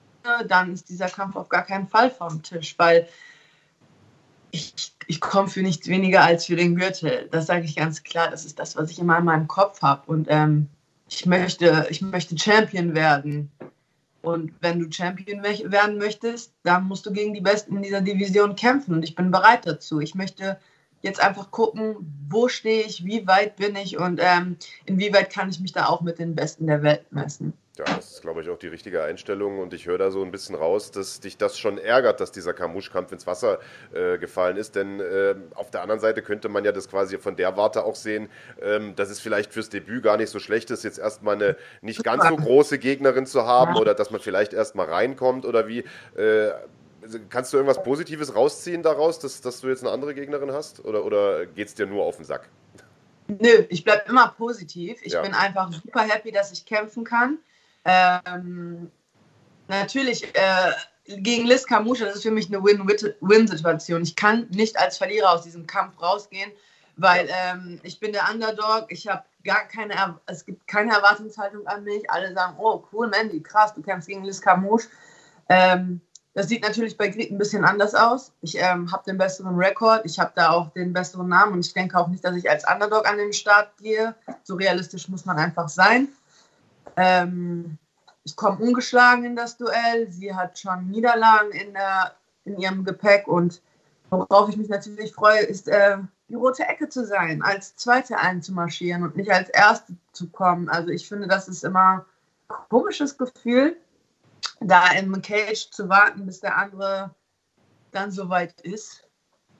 dann 0.48 0.74
ist 0.74 0.90
dieser 0.90 1.08
Kampf 1.08 1.36
auf 1.36 1.50
gar 1.50 1.64
keinen 1.64 1.88
Fall 1.88 2.12
vom 2.12 2.44
Tisch, 2.44 2.76
weil 2.78 3.08
ich, 4.52 4.94
ich 5.08 5.22
komme 5.22 5.48
für 5.48 5.62
nichts 5.62 5.88
weniger 5.88 6.22
als 6.22 6.46
für 6.46 6.56
den 6.56 6.76
Gürtel. 6.76 7.30
Das 7.32 7.46
sage 7.46 7.66
ich 7.66 7.76
ganz 7.76 8.04
klar. 8.04 8.30
Das 8.30 8.46
ist 8.46 8.60
das, 8.60 8.76
was 8.76 8.92
ich 8.92 9.00
immer 9.00 9.18
in 9.20 9.26
meinem 9.26 9.48
Kopf 9.48 9.82
habe. 9.82 10.04
Und 10.08 10.28
ähm, 10.30 10.68
ich, 11.08 11.26
möchte, 11.26 11.88
ich 11.90 12.02
möchte 12.02 12.38
Champion 12.38 12.96
werden. 12.96 13.52
Und 14.22 14.53
wenn 14.61 14.80
du 14.80 14.91
Champion 14.91 15.43
werden 15.43 15.97
möchtest, 15.97 16.53
dann 16.63 16.86
musst 16.86 17.05
du 17.05 17.13
gegen 17.13 17.34
die 17.34 17.41
Besten 17.41 17.78
in 17.78 17.84
dieser 17.84 18.01
Division 18.01 18.55
kämpfen. 18.55 18.93
Und 18.93 19.03
ich 19.03 19.15
bin 19.15 19.32
bereit 19.32 19.65
dazu. 19.65 19.99
Ich 19.99 20.15
möchte 20.15 20.59
jetzt 21.01 21.22
einfach 21.22 21.51
gucken, 21.51 21.95
wo 22.28 22.47
stehe 22.47 22.84
ich, 22.84 23.05
wie 23.05 23.26
weit 23.28 23.55
bin 23.55 23.76
ich 23.76 23.97
und 23.97 24.20
ähm, 24.22 24.57
inwieweit 24.86 25.32
kann 25.32 25.49
ich 25.49 25.59
mich 25.59 25.72
da 25.72 25.88
auch 25.88 26.01
mit 26.01 26.20
den 26.20 26.36
Besten 26.36 26.67
der 26.67 26.84
Welt 26.84 27.11
messen. 27.11 27.53
Ja, 27.80 27.86
das 27.96 28.12
ist, 28.12 28.22
glaube 28.22 28.42
ich, 28.42 28.50
auch 28.50 28.58
die 28.58 28.68
richtige 28.68 29.04
Einstellung. 29.04 29.60
Und 29.60 29.74
ich 29.74 29.86
höre 29.86 29.98
da 29.98 30.12
so 30.12 30.22
ein 30.22 30.32
bisschen 30.32 30.56
raus, 30.56 30.92
dass 30.92 31.22
dich 31.22 31.38
das 31.38 31.58
schon 31.58 31.78
ärgert, 31.78 32.20
dass 32.20 32.34
dieser 32.34 32.54
Kamusch-Kampf 32.54 33.14
ins 33.14 33.26
Wasser 33.26 33.60
äh, 33.94 34.18
gefallen 34.18 34.58
ist. 34.58 34.76
Denn 34.76 35.00
äh, 35.00 35.36
auf 35.56 35.72
der 35.72 35.82
anderen 35.82 36.02
Seite 36.02 36.22
könnte 36.22 36.50
man 36.50 36.66
ja 36.66 36.74
das 36.74 36.90
quasi 36.90 37.18
von 37.18 37.38
der 37.38 37.56
Warte 37.56 37.86
auch 37.86 37.96
sehen, 37.96 38.28
ähm, 38.62 38.98
dass 38.98 39.10
es 39.10 39.22
vielleicht 39.22 39.54
fürs 39.54 39.70
Debüt 39.70 40.04
gar 40.04 40.18
nicht 40.18 40.30
so 40.30 40.40
schlecht 40.40 40.72
ist, 40.72 40.84
jetzt 40.84 41.00
erstmal 41.00 41.36
eine 41.36 41.56
nicht 41.82 42.04
ganz 42.04 42.28
so 42.28 42.36
große 42.36 42.80
Gegnerin 42.80 43.26
zu 43.26 43.46
haben 43.46 43.78
oder 43.78 43.94
dass 43.94 44.12
man 44.12 44.20
vielleicht 44.20 44.52
erstmal 44.52 44.88
reinkommt 44.88 45.46
oder 45.46 45.70
wie. 45.70 45.86
Äh, 46.18 46.52
kannst 47.30 47.54
du 47.54 47.58
irgendwas 47.58 47.82
Positives 47.82 48.36
rausziehen 48.36 48.84
daraus, 48.84 49.20
dass, 49.20 49.40
dass 49.40 49.62
du 49.62 49.70
jetzt 49.70 49.84
eine 49.84 49.92
andere 49.92 50.14
Gegnerin 50.14 50.52
hast? 50.52 50.84
Oder, 50.84 51.06
oder 51.06 51.46
geht 51.46 51.70
es 51.70 51.76
dir 51.76 51.86
nur 51.86 52.04
auf 52.04 52.18
den 52.18 52.26
Sack? 52.26 52.50
Nö, 53.30 53.64
ich 53.70 53.86
bleibe 53.86 54.04
immer 54.10 54.34
positiv. 54.38 55.00
Ich 55.04 55.14
ja. 55.14 55.22
bin 55.22 55.34
einfach 55.34 55.72
super 55.72 56.02
happy, 56.02 56.34
dass 56.34 56.52
ich 56.52 56.66
kämpfen 56.66 57.06
kann. 57.06 57.40
Ähm, 57.86 58.92
natürlich 59.68 60.24
äh, 60.36 60.72
gegen 61.06 61.48
Liz 61.48 61.66
Kamusha, 61.66 62.06
das 62.06 62.18
ist 62.18 62.24
für 62.24 62.32
mich 62.32 62.48
eine 62.48 62.64
Win-Win-Situation. 62.64 64.02
Ich 64.04 64.16
kann 64.16 64.48
nicht 64.52 64.78
als 64.78 64.98
Verlierer 64.98 65.32
aus 65.32 65.44
diesem 65.44 65.66
Kampf 65.66 66.02
rausgehen, 66.02 66.52
weil 66.98 67.28
ähm, 67.32 67.80
ich 67.84 68.00
bin 68.00 68.12
der 68.14 68.30
Underdog. 68.32 68.86
Ich 68.90 69.08
habe 69.08 69.24
gar 69.44 69.68
keine, 69.68 70.20
es 70.28 70.46
gibt 70.46 70.68
keine 70.68 70.94
Erwartungshaltung 70.94 71.66
an 71.68 71.84
mich. 71.84 72.10
Alle 72.12 72.34
sagen, 72.34 72.56
oh 72.60 72.84
cool, 72.92 73.08
Mandy, 73.08 73.42
krass, 73.42 73.74
du 73.74 73.82
kämpfst 73.82 74.08
gegen 74.08 74.24
Liz 74.24 74.42
Camouche. 74.42 74.88
Ähm, 75.48 76.02
das 76.36 76.48
sieht 76.48 76.62
natürlich 76.62 76.96
bei 76.96 77.08
Grit 77.08 77.32
ein 77.32 77.38
bisschen 77.38 77.66
anders 77.66 77.96
aus. 77.96 78.32
Ich 78.42 78.56
ähm, 78.58 78.92
habe 78.92 79.04
den 79.06 79.18
besseren 79.18 79.56
Rekord, 79.56 80.06
ich 80.06 80.20
habe 80.20 80.32
da 80.36 80.52
auch 80.52 80.72
den 80.74 80.94
besseren 80.94 81.28
Namen 81.28 81.54
und 81.54 81.66
ich 81.66 81.74
denke 81.74 81.98
auch 81.98 82.08
nicht, 82.08 82.24
dass 82.24 82.36
ich 82.36 82.50
als 82.50 82.64
Underdog 82.72 83.10
an 83.10 83.18
den 83.18 83.34
Start 83.34 83.76
gehe. 83.78 84.16
So 84.44 84.56
realistisch 84.56 85.10
muss 85.10 85.26
man 85.26 85.38
einfach 85.38 85.70
sein. 85.70 86.10
Ähm, 87.00 87.78
ich 88.26 88.36
komme 88.36 88.58
ungeschlagen 88.58 89.24
in 89.24 89.36
das 89.36 89.56
Duell. 89.56 90.12
Sie 90.12 90.36
hat 90.36 90.60
schon 90.60 90.89
Niederlagen 90.89 91.52
in, 91.52 91.74
der, 91.74 92.16
in 92.43 92.60
ihrem 92.60 92.84
Gepäck 92.84 93.28
und 93.28 93.62
worauf 94.10 94.50
ich 94.50 94.58
mich 94.58 94.68
natürlich 94.68 95.14
freue, 95.14 95.39
ist 95.39 95.70
äh, 95.70 95.97
die 96.28 96.36
rote 96.36 96.64
Ecke 96.64 96.89
zu 96.89 97.06
sein, 97.06 97.41
als 97.41 97.76
Zweite 97.78 98.18
einzumarschieren 98.18 99.04
und 99.04 99.16
nicht 99.16 99.32
als 99.32 99.50
Erste 99.50 99.95
zu 100.12 100.30
kommen. 100.30 100.68
Also 100.68 100.89
ich 100.89 101.08
finde, 101.08 101.28
das 101.28 101.47
ist 101.47 101.64
immer 101.64 102.06
ein 102.50 102.56
komisches 102.70 103.18
Gefühl, 103.18 103.78
da 104.60 104.91
im 104.91 105.22
Cage 105.22 105.70
zu 105.72 105.88
warten, 105.88 106.26
bis 106.26 106.41
der 106.41 106.58
andere 106.58 107.16
dann 107.91 108.12
soweit 108.12 108.60
ist. 108.62 109.08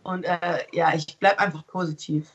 Und 0.04 0.26
äh, 0.26 0.66
ja, 0.74 0.94
ich 0.94 1.18
bleibe 1.20 1.40
einfach 1.40 1.66
positiv. 1.68 2.30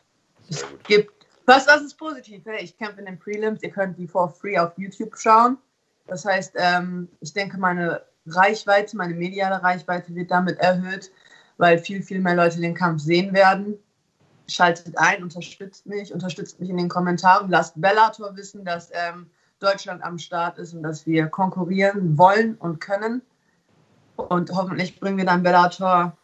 Es 0.48 0.64
gibt 0.84 1.13
Was, 1.46 1.66
was 1.66 1.82
ist 1.82 1.98
positiv? 1.98 2.42
Ich 2.58 2.76
kämpfe 2.78 3.00
in 3.00 3.06
den 3.06 3.18
Prelims. 3.18 3.62
Ihr 3.62 3.70
könnt 3.70 3.98
die 3.98 4.08
for 4.08 4.30
free 4.30 4.58
auf 4.58 4.72
YouTube 4.78 5.16
schauen. 5.16 5.58
Das 6.06 6.24
heißt, 6.24 6.54
ähm, 6.56 7.08
ich 7.20 7.32
denke, 7.32 7.58
meine 7.58 8.02
Reichweite, 8.26 8.96
meine 8.96 9.14
mediale 9.14 9.62
Reichweite 9.62 10.14
wird 10.14 10.30
damit 10.30 10.58
erhöht, 10.58 11.10
weil 11.58 11.78
viel, 11.78 12.02
viel 12.02 12.20
mehr 12.20 12.34
Leute 12.34 12.60
den 12.60 12.74
Kampf 12.74 13.02
sehen 13.02 13.32
werden. 13.34 13.78
Schaltet 14.48 14.96
ein, 14.98 15.22
unterstützt 15.22 15.86
mich, 15.86 16.12
unterstützt 16.12 16.60
mich 16.60 16.68
in 16.68 16.76
den 16.76 16.88
Kommentaren, 16.88 17.50
lasst 17.50 17.80
Bellator 17.80 18.36
wissen, 18.36 18.64
dass 18.64 18.90
ähm, 18.92 19.30
Deutschland 19.58 20.02
am 20.02 20.18
Start 20.18 20.58
ist 20.58 20.74
und 20.74 20.82
dass 20.82 21.06
wir 21.06 21.26
konkurrieren 21.28 22.18
wollen 22.18 22.56
und 22.56 22.80
können. 22.80 23.22
Und 24.16 24.50
hoffentlich 24.52 25.00
bringen 25.00 25.16
wir 25.16 25.24
dann 25.24 25.42
Bellator 25.42 26.16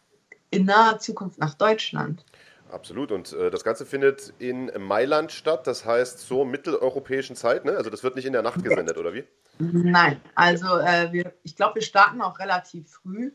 in 0.51 0.65
naher 0.65 0.99
Zukunft 0.99 1.39
nach 1.39 1.55
Deutschland. 1.55 2.23
Absolut. 2.71 3.11
Und 3.11 3.33
äh, 3.33 3.51
das 3.51 3.63
Ganze 3.63 3.85
findet 3.85 4.33
in 4.39 4.71
Mailand 4.79 5.31
statt, 5.31 5.67
das 5.67 5.85
heißt 5.85 6.19
zur 6.19 6.45
mitteleuropäischen 6.45 7.35
Zeit, 7.35 7.65
ne? 7.65 7.75
Also 7.75 7.89
das 7.89 8.03
wird 8.03 8.15
nicht 8.15 8.25
in 8.25 8.33
der 8.33 8.41
Nacht 8.41 8.63
gesendet, 8.63 8.97
oder 8.97 9.13
wie? 9.13 9.25
Nein, 9.59 10.21
also 10.35 10.77
äh, 10.79 11.11
wir, 11.11 11.33
ich 11.43 11.55
glaube, 11.55 11.75
wir 11.75 11.81
starten 11.81 12.21
auch 12.21 12.39
relativ 12.39 12.89
früh. 12.89 13.31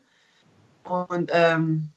Und 0.84 1.30
ähm, 1.34 1.90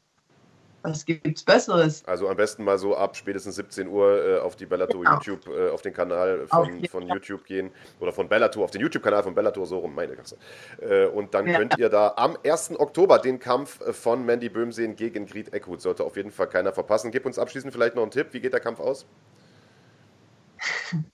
was 0.82 1.06
gibt's 1.06 1.44
Besseres? 1.44 2.04
Also 2.06 2.28
am 2.28 2.38
besten 2.38 2.64
mal 2.64 2.78
so 2.78 2.96
ab 2.96 3.16
spätestens 3.16 3.56
17 3.56 3.88
Uhr 3.88 4.26
äh, 4.26 4.40
auf 4.40 4.56
die 4.56 4.66
Bellator 4.66 5.04
genau. 5.04 5.16
YouTube, 5.16 5.48
äh, 5.48 5.70
auf 5.70 5.82
den 5.82 5.94
Kanal 5.94 6.48
von, 6.48 6.86
von 6.86 7.08
YouTube 7.08 7.46
gehen 7.46 7.72
oder 8.00 8.12
von 8.12 8.30
Bellator, 8.30 8.64
auf 8.64 8.72
den 8.72 8.82
YouTube-Kanal 8.82 9.24
von 9.24 9.36
Bellator, 9.36 9.66
so 9.66 9.80
rum, 9.80 9.94
meine 9.94 10.16
Kasse. 10.16 10.38
Äh, 10.82 11.06
und 11.08 11.34
dann 11.34 11.48
ja. 11.48 11.58
könnt 11.58 11.78
ihr 11.78 11.90
da 11.90 12.14
am 12.16 12.38
1. 12.44 12.80
Oktober 12.80 13.20
den 13.20 13.40
Kampf 13.40 13.80
von 13.96 14.26
Mandy 14.26 14.50
Böhm 14.50 14.72
sehen 14.72 14.96
gegen 14.96 15.26
Griet 15.26 15.54
Eckhut. 15.54 15.82
Sollte 15.82 16.04
auf 16.04 16.16
jeden 16.16 16.32
Fall 16.32 16.48
keiner 16.48 16.74
verpassen. 16.74 17.12
Gib 17.12 17.26
uns 17.26 17.40
abschließend 17.40 17.74
vielleicht 17.74 17.96
noch 17.96 18.04
einen 18.04 18.12
Tipp. 18.12 18.28
Wie 18.32 18.40
geht 18.40 18.54
der 18.54 18.60
Kampf 18.60 18.80
aus? 18.80 19.06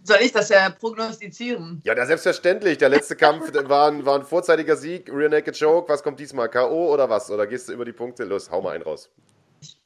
Soll 0.04 0.18
ich 0.22 0.32
das 0.32 0.50
ja 0.50 0.70
prognostizieren? 0.70 1.82
Ja, 1.84 1.94
der 1.96 2.06
selbstverständlich. 2.06 2.78
Der 2.78 2.90
letzte 2.90 3.16
Kampf 3.16 3.52
war 3.54 3.92
ein, 3.92 4.06
war 4.06 4.16
ein 4.16 4.26
vorzeitiger 4.26 4.76
Sieg, 4.76 5.12
Rear 5.12 5.30
Naked 5.30 5.58
Choke. 5.58 5.90
Was 5.90 6.04
kommt 6.04 6.20
diesmal? 6.20 6.50
K.O. 6.50 6.92
oder 6.94 7.10
was? 7.10 7.30
Oder 7.30 7.48
gehst 7.48 7.70
du 7.70 7.74
über 7.74 7.86
die 7.86 7.94
Punkte? 7.94 8.24
Los, 8.24 8.50
hau 8.50 8.62
mal 8.62 8.72
einen 8.72 8.84
raus. 8.84 9.10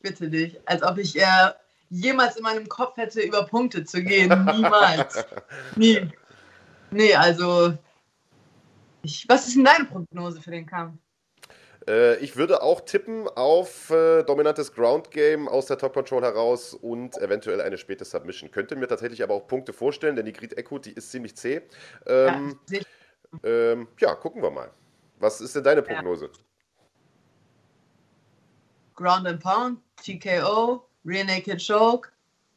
Bitte 0.02 0.30
dich. 0.30 0.60
Als 0.66 0.84
ob 0.84 0.97
ich 0.97 1.20
äh, 1.20 1.52
jemals 1.89 2.38
in 2.38 2.43
meinem 2.43 2.68
Kopf 2.70 2.97
hätte, 2.97 3.22
über 3.22 3.45
Punkte 3.45 3.84
zu 3.84 4.04
gehen. 4.04 4.30
Niemals. 4.45 5.26
Nie. 5.76 6.10
Nee, 6.91 7.14
also. 7.16 7.78
Ich, 9.02 9.26
was 9.28 9.47
ist 9.47 9.56
denn 9.56 9.66
deine 9.66 9.86
Prognose 9.86 10.41
für 10.41 10.52
den 10.52 10.66
Kampf? 10.66 11.00
Äh, 11.88 12.18
ich 12.18 12.36
würde 12.36 12.62
auch 12.62 12.82
tippen 12.82 13.28
auf 13.28 13.89
äh, 13.89 14.24
dominantes 14.24 14.74
Ground 14.74 15.12
Game 15.12 15.47
aus 15.47 15.66
der 15.66 15.78
Top 15.78 15.93
Control 15.93 16.22
heraus 16.22 16.74
und 16.74 17.18
eventuell 17.18 17.62
eine 17.62 17.78
späte 17.78 18.06
Submission. 18.06 18.52
Könnte 18.52 18.76
mir 18.76 18.88
tatsächlich 18.88 19.24
aber 19.24 19.34
auch 19.34 19.47
Punkte 19.47 19.74
vorstellen, 19.74 20.16
denn 20.16 20.26
die 20.26 20.34
Grid 20.34 20.58
Echo, 20.58 20.80
die 20.80 20.91
ist 20.91 21.12
ziemlich 21.12 21.36
zäh. 21.36 21.62
Ähm, 22.06 22.60
ja, 22.70 22.80
ähm, 23.43 23.88
ja, 24.00 24.16
gucken 24.16 24.41
wir 24.41 24.52
mal. 24.52 24.70
Was 25.18 25.41
ist 25.41 25.56
denn 25.56 25.64
deine 25.64 25.82
Prognose? 25.82 26.26
Ja. 26.26 26.32
Ground 29.00 29.26
and 29.26 29.41
Pound, 29.41 29.80
TKO, 30.04 30.86
Rear 31.06 31.24
Naked 31.24 31.66
Choke, 31.66 32.10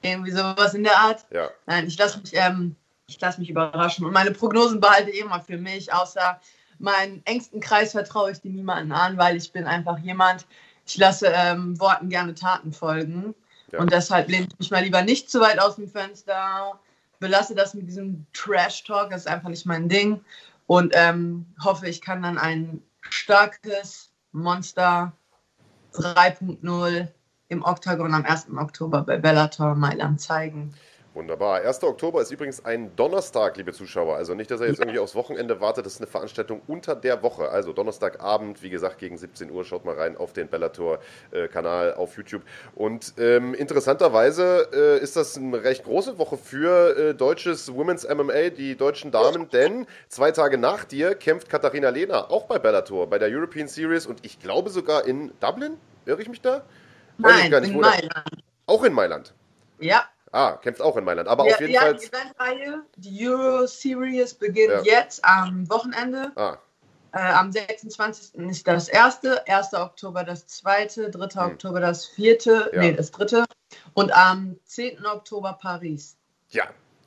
irgendwie 0.03 0.33
sowas 0.33 0.75
in 0.75 0.85
der 0.85 0.99
Art. 0.99 1.25
Ja. 1.31 1.49
Nein, 1.67 1.87
ich 1.87 1.97
lasse 1.97 2.19
mich, 2.19 2.33
ähm, 2.35 2.77
lass 3.21 3.39
mich 3.39 3.49
überraschen. 3.49 4.05
Und 4.05 4.13
meine 4.13 4.33
Prognosen 4.33 4.81
behalte 4.81 5.11
ich 5.11 5.21
immer 5.21 5.41
für 5.41 5.57
mich, 5.57 5.93
außer 5.93 6.41
meinen 6.79 7.23
engsten 7.25 7.61
Kreis 7.61 7.93
vertraue 7.93 8.33
ich 8.33 8.41
dir 8.41 8.51
niemanden 8.51 8.93
an, 8.93 9.17
weil 9.17 9.37
ich 9.37 9.53
bin 9.53 9.65
einfach 9.65 9.99
jemand, 9.99 10.47
ich 10.85 10.99
lasse 10.99 11.29
ähm, 11.33 11.79
Worten 11.79 12.09
gerne 12.09 12.35
Taten 12.35 12.73
folgen. 12.73 13.35
Ja. 13.71 13.79
Und 13.79 13.93
deshalb 13.93 14.29
lehne 14.29 14.49
ich 14.51 14.59
mich 14.59 14.71
mal 14.71 14.83
lieber 14.83 15.03
nicht 15.03 15.31
zu 15.31 15.41
weit 15.41 15.61
aus 15.61 15.77
dem 15.77 15.89
Fenster, 15.89 16.79
belasse 17.21 17.55
das 17.55 17.75
mit 17.75 17.87
diesem 17.87 18.27
Trash-Talk, 18.33 19.11
das 19.11 19.23
ist 19.23 19.29
einfach 19.29 19.49
nicht 19.49 19.65
mein 19.65 19.89
Ding. 19.89 20.25
Und 20.67 20.93
ähm, 20.97 21.47
hoffe, 21.63 21.89
ich 21.89 22.01
kann 22.01 22.23
dann 22.23 22.37
ein 22.37 22.83
starkes 23.01 24.11
Monster 24.33 25.13
3.0 25.95 27.09
im 27.49 27.63
Oktagon 27.63 28.15
am 28.15 28.25
1. 28.25 28.49
Oktober 28.57 29.03
bei 29.03 29.19
Bellator 29.19 29.75
Mailand 29.75 30.21
zeigen. 30.21 30.75
Wunderbar. 31.15 31.61
1. 31.61 31.83
Oktober 31.83 32.23
ist 32.23 32.31
übrigens 32.31 32.65
ein 32.65 32.97
Donnerstag, 32.97 33.59
liebe 33.59 33.75
Zuschauer. 33.75 34.17
Also 34.17 34.35
nicht, 34.35 34.51
dass 34.51 34.63
er 34.63 34.69
jetzt 34.69 34.79
irgendwie 34.81 34.99
aufs 34.99 35.15
Wochenende 35.15 35.61
wartet. 35.61 35.85
Das 35.85 35.95
ist 35.95 36.01
eine 36.01 36.07
Veranstaltung 36.07 36.63
unter 36.67 36.95
der 36.95 37.23
Woche. 37.23 37.51
Also 37.51 37.75
Donnerstagabend, 37.75 38.63
wie 38.63 38.71
gesagt, 38.71 38.99
gegen 38.99 39.19
17 39.19 39.51
Uhr. 39.51 39.63
Schaut 39.67 39.85
mal 39.85 39.95
rein 39.95 40.17
auf 40.17 40.33
den 40.33 40.49
Bellator-Kanal 40.49 41.95
auf 41.95 42.17
YouTube. 42.17 42.41
Und 42.75 43.13
ähm, 43.19 43.53
interessanterweise 43.53 44.69
äh, 44.73 45.03
ist 45.03 45.17
das 45.17 45.37
eine 45.37 45.63
recht 45.63 45.85
große 45.85 46.17
Woche 46.17 46.39
für 46.39 46.97
äh, 46.97 47.15
deutsches 47.15 47.75
Women's 47.75 48.09
MMA, 48.09 48.49
die 48.49 48.75
deutschen 48.75 49.11
Damen. 49.11 49.51
Denn 49.51 49.87
zwei 50.09 50.31
Tage 50.31 50.57
nach 50.57 50.85
dir 50.85 51.15
kämpft 51.15 51.51
Katharina 51.51 51.91
Lehner 51.91 52.31
auch 52.31 52.47
bei 52.47 52.59
Bellator, 52.59 53.07
bei 53.11 53.19
der 53.19 53.29
European 53.29 53.69
Series 53.69 54.07
und 54.07 54.25
ich 54.25 54.41
glaube 54.41 54.71
sogar 54.71 55.05
in 55.05 55.31
Dublin. 55.41 55.77
Irre 56.07 56.23
ich 56.23 56.29
mich 56.31 56.41
da? 56.41 56.63
Nein, 57.19 57.53
in 57.53 57.79
Mailand. 57.79 58.43
Auch 58.65 58.83
in 58.83 58.95
Mailand? 58.95 59.35
Ja. 59.79 60.05
Ah, 60.33 60.57
kämpft 60.57 60.81
auch 60.81 60.97
in 60.97 61.05
Mailand. 61.05 61.29
Aber 61.29 61.47
ja, 61.47 61.55
auf 61.55 61.61
jeden 61.61 61.75
Fall. 61.75 61.93
Ja, 61.93 61.99
die 61.99 62.07
Eventreihe, 62.07 62.83
die 62.97 63.29
Euro 63.29 63.67
Series 63.67 64.35
beginnt 64.35 64.87
ja. 64.87 65.01
jetzt 65.01 65.25
am 65.25 65.69
Wochenende. 65.69 66.33
Ah. 66.37 66.57
Äh, 67.13 67.19
am 67.19 67.53
26. 67.53 68.35
ist 68.37 68.67
das 68.67 68.89
erste, 68.89 69.47
1. 69.47 69.75
Oktober 69.75 70.25
das 70.25 70.47
zweite, 70.47 71.11
3. 71.11 71.29
Hm. 71.29 71.53
Oktober 71.53 71.81
das 71.81 72.07
vierte, 72.07 72.71
ja. 72.73 72.81
nee, 72.81 72.93
das 72.93 73.11
dritte. 73.11 73.45
Und 73.93 74.13
am 74.17 74.57
10. 74.65 75.05
Oktober 75.05 75.59
Paris. 75.61 76.17
Ja, 76.49 76.65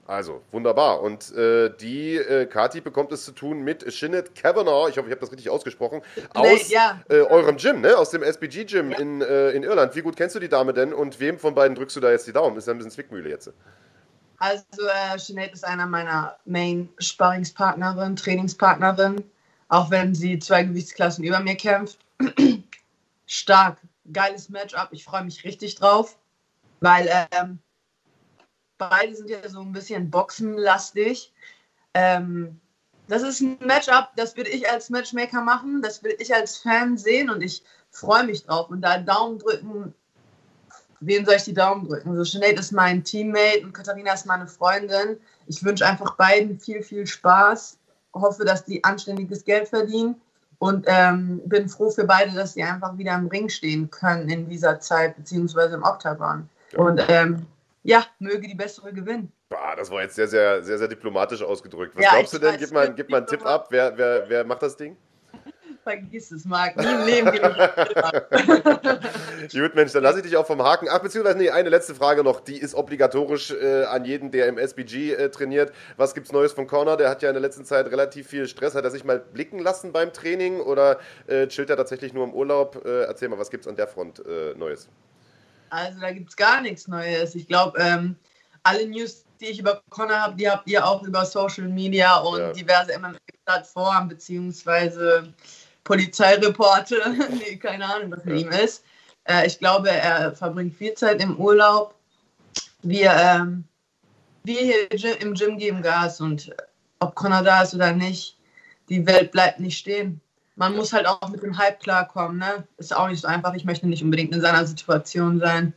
also, 0.07 0.43
wunderbar. 0.51 1.01
Und 1.01 1.33
äh, 1.35 1.71
die 1.77 2.15
äh, 2.15 2.45
Kati 2.45 2.79
bekommt 2.79 3.11
es 3.11 3.25
zu 3.25 3.31
tun 3.31 3.63
mit 3.63 3.91
Shinnet 3.91 4.35
Kavanagh, 4.35 4.89
ich 4.89 4.97
hoffe, 4.97 5.07
ich 5.07 5.11
habe 5.11 5.21
das 5.21 5.31
richtig 5.31 5.49
ausgesprochen, 5.49 6.03
aus 6.35 6.47
nee, 6.47 6.73
ja. 6.75 7.01
äh, 7.09 7.21
eurem 7.21 7.57
Gym, 7.57 7.81
ne? 7.81 7.97
aus 7.97 8.11
dem 8.11 8.21
SBG-Gym 8.21 8.91
ja. 8.91 8.99
in, 8.99 9.21
äh, 9.21 9.49
in 9.51 9.63
Irland. 9.63 9.95
Wie 9.95 10.01
gut 10.01 10.15
kennst 10.15 10.35
du 10.35 10.39
die 10.39 10.49
Dame 10.49 10.73
denn 10.73 10.93
und 10.93 11.19
wem 11.19 11.39
von 11.39 11.55
beiden 11.55 11.75
drückst 11.75 11.95
du 11.95 12.01
da 12.01 12.11
jetzt 12.11 12.27
die 12.27 12.33
Daumen? 12.33 12.55
Ist 12.55 12.67
ja 12.67 12.73
ein 12.73 12.77
bisschen 12.77 12.91
Zwickmühle 12.91 13.29
jetzt. 13.29 13.51
Also, 14.37 14.63
äh, 14.77 15.17
Jeanette 15.17 15.53
ist 15.53 15.65
einer 15.65 15.87
meiner 15.87 16.37
Main-Sparringspartnerin, 16.45 18.15
Trainingspartnerin, 18.15 19.23
auch 19.69 19.89
wenn 19.89 20.13
sie 20.13 20.37
zwei 20.37 20.63
Gewichtsklassen 20.63 21.23
über 21.23 21.39
mir 21.39 21.55
kämpft. 21.55 21.97
Stark, 23.25 23.77
geiles 24.13 24.49
Matchup, 24.49 24.89
ich 24.91 25.03
freue 25.03 25.23
mich 25.23 25.43
richtig 25.43 25.75
drauf, 25.75 26.15
weil 26.79 27.09
ähm, 27.31 27.57
beide 28.78 29.15
sind 29.15 29.30
ja 29.30 29.47
so 29.47 29.61
ein 29.61 29.71
bisschen 29.71 30.09
boxenlastig. 30.09 31.34
Ähm, 31.93 32.59
das 33.07 33.21
ist 33.21 33.41
ein 33.41 33.57
Matchup, 33.63 34.09
das 34.15 34.36
würde 34.36 34.49
ich 34.49 34.69
als 34.69 34.89
Matchmaker 34.89 35.41
machen, 35.41 35.82
das 35.82 36.03
würde 36.03 36.17
ich 36.19 36.34
als 36.34 36.57
Fan 36.57 36.97
sehen 36.97 37.30
und 37.30 37.41
ich 37.41 37.63
freue 37.91 38.23
mich 38.26 38.45
drauf. 38.45 38.69
Und 38.69 38.82
da 38.82 38.97
Daumen 38.97 39.39
drücken, 39.39 39.93
wen 40.99 41.26
soll 41.26 41.36
ich 41.36 41.43
die 41.43 41.53
Daumen 41.53 41.88
drücken? 41.88 42.15
So, 42.15 42.23
Sinead 42.23 42.59
ist 42.59 42.71
mein 42.71 43.03
Teammate 43.03 43.63
und 43.63 43.73
Katharina 43.73 44.13
ist 44.13 44.26
meine 44.26 44.47
Freundin. 44.47 45.17
Ich 45.47 45.63
wünsche 45.63 45.86
einfach 45.86 46.15
beiden 46.15 46.59
viel, 46.59 46.82
viel 46.82 47.05
Spaß, 47.05 47.78
hoffe, 48.13 48.43
dass 48.43 48.65
die 48.65 48.84
anständiges 48.84 49.45
Geld 49.45 49.67
verdienen 49.67 50.15
und 50.59 50.86
ähm, 50.88 51.41
bin 51.45 51.69
froh 51.69 51.91
für 51.91 52.05
beide, 52.05 52.34
dass 52.34 52.53
sie 52.53 52.63
einfach 52.63 52.97
wieder 52.97 53.13
im 53.13 53.28
Ring 53.28 53.49
stehen 53.49 53.89
können 53.91 54.30
in 54.30 54.49
dieser 54.49 54.80
Zeit, 54.80 55.15
beziehungsweise 55.15 55.76
im 55.76 55.84
Oktagon. 55.84 56.49
Und 56.76 57.01
ähm, 57.07 57.45
ja, 57.86 58.05
möge 58.17 58.47
die 58.47 58.55
bessere 58.55 58.91
gewinnen. 58.91 59.31
Bah, 59.47 59.75
das 59.75 59.91
war 59.91 60.01
jetzt 60.01 60.15
sehr, 60.15 60.27
sehr, 60.27 60.63
sehr, 60.63 60.79
sehr 60.79 60.88
diplomatisch 60.88 61.43
ausgedrückt. 61.43 61.95
Was 61.95 62.03
ja, 62.03 62.13
glaubst 62.13 62.33
du 62.33 62.39
denn? 62.39 62.57
Gib 62.57 62.71
mal, 62.71 62.91
gib 62.93 63.09
mal 63.09 63.17
einen 63.17 63.27
Tipp 63.27 63.45
ab. 63.45 63.67
Wer, 63.69 63.95
wer, 63.95 64.25
wer 64.27 64.43
macht 64.43 64.63
das 64.63 64.75
Ding? 64.75 64.97
Vergiss 65.83 66.31
es, 66.31 66.45
Marc. 66.45 66.75
Nie 66.77 66.88
im 66.88 67.05
Leben 67.05 67.31
ich 67.31 67.41
Gut, 69.61 69.75
Mensch, 69.75 69.91
dann 69.91 70.01
lasse 70.01 70.17
ich 70.17 70.23
dich 70.23 70.36
auch 70.36 70.47
vom 70.47 70.63
Haken. 70.63 70.88
Ach, 70.89 70.97
beziehungsweise, 70.97 71.38
nee, 71.38 71.51
eine 71.51 71.69
letzte 71.69 71.93
Frage 71.93 72.23
noch. 72.23 72.39
Die 72.39 72.57
ist 72.57 72.73
obligatorisch 72.73 73.51
äh, 73.51 73.83
an 73.83 74.03
jeden, 74.03 74.31
der 74.31 74.47
im 74.47 74.57
SBG 74.57 75.13
äh, 75.13 75.29
trainiert. 75.29 75.71
Was 75.95 76.15
gibt's 76.15 76.31
Neues 76.31 76.53
von 76.53 76.65
Connor? 76.65 76.97
Der 76.97 77.11
hat 77.11 77.21
ja 77.21 77.29
in 77.29 77.36
der 77.36 77.41
letzten 77.41 77.65
Zeit 77.65 77.86
relativ 77.91 78.25
viel 78.25 78.47
Stress. 78.47 78.73
Hat 78.73 78.83
er 78.83 78.89
sich 78.89 79.03
mal 79.03 79.19
blicken 79.19 79.59
lassen 79.59 79.91
beim 79.91 80.11
Training 80.11 80.59
oder 80.59 80.97
äh, 81.27 81.45
chillt 81.49 81.69
er 81.69 81.77
tatsächlich 81.77 82.13
nur 82.13 82.23
im 82.23 82.33
Urlaub? 82.33 82.83
Äh, 82.83 83.03
erzähl 83.03 83.29
mal, 83.29 83.38
was 83.38 83.51
gibt's 83.51 83.67
an 83.67 83.75
der 83.75 83.88
Front 83.88 84.25
äh, 84.25 84.55
Neues? 84.55 84.89
Also 85.76 85.99
da 85.99 86.11
gibt 86.11 86.30
es 86.30 86.36
gar 86.36 86.61
nichts 86.61 86.88
Neues. 86.88 87.36
Ich 87.36 87.47
glaube, 87.47 87.78
ähm, 87.80 88.15
alle 88.63 88.88
News, 88.88 89.26
die 89.41 89.47
ich 89.47 89.59
über 89.59 89.82
Connor 89.89 90.17
habe, 90.17 90.36
die 90.36 90.49
habt 90.49 90.67
ihr 90.69 90.86
auch 90.86 91.03
über 91.03 91.26
Social 91.26 91.67
Media 91.67 92.17
und 92.17 92.39
ja. 92.39 92.53
diverse 92.53 92.97
MMA-Plattformen 92.97 94.07
beziehungsweise 94.07 95.34
Polizeireporte. 95.84 96.95
nee, 97.32 97.57
keine 97.57 97.86
Ahnung, 97.86 98.11
was 98.11 98.23
mit 98.23 98.39
ja. 98.39 98.45
ihm 98.45 98.51
ist. 98.51 98.84
Äh, 99.26 99.47
ich 99.47 99.59
glaube, 99.59 99.89
er 99.89 100.34
verbringt 100.34 100.76
viel 100.76 100.93
Zeit 100.93 101.21
im 101.21 101.38
Urlaub. 101.38 101.95
Wir, 102.82 103.11
ähm, 103.13 103.65
wir 104.43 104.61
hier 104.93 105.21
im 105.21 105.34
Gym 105.34 105.57
geben 105.57 105.82
Gas 105.82 106.21
und 106.21 106.55
ob 106.99 107.15
Connor 107.15 107.43
da 107.43 107.63
ist 107.63 107.73
oder 107.73 107.91
nicht, 107.91 108.38
die 108.88 109.05
Welt 109.05 109.32
bleibt 109.32 109.59
nicht 109.59 109.78
stehen 109.78 110.21
man 110.55 110.75
muss 110.75 110.93
halt 110.93 111.07
auch 111.07 111.29
mit 111.29 111.43
dem 111.43 111.57
Hype 111.57 111.79
klarkommen, 111.81 112.37
ne? 112.37 112.67
Ist 112.77 112.95
auch 112.95 113.07
nicht 113.09 113.21
so 113.21 113.27
einfach. 113.27 113.53
Ich 113.55 113.65
möchte 113.65 113.87
nicht 113.87 114.03
unbedingt 114.03 114.33
in 114.33 114.41
seiner 114.41 114.65
Situation 114.65 115.39
sein. 115.39 115.73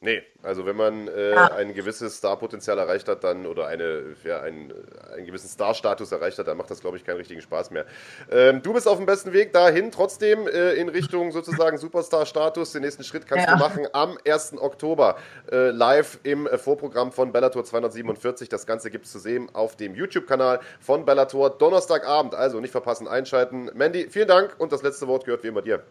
Nee, 0.00 0.22
also 0.44 0.64
wenn 0.64 0.76
man 0.76 1.08
äh, 1.08 1.34
ja. 1.34 1.46
ein 1.54 1.74
gewisses 1.74 2.18
Starpotenzial 2.18 2.78
erreicht 2.78 3.08
hat, 3.08 3.24
dann 3.24 3.46
oder 3.46 3.66
eine, 3.66 4.14
ja, 4.22 4.40
ein, 4.42 4.72
einen 5.12 5.26
gewissen 5.26 5.48
Star-Status 5.48 6.12
erreicht 6.12 6.38
hat, 6.38 6.46
dann 6.46 6.56
macht 6.56 6.70
das, 6.70 6.80
glaube 6.80 6.96
ich, 6.96 7.04
keinen 7.04 7.16
richtigen 7.16 7.40
Spaß 7.40 7.72
mehr. 7.72 7.84
Ähm, 8.30 8.62
du 8.62 8.72
bist 8.72 8.86
auf 8.86 8.98
dem 8.98 9.06
besten 9.06 9.32
Weg 9.32 9.52
dahin, 9.52 9.90
trotzdem 9.90 10.46
äh, 10.46 10.74
in 10.74 10.88
Richtung 10.88 11.32
sozusagen 11.32 11.78
Superstar-Status. 11.78 12.70
Den 12.70 12.82
nächsten 12.82 13.02
Schritt 13.02 13.26
kannst 13.26 13.48
ja. 13.48 13.56
du 13.56 13.58
machen 13.58 13.88
am 13.92 14.16
1. 14.24 14.58
Oktober 14.58 15.16
äh, 15.50 15.70
live 15.70 16.20
im 16.22 16.46
äh, 16.46 16.58
Vorprogramm 16.58 17.10
von 17.10 17.32
Bellator 17.32 17.64
247. 17.64 18.48
Das 18.48 18.66
Ganze 18.66 18.92
gibt 18.92 19.06
es 19.06 19.10
zu 19.10 19.18
sehen 19.18 19.50
auf 19.52 19.74
dem 19.74 19.96
YouTube-Kanal 19.96 20.60
von 20.78 21.06
Bellator 21.06 21.50
Donnerstagabend. 21.50 22.36
Also 22.36 22.60
nicht 22.60 22.70
verpassen, 22.70 23.08
einschalten. 23.08 23.68
Mandy, 23.74 24.06
vielen 24.10 24.28
Dank 24.28 24.54
und 24.58 24.70
das 24.70 24.82
letzte 24.82 25.08
Wort 25.08 25.24
gehört 25.24 25.42
wie 25.42 25.48
immer 25.48 25.62
dir. 25.62 25.82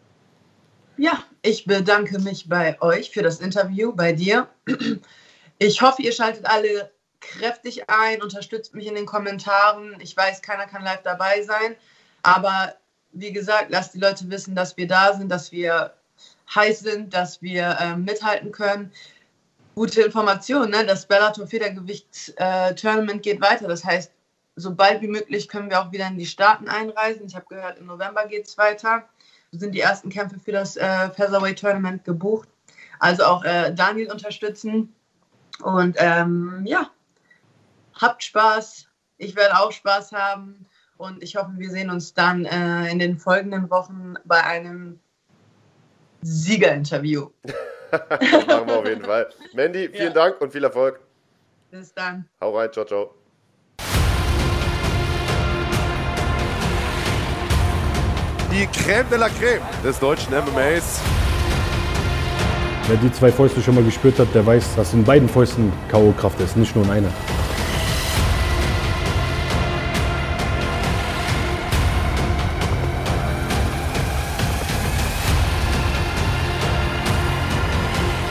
Ja, 0.98 1.24
ich 1.44 1.66
bedanke 1.66 2.18
mich 2.20 2.50
bei 2.50 2.82
euch 2.82 3.12
für 3.12 3.22
das 3.22 3.40
Interview, 3.40 3.94
bei 3.94 4.14
dir. 4.14 4.48
Ich 5.60 5.82
hoffe, 5.82 6.02
ihr 6.02 6.12
schaltet 6.12 6.46
alle 6.46 6.92
kräftig 7.20 7.90
ein, 7.90 8.22
unterstützt 8.22 8.74
mich 8.76 8.88
in 8.88 8.96
den 8.96 9.06
Kommentaren. 9.06 9.96
Ich 10.02 10.16
weiß, 10.16 10.42
keiner 10.42 10.66
kann 10.66 10.84
live 10.84 11.02
dabei 11.04 11.42
sein, 11.42 11.76
aber 12.22 12.76
wie 13.12 13.32
gesagt, 13.32 13.68
lasst 13.70 13.94
die 13.94 14.00
Leute 14.00 14.30
wissen, 14.30 14.54
dass 14.54 14.78
wir 14.78 14.88
da 14.88 15.14
sind, 15.14 15.30
dass 15.30 15.52
wir 15.52 15.94
heiß 16.54 16.80
sind, 16.82 17.14
dass 17.14 17.42
wir 17.42 17.78
äh, 17.80 17.96
mithalten 17.96 18.52
können. 18.52 18.92
Gute 19.76 20.02
Information, 20.02 20.70
ne? 20.70 20.86
das 20.86 21.08
Bellator 21.08 21.48
Federgewicht 21.48 22.34
äh, 22.38 22.74
geht 23.20 23.42
weiter. 23.42 23.68
Das 23.68 23.84
heißt, 23.84 24.12
sobald 24.56 25.02
wie 25.02 25.08
möglich 25.08 25.48
können 25.48 25.70
wir 25.70 25.82
auch 25.82 25.92
wieder 25.92 26.08
in 26.08 26.18
die 26.18 26.26
Staaten 26.26 26.68
einreisen. 26.68 27.26
Ich 27.28 27.36
habe 27.36 27.46
gehört, 27.50 27.78
im 27.80 27.86
November 27.86 28.28
geht 28.28 28.48
es 28.48 28.58
weiter 28.58 29.08
sind 29.52 29.74
die 29.74 29.82
ersten 29.82 30.10
Kämpfe 30.10 30.40
für 30.40 30.52
das 30.52 30.78
äh, 30.78 31.10
Featherweight 31.12 31.60
Tournament 31.60 32.04
gebucht. 32.04 32.50
Also 33.00 33.24
auch 33.26 33.44
äh, 33.44 33.74
Daniel 33.74 34.12
unterstützen. 34.12 34.94
Und 35.62 35.96
ähm, 36.00 36.64
ja, 36.66 36.90
habt 37.94 38.24
Spaß. 38.24 38.88
Ich 39.18 39.36
werde 39.36 39.60
auch 39.60 39.72
Spaß 39.72 40.12
haben. 40.12 40.66
Und 40.98 41.22
ich 41.24 41.36
hoffe, 41.36 41.52
wir 41.56 41.70
sehen 41.70 41.90
uns 41.90 42.14
dann 42.14 42.46
äh, 42.46 42.90
in 42.90 43.00
den 43.00 43.18
folgenden 43.18 43.70
Wochen 43.70 44.16
bei 44.26 44.44
einem 44.44 45.00
Siegerinterview. 46.22 47.30
machen 47.92 48.68
wir 48.68 48.80
auf 48.80 48.88
jeden 48.88 49.06
Fall. 49.06 49.30
Mandy, 49.54 49.90
vielen 49.90 50.08
ja. 50.08 50.14
Dank 50.14 50.42
und 50.42 50.52
viel 50.52 50.64
Erfolg. 50.64 51.00
Bis 51.72 51.94
dann. 51.94 52.28
Hau 52.42 52.58
rein, 52.58 52.72
ciao, 52.72 52.86
ciao. 52.86 53.17
Die 58.58 58.68
Creme 58.68 59.08
de 59.10 59.18
la 59.18 59.30
Creme 59.30 59.62
des 59.84 60.00
deutschen 60.00 60.34
MMAs. 60.34 61.00
Wer 62.88 62.98
die 62.98 63.12
zwei 63.12 63.32
Fäuste 63.32 63.62
schon 63.62 63.76
mal 63.76 63.84
gespürt 63.84 64.18
hat, 64.18 64.34
der 64.34 64.46
weiß, 64.46 64.76
dass 64.76 64.94
in 64.94 65.04
beiden 65.04 65.30
Fäusten 65.30 65.72
K.O.-Kraft 65.90 66.40
ist, 66.44 66.58
nicht 66.58 66.76
nur 66.76 66.86
in 66.86 66.92
einer. 66.92 67.10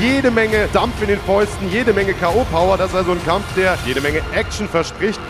Jede 0.01 0.31
Menge 0.31 0.69
Dampf 0.73 1.01
in 1.03 1.09
den 1.09 1.21
Fäusten, 1.21 1.71
jede 1.71 1.93
Menge 1.93 2.15
K.O.-Power. 2.15 2.77
Das 2.77 2.91
ist 2.91 2.97
also 2.97 3.13
ein 3.13 3.25
Kampf, 3.25 3.45
der 3.55 3.79
jede 3.87 4.01
Menge 4.01 4.23
Action 4.35 4.69
verspricht. 4.69 5.21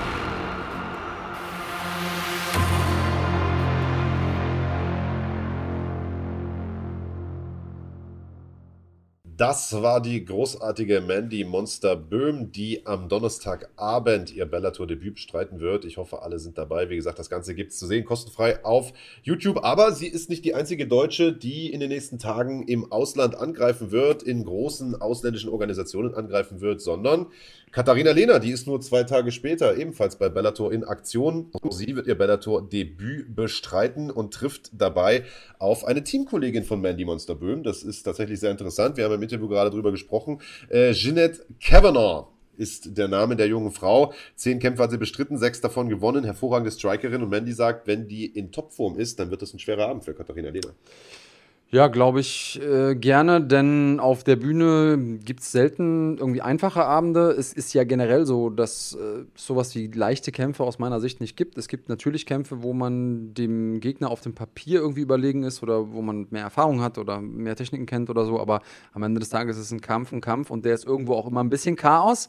Das 9.37 9.83
war 9.83 10.01
die 10.01 10.25
großartige 10.25 11.03
Mandy 11.03 11.45
Monster 11.45 11.95
Böhm, 11.95 12.53
die 12.53 12.87
am 12.87 13.11
Donnerstagabend 13.11 14.35
ihr 14.35 14.47
Bellator-Debüt 14.47 15.17
bestreiten 15.17 15.61
wird. 15.61 15.85
Ich 15.85 15.99
hoffe, 15.99 16.23
alle 16.23 16.39
sind 16.39 16.57
dabei. 16.57 16.89
Wie 16.89 16.97
gesagt, 16.97 17.19
das 17.19 17.29
Ganze 17.29 17.55
gibt 17.55 17.73
es 17.73 17.79
zu 17.79 17.87
sehen, 17.87 18.07
kostenfrei 18.07 18.65
auf 18.65 18.95
YouTube. 19.23 19.63
Aber 19.63 19.93
sie 19.93 20.07
ist 20.07 20.31
nicht 20.31 20.47
die 20.47 20.55
einzige 20.55 20.87
Deutsche, 20.87 21.35
die 21.35 21.71
in 21.71 21.81
den 21.81 21.91
nächsten 21.91 22.19
Tagen 22.19 22.63
im 22.67 22.91
Ausland 22.91 23.35
angreifen 23.35 23.91
wird, 23.91 24.23
in 24.23 24.43
großen 24.43 24.99
ausländischen 24.99 25.51
Organisationen 25.51 26.15
angreifen 26.15 26.63
wird, 26.63 26.81
sondern 26.81 27.27
Katharina 27.77 28.13
Lehner, 28.13 28.41
die 28.41 28.53
ist 28.53 28.67
nur 28.67 28.81
zwei 28.81 29.05
Tage 29.05 29.31
später 29.31 29.77
ebenfalls 29.77 30.17
bei 30.17 30.31
Bellator 30.31 30.73
in 30.73 30.83
Aktion. 30.83 31.53
Sie 31.69 31.95
wird 31.95 32.07
ihr 32.07 32.17
Bellator-Debüt 32.17 33.37
bestreiten 33.37 34.11
und 34.11 34.33
trifft 34.33 34.71
dabei 34.73 35.25
auf 35.59 35.85
eine 35.85 36.03
Teamkollegin 36.03 36.65
von 36.65 36.81
Mandy 36.81 37.05
Monster 37.05 37.35
Böhm. 37.35 37.63
Das 37.63 37.83
ist 37.83 38.05
tatsächlich 38.05 38.41
sehr 38.41 38.51
interessant. 38.51 38.97
Wir 38.97 39.05
haben 39.05 39.13
im 39.13 39.23
Interview 39.23 39.47
gerade 39.47 39.69
drüber 39.69 39.91
gesprochen. 39.91 40.41
Äh, 40.71 40.93
Jeanette 40.93 41.45
Kavanagh 41.63 42.29
ist 42.57 42.97
der 42.97 43.09
Name 43.09 43.37
der 43.37 43.47
jungen 43.47 43.73
Frau. 43.73 44.15
Zehn 44.37 44.59
Kämpfe 44.59 44.83
hat 44.83 44.91
sie 44.91 44.97
bestritten, 44.97 45.37
sechs 45.37 45.61
davon 45.61 45.91
gewonnen. 45.91 46.25
Hervorragende 46.25 46.71
Strikerin. 46.71 47.23
Und 47.23 47.29
Mandy 47.29 47.53
sagt, 47.53 47.87
wenn 47.87 48.09
die 48.09 48.25
in 48.25 48.53
Topform 48.53 48.99
ist, 48.99 49.19
dann 49.19 49.31
wird 49.31 49.43
das 49.43 49.53
ein 49.53 49.59
schwerer 49.59 49.89
Abend 49.89 50.03
für 50.03 50.15
Katharina 50.15 50.49
Lehner. 50.49 50.73
Ja, 51.73 51.89
glaube 51.89 52.21
ich 52.21 52.61
äh, 52.63 52.95
gerne, 52.95 53.43
denn 53.43 53.99
auf 53.99 54.23
der 54.23 54.37
Bühne 54.37 55.19
gibt 55.25 55.41
es 55.41 55.51
selten 55.51 56.17
irgendwie 56.17 56.41
einfache 56.41 56.85
Abende. 56.85 57.33
Es 57.33 57.53
ist 57.53 57.75
ja 57.75 57.83
generell 57.83 58.25
so, 58.25 58.51
dass 58.51 58.95
äh, 58.95 59.25
sowas 59.35 59.75
wie 59.75 59.89
leichte 59.89 60.31
Kämpfe 60.31 60.63
aus 60.63 60.79
meiner 60.79 61.01
Sicht 61.01 61.21
nicht 61.21 61.37
gibt. 61.37 61.59
Es 61.59 61.67
gibt 61.67 61.89
natürlich 61.89 62.25
Kämpfe, 62.25 62.63
wo 62.63 62.73
man 62.73 63.35
dem 63.35 63.81
Gegner 63.81 64.13
auf 64.13 64.21
dem 64.21 64.33
Papier 64.33 64.79
irgendwie 64.79 65.01
überlegen 65.01 65.43
ist 65.43 65.61
oder 65.61 65.93
wo 65.93 66.03
man 66.03 66.29
mehr 66.31 66.43
Erfahrung 66.43 66.83
hat 66.83 66.99
oder 66.99 67.21
mehr 67.21 67.57
Techniken 67.57 67.87
kennt 67.87 68.11
oder 68.11 68.25
so, 68.27 68.39
aber 68.39 68.63
am 68.93 69.03
Ende 69.03 69.19
des 69.19 69.31
Tages 69.31 69.57
ist 69.57 69.65
es 69.65 69.73
ein 69.73 69.81
Kampf, 69.81 70.13
ein 70.13 70.21
Kampf 70.21 70.51
und 70.51 70.65
der 70.65 70.75
ist 70.75 70.87
irgendwo 70.87 71.15
auch 71.15 71.27
immer 71.27 71.43
ein 71.43 71.51
bisschen 71.51 71.75
Chaos. 71.75 72.29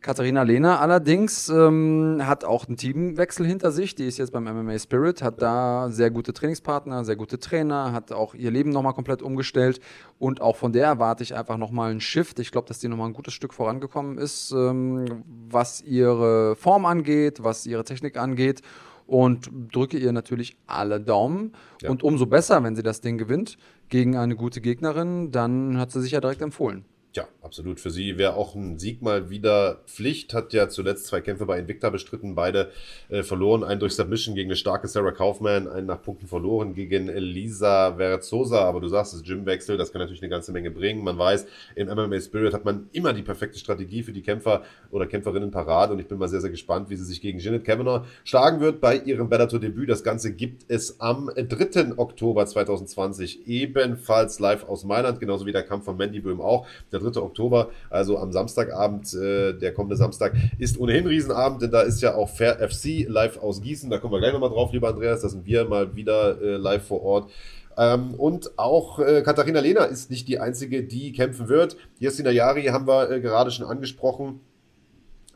Katharina 0.00 0.42
Lehner 0.42 0.80
allerdings 0.80 1.48
ähm, 1.48 2.20
hat 2.22 2.44
auch 2.44 2.68
einen 2.68 2.76
Teamwechsel 2.76 3.44
hinter 3.44 3.72
sich. 3.72 3.96
Die 3.96 4.06
ist 4.06 4.18
jetzt 4.18 4.32
beim 4.32 4.44
MMA 4.44 4.78
Spirit, 4.78 5.22
hat 5.22 5.42
da 5.42 5.90
sehr 5.90 6.10
gute 6.10 6.32
Trainingspartner, 6.32 7.04
sehr 7.04 7.16
gute 7.16 7.40
Trainer, 7.40 7.92
hat 7.92 8.12
auch 8.12 8.34
ihr 8.34 8.52
Leben 8.52 8.70
nochmal 8.70 8.94
komplett 8.94 9.22
umgestellt. 9.22 9.80
Und 10.18 10.40
auch 10.40 10.56
von 10.56 10.72
der 10.72 10.86
erwarte 10.86 11.24
ich 11.24 11.34
einfach 11.34 11.56
nochmal 11.56 11.90
einen 11.90 12.00
Shift. 12.00 12.38
Ich 12.38 12.52
glaube, 12.52 12.68
dass 12.68 12.78
die 12.78 12.86
nochmal 12.86 13.08
ein 13.08 13.12
gutes 13.12 13.34
Stück 13.34 13.52
vorangekommen 13.52 14.18
ist, 14.18 14.52
ähm, 14.52 15.24
was 15.50 15.82
ihre 15.82 16.54
Form 16.54 16.86
angeht, 16.86 17.42
was 17.42 17.66
ihre 17.66 17.84
Technik 17.84 18.16
angeht. 18.16 18.62
Und 19.06 19.50
drücke 19.72 19.98
ihr 19.98 20.12
natürlich 20.12 20.56
alle 20.66 21.00
Daumen. 21.00 21.54
Ja. 21.82 21.90
Und 21.90 22.02
umso 22.02 22.26
besser, 22.26 22.62
wenn 22.62 22.76
sie 22.76 22.82
das 22.82 23.00
Ding 23.00 23.18
gewinnt 23.18 23.56
gegen 23.88 24.16
eine 24.16 24.36
gute 24.36 24.60
Gegnerin, 24.60 25.32
dann 25.32 25.78
hat 25.78 25.90
sie 25.90 26.02
sich 26.02 26.12
ja 26.12 26.20
direkt 26.20 26.42
empfohlen. 26.42 26.84
Ja, 27.14 27.26
absolut. 27.40 27.80
Für 27.80 27.90
sie 27.90 28.18
wäre 28.18 28.34
auch 28.34 28.54
ein 28.54 28.78
Sieg 28.78 29.00
mal 29.00 29.30
wieder 29.30 29.80
Pflicht. 29.86 30.34
Hat 30.34 30.52
ja 30.52 30.68
zuletzt 30.68 31.06
zwei 31.06 31.22
Kämpfe 31.22 31.46
bei 31.46 31.58
Invicta 31.58 31.88
bestritten, 31.88 32.34
beide 32.34 32.70
äh, 33.08 33.22
verloren. 33.22 33.64
Einen 33.64 33.80
durch 33.80 33.94
Submission 33.94 34.34
gegen 34.34 34.50
eine 34.50 34.56
starke 34.56 34.88
Sarah 34.88 35.12
Kaufman, 35.12 35.68
einen 35.68 35.86
nach 35.86 36.02
Punkten 36.02 36.26
verloren 36.26 36.74
gegen 36.74 37.08
Elisa 37.08 37.94
Verzosa. 37.96 38.60
Aber 38.60 38.80
du 38.80 38.88
sagst, 38.88 39.14
das 39.14 39.22
Gymwechsel, 39.22 39.78
das 39.78 39.90
kann 39.90 40.00
natürlich 40.00 40.20
eine 40.20 40.28
ganze 40.28 40.52
Menge 40.52 40.70
bringen. 40.70 41.02
Man 41.02 41.16
weiß, 41.16 41.46
im 41.76 41.88
MMA 41.88 42.20
Spirit 42.20 42.52
hat 42.52 42.66
man 42.66 42.90
immer 42.92 43.14
die 43.14 43.22
perfekte 43.22 43.58
Strategie 43.58 44.02
für 44.02 44.12
die 44.12 44.22
Kämpfer 44.22 44.62
oder 44.90 45.06
Kämpferinnen 45.06 45.50
parat. 45.50 45.90
Und 45.90 46.00
ich 46.00 46.08
bin 46.08 46.18
mal 46.18 46.28
sehr, 46.28 46.42
sehr 46.42 46.50
gespannt, 46.50 46.90
wie 46.90 46.96
sie 46.96 47.06
sich 47.06 47.22
gegen 47.22 47.38
Janet 47.38 47.64
Kavanagh 47.64 48.04
schlagen 48.24 48.60
wird 48.60 48.82
bei 48.82 48.96
ihrem 48.96 49.30
Bellator-Debüt. 49.30 49.88
Das 49.88 50.04
Ganze 50.04 50.34
gibt 50.34 50.66
es 50.68 51.00
am 51.00 51.30
3. 51.34 51.96
Oktober 51.96 52.44
2020 52.44 53.48
ebenfalls 53.48 54.40
live 54.40 54.68
aus 54.68 54.84
Mailand, 54.84 55.20
genauso 55.20 55.46
wie 55.46 55.52
der 55.52 55.62
Kampf 55.62 55.86
von 55.86 55.96
Mandy 55.96 56.20
Böhm 56.20 56.42
auch. 56.42 56.66
Der 56.92 56.97
3. 56.98 57.20
Oktober, 57.20 57.70
also 57.90 58.18
am 58.18 58.32
Samstagabend, 58.32 59.12
äh, 59.14 59.52
der 59.54 59.72
kommende 59.72 59.96
Samstag, 59.96 60.34
ist 60.58 60.78
ohnehin 60.78 61.06
Riesenabend, 61.06 61.62
denn 61.62 61.70
da 61.70 61.82
ist 61.82 62.00
ja 62.00 62.14
auch 62.14 62.28
Fair 62.28 62.58
FC 62.68 63.06
live 63.08 63.38
aus 63.38 63.60
Gießen. 63.62 63.90
Da 63.90 63.98
kommen 63.98 64.12
wir 64.12 64.20
gleich 64.20 64.32
nochmal 64.32 64.50
drauf, 64.50 64.72
lieber 64.72 64.88
Andreas. 64.88 65.22
Da 65.22 65.28
sind 65.28 65.46
wir 65.46 65.64
mal 65.64 65.94
wieder 65.96 66.40
äh, 66.40 66.56
live 66.56 66.86
vor 66.86 67.02
Ort. 67.02 67.30
Ähm, 67.78 68.14
und 68.14 68.58
auch 68.58 68.98
äh, 68.98 69.22
Katharina 69.22 69.60
Lehner 69.60 69.86
ist 69.86 70.10
nicht 70.10 70.26
die 70.26 70.40
einzige, 70.40 70.82
die 70.82 71.12
kämpfen 71.12 71.48
wird. 71.48 71.76
Jessin 72.00 72.26
Ayari 72.26 72.64
haben 72.64 72.88
wir 72.88 73.08
äh, 73.08 73.20
gerade 73.20 73.52
schon 73.52 73.66
angesprochen. 73.66 74.40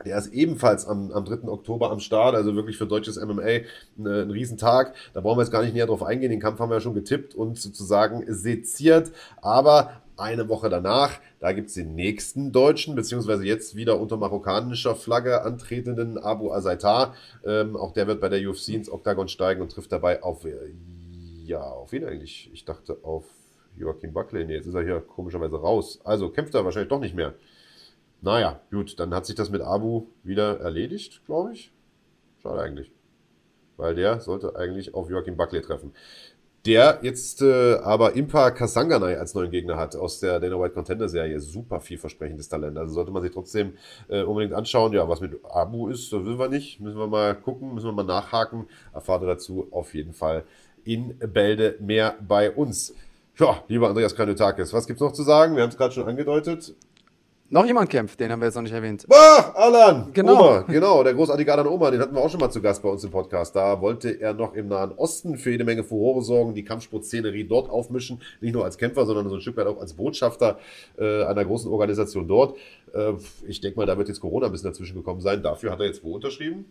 Der 0.05 0.17
ist 0.17 0.33
ebenfalls 0.33 0.85
am, 0.85 1.11
am 1.11 1.23
3. 1.23 1.47
Oktober 1.47 1.91
am 1.91 1.99
Start, 1.99 2.35
also 2.35 2.55
wirklich 2.55 2.77
für 2.77 2.85
deutsches 2.85 3.17
MMA 3.17 3.41
ein, 3.43 3.65
ein 3.97 4.31
Riesentag. 4.31 4.93
Da 5.13 5.21
brauchen 5.21 5.37
wir 5.37 5.43
jetzt 5.43 5.51
gar 5.51 5.63
nicht 5.63 5.73
näher 5.73 5.85
drauf 5.85 6.03
eingehen. 6.03 6.31
Den 6.31 6.41
Kampf 6.41 6.59
haben 6.59 6.69
wir 6.69 6.75
ja 6.75 6.81
schon 6.81 6.93
getippt 6.93 7.35
und 7.35 7.57
sozusagen 7.57 8.25
seziert. 8.27 9.11
Aber 9.41 10.02
eine 10.17 10.49
Woche 10.49 10.69
danach, 10.69 11.19
da 11.39 11.51
gibt 11.51 11.69
es 11.69 11.75
den 11.75 11.95
nächsten 11.95 12.51
Deutschen, 12.51 12.95
beziehungsweise 12.95 13.45
jetzt 13.45 13.75
wieder 13.75 13.99
unter 13.99 14.17
marokkanischer 14.17 14.95
Flagge 14.95 15.43
antretenden 15.43 16.17
Abu 16.17 16.51
Azaitar. 16.51 17.15
Ähm, 17.45 17.75
auch 17.75 17.93
der 17.93 18.07
wird 18.07 18.21
bei 18.21 18.29
der 18.29 18.47
UFC 18.47 18.69
ins 18.69 18.89
Oktagon 18.89 19.27
steigen 19.27 19.61
und 19.61 19.71
trifft 19.71 19.91
dabei 19.91 20.23
auf, 20.23 20.45
äh, 20.45 20.55
ja, 21.45 21.61
auf 21.61 21.91
wen 21.91 22.05
eigentlich? 22.05 22.49
Ich 22.53 22.65
dachte 22.65 22.97
auf 23.03 23.25
Joachim 23.77 24.13
Buckley. 24.13 24.45
Nee, 24.45 24.55
jetzt 24.55 24.67
ist 24.67 24.75
er 24.75 24.83
hier 24.83 25.01
komischerweise 25.01 25.57
raus. 25.57 25.99
Also 26.03 26.29
kämpft 26.29 26.53
er 26.55 26.65
wahrscheinlich 26.65 26.89
doch 26.89 26.99
nicht 26.99 27.15
mehr. 27.15 27.33
Naja, 28.21 28.61
gut, 28.71 28.99
dann 28.99 29.13
hat 29.13 29.25
sich 29.25 29.35
das 29.35 29.49
mit 29.49 29.61
Abu 29.61 30.07
wieder 30.23 30.59
erledigt, 30.59 31.25
glaube 31.25 31.53
ich. 31.53 31.73
Schade 32.41 32.61
eigentlich. 32.61 32.91
Weil 33.75 33.95
der 33.95 34.21
sollte 34.21 34.55
eigentlich 34.55 34.93
auf 34.93 35.09
Joachim 35.09 35.35
Buckley 35.35 35.61
treffen. 35.61 35.93
Der 36.65 36.99
jetzt 37.01 37.41
äh, 37.41 37.75
aber 37.75 38.15
Impa 38.15 38.51
Kasanganay 38.51 39.15
als 39.15 39.33
neuen 39.33 39.51
Gegner 39.51 39.75
hat 39.75 39.95
aus 39.95 40.19
der 40.19 40.39
Dana 40.39 40.59
White 40.59 40.73
Contender 40.73 41.09
Serie. 41.09 41.39
Super 41.39 41.81
vielversprechendes 41.81 42.47
Talent. 42.47 42.77
Also 42.77 42.93
sollte 42.93 43.11
man 43.11 43.21
sich 43.21 43.31
trotzdem 43.31 43.73
äh, 44.07 44.23
unbedingt 44.23 44.53
anschauen. 44.53 44.93
Ja, 44.93 45.07
was 45.09 45.19
mit 45.19 45.39
Abu 45.43 45.89
ist, 45.89 46.13
das 46.13 46.23
wissen 46.25 46.39
wir 46.39 46.47
nicht. 46.47 46.79
Müssen 46.79 46.97
wir 46.97 47.07
mal 47.07 47.35
gucken, 47.35 47.73
müssen 47.73 47.87
wir 47.87 47.93
mal 47.93 48.03
nachhaken. 48.03 48.67
Erfahrt 48.93 49.23
ihr 49.23 49.27
dazu 49.27 49.67
auf 49.71 49.93
jeden 49.93 50.13
Fall 50.13 50.45
in 50.85 51.17
Bälde 51.19 51.75
mehr 51.79 52.15
bei 52.25 52.51
uns. 52.51 52.93
Ja, 53.37 53.63
lieber 53.67 53.89
Andreas 53.89 54.15
Kranjotakis, 54.15 54.73
was 54.73 54.85
gibt's 54.85 55.01
noch 55.01 55.11
zu 55.11 55.23
sagen? 55.23 55.55
Wir 55.55 55.63
haben 55.63 55.69
es 55.69 55.77
gerade 55.77 55.93
schon 55.93 56.07
angedeutet. 56.07 56.75
Noch 57.53 57.67
jemand 57.67 57.91
kämpft, 57.91 58.19
den 58.19 58.31
haben 58.31 58.41
wir 58.41 58.47
jetzt 58.47 58.55
noch 58.55 58.63
nicht 58.63 58.73
erwähnt. 58.73 59.05
Boah, 59.07 59.53
Alan! 59.55 60.09
Genau. 60.11 60.33
Oma, 60.33 60.61
genau, 60.61 61.03
der 61.03 61.13
großartige 61.13 61.53
Alan 61.53 61.67
Oma, 61.67 61.91
den 61.91 62.01
hatten 62.01 62.15
wir 62.15 62.19
auch 62.19 62.29
schon 62.31 62.39
mal 62.39 62.49
zu 62.49 62.63
Gast 62.63 62.81
bei 62.81 62.89
uns 62.89 63.03
im 63.03 63.11
Podcast. 63.11 63.55
Da 63.55 63.79
wollte 63.79 64.09
er 64.09 64.33
noch 64.33 64.55
im 64.55 64.69
Nahen 64.69 64.91
Osten 64.93 65.37
für 65.37 65.51
jede 65.51 65.63
Menge 65.63 65.83
Furore 65.83 66.23
sorgen, 66.23 66.55
die 66.55 66.63
Kampfsportszenerie 66.63 67.43
dort 67.43 67.69
aufmischen. 67.69 68.19
Nicht 68.41 68.55
nur 68.55 68.63
als 68.65 68.79
Kämpfer, 68.79 69.05
sondern 69.05 69.29
so 69.29 69.35
ein 69.35 69.41
Stück 69.41 69.55
weit 69.57 69.67
auch 69.67 69.79
als 69.79 69.93
Botschafter 69.93 70.57
äh, 70.97 71.25
einer 71.25 71.45
großen 71.45 71.69
Organisation 71.69 72.27
dort. 72.27 72.57
Äh, 72.91 73.13
ich 73.47 73.61
denke 73.61 73.77
mal, 73.77 73.85
da 73.85 73.99
wird 73.99 74.07
jetzt 74.07 74.19
Corona 74.19 74.47
ein 74.47 74.51
bisschen 74.51 74.71
dazwischen 74.71 74.95
gekommen 74.95 75.21
sein. 75.21 75.43
Dafür 75.43 75.73
hat 75.73 75.79
er 75.79 75.85
jetzt 75.85 76.03
wo 76.03 76.15
unterschrieben? 76.15 76.65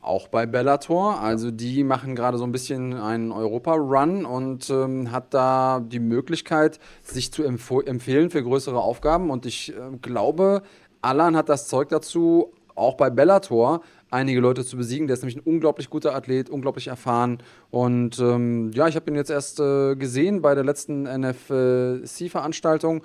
Auch 0.00 0.28
bei 0.28 0.46
Bellator. 0.46 1.20
Also 1.20 1.50
die 1.50 1.84
machen 1.84 2.14
gerade 2.14 2.38
so 2.38 2.44
ein 2.44 2.52
bisschen 2.52 2.94
einen 2.94 3.32
Europa-Run 3.32 4.24
und 4.24 4.70
ähm, 4.70 5.10
hat 5.10 5.34
da 5.34 5.80
die 5.80 6.00
Möglichkeit, 6.00 6.78
sich 7.02 7.32
zu 7.32 7.42
empf 7.42 7.70
empfehlen 7.84 8.30
für 8.30 8.42
größere 8.42 8.80
Aufgaben. 8.80 9.30
Und 9.30 9.46
ich 9.46 9.74
äh, 9.74 9.96
glaube, 10.00 10.62
Alan 11.02 11.36
hat 11.36 11.48
das 11.48 11.68
Zeug 11.68 11.88
dazu, 11.88 12.52
auch 12.74 12.94
bei 12.94 13.10
Bellator 13.10 13.80
einige 14.10 14.40
Leute 14.40 14.64
zu 14.64 14.76
besiegen. 14.76 15.06
Der 15.06 15.14
ist 15.14 15.22
nämlich 15.22 15.36
ein 15.36 15.42
unglaublich 15.44 15.90
guter 15.90 16.14
Athlet, 16.14 16.48
unglaublich 16.48 16.88
erfahren. 16.88 17.38
Und 17.70 18.18
ähm, 18.18 18.70
ja, 18.72 18.88
ich 18.88 18.96
habe 18.96 19.10
ihn 19.10 19.16
jetzt 19.16 19.30
erst 19.30 19.60
äh, 19.60 19.96
gesehen 19.96 20.40
bei 20.40 20.54
der 20.54 20.64
letzten 20.64 21.02
NFC-Veranstaltung. 21.02 23.02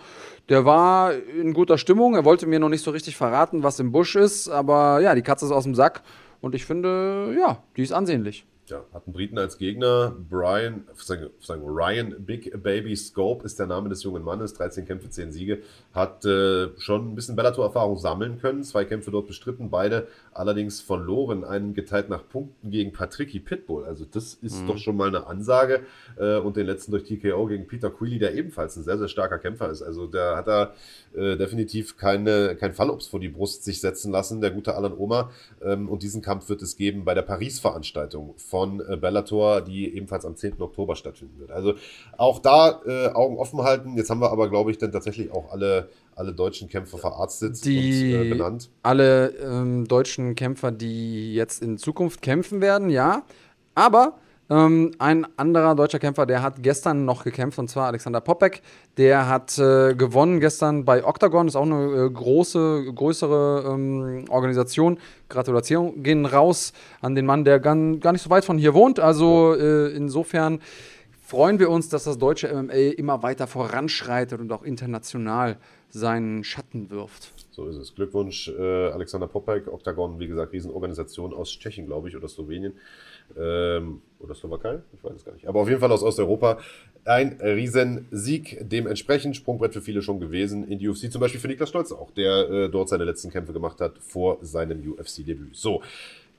Der 0.49 0.65
war 0.65 1.13
in 1.13 1.53
guter 1.53 1.77
Stimmung. 1.77 2.15
Er 2.15 2.25
wollte 2.25 2.47
mir 2.47 2.59
noch 2.59 2.69
nicht 2.69 2.83
so 2.83 2.91
richtig 2.91 3.17
verraten, 3.17 3.63
was 3.63 3.79
im 3.79 3.91
Busch 3.91 4.15
ist. 4.15 4.47
Aber 4.47 5.01
ja, 5.01 5.15
die 5.15 5.23
Katze 5.23 5.45
ist 5.45 5.51
aus 5.51 5.65
dem 5.65 5.75
Sack. 5.75 6.03
Und 6.43 6.55
ich 6.55 6.65
finde, 6.65 7.33
ja, 7.39 7.63
die 7.77 7.83
ist 7.83 7.93
ansehnlich. 7.93 8.45
Ja, 8.67 8.85
hat 8.93 9.05
einen 9.05 9.13
Briten 9.13 9.37
als 9.37 9.57
Gegner. 9.57 10.15
Brian, 10.29 10.85
sagen, 10.95 11.29
sagen 11.41 11.63
Ryan 11.65 12.15
Big 12.19 12.63
Baby 12.63 12.95
Scope 12.95 13.45
ist 13.45 13.59
der 13.59 13.67
Name 13.67 13.89
des 13.89 14.03
jungen 14.03 14.23
Mannes. 14.23 14.53
13 14.53 14.85
Kämpfe, 14.85 15.09
10 15.09 15.33
Siege. 15.33 15.61
Hat 15.93 16.23
äh, 16.23 16.69
schon 16.77 17.11
ein 17.11 17.15
bisschen 17.15 17.35
Bellator-Erfahrung 17.35 17.97
sammeln 17.97 18.39
können. 18.39 18.63
Zwei 18.63 18.85
Kämpfe 18.85 19.11
dort 19.11 19.27
bestritten, 19.27 19.69
beide 19.69 20.07
allerdings 20.31 20.79
verloren. 20.79 21.43
Einen 21.43 21.73
geteilt 21.73 22.07
nach 22.07 22.25
Punkten 22.29 22.71
gegen 22.71 22.93
Patricky 22.93 23.41
Pitbull. 23.41 23.83
Also 23.83 24.05
das 24.09 24.35
ist 24.35 24.61
mhm. 24.61 24.67
doch 24.67 24.77
schon 24.77 24.95
mal 24.95 25.09
eine 25.09 25.27
Ansage. 25.27 25.81
Äh, 26.17 26.37
und 26.37 26.55
den 26.55 26.65
letzten 26.65 26.91
durch 26.91 27.03
TKO 27.03 27.47
gegen 27.47 27.67
Peter 27.67 27.89
Queely, 27.89 28.17
der 28.17 28.33
ebenfalls 28.33 28.77
ein 28.77 28.83
sehr, 28.83 28.97
sehr 28.97 29.09
starker 29.09 29.39
Kämpfer 29.39 29.69
ist. 29.71 29.81
Also 29.81 30.07
der 30.07 30.37
hat 30.37 30.47
da 30.47 30.73
äh, 31.13 31.35
definitiv 31.35 31.97
keine, 31.97 32.55
kein 32.55 32.73
Fallobst 32.73 33.09
vor 33.09 33.19
die 33.19 33.29
Brust 33.29 33.65
sich 33.65 33.81
setzen 33.81 34.13
lassen, 34.13 34.39
der 34.39 34.51
gute 34.51 34.75
Alan 34.75 34.97
Oma. 34.97 35.31
Ähm, 35.61 35.89
und 35.89 36.01
diesen 36.01 36.21
Kampf 36.21 36.47
wird 36.47 36.61
es 36.61 36.77
geben 36.77 37.03
bei 37.03 37.13
der 37.13 37.23
Paris-Veranstaltung 37.23 38.35
von 38.53 38.81
äh, 38.87 38.97
Bellator, 38.97 39.61
die 39.61 39.95
ebenfalls 39.95 40.25
am 40.25 40.35
10. 40.35 40.61
Oktober 40.61 40.95
stattfinden 40.95 41.39
wird. 41.39 41.49
Also 41.49 41.73
auch 42.19 42.37
da 42.37 42.81
äh, 42.85 43.07
Augen 43.07 43.37
offen 43.37 43.63
halten. 43.63 43.97
Jetzt 43.97 44.11
haben 44.11 44.21
wir 44.21 44.29
aber, 44.29 44.47
glaube 44.47 44.69
ich, 44.69 44.77
dann 44.77 44.91
tatsächlich 44.91 45.31
auch 45.31 45.51
alle 45.51 45.89
alle 46.15 46.33
deutschen 46.33 46.69
Kämpfer 46.69 46.99
verarztet 46.99 47.65
die, 47.65 48.13
und 48.13 48.27
äh, 48.27 48.29
benannt. 48.29 48.69
Alle 48.83 49.29
ähm, 49.37 49.87
deutschen 49.87 50.35
Kämpfer, 50.35 50.71
die 50.71 51.33
jetzt 51.33 51.63
in 51.63 51.79
Zukunft 51.79 52.21
kämpfen 52.21 52.61
werden, 52.61 52.91
ja. 52.91 53.23
Aber 53.73 54.19
ähm, 54.49 54.91
ein 54.99 55.25
anderer 55.37 55.73
deutscher 55.73 55.99
Kämpfer, 55.99 56.25
der 56.25 56.41
hat 56.41 56.61
gestern 56.61 57.05
noch 57.05 57.23
gekämpft, 57.23 57.59
und 57.59 57.69
zwar 57.69 57.87
Alexander 57.87 58.19
Popek. 58.19 58.61
Der 58.97 59.29
hat 59.29 59.57
äh, 59.57 59.95
gewonnen 59.95 60.39
gestern 60.39 60.83
bei 60.83 61.05
Octagon, 61.05 61.47
ist 61.47 61.55
auch 61.55 61.63
eine 61.63 62.05
äh, 62.05 62.09
große, 62.09 62.91
größere 62.93 63.73
ähm, 63.73 64.25
Organisation. 64.29 64.99
Gratulation 65.29 66.03
gehen 66.03 66.25
raus 66.25 66.73
an 67.01 67.15
den 67.15 67.25
Mann, 67.25 67.45
der 67.45 67.59
gar, 67.59 67.75
gar 67.97 68.11
nicht 68.11 68.21
so 68.21 68.29
weit 68.29 68.43
von 68.43 68.57
hier 68.57 68.73
wohnt. 68.73 68.99
Also 68.99 69.55
äh, 69.55 69.95
insofern 69.95 70.59
freuen 71.21 71.57
wir 71.57 71.69
uns, 71.69 71.87
dass 71.89 72.03
das 72.03 72.17
deutsche 72.17 72.53
MMA 72.53 72.73
immer 72.97 73.23
weiter 73.23 73.47
voranschreitet 73.47 74.41
und 74.41 74.51
auch 74.51 74.63
international 74.63 75.57
seinen 75.89 76.43
Schatten 76.43 76.89
wirft. 76.89 77.31
So 77.51 77.67
ist 77.67 77.77
es. 77.77 77.95
Glückwunsch, 77.95 78.49
äh, 78.49 78.89
Alexander 78.89 79.27
Popek, 79.27 79.67
Octagon, 79.67 80.19
wie 80.19 80.27
gesagt, 80.27 80.51
Riesenorganisation 80.51 81.33
aus 81.33 81.49
Tschechien, 81.51 81.85
glaube 81.85 82.09
ich, 82.09 82.17
oder 82.17 82.27
Slowenien. 82.27 82.73
Ähm, 83.37 84.01
oder 84.19 84.35
Slowakei, 84.35 84.79
ich 84.93 85.03
weiß 85.03 85.13
es 85.15 85.25
gar 85.25 85.33
nicht. 85.33 85.47
Aber 85.47 85.59
auf 85.59 85.67
jeden 85.67 85.81
Fall 85.81 85.91
aus 85.91 86.03
Osteuropa. 86.03 86.57
Ein 87.05 87.39
Riesensieg, 87.41 88.59
dementsprechend 88.61 89.35
Sprungbrett 89.35 89.73
für 89.73 89.81
viele 89.81 90.01
schon 90.01 90.21
gewesen 90.21 90.65
in 90.65 90.79
die 90.79 90.87
UFC, 90.87 91.11
zum 91.11 91.19
Beispiel 91.19 91.41
für 91.41 91.49
Niklas 91.49 91.69
Stolz 91.69 91.91
auch, 91.91 92.11
der 92.11 92.49
äh, 92.49 92.69
dort 92.69 92.87
seine 92.87 93.03
letzten 93.03 93.29
Kämpfe 93.29 93.51
gemacht 93.51 93.81
hat 93.81 93.97
vor 93.99 94.37
seinem 94.41 94.79
UFC-Debüt. 94.79 95.57
So, 95.57 95.81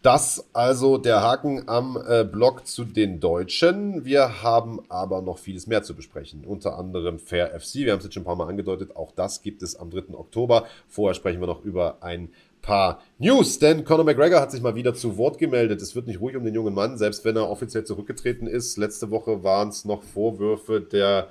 das 0.05 0.51
also 0.53 0.99
der 0.99 1.23
Haken 1.23 1.67
am 1.67 1.99
äh, 2.07 2.25
Blog 2.25 2.67
zu 2.67 2.85
den 2.85 3.21
Deutschen. 3.21 4.05
Wir 4.05 4.43
haben 4.43 4.81
aber 4.91 5.23
noch 5.23 5.39
vieles 5.39 5.67
mehr 5.67 5.83
zu 5.83 5.95
besprechen. 5.95 6.45
Unter 6.45 6.79
anderem 6.79 7.19
Fair 7.19 7.59
FC. 7.59 7.77
Wir 7.77 7.93
haben 7.93 8.01
es 8.01 8.05
jetzt 8.05 8.13
schon 8.13 8.23
ein 8.23 8.27
paar 8.27 8.37
Mal 8.37 8.49
angedeutet. 8.49 8.97
Auch 8.97 9.13
das 9.13 9.41
gibt 9.41 9.63
es 9.63 9.77
am 9.77 9.91
3. 9.91 10.13
Oktober. 10.13 10.67
Vorher 10.89 11.15
sprechen 11.15 11.41
wir 11.41 11.47
noch 11.47 11.65
über 11.65 12.03
ein 12.03 12.29
paar 12.65 13.01
News, 13.19 13.59
denn 13.59 13.85
Conor 13.85 14.05
McGregor 14.05 14.41
hat 14.41 14.51
sich 14.51 14.63
mal 14.63 14.75
wieder 14.75 14.95
zu 14.95 15.17
Wort 15.17 15.39
gemeldet. 15.39 15.83
Es 15.83 15.95
wird 15.95 16.07
nicht 16.07 16.21
ruhig 16.21 16.37
um 16.37 16.45
den 16.45 16.55
jungen 16.55 16.75
Mann, 16.75 16.97
selbst 16.99 17.25
wenn 17.25 17.37
er 17.37 17.49
offiziell 17.49 17.85
zurückgetreten 17.85 18.47
ist. 18.47 18.77
Letzte 18.79 19.11
Woche 19.11 19.45
waren 19.45 19.69
es 19.69 19.85
noch 19.85 20.03
Vorwürfe 20.03 20.81
der 20.81 21.29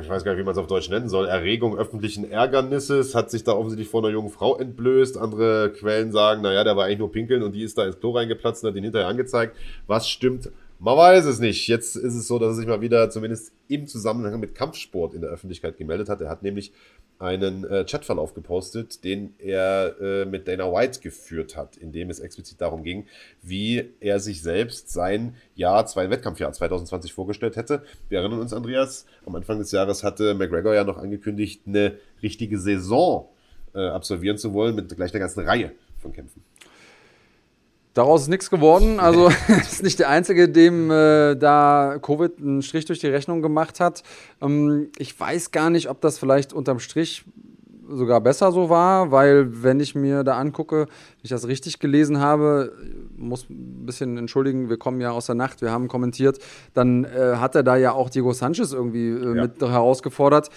ich 0.00 0.08
weiß 0.08 0.24
gar 0.24 0.32
nicht, 0.32 0.40
wie 0.40 0.44
man 0.44 0.52
es 0.52 0.58
auf 0.58 0.66
Deutsch 0.66 0.90
nennen 0.90 1.08
soll, 1.08 1.26
Erregung 1.26 1.78
öffentlichen 1.78 2.28
Ärgernisses, 2.28 3.14
hat 3.14 3.30
sich 3.30 3.44
da 3.44 3.52
offensichtlich 3.52 3.88
vor 3.88 4.02
einer 4.02 4.12
jungen 4.12 4.30
Frau 4.30 4.56
entblößt. 4.56 5.16
Andere 5.16 5.72
Quellen 5.72 6.10
sagen, 6.10 6.42
naja, 6.42 6.64
der 6.64 6.76
war 6.76 6.86
eigentlich 6.86 6.98
nur 6.98 7.12
pinkeln 7.12 7.44
und 7.44 7.52
die 7.52 7.62
ist 7.62 7.78
da 7.78 7.86
ins 7.86 8.00
Klo 8.00 8.10
reingeplatzt 8.10 8.64
und 8.64 8.70
hat 8.70 8.76
ihn 8.76 8.82
hinterher 8.82 9.08
angezeigt. 9.08 9.56
Was 9.86 10.08
stimmt? 10.08 10.50
Man 10.78 10.96
weiß 10.96 11.24
es 11.24 11.38
nicht. 11.40 11.68
Jetzt 11.68 11.96
ist 11.96 12.14
es 12.14 12.26
so, 12.26 12.38
dass 12.38 12.48
er 12.50 12.54
sich 12.54 12.66
mal 12.66 12.82
wieder 12.82 13.08
zumindest 13.08 13.52
im 13.66 13.86
Zusammenhang 13.86 14.38
mit 14.38 14.54
Kampfsport 14.54 15.14
in 15.14 15.22
der 15.22 15.30
Öffentlichkeit 15.30 15.78
gemeldet 15.78 16.10
hat. 16.10 16.20
Er 16.20 16.28
hat 16.28 16.42
nämlich 16.42 16.72
einen 17.18 17.64
äh, 17.64 17.86
Chatverlauf 17.86 18.34
gepostet, 18.34 19.02
den 19.02 19.34
er 19.38 19.98
äh, 20.00 20.24
mit 20.26 20.46
Dana 20.46 20.70
White 20.70 21.00
geführt 21.00 21.56
hat, 21.56 21.78
in 21.78 21.92
dem 21.92 22.10
es 22.10 22.20
explizit 22.20 22.60
darum 22.60 22.82
ging, 22.82 23.06
wie 23.40 23.90
er 24.00 24.20
sich 24.20 24.42
selbst 24.42 24.90
sein 24.90 25.34
Jahr, 25.54 25.86
zwei 25.86 26.10
Wettkampfjahr 26.10 26.52
2020 26.52 27.14
vorgestellt 27.14 27.56
hätte. 27.56 27.82
Wir 28.10 28.18
erinnern 28.18 28.40
uns, 28.40 28.52
Andreas, 28.52 29.06
am 29.24 29.34
Anfang 29.34 29.58
des 29.58 29.72
Jahres 29.72 30.04
hatte 30.04 30.34
McGregor 30.34 30.74
ja 30.74 30.84
noch 30.84 30.98
angekündigt, 30.98 31.62
eine 31.66 31.96
richtige 32.22 32.58
Saison 32.58 33.30
äh, 33.74 33.78
absolvieren 33.78 34.36
zu 34.36 34.52
wollen 34.52 34.74
mit 34.74 34.94
gleich 34.94 35.12
einer 35.12 35.20
ganzen 35.20 35.40
Reihe 35.40 35.72
von 35.96 36.12
Kämpfen. 36.12 36.42
Daraus 37.96 38.22
ist 38.22 38.28
nichts 38.28 38.50
geworden. 38.50 39.00
Also 39.06 39.28
ist 39.48 39.82
nicht 39.82 39.98
der 39.98 40.08
Einzige, 40.08 40.48
dem 40.48 40.90
äh, 40.90 41.34
da 41.36 41.98
Covid 42.02 42.38
einen 42.38 42.62
Strich 42.62 42.84
durch 42.84 42.98
die 42.98 43.06
Rechnung 43.06 43.40
gemacht 43.40 43.80
hat. 43.80 44.02
Ähm, 44.42 44.88
ich 44.98 45.18
weiß 45.18 45.50
gar 45.50 45.70
nicht, 45.70 45.88
ob 45.88 46.00
das 46.00 46.18
vielleicht 46.18 46.52
unterm 46.52 46.78
Strich 46.78 47.24
sogar 47.88 48.20
besser 48.20 48.50
so 48.52 48.68
war, 48.68 49.12
weil 49.12 49.62
wenn 49.62 49.80
ich 49.80 49.94
mir 49.94 50.24
da 50.24 50.36
angucke, 50.38 50.86
wenn 50.86 51.22
ich 51.22 51.30
das 51.30 51.46
richtig 51.46 51.78
gelesen 51.78 52.18
habe, 52.18 52.72
muss 53.16 53.48
ein 53.48 53.86
bisschen 53.86 54.18
entschuldigen, 54.18 54.68
wir 54.68 54.76
kommen 54.76 55.00
ja 55.00 55.12
aus 55.12 55.26
der 55.26 55.36
Nacht, 55.36 55.62
wir 55.62 55.70
haben 55.70 55.86
kommentiert, 55.86 56.38
dann 56.74 57.04
äh, 57.04 57.36
hat 57.36 57.54
er 57.54 57.62
da 57.62 57.76
ja 57.76 57.92
auch 57.92 58.10
Diego 58.10 58.32
Sanchez 58.32 58.72
irgendwie 58.72 59.10
äh, 59.10 59.36
ja. 59.36 59.42
mit 59.42 59.60
herausgefordert. 59.60 60.50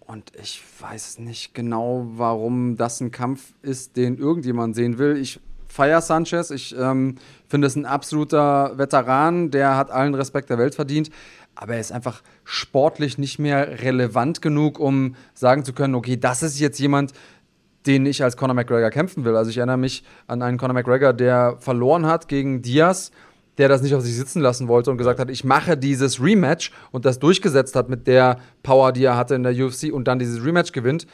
Und 0.00 0.32
ich 0.40 0.62
weiß 0.80 1.20
nicht 1.20 1.54
genau, 1.54 2.06
warum 2.16 2.76
das 2.76 3.00
ein 3.00 3.10
Kampf 3.12 3.52
ist, 3.62 3.96
den 3.96 4.16
irgendjemand 4.16 4.74
sehen 4.74 4.98
will. 4.98 5.16
Ich 5.16 5.38
feier 5.70 6.00
Sanchez. 6.00 6.50
Ich 6.50 6.76
ähm, 6.76 7.16
finde 7.48 7.66
es 7.66 7.76
ein 7.76 7.86
absoluter 7.86 8.76
Veteran, 8.76 9.50
der 9.50 9.76
hat 9.76 9.90
allen 9.90 10.14
Respekt 10.14 10.50
der 10.50 10.58
Welt 10.58 10.74
verdient. 10.74 11.10
Aber 11.54 11.74
er 11.74 11.80
ist 11.80 11.92
einfach 11.92 12.22
sportlich 12.44 13.18
nicht 13.18 13.38
mehr 13.38 13.82
relevant 13.82 14.42
genug, 14.42 14.78
um 14.78 15.14
sagen 15.34 15.64
zu 15.64 15.72
können, 15.72 15.94
okay, 15.94 16.16
das 16.16 16.42
ist 16.42 16.58
jetzt 16.58 16.78
jemand, 16.78 17.12
den 17.86 18.06
ich 18.06 18.22
als 18.22 18.36
Conor 18.36 18.54
McGregor 18.54 18.90
kämpfen 18.90 19.24
will. 19.24 19.36
Also 19.36 19.50
ich 19.50 19.58
erinnere 19.58 19.78
mich 19.78 20.04
an 20.26 20.42
einen 20.42 20.58
Conor 20.58 20.74
McGregor, 20.74 21.12
der 21.12 21.56
verloren 21.58 22.06
hat 22.06 22.28
gegen 22.28 22.62
Diaz, 22.62 23.10
der 23.58 23.68
das 23.68 23.82
nicht 23.82 23.94
auf 23.94 24.02
sich 24.02 24.16
sitzen 24.16 24.40
lassen 24.40 24.68
wollte 24.68 24.90
und 24.90 24.96
gesagt 24.96 25.18
hat, 25.18 25.30
ich 25.30 25.44
mache 25.44 25.76
dieses 25.76 26.22
Rematch 26.22 26.72
und 26.92 27.04
das 27.04 27.18
durchgesetzt 27.18 27.76
hat 27.76 27.88
mit 27.88 28.06
der 28.06 28.38
Power, 28.62 28.92
die 28.92 29.04
er 29.04 29.16
hatte 29.16 29.34
in 29.34 29.42
der 29.42 29.52
UFC 29.52 29.92
und 29.92 30.08
dann 30.08 30.18
dieses 30.18 30.44
Rematch 30.44 30.72
gewinnt 30.72 31.06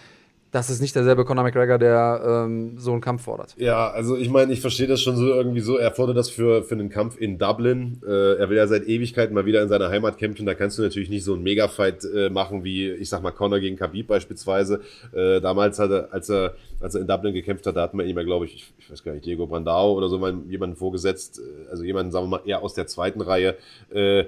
das 0.56 0.70
ist 0.70 0.80
nicht 0.80 0.96
derselbe 0.96 1.26
Conor 1.26 1.44
McGregor, 1.44 1.76
der 1.76 2.46
ähm, 2.46 2.78
so 2.78 2.92
einen 2.92 3.02
Kampf 3.02 3.24
fordert. 3.24 3.54
Ja, 3.58 3.90
also 3.90 4.16
ich 4.16 4.30
meine, 4.30 4.54
ich 4.54 4.62
verstehe 4.62 4.86
das 4.86 5.02
schon 5.02 5.14
so 5.14 5.26
irgendwie 5.26 5.60
so. 5.60 5.76
Er 5.76 5.90
fordert 5.90 6.16
das 6.16 6.30
für, 6.30 6.62
für 6.62 6.74
einen 6.74 6.88
Kampf 6.88 7.18
in 7.20 7.36
Dublin. 7.36 8.00
Äh, 8.06 8.38
er 8.38 8.48
will 8.48 8.56
ja 8.56 8.66
seit 8.66 8.88
Ewigkeiten 8.88 9.34
mal 9.34 9.44
wieder 9.44 9.62
in 9.62 9.68
seiner 9.68 9.90
Heimat 9.90 10.16
kämpfen. 10.16 10.46
Da 10.46 10.54
kannst 10.54 10.78
du 10.78 10.82
natürlich 10.82 11.10
nicht 11.10 11.24
so 11.24 11.34
einen 11.34 11.42
Megafight 11.42 12.06
äh, 12.06 12.30
machen 12.30 12.64
wie, 12.64 12.88
ich 12.90 13.10
sag 13.10 13.22
mal, 13.22 13.32
Conor 13.32 13.60
gegen 13.60 13.76
Khabib 13.76 14.06
beispielsweise. 14.06 14.80
Äh, 15.12 15.42
damals 15.42 15.78
hat 15.78 15.90
er, 15.90 16.08
als 16.14 16.30
er, 16.30 16.54
als 16.80 16.94
er 16.94 17.02
in 17.02 17.06
Dublin 17.06 17.34
gekämpft 17.34 17.66
hat, 17.66 17.76
da 17.76 17.82
hatten 17.82 17.98
wir 17.98 18.06
ihm 18.06 18.16
ja, 18.16 18.22
glaube 18.22 18.46
ich, 18.46 18.54
ich, 18.54 18.72
ich, 18.78 18.90
weiß 18.90 19.04
gar 19.04 19.12
nicht, 19.12 19.26
Diego 19.26 19.46
Brandao 19.46 19.92
oder 19.92 20.08
so 20.08 20.18
mal 20.18 20.34
jemanden 20.48 20.76
vorgesetzt. 20.76 21.38
Äh, 21.38 21.70
also 21.70 21.84
jemanden, 21.84 22.12
sagen 22.12 22.24
wir 22.30 22.38
mal, 22.38 22.42
eher 22.46 22.62
aus 22.62 22.72
der 22.72 22.86
zweiten 22.86 23.20
Reihe. 23.20 23.56
Äh, 23.92 24.24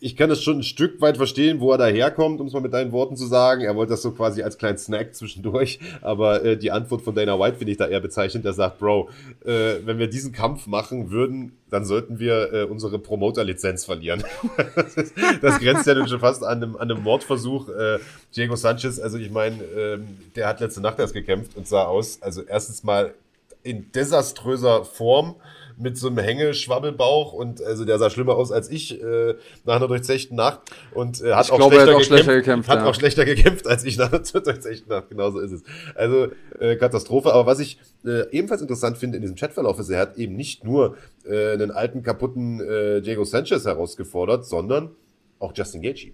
ich 0.00 0.16
kann 0.16 0.28
das 0.28 0.42
schon 0.42 0.58
ein 0.58 0.62
Stück 0.62 1.00
weit 1.00 1.16
verstehen, 1.16 1.60
wo 1.60 1.72
er 1.72 1.78
daherkommt, 1.78 2.40
um 2.40 2.46
es 2.46 2.52
mal 2.52 2.60
mit 2.60 2.72
deinen 2.72 2.92
Worten 2.92 3.16
zu 3.16 3.26
sagen. 3.26 3.62
Er 3.62 3.74
wollte 3.74 3.90
das 3.90 4.02
so 4.02 4.12
quasi 4.12 4.42
als 4.42 4.58
kleinen 4.58 4.78
Snack 4.78 5.14
zwischendurch. 5.14 5.78
Aber 6.02 6.44
äh, 6.44 6.56
die 6.56 6.70
Antwort 6.70 7.02
von 7.02 7.14
Dana 7.14 7.38
White 7.38 7.56
finde 7.56 7.72
ich 7.72 7.78
da 7.78 7.86
eher 7.86 8.00
bezeichnend. 8.00 8.44
Er 8.44 8.52
sagt, 8.52 8.78
Bro, 8.78 9.08
äh, 9.44 9.76
wenn 9.84 9.98
wir 9.98 10.08
diesen 10.08 10.32
Kampf 10.32 10.66
machen 10.66 11.10
würden, 11.10 11.52
dann 11.70 11.84
sollten 11.84 12.18
wir 12.18 12.52
äh, 12.52 12.62
unsere 12.64 12.98
Promoter-Lizenz 12.98 13.84
verlieren. 13.84 14.22
das, 15.42 15.58
grenzt 15.58 15.86
ja 15.86 15.94
nun 15.94 16.08
schon 16.08 16.20
fast 16.20 16.44
an 16.44 16.62
einem, 16.62 16.76
an 16.76 16.90
einem 16.90 17.02
Mordversuch. 17.02 17.68
Äh, 17.68 17.98
Diego 18.36 18.56
Sanchez, 18.56 19.00
also 19.00 19.18
ich 19.18 19.30
meine, 19.30 19.62
ähm, 19.64 20.06
der 20.36 20.48
hat 20.48 20.60
letzte 20.60 20.80
Nacht 20.80 20.98
erst 20.98 21.14
gekämpft 21.14 21.56
und 21.56 21.66
sah 21.66 21.84
aus, 21.84 22.18
also 22.20 22.42
erstens 22.42 22.84
mal 22.84 23.14
in 23.62 23.90
desaströser 23.92 24.84
Form 24.84 25.36
mit 25.76 25.98
so 25.98 26.08
einem 26.08 26.18
Hängeschwabbelbauch 26.18 27.32
und 27.32 27.62
also 27.62 27.84
der 27.84 27.98
sah 27.98 28.10
schlimmer 28.10 28.36
aus 28.36 28.52
als 28.52 28.70
ich 28.70 29.02
äh, 29.02 29.34
nach 29.64 29.76
einer 29.76 29.88
durchzechten 29.88 30.36
Nacht 30.36 30.60
und 30.92 31.20
äh, 31.20 31.32
hat, 31.32 31.50
auch, 31.50 31.56
glaube, 31.56 31.74
schlechter, 31.74 31.92
hat 31.92 31.94
auch 31.94 31.98
gekämpft, 31.98 32.08
schlechter 32.08 32.34
gekämpft. 32.34 32.68
Hat 32.68 32.78
ja. 32.78 32.86
auch 32.86 32.94
schlechter 32.94 33.24
gekämpft 33.24 33.66
als 33.66 33.84
ich 33.84 33.98
nach 33.98 34.12
einer 34.12 34.22
durchzechten 34.44 34.88
Nacht. 34.88 35.08
Genauso 35.08 35.40
ist 35.40 35.52
es. 35.52 35.62
Also 35.94 36.28
äh, 36.58 36.76
Katastrophe. 36.76 37.32
Aber 37.32 37.46
was 37.46 37.60
ich 37.60 37.78
äh, 38.04 38.30
ebenfalls 38.30 38.62
interessant 38.62 38.98
finde 38.98 39.16
in 39.16 39.22
diesem 39.22 39.36
Chatverlauf 39.36 39.78
ist, 39.78 39.90
er 39.90 40.00
hat 40.00 40.16
eben 40.16 40.36
nicht 40.36 40.64
nur 40.64 40.96
äh, 41.24 41.52
einen 41.52 41.70
alten 41.70 42.02
kaputten 42.02 42.60
äh, 42.60 43.00
Diego 43.00 43.24
Sanchez 43.24 43.64
herausgefordert, 43.64 44.46
sondern 44.46 44.90
auch 45.38 45.52
Justin 45.54 45.82
Gaethje. 45.82 46.12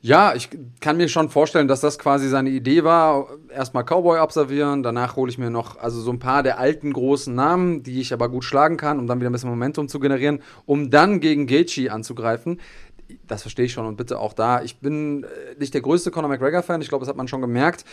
Ja, 0.00 0.34
ich 0.36 0.48
kann 0.80 0.96
mir 0.96 1.08
schon 1.08 1.28
vorstellen, 1.28 1.66
dass 1.66 1.80
das 1.80 1.98
quasi 1.98 2.28
seine 2.28 2.50
Idee 2.50 2.84
war. 2.84 3.26
Erstmal 3.48 3.82
Cowboy 3.84 4.20
observieren, 4.20 4.84
danach 4.84 5.16
hole 5.16 5.28
ich 5.28 5.38
mir 5.38 5.50
noch 5.50 5.76
also 5.76 6.00
so 6.00 6.12
ein 6.12 6.20
paar 6.20 6.44
der 6.44 6.60
alten 6.60 6.92
großen 6.92 7.34
Namen, 7.34 7.82
die 7.82 8.00
ich 8.00 8.12
aber 8.12 8.28
gut 8.28 8.44
schlagen 8.44 8.76
kann, 8.76 9.00
um 9.00 9.08
dann 9.08 9.18
wieder 9.18 9.28
ein 9.28 9.32
bisschen 9.32 9.50
Momentum 9.50 9.88
zu 9.88 9.98
generieren, 9.98 10.40
um 10.66 10.90
dann 10.90 11.18
gegen 11.18 11.48
Gaethje 11.48 11.92
anzugreifen. 11.92 12.60
Das 13.26 13.42
verstehe 13.42 13.64
ich 13.64 13.72
schon 13.72 13.86
und 13.86 13.96
bitte 13.96 14.20
auch 14.20 14.34
da. 14.34 14.62
Ich 14.62 14.78
bin 14.78 15.24
äh, 15.24 15.58
nicht 15.58 15.74
der 15.74 15.80
größte 15.80 16.12
Conor 16.12 16.28
McGregor-Fan, 16.28 16.80
ich 16.80 16.88
glaube, 16.88 17.02
das 17.02 17.08
hat 17.08 17.16
man 17.16 17.26
schon 17.26 17.40
gemerkt. 17.40 17.84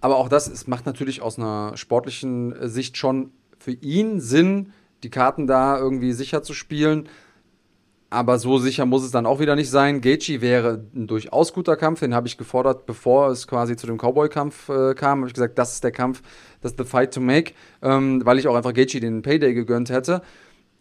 Aber 0.00 0.16
auch 0.16 0.28
das 0.28 0.46
es 0.46 0.68
macht 0.68 0.86
natürlich 0.86 1.22
aus 1.22 1.38
einer 1.38 1.76
sportlichen 1.76 2.52
äh, 2.52 2.68
Sicht 2.68 2.96
schon 2.96 3.32
für 3.58 3.72
ihn 3.72 4.20
Sinn, 4.20 4.72
die 5.02 5.10
Karten 5.10 5.48
da 5.48 5.76
irgendwie 5.76 6.12
sicher 6.12 6.42
zu 6.42 6.54
spielen. 6.54 7.08
Aber 8.10 8.38
so 8.38 8.56
sicher 8.56 8.86
muss 8.86 9.04
es 9.04 9.10
dann 9.10 9.26
auch 9.26 9.38
wieder 9.38 9.54
nicht 9.54 9.70
sein. 9.70 10.00
Gaethje 10.00 10.40
wäre 10.40 10.82
ein 10.94 11.06
durchaus 11.06 11.52
guter 11.52 11.76
Kampf. 11.76 12.00
Den 12.00 12.14
habe 12.14 12.26
ich 12.26 12.38
gefordert, 12.38 12.86
bevor 12.86 13.28
es 13.28 13.46
quasi 13.46 13.76
zu 13.76 13.86
dem 13.86 13.98
Cowboy-Kampf 13.98 14.70
äh, 14.70 14.94
kam. 14.94 15.18
Habe 15.18 15.28
ich 15.28 15.34
gesagt, 15.34 15.58
das 15.58 15.74
ist 15.74 15.84
der 15.84 15.92
Kampf, 15.92 16.22
das 16.62 16.72
ist 16.72 16.78
the 16.78 16.84
fight 16.84 17.12
to 17.12 17.20
make, 17.20 17.52
ähm, 17.82 18.24
weil 18.24 18.38
ich 18.38 18.48
auch 18.48 18.54
einfach 18.54 18.72
Gaethje 18.72 19.00
den 19.00 19.20
Payday 19.20 19.52
gegönnt 19.52 19.90
hätte. 19.90 20.22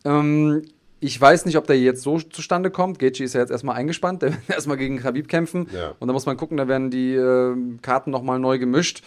Ähm, 0.05 0.61
ich 1.01 1.19
weiß 1.19 1.45
nicht, 1.45 1.57
ob 1.57 1.67
der 1.67 1.77
jetzt 1.77 2.01
so 2.01 2.17
zustande 2.17 2.71
kommt. 2.71 2.97
Gaethje 2.97 3.25
ist 3.25 3.33
ja 3.33 3.41
jetzt 3.41 3.51
erstmal 3.51 3.75
eingespannt. 3.75 4.21
Der 4.21 4.31
will 4.31 4.39
erstmal 4.47 4.77
gegen 4.77 4.97
Khabib 4.99 5.27
kämpfen. 5.27 5.67
Ja. 5.75 5.95
Und 5.99 6.07
da 6.07 6.13
muss 6.13 6.25
man 6.25 6.37
gucken, 6.37 6.55
da 6.55 6.69
werden 6.69 6.89
die 6.89 7.13
äh, 7.13 7.55
Karten 7.81 8.09
nochmal 8.09 8.39
neu 8.39 8.57
gemischt. 8.57 9.03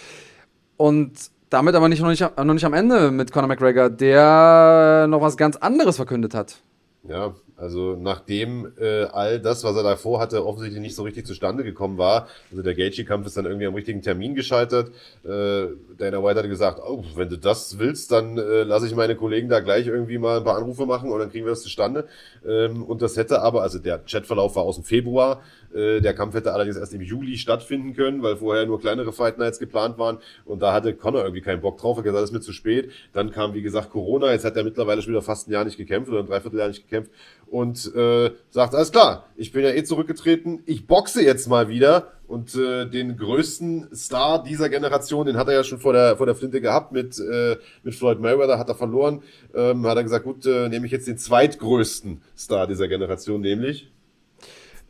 Und 0.77 1.13
damit 1.49 1.75
aber 1.75 1.89
nicht, 1.89 2.01
noch, 2.01 2.11
nicht, 2.11 2.21
noch 2.21 2.45
nicht 2.55 2.65
am 2.65 2.75
Ende 2.75 3.11
mit 3.11 3.33
Conor 3.33 3.49
McGregor, 3.49 3.89
der 3.89 5.07
noch 5.09 5.23
was 5.23 5.39
ganz 5.39 5.57
anderes 5.57 5.97
verkündet 5.97 6.35
hat. 6.35 6.61
Ja, 7.09 7.35
also 7.61 7.95
nachdem 8.01 8.73
äh, 8.81 9.05
all 9.05 9.39
das, 9.39 9.65
was 9.65 9.77
er 9.77 9.83
davor 9.83 10.19
hatte, 10.19 10.47
offensichtlich 10.47 10.81
nicht 10.81 10.95
so 10.95 11.03
richtig 11.03 11.27
zustande 11.27 11.63
gekommen 11.63 11.99
war, 11.99 12.29
also 12.51 12.63
der 12.63 12.75
Gaethje-Kampf 12.75 13.27
ist 13.27 13.37
dann 13.37 13.45
irgendwie 13.45 13.67
am 13.67 13.75
richtigen 13.75 14.01
Termin 14.01 14.35
gescheitert. 14.35 14.89
Äh, 15.25 15.67
Dana 15.99 16.23
White 16.23 16.41
hat 16.41 16.49
gesagt, 16.49 16.81
oh, 16.85 17.05
wenn 17.15 17.29
du 17.29 17.37
das 17.37 17.79
willst, 17.79 18.13
dann 18.13 18.39
äh, 18.39 18.63
lasse 18.63 18.87
ich 18.87 18.95
meine 18.95 19.15
Kollegen 19.15 19.49
da 19.49 19.61
gleich 19.61 19.87
irgendwie 19.87 20.19
mal 20.19 20.39
ein 20.39 20.45
paar 20.45 20.57
Anrufe 20.57 20.87
machen 20.87 21.13
und 21.13 21.19
dann 21.19 21.31
kriegen 21.31 21.45
wir 21.45 21.51
das 21.51 21.63
zustande. 21.63 22.07
Ähm, 22.47 22.83
und 22.83 23.03
das 23.03 23.17
hätte 23.17 23.43
aber, 23.43 23.63
also 23.63 23.79
der 23.79 23.99
Chatverlauf 23.99 24.57
war 24.57 24.63
aus 24.63 24.77
dem 24.77 24.85
Februar, 24.85 25.43
äh, 25.75 26.01
der 26.01 26.15
Kampf 26.15 26.35
hätte 26.35 26.53
allerdings 26.53 26.77
erst 26.77 26.95
im 26.95 27.01
Juli 27.01 27.37
stattfinden 27.37 27.95
können, 27.95 28.23
weil 28.23 28.37
vorher 28.37 28.67
nur 28.67 28.81
kleinere 28.81 29.13
Fight 29.13 29.39
Nights 29.39 29.59
geplant 29.59 29.99
waren. 29.99 30.19
Und 30.45 30.63
da 30.63 30.73
hatte 30.73 30.95
Connor 30.95 31.23
irgendwie 31.23 31.43
keinen 31.43 31.61
Bock 31.61 31.79
drauf, 31.79 31.97
er 31.97 31.99
hat 31.99 32.05
gesagt, 32.05 32.23
das 32.23 32.31
ist 32.31 32.35
mir 32.35 32.41
zu 32.41 32.53
spät. 32.53 32.91
Dann 33.13 33.31
kam, 33.31 33.55
wie 33.55 33.63
gesagt, 33.63 33.91
Corona, 33.91 34.33
jetzt 34.33 34.45
hat 34.45 34.57
er 34.57 34.65
mittlerweile 34.65 35.03
schon 35.03 35.13
wieder 35.13 35.23
fast 35.23 35.49
ein 35.49 35.53
Jahr 35.53 35.65
nicht 35.65 35.77
gekämpft 35.77 36.11
oder 36.11 36.21
ein 36.21 36.27
Dreivierteljahr 36.27 36.69
nicht 36.69 36.89
gekämpft. 36.89 37.11
Und 37.47 37.95
äh, 37.95 38.31
sagt, 38.51 38.75
alles 38.75 38.93
klar, 38.93 39.25
ich 39.37 39.53
bin 39.53 39.65
ja 39.65 39.71
eh 39.71 39.83
zurückgetreten, 39.83 40.63
ich 40.67 40.87
boxe 40.87 41.23
jetzt 41.23 41.49
mal 41.49 41.69
wieder. 41.69 42.13
Und 42.27 42.55
äh, 42.55 42.87
den 42.87 43.17
größten 43.17 43.89
Star 43.93 44.45
dieser 44.45 44.69
Generation, 44.69 45.27
den 45.27 45.37
hat 45.37 45.49
er 45.49 45.55
ja 45.55 45.65
schon 45.65 45.81
vor 45.81 45.93
der 45.93 46.17
vor 46.17 46.27
der 46.27 46.37
Flinte 46.37 46.61
gehabt 46.61 46.93
mit 46.93 47.19
äh, 47.19 47.57
mit 47.83 47.93
Floyd 47.97 48.21
Mayweather, 48.21 48.57
hat 48.57 48.69
er 48.69 48.77
verloren, 48.77 49.25
ähm, 49.53 49.85
hat 49.85 49.97
er 49.97 50.05
gesagt, 50.05 50.25
gut, 50.25 50.47
äh, 50.47 50.69
nehme 50.69 50.87
ich 50.87 50.93
jetzt 50.93 51.09
den 51.09 51.19
zweitgrößten 51.19 52.23
Star 52.39 52.69
dieser 52.69 52.87
Generation, 52.87 53.41
nämlich 53.41 53.91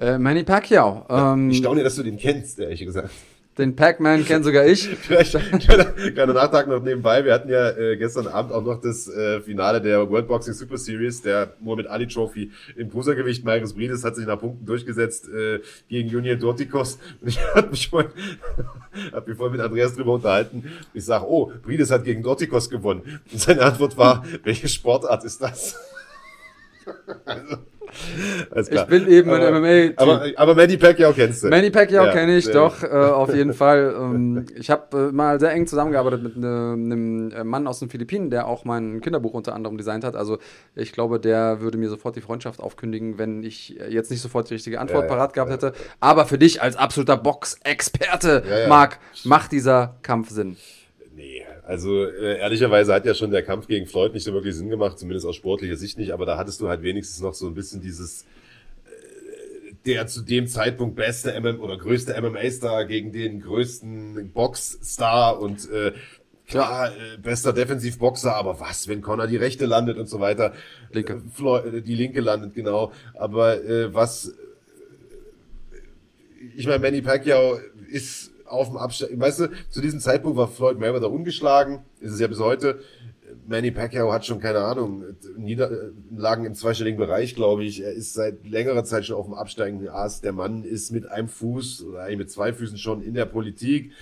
äh, 0.01 0.18
Manny 0.18 0.43
Pacquiao. 0.43 1.06
Ähm, 1.09 1.51
ich 1.51 1.59
staune, 1.59 1.82
dass 1.85 1.97
du 1.97 2.02
den 2.02 2.16
kennst, 2.16 2.59
ehrlich 2.59 2.85
gesagt. 2.85 3.10
Den 3.59 3.77
Pac-Man 3.77 4.24
kenne 4.24 4.43
sogar 4.43 4.64
ich. 4.64 4.89
Vielleicht 5.02 5.36
kleiner 5.52 6.32
Nachtrag 6.32 6.66
noch 6.66 6.82
nebenbei. 6.82 7.24
Wir 7.24 7.35
hatten 7.35 7.51
ja 7.51 7.70
äh, 7.70 7.97
gestern 7.98 8.27
Abend 8.27 8.52
auch 8.52 8.62
noch 8.62 8.81
das 8.81 9.06
äh, 9.09 9.40
Finale 9.40 9.82
der 9.82 10.09
World 10.09 10.28
Boxing 10.28 10.55
Super 10.55 10.78
Series, 10.78 11.20
der 11.20 11.52
Muhammad 11.60 11.89
Ali 11.89 12.06
Trophy 12.06 12.52
im 12.77 12.90
Cruisergewicht. 12.90 13.44
Marcus 13.44 13.74
Brides 13.74 14.02
hat 14.02 14.16
sich 14.16 14.27
nach 14.27 14.40
Punkten 14.40 14.64
durchgesetzt 14.64 15.28
äh, 15.28 15.60
gegen 15.90 16.09
Junior 16.09 16.36
Dortikos. 16.36 16.98
Und 17.20 17.28
ich 17.28 17.39
habe 17.55 17.68
mich 17.68 17.89
vorhin, 17.89 18.12
hab 19.12 19.28
mich 19.28 19.36
vorhin 19.36 19.52
mit 19.56 19.60
Andreas 19.60 19.94
drüber 19.94 20.14
unterhalten. 20.14 20.64
Ich 20.94 21.05
sage, 21.05 21.27
oh, 21.28 21.52
Brides 21.62 21.90
hat 21.90 22.05
gegen 22.05 22.22
Dortikos 22.22 22.70
gewonnen. 22.70 23.20
Und 23.31 23.40
seine 23.40 23.62
Antwort 23.62 23.98
war, 23.98 24.24
welche 24.44 24.68
Sportart 24.68 25.24
ist 25.24 25.43
das? 25.43 25.77
also, 27.27 27.59
ich 28.71 28.85
bin 28.85 29.09
eben 29.09 29.31
ein 29.31 29.55
MMA. 29.55 29.95
Aber, 29.97 30.27
aber 30.37 30.55
Manny 30.55 30.77
Pacquiao 30.77 31.12
kennst 31.12 31.43
du. 31.43 31.49
Manny 31.49 31.71
Pacquiao 31.71 32.07
ja, 32.07 32.12
kenne 32.12 32.37
ich 32.37 32.47
ja. 32.47 32.53
doch, 32.53 32.83
äh, 32.83 32.89
auf 32.89 33.35
jeden 33.35 33.53
Fall. 33.61 33.95
Ähm, 33.97 34.47
ich 34.55 34.71
habe 34.71 35.09
äh, 35.09 35.12
mal 35.12 35.41
sehr 35.41 35.53
eng 35.53 35.67
zusammengearbeitet 35.67 36.23
mit 36.23 36.37
ne, 36.37 36.73
einem 36.75 37.31
äh, 37.33 37.45
Mann 37.45 37.67
aus 37.67 37.79
den 37.79 37.89
Philippinen, 37.89 38.31
der 38.31 38.47
auch 38.47 38.65
mein 38.65 39.01
Kinderbuch 39.01 39.35
unter 39.35 39.55
anderem 39.55 39.77
designt 39.77 40.05
hat. 40.05 40.17
Also 40.17 40.39
ich 40.75 40.93
glaube, 40.93 41.21
der 41.21 41.61
würde 41.61 41.79
mir 41.79 41.89
sofort 41.89 42.17
die 42.17 42.21
Freundschaft 42.21 42.61
aufkündigen, 42.61 43.19
wenn 43.19 43.43
ich 43.43 43.71
jetzt 43.89 44.11
nicht 44.11 44.21
sofort 44.21 44.49
die 44.51 44.55
richtige 44.55 44.81
Antwort 44.81 45.05
ja, 45.05 45.09
parat 45.09 45.33
gehabt 45.33 45.51
hätte. 45.51 45.73
Aber 46.01 46.27
für 46.27 46.39
dich 46.39 46.62
als 46.62 46.77
absoluter 46.77 47.17
Box-Experte, 47.17 48.67
Marc, 48.69 48.99
macht 49.25 49.53
dieser 49.53 49.97
Kampf 50.03 50.31
Sinn. 50.31 50.57
Nee, 51.15 51.45
also 51.71 52.05
äh, 52.05 52.41
ehrlicherweise 52.41 52.93
hat 52.93 53.07
ja 53.07 53.15
schon 53.15 53.31
der 53.31 53.45
Kampf 53.45 53.69
gegen 53.69 53.87
Floyd 53.87 54.13
nicht 54.13 54.25
so 54.25 54.33
wirklich 54.33 54.57
Sinn 54.57 54.71
gemacht, 54.71 54.99
zumindest 54.99 55.25
aus 55.25 55.37
sportlicher 55.37 55.77
Sicht 55.77 55.99
nicht, 55.99 56.11
aber 56.11 56.27
da 56.27 56.37
hattest 56.37 56.61
du 56.61 56.69
halt 56.69 56.83
wenigstens 56.83 57.23
noch 57.23 57.33
so 57.33 57.47
ein 57.47 57.55
bisschen 57.55 57.81
dieses 57.81 58.23
äh, 58.87 59.75
der 59.87 60.09
zu 60.09 60.23
dem 60.23 60.49
Zeitpunkt 60.49 60.97
beste 60.97 61.33
MM 61.41 61.61
oder 61.61 61.79
größte 61.79 62.21
MMA-Star 62.21 62.87
gegen 62.87 63.13
den 63.13 63.41
größten 63.41 64.33
Box-Star 64.33 65.41
und 65.41 65.71
äh, 65.71 65.93
klar, 66.49 66.89
äh, 66.89 67.19
bester 67.19 67.53
Defensivboxer, 67.53 68.35
aber 68.35 68.59
was, 68.59 68.89
wenn 68.89 69.01
Connor 69.01 69.29
die 69.29 69.37
rechte 69.37 69.67
landet 69.67 69.97
und 69.97 70.09
so 70.09 70.19
weiter. 70.19 70.55
Linke. 70.91 71.13
Äh, 71.13 71.31
Floyd, 71.33 71.67
äh, 71.67 71.83
die 71.83 71.95
linke 71.95 72.21
landet, 72.21 72.53
genau. 72.53 72.91
Aber 73.15 73.63
äh, 73.65 73.95
was, 73.95 74.35
äh, 75.71 75.77
ich 76.57 76.67
meine, 76.67 76.81
Manny 76.81 77.01
Pacquiao 77.01 77.61
ist 77.93 78.30
auf 78.51 78.68
dem 78.68 78.77
Abstand. 78.77 79.18
Weißt 79.18 79.40
du, 79.40 79.48
zu 79.68 79.81
diesem 79.81 80.01
Zeitpunkt 80.01 80.36
war 80.36 80.48
Floyd 80.48 80.78
Mayweather 80.78 81.10
ungeschlagen, 81.10 81.81
ist 82.01 82.12
es 82.12 82.20
ja 82.20 82.27
bis 82.27 82.40
heute. 82.40 82.81
Manny 83.47 83.70
Pacquiao 83.70 84.12
hat 84.12 84.27
schon, 84.27 84.40
keine 84.40 84.60
Ahnung, 84.60 85.05
Niederlagen 85.36 86.44
im 86.44 86.55
zweistelligen 86.55 86.98
Bereich, 86.98 87.35
glaube 87.35 87.64
ich. 87.64 87.82
Er 87.82 87.93
ist 87.93 88.14
seit 88.14 88.47
längerer 88.47 88.85
Zeit 88.85 89.06
schon 89.06 89.16
auf 89.16 89.27
dem 89.27 89.35
absteigenden 89.35 89.89
Ast. 89.89 90.24
Der 90.24 90.32
Mann 90.32 90.64
ist 90.64 90.90
mit 90.90 91.06
einem 91.10 91.28
Fuß 91.28 91.85
oder 91.85 92.02
eigentlich 92.02 92.18
mit 92.18 92.31
zwei 92.31 92.52
Füßen 92.52 92.78
schon 92.78 93.02
in 93.02 93.14
der 93.14 93.27
Politik. 93.27 93.93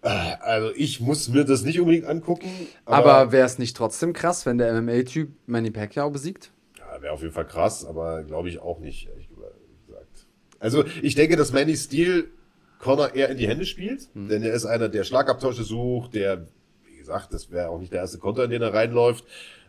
Also 0.00 0.70
ich 0.76 1.00
muss 1.00 1.28
mir 1.28 1.44
das 1.44 1.64
nicht 1.64 1.80
unbedingt 1.80 2.06
angucken. 2.06 2.48
Aber, 2.84 3.14
aber 3.14 3.32
wäre 3.32 3.46
es 3.46 3.58
nicht 3.58 3.76
trotzdem 3.76 4.12
krass, 4.12 4.46
wenn 4.46 4.58
der 4.58 4.80
MMA-Typ 4.80 5.30
Manny 5.46 5.70
Pacquiao 5.70 6.10
besiegt? 6.10 6.52
Ja, 6.78 7.02
wäre 7.02 7.12
auf 7.12 7.22
jeden 7.22 7.34
Fall 7.34 7.46
krass, 7.46 7.84
aber 7.84 8.22
glaube 8.22 8.48
ich 8.48 8.60
auch 8.60 8.78
nicht, 8.78 9.08
ehrlich 9.08 9.28
gesagt. 9.28 9.48
Also 10.60 10.84
ich 11.02 11.14
denke, 11.14 11.36
dass 11.36 11.52
Manny 11.52 11.76
Stil 11.76 12.30
Connor 12.78 13.14
eher 13.14 13.28
in 13.28 13.38
die 13.38 13.48
Hände 13.48 13.66
spielt, 13.66 14.08
mhm. 14.14 14.28
denn 14.28 14.42
er 14.42 14.52
ist 14.52 14.66
einer, 14.66 14.88
der 14.88 15.04
Schlagabtäusche 15.04 15.64
sucht, 15.64 16.14
der, 16.14 16.46
wie 16.86 16.96
gesagt, 16.96 17.32
das 17.32 17.50
wäre 17.50 17.68
auch 17.70 17.78
nicht 17.78 17.92
der 17.92 18.00
erste 18.00 18.18
Konter, 18.18 18.44
in 18.44 18.50
den 18.50 18.62
er 18.62 18.72
reinläuft. 18.74 19.24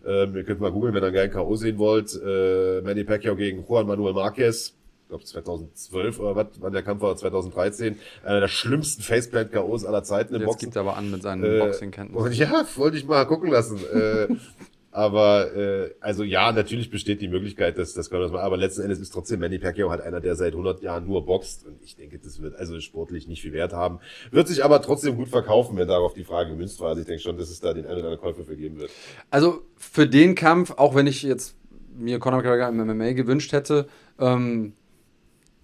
Ähm, 0.05 0.35
ihr 0.35 0.43
könnt 0.43 0.61
mal 0.61 0.71
googeln, 0.71 0.93
wenn 0.93 1.03
ihr 1.03 1.07
einen 1.07 1.15
geilen 1.15 1.31
K.O. 1.31 1.55
sehen 1.55 1.77
wollt. 1.77 2.13
Äh, 2.23 2.81
Manny 2.81 3.03
Pacquiao 3.03 3.35
gegen 3.35 3.65
Juan 3.67 3.87
Manuel 3.87 4.13
Marquez. 4.13 4.75
Ich 5.03 5.09
glaube 5.09 5.23
2012 5.23 6.19
oder 6.19 6.35
was, 6.35 6.47
wann 6.59 6.71
der 6.71 6.83
Kampf 6.83 7.01
war, 7.01 7.15
2013. 7.17 7.99
Einer 8.23 8.41
der 8.41 8.47
schlimmsten 8.47 9.01
Faceplant-K.O.s 9.01 9.83
aller 9.83 10.03
Zeiten 10.03 10.35
im 10.35 10.41
Jetzt 10.41 10.47
Boxen. 10.47 10.65
gibt 10.67 10.75
er 10.75 10.81
aber 10.81 10.95
an 10.97 11.09
mit 11.09 11.23
seinen 11.23 11.43
äh, 11.43 11.59
Boxing-Kenntnissen. 11.59 12.31
Ja, 12.33 12.63
wollte 12.75 12.97
ich 12.97 13.05
mal 13.05 13.25
gucken 13.25 13.49
lassen. 13.49 13.79
äh, 13.93 14.27
aber 14.91 15.55
äh, 15.55 15.93
also 15.99 16.23
ja, 16.23 16.51
natürlich 16.51 16.89
besteht 16.89 17.21
die 17.21 17.27
Möglichkeit, 17.27 17.77
dass 17.77 17.93
das 17.93 18.09
kann 18.09 18.21
das 18.21 18.31
mal. 18.31 18.41
Aber 18.41 18.57
letzten 18.57 18.81
Endes 18.81 18.99
ist 18.99 19.11
trotzdem 19.11 19.39
Manny 19.39 19.59
Pacquiao 19.59 19.91
halt 19.91 20.01
einer, 20.01 20.19
der 20.19 20.35
seit 20.35 20.53
100 20.53 20.81
Jahren 20.81 21.05
nur 21.05 21.25
boxt 21.25 21.67
und 21.67 21.83
ich 21.83 21.95
denke, 21.95 22.17
das 22.17 22.41
wird 22.41 22.55
also 22.55 22.79
sportlich 22.79 23.27
nicht 23.27 23.41
viel 23.41 23.53
Wert 23.53 23.71
haben. 23.71 23.99
Wird 24.31 24.47
sich 24.47 24.63
aber 24.63 24.81
trotzdem 24.81 25.15
gut 25.15 25.29
verkaufen, 25.29 25.77
wenn 25.77 25.87
darauf 25.87 26.13
die 26.13 26.23
Frage 26.23 26.49
gemünzt 26.49 26.79
war. 26.79 26.89
Also 26.89 27.01
ich 27.01 27.07
denke 27.07 27.21
schon, 27.21 27.37
dass 27.37 27.49
es 27.49 27.59
da 27.59 27.73
den 27.73 27.85
einen 27.85 27.99
oder 27.99 28.09
anderen 28.09 28.19
Käufer 28.19 28.43
für 28.43 28.55
geben 28.55 28.79
wird. 28.79 28.89
Also 29.29 29.61
für 29.77 30.07
den 30.07 30.33
Kampf, 30.33 30.71
auch 30.71 30.95
wenn 30.95 31.05
ich 31.05 31.21
jetzt 31.21 31.55
mir 31.95 32.17
Conor 32.17 32.41
McGregor 32.41 32.69
im 32.69 32.77
MMA 32.77 33.13
gewünscht 33.13 33.51
hätte, 33.51 33.87
ähm, 34.17 34.73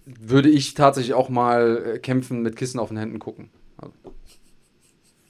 würde 0.04 0.48
ich 0.50 0.74
tatsächlich 0.74 1.14
auch 1.14 1.28
mal 1.28 1.94
äh, 1.94 1.98
kämpfen 1.98 2.42
mit 2.42 2.54
Kissen 2.54 2.78
auf 2.78 2.88
den 2.88 2.98
Händen 2.98 3.18
gucken. 3.18 3.50
Also. 3.76 3.92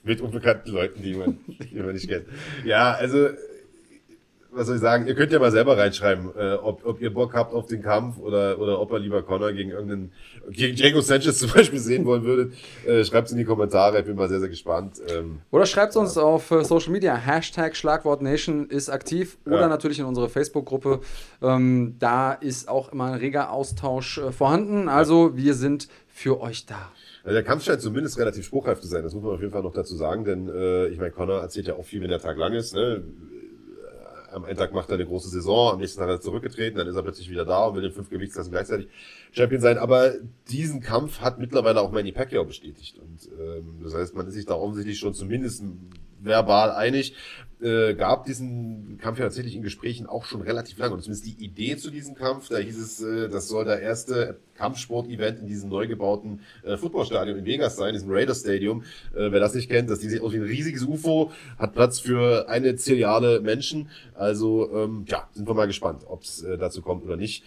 Mit 0.02 0.20
unbekannten 0.20 0.70
Leuten, 0.70 1.02
die 1.02 1.14
man, 1.14 1.39
die 1.47 1.81
man 1.81 1.94
nicht 1.94 2.09
kennt. 2.09 2.27
Ja, 2.64 2.93
also 2.93 3.28
was 4.57 4.66
soll 4.66 4.77
ich 4.77 4.83
sagen, 4.83 5.07
ihr 5.07 5.15
könnt 5.15 5.33
ja 5.33 5.39
mal 5.39 5.51
selber 5.51 5.77
reinschreiben, 5.77 6.31
äh, 6.37 6.55
ob, 6.55 6.85
ob 6.87 7.01
ihr 7.01 7.12
Bock 7.12 7.35
habt 7.35 7.53
auf 7.53 7.66
den 7.66 7.83
Kampf 7.83 8.19
oder, 8.19 8.59
oder 8.59 8.81
ob 8.81 8.91
ihr 8.93 8.99
lieber 8.99 9.23
Connor 9.23 9.53
gegen 9.53 9.70
irgendeinen, 9.70 10.12
gegen 10.51 10.74
Django 10.77 11.01
Sanchez 11.01 11.39
zum 11.39 11.51
Beispiel 11.51 11.78
sehen 11.78 12.05
wollen 12.07 12.24
würdet. 12.24 12.55
Äh, 12.87 13.05
schreibt 13.05 13.27
es 13.27 13.33
in 13.33 13.39
die 13.39 13.45
Kommentare, 13.45 14.01
ich 14.01 14.07
bin 14.07 14.16
mal 14.16 14.28
sehr, 14.28 14.41
sehr 14.41 14.49
gespannt. 14.49 15.01
Ähm, 15.09 15.41
oder 15.51 15.66
schreibt 15.66 15.91
es 15.91 15.97
uns 15.97 16.16
auf 16.16 16.51
äh, 16.51 16.65
Social 16.65 16.93
Media, 16.93 17.15
Hashtag 17.15 17.77
Schlagwort 17.77 18.23
Nation 18.23 18.69
ist 18.69 18.89
aktiv 18.89 19.39
oder 19.47 19.61
ja. 19.61 19.69
natürlich 19.69 19.99
in 19.99 20.07
unsere 20.07 20.28
Facebook-Gruppe. 20.28 21.01
Ähm, 21.43 21.97
da 21.99 22.33
ist 22.33 22.69
auch 22.69 22.93
immer 22.93 23.12
ein 23.12 23.19
reger 23.19 23.51
Austausch 23.51 24.19
äh, 24.19 24.33
vorhanden. 24.33 24.89
Also 24.89 25.37
wir 25.37 25.55
sind 25.55 25.89
für 26.09 26.41
euch 26.41 26.65
da. 26.66 26.91
Der 27.27 27.43
Kampf 27.43 27.65
scheint 27.65 27.81
zumindest 27.81 28.19
relativ 28.19 28.47
spruchreif 28.47 28.81
zu 28.81 28.87
sein, 28.87 29.03
das 29.03 29.12
muss 29.12 29.24
man 29.24 29.35
auf 29.35 29.41
jeden 29.41 29.53
Fall 29.53 29.62
noch 29.62 29.73
dazu 29.73 29.97
sagen, 29.97 30.24
denn 30.24 30.49
äh, 30.49 30.87
ich 30.87 30.99
meine, 30.99 31.11
Connor 31.11 31.41
erzählt 31.41 31.66
ja 31.66 31.74
auch 31.74 31.85
viel, 31.85 32.01
wenn 32.01 32.09
der 32.09 32.20
Tag 32.20 32.37
lang 32.37 32.53
ist. 32.53 32.73
Ne? 32.73 33.03
Am 34.37 34.45
einen 34.45 34.59
Tag 34.59 34.75
macht 34.75 34.91
er 34.91 34.97
eine 34.97 35.07
große 35.07 35.31
Saison, 35.31 35.73
am 35.73 35.81
nächsten 35.81 35.99
Tag 35.99 36.09
hat 36.09 36.17
er 36.17 36.21
zurückgetreten, 36.21 36.79
dann 36.79 36.87
ist 36.87 36.95
er 36.95 37.03
plötzlich 37.03 37.31
wieder 37.31 37.47
da 37.47 37.65
und 37.65 37.77
will 37.77 37.85
in 37.85 37.91
fünf 37.93 38.11
Gewichtsklassen 38.11 38.53
gleichzeitig 38.53 38.89
Champion 39.33 39.63
sein. 39.63 39.79
Aber 39.79 40.13
diesen 40.51 40.83
Kampf 40.83 41.21
hat 41.21 41.39
mittlerweile 41.39 41.81
auch 41.81 41.91
Manny 41.91 42.13
Pacquiao 42.13 42.45
bestätigt. 42.45 42.99
Und 42.99 43.31
ähm, 43.41 43.81
das 43.83 43.95
heißt, 43.95 44.15
man 44.15 44.27
ist 44.27 44.35
sich 44.35 44.45
da 44.45 44.55
offensichtlich 44.55 44.99
schon 44.99 45.15
zumindest 45.15 45.65
verbal 46.21 46.71
einig 46.71 47.15
äh, 47.61 47.95
gab 47.95 48.24
diesen 48.24 48.99
Kampf 49.01 49.19
ja 49.19 49.24
tatsächlich 49.24 49.57
in 49.57 49.62
Gesprächen 49.62 50.07
auch 50.07 50.24
schon 50.24 50.43
relativ 50.43 50.78
lange. 50.78 50.95
Und 50.95 51.03
zumindest 51.03 51.27
die 51.27 51.45
Idee 51.45 51.77
zu 51.77 51.91
diesem 51.91 52.15
Kampf, 52.15 52.49
da 52.49 52.59
hieß 52.59 52.78
es, 52.78 53.03
äh, 53.03 53.28
das 53.28 53.49
soll 53.49 53.65
der 53.65 53.81
erste 53.81 54.39
Kampfsport-Event 54.57 55.41
in 55.41 55.47
diesem 55.47 55.70
neu 55.70 55.87
gebauten 55.87 56.41
äh, 56.65 56.77
Footballstadion 56.77 57.39
in 57.39 57.45
Vegas 57.45 57.77
sein, 57.77 57.95
diesem 57.95 58.11
Raiders 58.11 58.41
Stadium. 58.41 58.83
Äh, 59.15 59.33
wer 59.33 59.41
das 59.41 59.55
nicht 59.55 59.70
kennt, 59.70 59.89
das 59.91 60.01
sieht 60.01 60.20
aus 60.20 60.33
wie 60.33 60.37
ein 60.37 60.43
riesiges 60.43 60.83
UFO, 60.83 61.33
hat 61.59 61.73
Platz 61.73 61.99
für 61.99 62.49
eine 62.49 62.77
Zilliarde 62.77 63.41
Menschen. 63.41 63.89
Also 64.15 64.70
ähm, 64.74 65.05
ja, 65.09 65.28
sind 65.33 65.49
wir 65.49 65.55
mal 65.55 65.66
gespannt, 65.66 66.03
ob 66.07 66.23
es 66.23 66.43
äh, 66.43 66.59
dazu 66.59 66.83
kommt 66.83 67.05
oder 67.05 67.16
nicht. 67.16 67.45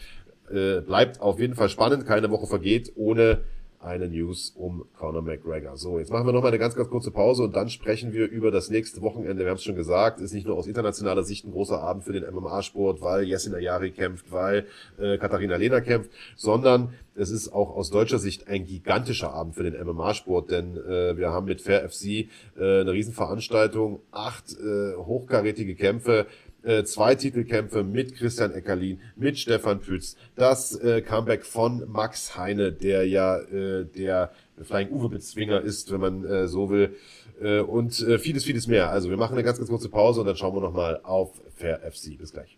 Äh, 0.52 0.81
bleibt 0.81 1.22
auf 1.22 1.40
jeden 1.40 1.53
Fall 1.53 1.69
spannend. 1.69 2.07
Keine 2.07 2.31
Woche 2.31 2.48
vergeht 2.48 2.94
ohne 2.95 3.41
eine 3.80 4.10
News 4.10 4.53
um 4.56 4.85
Conor 4.97 5.22
McGregor. 5.22 5.77
So, 5.77 5.99
jetzt 5.99 6.11
machen 6.11 6.26
wir 6.26 6.34
noch 6.34 6.41
mal 6.41 6.49
eine 6.49 6.60
ganz, 6.60 6.76
ganz 6.76 6.89
kurze 6.89 7.11
Pause 7.11 7.43
und 7.43 7.56
dann 7.56 7.69
sprechen 7.69 8.11
wir 8.11 8.27
über 8.27 8.51
das 8.51 8.69
nächste 8.69 9.01
Wochenende. 9.01 9.43
Wir 9.43 9.49
haben 9.49 9.57
es 9.57 9.64
schon 9.64 9.76
gesagt, 9.76 10.19
ist 10.19 10.34
nicht 10.34 10.45
nur 10.45 10.57
aus 10.57 10.68
internationaler 10.68 11.23
Sicht 11.23 11.45
ein 11.45 11.51
großer 11.51 11.81
Abend 11.81 12.03
für 12.03 12.11
den 12.11 12.23
MMA-Sport, 12.23 13.01
weil 13.01 13.23
Jessin 13.23 13.56
Ayari 13.56 13.91
kämpft, 13.91 14.31
weil 14.31 14.68
äh, 14.97 15.18
Katharina 15.18 15.56
Lehner 15.56 15.80
kämpft, 15.80 16.11
sondern 16.35 16.93
es 17.15 17.31
ist 17.31 17.53
auch 17.53 17.76
aus 17.76 17.89
deutscher 17.89 18.19
Sicht 18.19 18.47
ein 18.47 18.65
gigantischer 18.65 19.34
Abend 19.34 19.56
für 19.56 19.64
den 19.64 19.81
MMA-Sport, 19.81 20.51
denn 20.51 20.76
äh, 20.76 21.18
wir 21.18 21.30
haben 21.30 21.45
mit 21.45 21.61
Fair 21.61 21.88
FC 21.89 22.06
äh, 22.06 22.27
eine 22.57 22.91
Riesenveranstaltung, 22.91 24.01
acht 24.11 24.57
äh, 24.60 24.95
hochkarätige 24.95 25.76
Kämpfe, 25.76 26.27
äh, 26.64 26.84
zwei 26.84 27.15
Titelkämpfe 27.15 27.84
mit 27.84 28.15
Christian 28.15 28.52
Eckerlin, 28.52 28.99
mit 29.15 29.38
Stefan 29.38 29.80
Pütz, 29.80 30.15
das 30.36 30.76
äh, 30.76 31.02
Comeback 31.02 31.45
von 31.45 31.90
Max 31.90 32.38
Heine, 32.38 32.72
der 32.72 33.07
ja 33.07 33.38
äh, 33.38 33.86
der 33.86 34.31
Flying 34.61 34.90
Uwe 34.90 35.10
Bezwinger 35.10 35.61
ist, 35.61 35.91
wenn 35.91 36.02
man 36.02 36.26
äh, 36.26 36.48
so 36.48 36.69
will, 36.69 36.95
äh, 37.41 37.60
und 37.60 37.99
äh, 38.02 38.19
vieles, 38.19 38.44
vieles 38.44 38.68
mehr. 38.68 38.90
Also 38.90 39.10
wir 39.10 39.18
machen 39.18 39.34
eine 39.34 39.44
ganz, 39.44 39.57
ganz 39.57 39.69
kurze 39.69 39.90
Pause 39.90 40.22
und 40.22 40.27
dann 40.27 40.36
schauen 40.36 40.56
wir 40.56 40.61
nochmal 40.61 40.99
auf 41.03 41.31
Fair 41.56 41.80
FC. 41.80 42.18
Bis 42.18 42.31
gleich. 42.34 42.57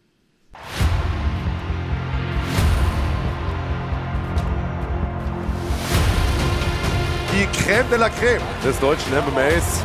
Die 7.33 7.45
Crème 7.57 7.89
de 7.89 7.97
la 7.97 8.09
Crème 8.09 8.41
des 8.63 8.79
deutschen 8.79 9.13
MMAs 9.13 9.83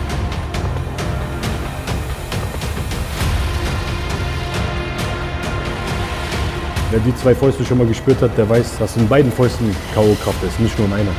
Wer 6.90 7.00
die 7.00 7.14
zwei 7.16 7.34
Fäuste 7.34 7.64
schon 7.64 7.78
mal 7.78 7.86
gespürt 7.86 8.22
hat, 8.22 8.38
der 8.38 8.48
weiß, 8.48 8.78
dass 8.78 8.96
in 8.96 9.08
beiden 9.08 9.32
Fäusten 9.32 9.74
K.O.-Kraft 9.92 10.46
ist, 10.46 10.60
nicht 10.60 10.78
nur 10.78 10.86
in 10.86 10.94
einer. 10.94 11.10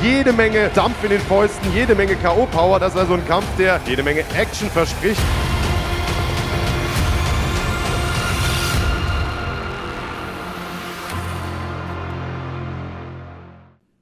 Jede 0.00 0.32
Menge 0.32 0.70
Dampf 0.72 1.02
in 1.02 1.10
den 1.10 1.20
Fäusten, 1.20 1.72
jede 1.74 1.96
Menge 1.96 2.14
K.O.-Power. 2.14 2.78
Das 2.78 2.94
ist 2.94 3.00
also 3.00 3.14
ein 3.14 3.26
Kampf, 3.26 3.46
der 3.58 3.80
jede 3.86 4.04
Menge 4.04 4.20
Action 4.36 4.70
verspricht. 4.70 5.20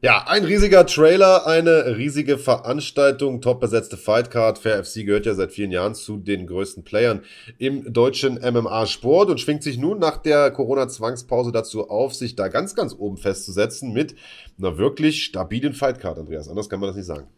Ja, 0.03 0.25
ein 0.27 0.47
riesiger 0.47 0.87
Trailer, 0.87 1.47
eine 1.47 1.99
riesige 1.99 2.39
Veranstaltung, 2.39 3.43
top 3.43 3.61
besetzte 3.61 3.99
Fightcard. 3.99 4.57
Fair 4.57 4.83
FC 4.83 5.05
gehört 5.05 5.27
ja 5.27 5.35
seit 5.35 5.53
vielen 5.53 5.71
Jahren 5.71 5.95
zu 5.95 6.17
den 6.17 6.47
größten 6.47 6.85
Playern 6.85 7.21
im 7.59 7.93
deutschen 7.93 8.37
MMA-Sport 8.37 9.29
und 9.29 9.41
schwingt 9.41 9.63
sich 9.63 9.77
nun 9.77 9.99
nach 9.99 10.17
der 10.17 10.53
Corona-Zwangspause 10.53 11.53
dazu 11.53 11.91
auf, 11.91 12.15
sich 12.15 12.35
da 12.35 12.49
ganz, 12.49 12.75
ganz 12.75 12.95
oben 12.95 13.19
festzusetzen 13.19 13.93
mit 13.93 14.15
einer 14.59 14.79
wirklich 14.79 15.23
stabilen 15.23 15.75
Fightcard, 15.75 16.19
Andreas. 16.19 16.49
Anders 16.49 16.71
kann 16.71 16.81
man 16.81 16.89
das 16.89 16.97
nicht 16.97 17.05
sagen. 17.05 17.29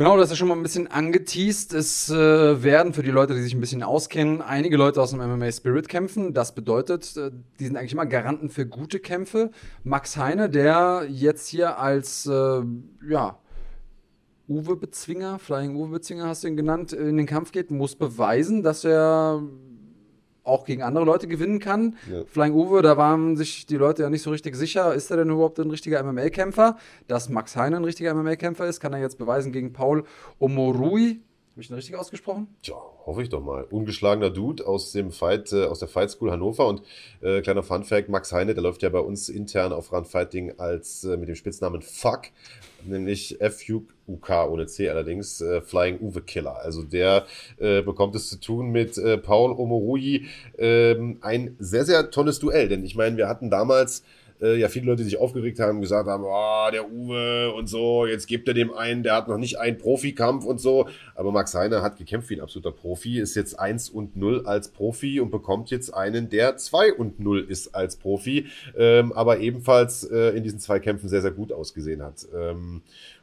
Genau, 0.00 0.16
das 0.16 0.30
ist 0.30 0.38
schon 0.38 0.48
mal 0.48 0.56
ein 0.56 0.62
bisschen 0.62 0.86
angeteased. 0.86 1.74
Es 1.74 2.08
äh, 2.08 2.62
werden 2.62 2.94
für 2.94 3.02
die 3.02 3.10
Leute, 3.10 3.34
die 3.34 3.42
sich 3.42 3.52
ein 3.52 3.60
bisschen 3.60 3.82
auskennen, 3.82 4.40
einige 4.40 4.78
Leute 4.78 5.02
aus 5.02 5.10
dem 5.10 5.18
MMA 5.18 5.52
Spirit 5.52 5.90
kämpfen. 5.90 6.32
Das 6.32 6.54
bedeutet, 6.54 7.14
äh, 7.18 7.30
die 7.58 7.66
sind 7.66 7.76
eigentlich 7.76 7.92
immer 7.92 8.06
Garanten 8.06 8.48
für 8.48 8.64
gute 8.64 8.98
Kämpfe. 8.98 9.50
Max 9.84 10.16
Heine, 10.16 10.48
der 10.48 11.04
jetzt 11.10 11.48
hier 11.48 11.78
als, 11.78 12.24
äh, 12.24 12.62
ja, 13.10 13.38
Uwe 14.48 14.76
Bezwinger, 14.76 15.38
Flying 15.38 15.76
Uwe 15.76 15.88
Bezwinger 15.88 16.28
hast 16.28 16.44
du 16.44 16.48
ihn 16.48 16.56
genannt, 16.56 16.94
in 16.94 17.18
den 17.18 17.26
Kampf 17.26 17.52
geht, 17.52 17.70
muss 17.70 17.94
beweisen, 17.94 18.62
dass 18.62 18.86
er 18.86 19.42
auch 20.44 20.64
gegen 20.64 20.82
andere 20.82 21.04
Leute 21.04 21.26
gewinnen 21.26 21.58
kann. 21.58 21.96
Ja. 22.10 22.24
Flying 22.26 22.54
Uwe, 22.54 22.82
da 22.82 22.96
waren 22.96 23.36
sich 23.36 23.66
die 23.66 23.76
Leute 23.76 24.02
ja 24.02 24.10
nicht 24.10 24.22
so 24.22 24.30
richtig 24.30 24.56
sicher, 24.56 24.94
ist 24.94 25.10
er 25.10 25.18
denn 25.18 25.30
überhaupt 25.30 25.58
ein 25.58 25.70
richtiger 25.70 26.02
MMA-Kämpfer? 26.02 26.76
Dass 27.06 27.28
Max 27.28 27.56
Heine 27.56 27.76
ein 27.76 27.84
richtiger 27.84 28.14
MMA-Kämpfer 28.14 28.66
ist, 28.66 28.80
kann 28.80 28.92
er 28.92 29.00
jetzt 29.00 29.18
beweisen 29.18 29.52
gegen 29.52 29.72
Paul 29.72 30.04
Omorui. 30.38 31.20
Habe 31.52 31.62
ich 31.62 31.70
ihn 31.70 31.74
richtig 31.74 31.96
ausgesprochen? 31.96 32.46
Ja, 32.62 32.76
hoffe 33.04 33.22
ich 33.22 33.28
doch 33.28 33.42
mal. 33.42 33.64
Ungeschlagener 33.64 34.30
Dude 34.30 34.64
aus 34.64 34.92
dem 34.92 35.10
Fight, 35.10 35.52
äh, 35.52 35.64
aus 35.64 35.80
der 35.80 35.88
Fight 35.88 36.12
School 36.12 36.30
Hannover 36.30 36.68
und 36.68 36.82
äh, 37.22 37.40
kleiner 37.40 37.64
Fun 37.64 37.82
Fact, 37.82 38.08
Max 38.08 38.32
Heine, 38.32 38.54
der 38.54 38.62
läuft 38.62 38.82
ja 38.82 38.88
bei 38.88 39.00
uns 39.00 39.28
intern 39.28 39.72
auf 39.72 39.92
Run 39.92 40.04
Fighting 40.04 40.54
als 40.58 41.02
äh, 41.02 41.16
mit 41.16 41.28
dem 41.28 41.34
Spitznamen 41.34 41.82
Fuck, 41.82 42.28
nämlich 42.84 43.40
F-U-K 43.40 44.46
ohne 44.46 44.66
C 44.68 44.88
allerdings, 44.88 45.40
äh, 45.40 45.60
Flying 45.60 45.98
Uwe 45.98 46.22
Killer. 46.22 46.56
Also 46.60 46.84
der 46.84 47.26
äh, 47.58 47.82
bekommt 47.82 48.14
es 48.14 48.28
zu 48.28 48.38
tun 48.38 48.70
mit 48.70 48.96
äh, 48.96 49.18
Paul 49.18 49.50
Omorui. 49.50 50.26
Ähm, 50.56 51.18
ein 51.20 51.56
sehr, 51.58 51.84
sehr 51.84 52.12
tolles 52.12 52.38
Duell, 52.38 52.68
denn 52.68 52.84
ich 52.84 52.94
meine, 52.94 53.16
wir 53.16 53.28
hatten 53.28 53.50
damals 53.50 54.04
äh, 54.40 54.56
ja 54.56 54.68
viele 54.68 54.86
Leute, 54.86 55.02
die 55.02 55.10
sich 55.10 55.18
aufgeregt 55.18 55.58
haben, 55.58 55.80
gesagt 55.80 56.08
haben, 56.08 56.24
oh, 56.24 56.70
der 56.72 56.90
Uwe 56.90 57.52
und 57.52 57.68
so, 57.68 58.06
jetzt 58.06 58.26
gibt 58.26 58.48
er 58.48 58.54
dem 58.54 58.72
einen, 58.72 59.02
der 59.02 59.14
hat 59.14 59.28
noch 59.28 59.38
nicht 59.38 59.58
einen 59.58 59.78
Profikampf 59.78 60.44
und 60.44 60.60
so. 60.60 60.88
Aber 61.14 61.32
Max 61.32 61.54
Heiner 61.54 61.82
hat 61.82 61.96
gekämpft 61.96 62.30
wie 62.30 62.36
ein 62.36 62.40
absoluter 62.40 62.72
Profi, 62.72 63.18
ist 63.18 63.34
jetzt 63.34 63.58
1 63.58 63.90
und 63.90 64.16
0 64.16 64.46
als 64.46 64.68
Profi 64.68 65.20
und 65.20 65.30
bekommt 65.30 65.70
jetzt 65.70 65.90
einen, 65.94 66.28
der 66.28 66.56
2 66.56 66.94
und 66.94 67.20
0 67.20 67.46
ist 67.48 67.74
als 67.74 67.96
Profi, 67.96 68.46
ähm, 68.76 69.12
aber 69.12 69.40
ebenfalls 69.40 70.04
äh, 70.04 70.30
in 70.36 70.42
diesen 70.42 70.60
zwei 70.60 70.80
Kämpfen 70.80 71.08
sehr, 71.08 71.22
sehr 71.22 71.32
gut 71.32 71.52
ausgesehen 71.52 72.02
hat. 72.02 72.26
Ähm, 72.34 72.82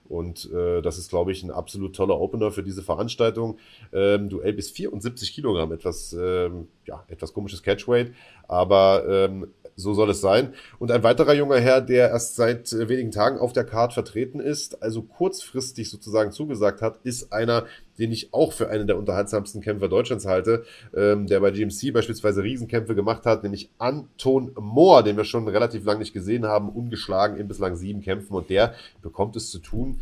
und 0.09 0.49
äh, 0.53 0.81
das 0.81 0.97
ist, 0.97 1.09
glaube 1.09 1.31
ich, 1.31 1.43
ein 1.43 1.51
absolut 1.51 1.95
toller 1.95 2.19
Opener 2.19 2.51
für 2.51 2.63
diese 2.63 2.81
Veranstaltung. 2.81 3.57
Ähm, 3.91 4.29
Duell 4.29 4.53
bis 4.53 4.71
74 4.71 5.33
Kilogramm, 5.33 5.71
etwas, 5.71 6.13
ähm, 6.13 6.67
ja, 6.85 7.03
etwas 7.09 7.33
komisches 7.33 7.61
Catchweight, 7.61 8.13
aber 8.47 9.03
ähm, 9.07 9.47
so 9.77 9.93
soll 9.93 10.09
es 10.09 10.19
sein. 10.19 10.53
Und 10.79 10.91
ein 10.91 11.03
weiterer 11.03 11.33
junger 11.33 11.59
Herr, 11.59 11.81
der 11.81 12.09
erst 12.09 12.35
seit 12.35 12.73
äh, 12.73 12.89
wenigen 12.89 13.11
Tagen 13.11 13.37
auf 13.37 13.53
der 13.53 13.63
Card 13.63 13.93
vertreten 13.93 14.39
ist, 14.39 14.81
also 14.81 15.03
kurzfristig 15.03 15.89
sozusagen 15.89 16.31
zugesagt 16.31 16.81
hat, 16.81 16.99
ist 17.03 17.31
einer, 17.31 17.65
den 17.99 18.11
ich 18.11 18.33
auch 18.33 18.53
für 18.53 18.69
einen 18.69 18.87
der 18.87 18.97
unterhaltsamsten 18.97 19.61
Kämpfer 19.61 19.87
Deutschlands 19.87 20.25
halte, 20.25 20.65
ähm, 20.95 21.27
der 21.27 21.39
bei 21.39 21.51
GMC 21.51 21.93
beispielsweise 21.93 22.43
Riesenkämpfe 22.43 22.95
gemacht 22.95 23.25
hat, 23.25 23.43
nämlich 23.43 23.69
Anton 23.77 24.51
Mohr, 24.59 25.03
den 25.03 25.15
wir 25.15 25.25
schon 25.25 25.47
relativ 25.47 25.85
lange 25.85 25.99
nicht 25.99 26.13
gesehen 26.13 26.45
haben, 26.45 26.69
ungeschlagen 26.69 27.37
in 27.37 27.47
bislang 27.47 27.75
sieben 27.75 28.01
Kämpfen. 28.01 28.33
Und 28.33 28.49
der 28.49 28.73
bekommt 29.03 29.35
es 29.35 29.51
zu 29.51 29.59
tun 29.59 30.01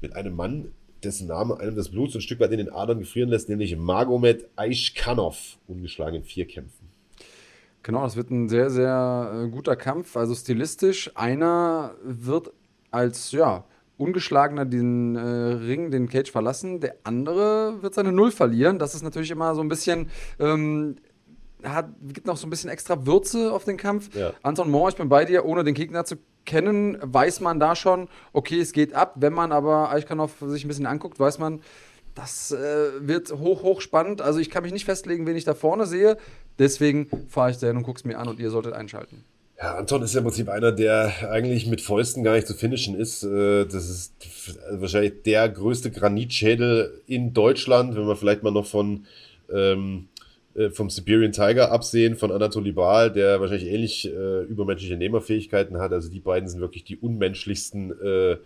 mit 0.00 0.14
einem 0.14 0.36
Mann, 0.36 0.70
dessen 1.02 1.26
Name 1.26 1.58
einem 1.58 1.74
das 1.74 1.90
Blut 1.90 2.12
so 2.12 2.18
ein 2.18 2.22
Stück 2.22 2.40
weit 2.40 2.52
in 2.52 2.58
den 2.58 2.72
Adern 2.72 3.00
gefrieren 3.00 3.30
lässt, 3.30 3.48
nämlich 3.48 3.76
Magomed 3.76 4.46
Aishkanov, 4.56 5.58
ungeschlagen 5.66 6.16
in 6.16 6.24
vier 6.24 6.46
Kämpfen. 6.46 6.77
Genau, 7.82 8.02
das 8.02 8.16
wird 8.16 8.30
ein 8.30 8.48
sehr, 8.48 8.70
sehr 8.70 9.44
äh, 9.44 9.48
guter 9.48 9.76
Kampf. 9.76 10.16
Also 10.16 10.34
stilistisch. 10.34 11.10
Einer 11.14 11.94
wird 12.02 12.52
als, 12.90 13.32
ja, 13.32 13.64
ungeschlagener 13.96 14.64
den 14.64 15.16
äh, 15.16 15.20
Ring, 15.20 15.90
den 15.90 16.08
Cage 16.08 16.30
verlassen. 16.30 16.80
Der 16.80 16.96
andere 17.04 17.82
wird 17.82 17.94
seine 17.94 18.12
Null 18.12 18.30
verlieren. 18.30 18.78
Das 18.78 18.94
ist 18.94 19.02
natürlich 19.02 19.30
immer 19.30 19.54
so 19.54 19.60
ein 19.60 19.68
bisschen 19.68 20.08
ähm, 20.38 20.96
hat, 21.64 21.88
gibt 22.02 22.26
noch 22.26 22.36
so 22.36 22.46
ein 22.46 22.50
bisschen 22.50 22.70
extra 22.70 23.06
Würze 23.06 23.52
auf 23.52 23.64
den 23.64 23.76
Kampf. 23.76 24.14
Ja. 24.14 24.32
Anton 24.42 24.70
Moore, 24.70 24.90
ich 24.90 24.96
bin 24.96 25.08
bei 25.08 25.24
dir, 25.24 25.44
ohne 25.44 25.64
den 25.64 25.74
Gegner 25.74 26.04
zu 26.04 26.16
kennen, 26.44 26.96
weiß 27.02 27.40
man 27.40 27.60
da 27.60 27.76
schon, 27.76 28.08
okay, 28.32 28.60
es 28.60 28.72
geht 28.72 28.94
ab. 28.94 29.14
Wenn 29.16 29.32
man 29.32 29.52
aber 29.52 29.90
Eichkanov 29.90 30.36
sich 30.46 30.64
ein 30.64 30.68
bisschen 30.68 30.86
anguckt, 30.86 31.18
weiß 31.18 31.38
man, 31.38 31.60
das 32.14 32.52
äh, 32.52 32.90
wird 33.00 33.32
hoch, 33.32 33.62
hoch 33.62 33.80
spannend. 33.80 34.22
Also 34.22 34.40
ich 34.40 34.50
kann 34.50 34.62
mich 34.62 34.72
nicht 34.72 34.84
festlegen, 34.84 35.26
wen 35.26 35.36
ich 35.36 35.44
da 35.44 35.54
vorne 35.54 35.86
sehe. 35.86 36.16
Deswegen 36.58 37.08
fahre 37.28 37.50
ich 37.50 37.58
da 37.58 37.66
hin 37.66 37.76
und 37.76 37.82
gucke 37.82 37.98
es 37.98 38.04
mir 38.04 38.18
an 38.18 38.28
und 38.28 38.40
ihr 38.40 38.50
solltet 38.50 38.72
einschalten. 38.74 39.24
Ja, 39.60 39.74
Anton 39.74 40.02
ist 40.02 40.14
ja 40.14 40.18
im 40.18 40.24
Prinzip 40.24 40.48
einer, 40.48 40.70
der 40.70 41.30
eigentlich 41.30 41.66
mit 41.66 41.80
Fäusten 41.80 42.22
gar 42.22 42.34
nicht 42.34 42.46
zu 42.46 42.54
finishen 42.54 42.94
ist. 42.94 43.24
Äh, 43.24 43.64
Das 43.64 43.88
ist 43.88 44.14
wahrscheinlich 44.70 45.22
der 45.24 45.48
größte 45.48 45.90
Granitschädel 45.90 47.02
in 47.06 47.32
Deutschland, 47.32 47.96
wenn 47.96 48.04
man 48.04 48.16
vielleicht 48.16 48.44
mal 48.44 48.52
noch 48.52 48.66
von 48.66 49.06
ähm, 49.52 50.08
äh, 50.54 50.70
vom 50.70 50.90
Siberian 50.90 51.32
Tiger 51.32 51.72
absehen, 51.72 52.16
von 52.16 52.30
Anatoly 52.30 52.72
Baal, 52.72 53.12
der 53.12 53.40
wahrscheinlich 53.40 53.68
ähnlich 53.68 54.06
äh, 54.06 54.42
übermenschliche 54.42 54.96
Nehmerfähigkeiten 54.96 55.78
hat. 55.78 55.92
Also 55.92 56.08
die 56.08 56.20
beiden 56.20 56.48
sind 56.48 56.60
wirklich 56.60 56.84
die 56.84 56.96
unmenschlichsten 56.96 57.92
äh, 58.00 58.32
äh, 58.32 58.38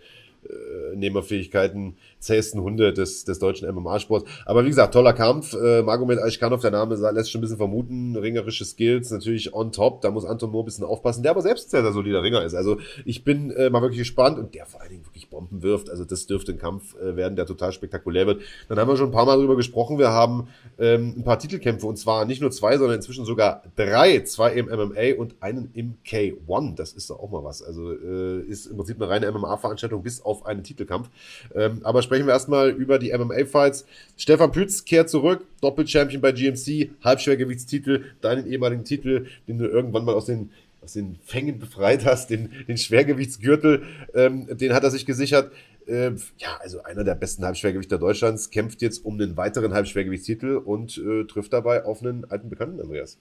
Nehmerfähigkeiten, 0.95 1.95
zähesten 2.23 2.61
Hunde 2.61 2.93
des, 2.93 3.25
des 3.25 3.39
deutschen 3.39 3.69
MMA-Sports. 3.73 4.29
Aber 4.45 4.63
wie 4.63 4.69
gesagt, 4.69 4.93
toller 4.93 5.13
Kampf. 5.13 5.53
Äh, 5.53 5.83
Magomed 5.83 6.19
Aishkanov, 6.19 6.61
der 6.61 6.71
Name 6.71 6.95
lässt 6.95 7.31
schon 7.31 7.39
ein 7.39 7.41
bisschen 7.41 7.57
vermuten. 7.57 8.15
Ringerische 8.15 8.65
Skills 8.65 9.11
natürlich 9.11 9.53
on 9.53 9.71
top. 9.71 10.01
Da 10.01 10.11
muss 10.11 10.25
Anton 10.25 10.51
Moore 10.51 10.63
ein 10.63 10.65
bisschen 10.65 10.85
aufpassen, 10.85 11.23
der 11.23 11.31
aber 11.31 11.41
selbst 11.41 11.71
sehr, 11.71 11.81
sehr 11.81 11.91
solider 11.91 12.23
Ringer 12.23 12.43
ist. 12.43 12.53
Also 12.53 12.77
ich 13.05 13.23
bin 13.23 13.51
äh, 13.51 13.69
mal 13.69 13.81
wirklich 13.81 13.99
gespannt 13.99 14.39
und 14.39 14.55
der 14.55 14.65
vor 14.65 14.81
allen 14.81 14.91
Dingen 14.91 15.05
wirklich 15.05 15.29
Bomben 15.29 15.61
wirft. 15.61 15.89
Also 15.89 16.05
das 16.05 16.25
dürfte 16.25 16.53
ein 16.53 16.57
Kampf 16.57 16.95
äh, 16.95 17.15
werden, 17.15 17.35
der 17.35 17.45
total 17.45 17.71
spektakulär 17.71 18.27
wird. 18.27 18.41
Dann 18.69 18.79
haben 18.79 18.87
wir 18.87 18.97
schon 18.97 19.09
ein 19.09 19.11
paar 19.11 19.25
Mal 19.25 19.37
drüber 19.37 19.55
gesprochen. 19.55 19.99
Wir 19.99 20.09
haben 20.09 20.47
ähm, 20.79 21.15
ein 21.17 21.23
paar 21.23 21.39
Titelkämpfe 21.39 21.85
und 21.87 21.97
zwar 21.97 22.25
nicht 22.25 22.41
nur 22.41 22.51
zwei, 22.51 22.77
sondern 22.77 22.97
inzwischen 22.97 23.25
sogar 23.25 23.63
drei. 23.75 24.19
Zwei 24.21 24.53
im 24.53 24.67
MMA 24.67 25.17
und 25.17 25.35
einen 25.41 25.71
im 25.73 25.95
K1. 26.05 26.75
Das 26.75 26.93
ist 26.93 27.09
doch 27.09 27.19
auch 27.19 27.31
mal 27.31 27.43
was. 27.43 27.61
Also 27.61 27.91
äh, 27.91 28.41
ist 28.41 28.67
im 28.67 28.77
Prinzip 28.77 29.01
eine 29.01 29.09
reine 29.09 29.31
MMA-Veranstaltung 29.31 30.03
bis 30.03 30.21
auf 30.23 30.45
einen 30.45 30.63
Titelkampf. 30.63 31.09
Ähm, 31.53 31.81
aber 31.83 32.01
sprechen 32.13 32.27
wir 32.27 32.33
erstmal 32.33 32.69
über 32.69 32.99
die 32.99 33.11
MMA-Fights. 33.11 33.87
Stefan 34.17 34.51
Pütz 34.51 34.85
kehrt 34.85 35.09
zurück, 35.09 35.47
Doppelchampion 35.61 36.21
bei 36.21 36.31
GMC, 36.31 36.91
Halbschwergewichtstitel, 37.03 38.03
deinen 38.21 38.45
ehemaligen 38.45 38.83
Titel, 38.83 39.25
den 39.47 39.57
du 39.57 39.65
irgendwann 39.65 40.05
mal 40.05 40.13
aus 40.13 40.27
den 40.27 40.51
aus 40.83 40.93
den 40.93 41.17
Fängen 41.23 41.59
befreit 41.59 42.05
hast, 42.05 42.29
den, 42.29 42.51
den 42.67 42.77
Schwergewichtsgürtel, 42.77 43.83
ähm, 44.13 44.45
den 44.51 44.73
hat 44.73 44.83
er 44.83 44.91
sich 44.91 45.05
gesichert. 45.05 45.51
Äh, 45.87 46.11
ja, 46.37 46.57
also 46.59 46.83
einer 46.83 47.03
der 47.03 47.15
besten 47.15 47.45
Halbschwergewichter 47.45 47.97
Deutschlands 47.97 48.51
kämpft 48.51 48.81
jetzt 48.81 49.03
um 49.05 49.17
den 49.17 49.35
weiteren 49.37 49.73
Halbschwergewichtstitel 49.73 50.57
und 50.57 50.97
äh, 50.97 51.23
trifft 51.23 51.53
dabei 51.53 51.85
auf 51.85 52.03
einen 52.03 52.25
alten 52.25 52.49
Bekannten, 52.49 52.79
Andreas. 52.79 53.17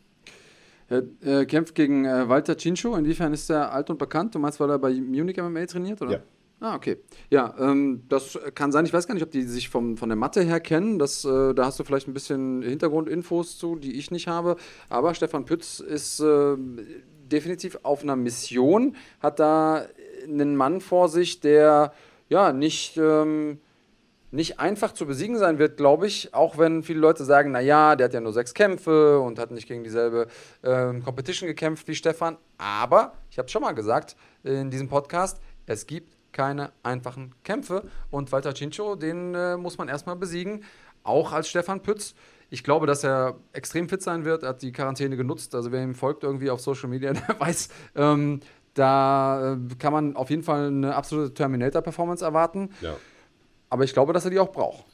Er 0.89 1.05
äh, 1.25 1.47
kämpft 1.47 1.77
gegen 1.77 2.05
äh, 2.05 2.29
Walter 2.29 2.59
Cincho. 2.59 2.97
Inwiefern 2.97 3.33
ist 3.33 3.49
er 3.49 3.73
alt 3.73 3.89
und 3.89 3.99
bekannt? 3.99 4.35
Du 4.35 4.41
meinst, 4.41 4.59
weil 4.61 4.69
er 4.69 4.79
bei 4.79 4.93
Munich 4.93 5.39
MMA 5.39 5.65
trainiert, 5.67 6.03
oder? 6.03 6.13
Ja. 6.13 6.23
Ah, 6.63 6.77
okay. 6.77 6.99
Ja, 7.29 7.57
ähm, 7.59 8.05
das 8.09 8.39
kann 8.55 8.71
sein. 8.71 8.87
Ich 8.87 8.93
weiß 8.93 9.09
gar 9.09 9.15
nicht, 9.15 9.25
ob 9.25 9.33
die 9.33 9.43
sich 9.43 9.69
vom, 9.69 9.97
von 9.97 10.09
der 10.09 10.15
Matte 10.15 10.43
her 10.43 10.61
kennen. 10.61 11.01
Das, 11.01 11.25
äh, 11.25 11.55
da 11.55 11.65
hast 11.65 11.81
du 11.81 11.85
vielleicht 11.85 12.07
ein 12.07 12.15
bisschen 12.15 12.63
Hintergrundinfos 12.63 13.59
zu, 13.59 13.75
die 13.75 13.99
ich 13.99 14.13
nicht 14.13 14.29
habe. 14.29 14.55
Aber 14.89 15.13
Stefan 15.15 15.45
Pütz 15.45 15.81
ist 15.81 16.21
äh, 16.21 16.57
definitiv 17.25 17.81
auf 17.83 18.05
einer 18.05 18.15
Mission, 18.15 18.95
hat 19.19 19.41
da 19.41 19.87
einen 20.23 20.55
Mann 20.55 20.81
vor 20.81 21.09
sich, 21.09 21.41
der 21.41 21.93
ja 22.29 22.53
nicht. 22.53 22.97
Ähm, 22.97 23.59
nicht 24.35 24.61
einfach 24.61 24.93
zu 24.93 25.05
besiegen 25.05 25.37
sein 25.37 25.59
wird, 25.59 25.77
glaube 25.77 26.07
ich, 26.07 26.33
auch 26.33 26.57
wenn 26.57 26.83
viele 26.83 27.01
Leute 27.01 27.23
sagen, 27.23 27.51
naja, 27.51 27.97
der 27.97 28.07
hat 28.07 28.15
ja 28.15 28.21
nur 28.23 28.33
sechs 28.33 28.55
Kämpfe 28.55 29.21
und 29.21 29.39
hat 29.39 29.51
nicht 29.51 29.69
gegen 29.69 29.85
dieselbe 29.85 30.27
ähm, 30.63 31.05
Competition 31.05 31.49
gekämpft 31.49 31.87
wie 31.87 31.95
Stefan. 31.95 32.39
Aber, 32.57 33.13
ich 33.31 33.37
habe 33.37 33.45
es 33.45 33.53
schon 33.53 33.61
mal 33.61 33.73
gesagt 33.73 34.17
in 34.43 34.71
diesem 34.71 34.89
Podcast, 34.89 35.39
es 35.67 35.87
gibt 35.87 36.17
keine 36.33 36.73
einfachen 36.83 37.35
Kämpfe 37.45 37.85
und 38.11 38.33
Walter 38.33 38.55
Cincho, 38.55 38.97
den 38.97 39.35
äh, 39.35 39.57
muss 39.57 39.79
man 39.79 39.89
erstmal 39.89 40.17
besiegen, 40.17 40.65
auch 41.05 41.33
als 41.33 41.49
Stefan 41.49 41.83
Pütz. 41.83 42.15
Ich 42.51 42.65
glaube, 42.65 42.87
dass 42.87 43.03
er 43.03 43.37
extrem 43.53 43.89
fit 43.89 44.03
sein 44.03 44.25
wird. 44.25 44.43
Er 44.43 44.51
hat 44.51 44.63
die 44.63 44.73
Quarantäne 44.73 45.17
genutzt. 45.17 45.55
Also 45.55 45.73
wer 45.73 45.83
ihm 45.83 45.95
folgt 45.95 46.23
irgendwie 46.23 46.51
auf 46.51 46.61
Social 46.61 46.89
Media, 46.89 47.13
der 47.29 47.41
weiß, 47.41 47.69
ähm, 47.97 48.41
da 48.75 49.55
äh, 49.55 49.75
kann 49.79 49.93
man 49.93 50.17
auf 50.17 50.31
jeden 50.31 50.43
Fall 50.43 50.67
eine 50.67 50.95
absolute 50.95 51.35
Terminator-Performance 51.35 52.25
erwarten. 52.25 52.71
Ja. 52.81 52.97
Aber 53.69 53.85
ich 53.85 53.93
glaube, 53.93 54.13
dass 54.13 54.25
er 54.25 54.31
die 54.31 54.39
auch 54.39 54.53
braucht. 54.53 54.85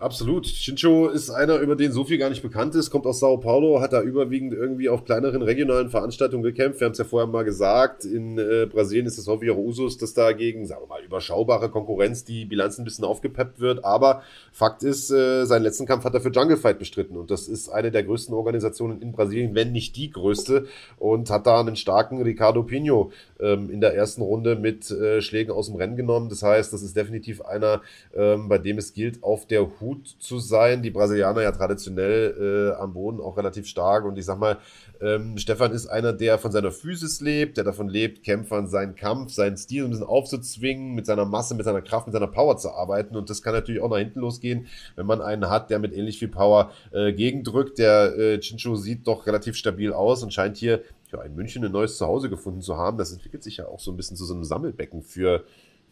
Absolut. 0.00 0.46
Shincho 0.46 1.08
ist 1.08 1.28
einer, 1.28 1.58
über 1.58 1.74
den 1.74 1.90
so 1.90 2.04
viel 2.04 2.18
gar 2.18 2.30
nicht 2.30 2.42
bekannt 2.42 2.76
ist, 2.76 2.90
kommt 2.90 3.04
aus 3.04 3.18
Sao 3.18 3.36
Paulo, 3.38 3.80
hat 3.80 3.92
da 3.92 4.00
überwiegend 4.00 4.52
irgendwie 4.52 4.88
auf 4.88 5.04
kleineren 5.04 5.42
regionalen 5.42 5.90
Veranstaltungen 5.90 6.44
gekämpft. 6.44 6.78
Wir 6.78 6.84
haben 6.84 6.92
es 6.92 6.98
ja 6.98 7.04
vorher 7.04 7.26
mal 7.26 7.44
gesagt, 7.44 8.04
in 8.04 8.38
äh, 8.38 8.66
Brasilien 8.70 9.06
ist 9.06 9.18
es 9.18 9.26
häufig 9.26 9.50
auch 9.50 9.56
Usus, 9.56 9.98
dass 9.98 10.14
da 10.14 10.30
gegen, 10.30 10.66
sagen 10.66 10.82
wir 10.82 10.86
mal, 10.86 11.02
überschaubare 11.02 11.68
Konkurrenz 11.68 12.22
die 12.24 12.44
Bilanz 12.44 12.78
ein 12.78 12.84
bisschen 12.84 13.04
aufgepeppt 13.04 13.58
wird. 13.58 13.84
Aber 13.84 14.22
Fakt 14.52 14.84
ist, 14.84 15.10
äh, 15.10 15.44
seinen 15.46 15.64
letzten 15.64 15.86
Kampf 15.86 16.04
hat 16.04 16.14
er 16.14 16.20
für 16.20 16.30
Jungle 16.30 16.58
Fight 16.58 16.78
bestritten. 16.78 17.16
Und 17.16 17.32
das 17.32 17.48
ist 17.48 17.68
eine 17.68 17.90
der 17.90 18.04
größten 18.04 18.32
Organisationen 18.36 19.02
in 19.02 19.10
Brasilien, 19.10 19.56
wenn 19.56 19.72
nicht 19.72 19.96
die 19.96 20.12
größte. 20.12 20.66
Und 20.98 21.28
hat 21.28 21.48
da 21.48 21.58
einen 21.58 21.74
starken 21.74 22.22
Ricardo 22.22 22.62
Pino 22.62 23.10
ähm, 23.40 23.70
in 23.70 23.80
der 23.80 23.94
ersten 23.94 24.22
Runde 24.22 24.56
mit 24.56 24.90
äh, 24.90 25.20
Schlägen 25.20 25.52
aus 25.52 25.66
dem 25.66 25.76
Rennen 25.76 25.96
genommen. 25.96 26.28
Das 26.28 26.42
heißt, 26.42 26.72
das 26.72 26.82
ist 26.82 26.96
definitiv 26.96 27.42
einer, 27.42 27.82
ähm, 28.14 28.48
bei 28.48 28.58
dem 28.58 28.78
es 28.78 28.92
gilt, 28.92 29.22
auf 29.22 29.46
der 29.46 29.80
Hut 29.80 30.06
zu 30.18 30.38
sein. 30.38 30.82
Die 30.82 30.90
Brasilianer 30.90 31.42
ja 31.42 31.52
traditionell 31.52 32.74
äh, 32.76 32.80
am 32.80 32.92
Boden 32.94 33.20
auch 33.20 33.36
relativ 33.36 33.66
stark. 33.66 34.04
Und 34.04 34.18
ich 34.18 34.24
sag 34.24 34.38
mal, 34.38 34.58
ähm, 35.00 35.38
Stefan 35.38 35.72
ist 35.72 35.86
einer, 35.86 36.12
der 36.12 36.38
von 36.38 36.50
seiner 36.50 36.72
Physis 36.72 37.20
lebt, 37.20 37.56
der 37.56 37.64
davon 37.64 37.88
lebt, 37.88 38.24
Kämpfern 38.24 38.66
seinen 38.66 38.96
Kampf, 38.96 39.32
seinen 39.32 39.56
Stil 39.56 39.84
ein 39.84 39.90
bisschen 39.90 40.06
aufzuzwingen, 40.06 40.94
mit 40.94 41.06
seiner 41.06 41.24
Masse, 41.24 41.54
mit 41.54 41.64
seiner 41.64 41.82
Kraft, 41.82 42.06
mit 42.06 42.14
seiner 42.14 42.26
Power 42.26 42.56
zu 42.56 42.70
arbeiten. 42.70 43.16
Und 43.16 43.30
das 43.30 43.42
kann 43.42 43.54
natürlich 43.54 43.80
auch 43.80 43.90
nach 43.90 43.98
hinten 43.98 44.20
losgehen, 44.20 44.66
wenn 44.96 45.06
man 45.06 45.22
einen 45.22 45.48
hat, 45.48 45.70
der 45.70 45.78
mit 45.78 45.94
ähnlich 45.94 46.18
viel 46.18 46.28
Power 46.28 46.72
äh, 46.92 47.12
gegendrückt. 47.12 47.78
Der 47.78 48.16
äh, 48.18 48.40
Chincho 48.40 48.74
sieht 48.76 49.06
doch 49.06 49.26
relativ 49.26 49.56
stabil 49.56 49.92
aus 49.92 50.22
und 50.22 50.32
scheint 50.32 50.56
hier 50.56 50.82
ja, 51.12 51.22
in 51.22 51.34
München 51.34 51.64
ein 51.64 51.72
neues 51.72 51.96
Zuhause 51.96 52.30
gefunden 52.30 52.60
zu 52.60 52.76
haben. 52.76 52.98
Das 52.98 53.12
entwickelt 53.12 53.42
sich 53.42 53.58
ja 53.58 53.66
auch 53.66 53.80
so 53.80 53.90
ein 53.90 53.96
bisschen 53.96 54.16
zu 54.16 54.24
so 54.24 54.34
einem 54.34 54.44
Sammelbecken 54.44 55.02
für, 55.02 55.44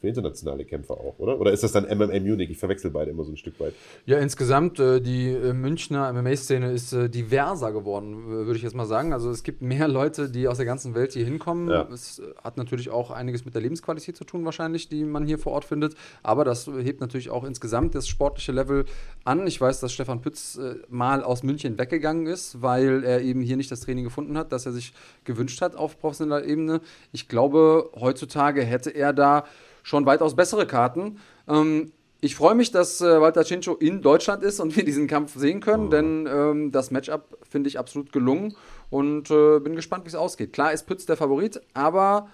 für 0.07 0.09
internationale 0.09 0.65
Kämpfer 0.65 0.95
auch, 0.95 1.19
oder? 1.19 1.41
Oder 1.41 1.53
ist 1.53 1.63
das 1.63 1.73
dann 1.73 1.85
MMA 1.85 2.21
Munich? 2.21 2.51
Ich 2.51 2.59
verwechsel 2.59 2.91
beide 2.91 3.11
immer 3.11 3.25
so 3.25 3.33
ein 3.33 3.37
Stück 3.37 3.59
weit. 3.61 3.75
Ja, 4.05 4.19
insgesamt, 4.19 4.79
äh, 4.79 5.01
die 5.01 5.31
äh, 5.31 5.53
Münchner 5.53 6.13
MMA-Szene 6.13 6.71
ist 6.73 6.93
äh, 6.93 7.09
diverser 7.09 7.73
geworden, 7.73 8.27
würde 8.27 8.57
ich 8.57 8.63
jetzt 8.63 8.75
mal 8.75 8.87
sagen. 8.87 9.13
Also 9.13 9.31
es 9.31 9.43
gibt 9.43 9.63
mehr 9.63 9.89
Leute, 9.89 10.31
die 10.31 10.49
aus 10.49 10.59
der 10.59 10.67
ganzen 10.67 10.95
Welt 10.95 11.13
hier 11.13 11.25
hinkommen. 11.25 11.69
Ja. 11.69 11.89
Es 11.93 12.23
hat 12.43 12.57
natürlich 12.57 12.91
auch 12.91 13.11
einiges 13.11 13.45
mit 13.45 13.55
der 13.55 13.63
Lebensqualität 13.63 14.17
zu 14.17 14.25
tun, 14.25 14.45
wahrscheinlich, 14.45 14.89
die 14.89 15.05
man 15.05 15.27
hier 15.27 15.39
vor 15.39 15.53
Ort 15.53 15.65
findet. 15.65 15.95
Aber 16.23 16.45
das 16.45 16.67
hebt 16.67 17.01
natürlich 17.01 17.31
auch 17.31 17.45
insgesamt 17.45 17.95
das 17.95 18.07
sportliche 18.09 18.53
Level 18.53 18.85
an. 19.25 19.47
Ich 19.47 19.61
weiß, 19.61 19.81
dass 19.81 19.93
Stefan 19.93 20.21
Pütz 20.21 20.59
mal 20.89 21.23
aus 21.23 21.43
München 21.43 21.79
weggegangen 21.79 22.27
ist, 22.27 22.63
weil 22.63 23.05
er 23.05 23.21
eben 23.23 23.41
hier 23.41 23.57
nicht 23.57 23.71
das 23.71 23.81
Training 23.81 24.05
gefunden 24.05 24.39
hat, 24.39 24.53
das 24.53 24.67
er 24.67 24.73
sich 24.73 24.93
gewünscht 25.25 25.61
hat 25.61 25.77
auf 25.77 25.99
professioneller 25.99 26.45
Ebene. 26.45 26.81
Ich 27.13 27.29
glaube, 27.29 27.91
heutzutage 27.99 28.63
hätte 28.63 28.91
er 28.91 29.13
da 29.13 29.45
schon 29.87 30.05
weitaus 30.05 30.35
bessere 30.35 30.67
Karten. 30.67 31.21
Ähm, 31.49 31.93
ich 32.21 32.35
freue 32.35 32.57
mich, 32.57 32.73
dass 32.73 33.01
äh, 33.01 33.21
Walter 33.21 33.45
Cincho 33.45 33.75
in 33.75 34.03
Deutschland 34.03 34.43
ist 34.43 34.59
und 34.59 34.75
wir 34.75 34.85
diesen 34.85 35.07
Kampf 35.07 35.37
sehen 35.37 35.61
können, 35.61 35.91
denn 35.91 36.27
ähm, 36.27 36.73
das 36.73 36.91
Matchup 36.91 37.39
finde 37.49 37.69
ich 37.69 37.79
absolut 37.79 38.13
gelungen 38.13 38.57
und 38.91 39.31
äh, 39.31 39.61
bin 39.61 39.77
gespannt, 39.77 40.05
wie 40.05 40.09
es 40.09 40.17
ausgeht. 40.17 40.53
Klar 40.53 40.73
ist 40.73 40.89
Pütz 40.89 41.07
der 41.07 41.17
Favorit, 41.17 41.61
aber 41.73 42.29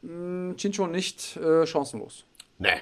mh, 0.00 0.56
Cincho 0.56 0.86
nicht 0.86 1.36
äh, 1.36 1.66
chancenlos. 1.66 2.24
Nee. 2.58 2.80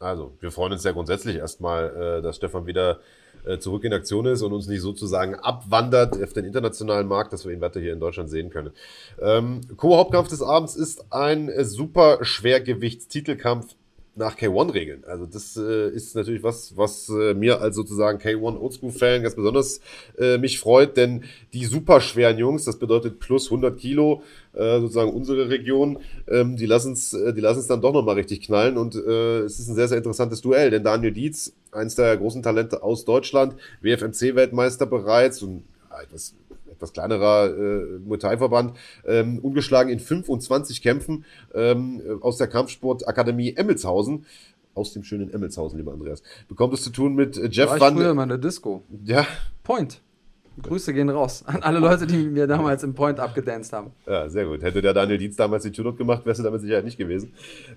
Also, 0.00 0.32
wir 0.40 0.50
freuen 0.50 0.72
uns 0.72 0.84
ja 0.84 0.92
grundsätzlich 0.92 1.36
erstmal, 1.36 2.18
äh, 2.18 2.22
dass 2.22 2.36
Stefan 2.36 2.66
wieder 2.66 3.00
zurück 3.58 3.84
in 3.84 3.92
Aktion 3.92 4.26
ist 4.26 4.42
und 4.42 4.52
uns 4.52 4.66
nicht 4.66 4.80
sozusagen 4.80 5.34
abwandert 5.34 6.22
auf 6.22 6.32
den 6.32 6.44
internationalen 6.44 7.06
Markt, 7.06 7.32
dass 7.32 7.44
wir 7.44 7.52
ihn 7.52 7.60
weiter 7.60 7.80
hier 7.80 7.92
in 7.92 8.00
Deutschland 8.00 8.30
sehen 8.30 8.50
können. 8.50 8.70
Ähm, 9.20 9.60
Co-Hauptkampf 9.76 10.28
des 10.28 10.42
Abends 10.42 10.76
ist 10.76 11.12
ein 11.12 11.48
äh, 11.48 11.64
super 11.64 12.18
Schwergewichtstitelkampf 12.22 13.74
nach 14.20 14.36
K1-Regeln. 14.36 15.02
Also 15.06 15.26
das 15.26 15.56
äh, 15.56 15.88
ist 15.90 16.14
natürlich 16.14 16.42
was, 16.44 16.76
was 16.76 17.08
äh, 17.08 17.34
mir 17.34 17.60
als 17.60 17.74
sozusagen 17.74 18.18
K1 18.18 18.58
Oldschool-Fan 18.58 19.22
ganz 19.22 19.34
besonders 19.34 19.80
äh, 20.18 20.38
mich 20.38 20.60
freut, 20.60 20.96
denn 20.96 21.24
die 21.54 21.64
super 21.64 22.00
schweren 22.00 22.38
Jungs, 22.38 22.64
das 22.64 22.78
bedeutet 22.78 23.18
plus 23.18 23.46
100 23.46 23.76
Kilo, 23.78 24.22
äh, 24.52 24.78
sozusagen 24.80 25.10
unsere 25.10 25.48
Region, 25.48 25.98
ähm, 26.28 26.56
die 26.56 26.66
lassen 26.66 26.92
es 26.92 27.14
äh, 27.14 27.32
die 27.32 27.40
lassen 27.40 27.60
es 27.60 27.66
dann 27.66 27.80
doch 27.80 27.92
nochmal 27.92 28.16
richtig 28.16 28.42
knallen 28.42 28.76
und 28.76 28.94
äh, 28.94 29.40
es 29.40 29.58
ist 29.58 29.68
ein 29.68 29.74
sehr, 29.74 29.88
sehr 29.88 29.98
interessantes 29.98 30.42
Duell, 30.42 30.70
denn 30.70 30.84
Daniel 30.84 31.12
Dietz, 31.12 31.52
eins 31.72 31.94
der 31.94 32.16
großen 32.16 32.42
Talente 32.42 32.82
aus 32.82 33.04
Deutschland, 33.06 33.56
WFMC-Weltmeister 33.80 34.86
bereits 34.86 35.42
und 35.42 35.64
etwas 36.02 36.34
etwas 36.80 36.92
kleinerer 36.92 37.50
äh, 37.56 37.98
Muay 37.98 38.18
Thai-Verband, 38.18 38.76
ähm, 39.06 39.38
ungeschlagen 39.38 39.92
in 39.92 40.00
25 40.00 40.82
Kämpfen 40.82 41.24
ähm, 41.54 42.00
aus 42.22 42.38
der 42.38 42.48
Kampfsportakademie 42.48 43.54
Emmelshausen. 43.54 44.24
Aus 44.72 44.92
dem 44.92 45.02
schönen 45.02 45.32
Emmelshausen, 45.32 45.78
lieber 45.78 45.92
Andreas. 45.92 46.22
Bekommt 46.48 46.72
es 46.74 46.82
zu 46.82 46.90
tun 46.90 47.14
mit 47.14 47.36
äh, 47.36 47.48
Jeff 47.50 47.68
War 47.68 47.76
ich 47.76 47.82
Van... 47.82 47.96
früher 47.96 48.14
mal 48.14 48.22
in 48.22 48.28
der 48.30 48.38
Disco. 48.38 48.82
Ja, 49.04 49.26
Point. 49.64 50.00
Grüße 50.62 50.92
gehen 50.92 51.08
raus 51.08 51.42
an 51.46 51.62
alle 51.62 51.78
Leute, 51.78 52.06
die 52.06 52.18
mir 52.18 52.46
damals 52.46 52.82
im 52.82 52.94
Point 52.94 53.18
abgedanced 53.18 53.72
haben. 53.72 53.92
Ja, 54.06 54.28
sehr 54.28 54.44
gut. 54.46 54.62
Hätte 54.62 54.82
der 54.82 54.92
Daniel 54.92 55.18
Dietz 55.18 55.36
damals 55.36 55.62
die 55.62 55.70
Tune 55.70 55.92
gemacht, 55.92 56.26
wärst 56.26 56.40
du 56.40 56.44
damit 56.44 56.60
sicher 56.60 56.82
nicht 56.82 56.98
gewesen. 56.98 57.32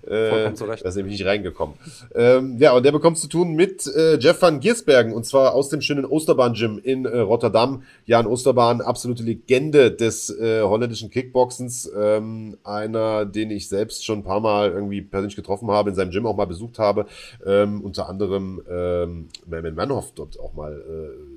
Äh, 0.06 0.28
Vollkommen 0.28 0.56
zurecht. 0.56 0.84
Da 0.84 0.88
ist 0.88 0.96
nämlich 0.96 1.18
nicht 1.18 1.26
reingekommen. 1.26 1.76
Ähm, 2.14 2.56
ja, 2.58 2.72
und 2.72 2.84
der 2.84 2.92
bekommt 2.92 3.18
zu 3.18 3.28
tun 3.28 3.54
mit 3.54 3.86
äh, 3.86 4.18
Jeff 4.18 4.40
van 4.42 4.60
Giersbergen 4.60 5.12
und 5.12 5.24
zwar 5.24 5.54
aus 5.54 5.68
dem 5.68 5.80
schönen 5.80 6.04
Osterbahn-Gym 6.04 6.80
in 6.82 7.04
äh, 7.04 7.18
Rotterdam. 7.18 7.82
Jan 8.06 8.26
Osterbahn, 8.26 8.80
absolute 8.80 9.22
Legende 9.22 9.90
des 9.90 10.30
äh, 10.38 10.62
holländischen 10.62 11.10
Kickboxens. 11.10 11.90
Ähm, 11.96 12.58
einer, 12.64 13.24
den 13.24 13.50
ich 13.50 13.68
selbst 13.68 14.04
schon 14.04 14.20
ein 14.20 14.24
paar 14.24 14.40
Mal 14.40 14.72
irgendwie 14.72 15.00
persönlich 15.00 15.36
getroffen 15.36 15.70
habe, 15.70 15.90
in 15.90 15.96
seinem 15.96 16.10
Gym 16.10 16.26
auch 16.26 16.36
mal 16.36 16.46
besucht 16.46 16.78
habe. 16.78 17.06
Ähm, 17.46 17.80
unter 17.82 18.08
anderem 18.08 18.62
ähm, 18.68 19.28
Merman 19.46 19.74
Manhoff 19.74 20.12
dort 20.14 20.38
auch 20.38 20.54
mal 20.54 20.72
äh, 20.72 21.33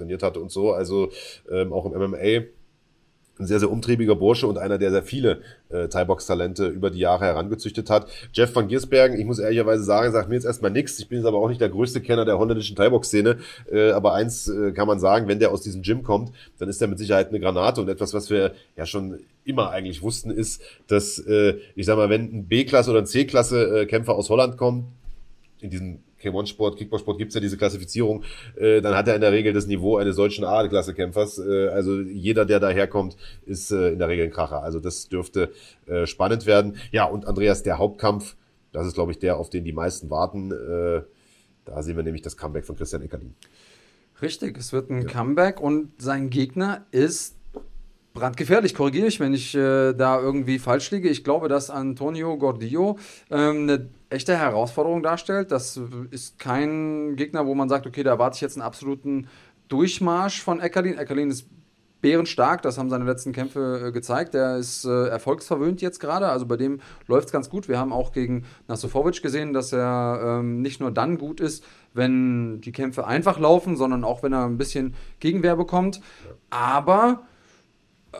trainiert 0.00 0.22
hatte 0.22 0.40
und 0.40 0.50
so. 0.50 0.72
Also 0.72 1.10
ähm, 1.50 1.72
auch 1.72 1.86
im 1.86 1.92
MMA 1.92 2.46
ein 3.40 3.46
sehr, 3.46 3.58
sehr 3.58 3.70
umtriebiger 3.70 4.14
Bursche 4.14 4.46
und 4.46 4.58
einer, 4.58 4.78
der 4.78 4.90
sehr 4.90 5.02
viele 5.02 5.40
äh, 5.70 5.88
Thai-Box-Talente 5.88 6.66
über 6.66 6.90
die 6.90 6.98
Jahre 6.98 7.24
herangezüchtet 7.24 7.88
hat. 7.90 8.08
Jeff 8.32 8.54
van 8.54 8.68
Giersbergen, 8.68 9.18
ich 9.18 9.24
muss 9.24 9.38
ehrlicherweise 9.38 9.82
sagen, 9.82 10.12
sagt 10.12 10.28
mir 10.28 10.34
jetzt 10.34 10.44
erstmal 10.44 10.70
nichts. 10.70 10.98
Ich 10.98 11.08
bin 11.08 11.18
jetzt 11.18 11.26
aber 11.26 11.38
auch 11.38 11.48
nicht 11.48 11.60
der 11.60 11.70
größte 11.70 12.00
Kenner 12.00 12.24
der 12.24 12.38
holländischen 12.38 12.76
Thai-Box-Szene. 12.76 13.38
Äh, 13.72 13.90
aber 13.92 14.14
eins 14.14 14.48
äh, 14.48 14.72
kann 14.72 14.86
man 14.86 15.00
sagen, 15.00 15.26
wenn 15.26 15.38
der 15.38 15.50
aus 15.50 15.62
diesem 15.62 15.82
Gym 15.82 16.02
kommt, 16.02 16.32
dann 16.58 16.68
ist 16.68 16.80
er 16.82 16.88
mit 16.88 16.98
Sicherheit 16.98 17.30
eine 17.30 17.40
Granate 17.40 17.80
und 17.80 17.88
etwas, 17.88 18.12
was 18.12 18.30
wir 18.30 18.52
ja 18.76 18.84
schon 18.84 19.20
immer 19.44 19.70
eigentlich 19.70 20.02
wussten, 20.02 20.30
ist, 20.30 20.62
dass, 20.86 21.18
äh, 21.18 21.54
ich 21.74 21.86
sag 21.86 21.96
mal, 21.96 22.10
wenn 22.10 22.24
ein 22.24 22.46
B-Klasse 22.46 22.90
oder 22.90 23.00
ein 23.00 23.06
C-Klasse-Kämpfer 23.06 24.14
aus 24.14 24.28
Holland 24.28 24.58
kommt, 24.58 24.84
in 25.60 25.70
diesem 25.70 26.00
K1-Sport, 26.22 26.76
Kickboxsport 26.76 27.18
gibt's 27.18 27.34
ja 27.34 27.40
diese 27.40 27.56
Klassifizierung, 27.56 28.24
äh, 28.56 28.80
dann 28.80 28.94
hat 28.94 29.08
er 29.08 29.14
in 29.14 29.20
der 29.20 29.32
Regel 29.32 29.52
das 29.52 29.66
Niveau 29.66 29.96
eines 29.96 30.16
solchen 30.16 30.44
A-Klasse-Kämpfers. 30.44 31.38
Äh, 31.38 31.68
also 31.68 32.00
jeder, 32.00 32.44
der 32.44 32.60
daherkommt, 32.60 33.16
ist 33.46 33.70
äh, 33.70 33.90
in 33.90 33.98
der 33.98 34.08
Regel 34.08 34.26
ein 34.26 34.32
Kracher. 34.32 34.62
Also 34.62 34.80
das 34.80 35.08
dürfte 35.08 35.52
äh, 35.86 36.06
spannend 36.06 36.46
werden. 36.46 36.76
Ja, 36.92 37.04
und 37.04 37.26
Andreas, 37.26 37.62
der 37.62 37.78
Hauptkampf, 37.78 38.36
das 38.72 38.86
ist, 38.86 38.94
glaube 38.94 39.12
ich, 39.12 39.18
der, 39.18 39.38
auf 39.38 39.50
den 39.50 39.64
die 39.64 39.72
meisten 39.72 40.10
warten. 40.10 40.52
Äh, 40.52 41.02
da 41.64 41.82
sehen 41.82 41.96
wir 41.96 42.02
nämlich 42.02 42.22
das 42.22 42.36
Comeback 42.36 42.64
von 42.64 42.76
Christian 42.76 43.02
Eckerlin. 43.02 43.34
Richtig, 44.22 44.58
es 44.58 44.72
wird 44.72 44.90
ein 44.90 45.02
ja. 45.02 45.08
Comeback 45.08 45.60
und 45.60 45.90
sein 45.98 46.30
Gegner 46.30 46.84
ist 46.90 47.36
brandgefährlich, 48.12 48.74
korrigiere 48.74 49.06
ich, 49.06 49.20
wenn 49.20 49.34
ich 49.34 49.54
äh, 49.54 49.92
da 49.92 50.20
irgendwie 50.20 50.58
falsch 50.58 50.90
liege. 50.90 51.08
Ich 51.08 51.24
glaube, 51.24 51.48
dass 51.48 51.70
Antonio 51.70 52.36
Gordillo 52.36 52.98
ähm, 53.30 53.62
eine 53.62 53.88
echte 54.10 54.36
Herausforderung 54.36 55.02
darstellt. 55.02 55.50
Das 55.50 55.80
ist 56.10 56.38
kein 56.38 57.16
Gegner, 57.16 57.46
wo 57.46 57.54
man 57.54 57.68
sagt, 57.68 57.86
okay, 57.86 58.02
da 58.02 58.10
erwarte 58.10 58.36
ich 58.36 58.40
jetzt 58.40 58.56
einen 58.56 58.66
absoluten 58.66 59.28
Durchmarsch 59.68 60.42
von 60.42 60.60
Eckerlin. 60.60 60.98
Eckerlin 60.98 61.30
ist 61.30 61.46
bärenstark, 62.00 62.62
das 62.62 62.78
haben 62.78 62.90
seine 62.90 63.04
letzten 63.04 63.32
Kämpfe 63.32 63.88
äh, 63.88 63.92
gezeigt. 63.92 64.34
Der 64.34 64.56
ist 64.56 64.84
äh, 64.84 65.08
erfolgsverwöhnt 65.08 65.82
jetzt 65.82 66.00
gerade, 66.00 66.28
also 66.28 66.46
bei 66.46 66.56
dem 66.56 66.80
läuft 67.06 67.26
es 67.26 67.32
ganz 67.32 67.50
gut. 67.50 67.68
Wir 67.68 67.78
haben 67.78 67.92
auch 67.92 68.12
gegen 68.12 68.44
Nasufovic 68.68 69.22
gesehen, 69.22 69.52
dass 69.52 69.72
er 69.72 70.20
ähm, 70.40 70.62
nicht 70.62 70.80
nur 70.80 70.90
dann 70.90 71.18
gut 71.18 71.40
ist, 71.40 71.64
wenn 71.92 72.60
die 72.60 72.72
Kämpfe 72.72 73.06
einfach 73.06 73.38
laufen, 73.38 73.76
sondern 73.76 74.04
auch 74.04 74.22
wenn 74.22 74.32
er 74.32 74.46
ein 74.46 74.58
bisschen 74.58 74.94
Gegenwehr 75.20 75.56
bekommt. 75.56 76.00
Aber 76.48 77.22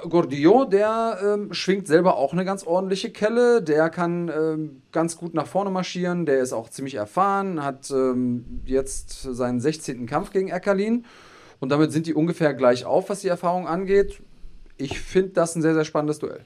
Gordillo, 0.08 0.64
der 0.64 1.18
ähm, 1.22 1.52
schwingt 1.52 1.88
selber 1.88 2.16
auch 2.16 2.32
eine 2.32 2.44
ganz 2.44 2.64
ordentliche 2.64 3.10
Kelle. 3.10 3.60
Der 3.60 3.90
kann 3.90 4.28
ähm, 4.28 4.82
ganz 4.92 5.16
gut 5.16 5.34
nach 5.34 5.46
vorne 5.46 5.70
marschieren. 5.70 6.26
Der 6.26 6.40
ist 6.40 6.52
auch 6.52 6.68
ziemlich 6.68 6.94
erfahren, 6.94 7.64
hat 7.64 7.90
ähm, 7.90 8.62
jetzt 8.64 9.22
seinen 9.22 9.60
16. 9.60 10.06
Kampf 10.06 10.30
gegen 10.30 10.48
Eckerlin. 10.48 11.06
Und 11.58 11.70
damit 11.70 11.92
sind 11.92 12.06
die 12.06 12.14
ungefähr 12.14 12.54
gleich 12.54 12.84
auf, 12.84 13.10
was 13.10 13.20
die 13.20 13.28
Erfahrung 13.28 13.66
angeht. 13.66 14.22
Ich 14.76 15.00
finde 15.00 15.30
das 15.30 15.56
ein 15.56 15.62
sehr, 15.62 15.74
sehr 15.74 15.84
spannendes 15.84 16.20
Duell. 16.20 16.40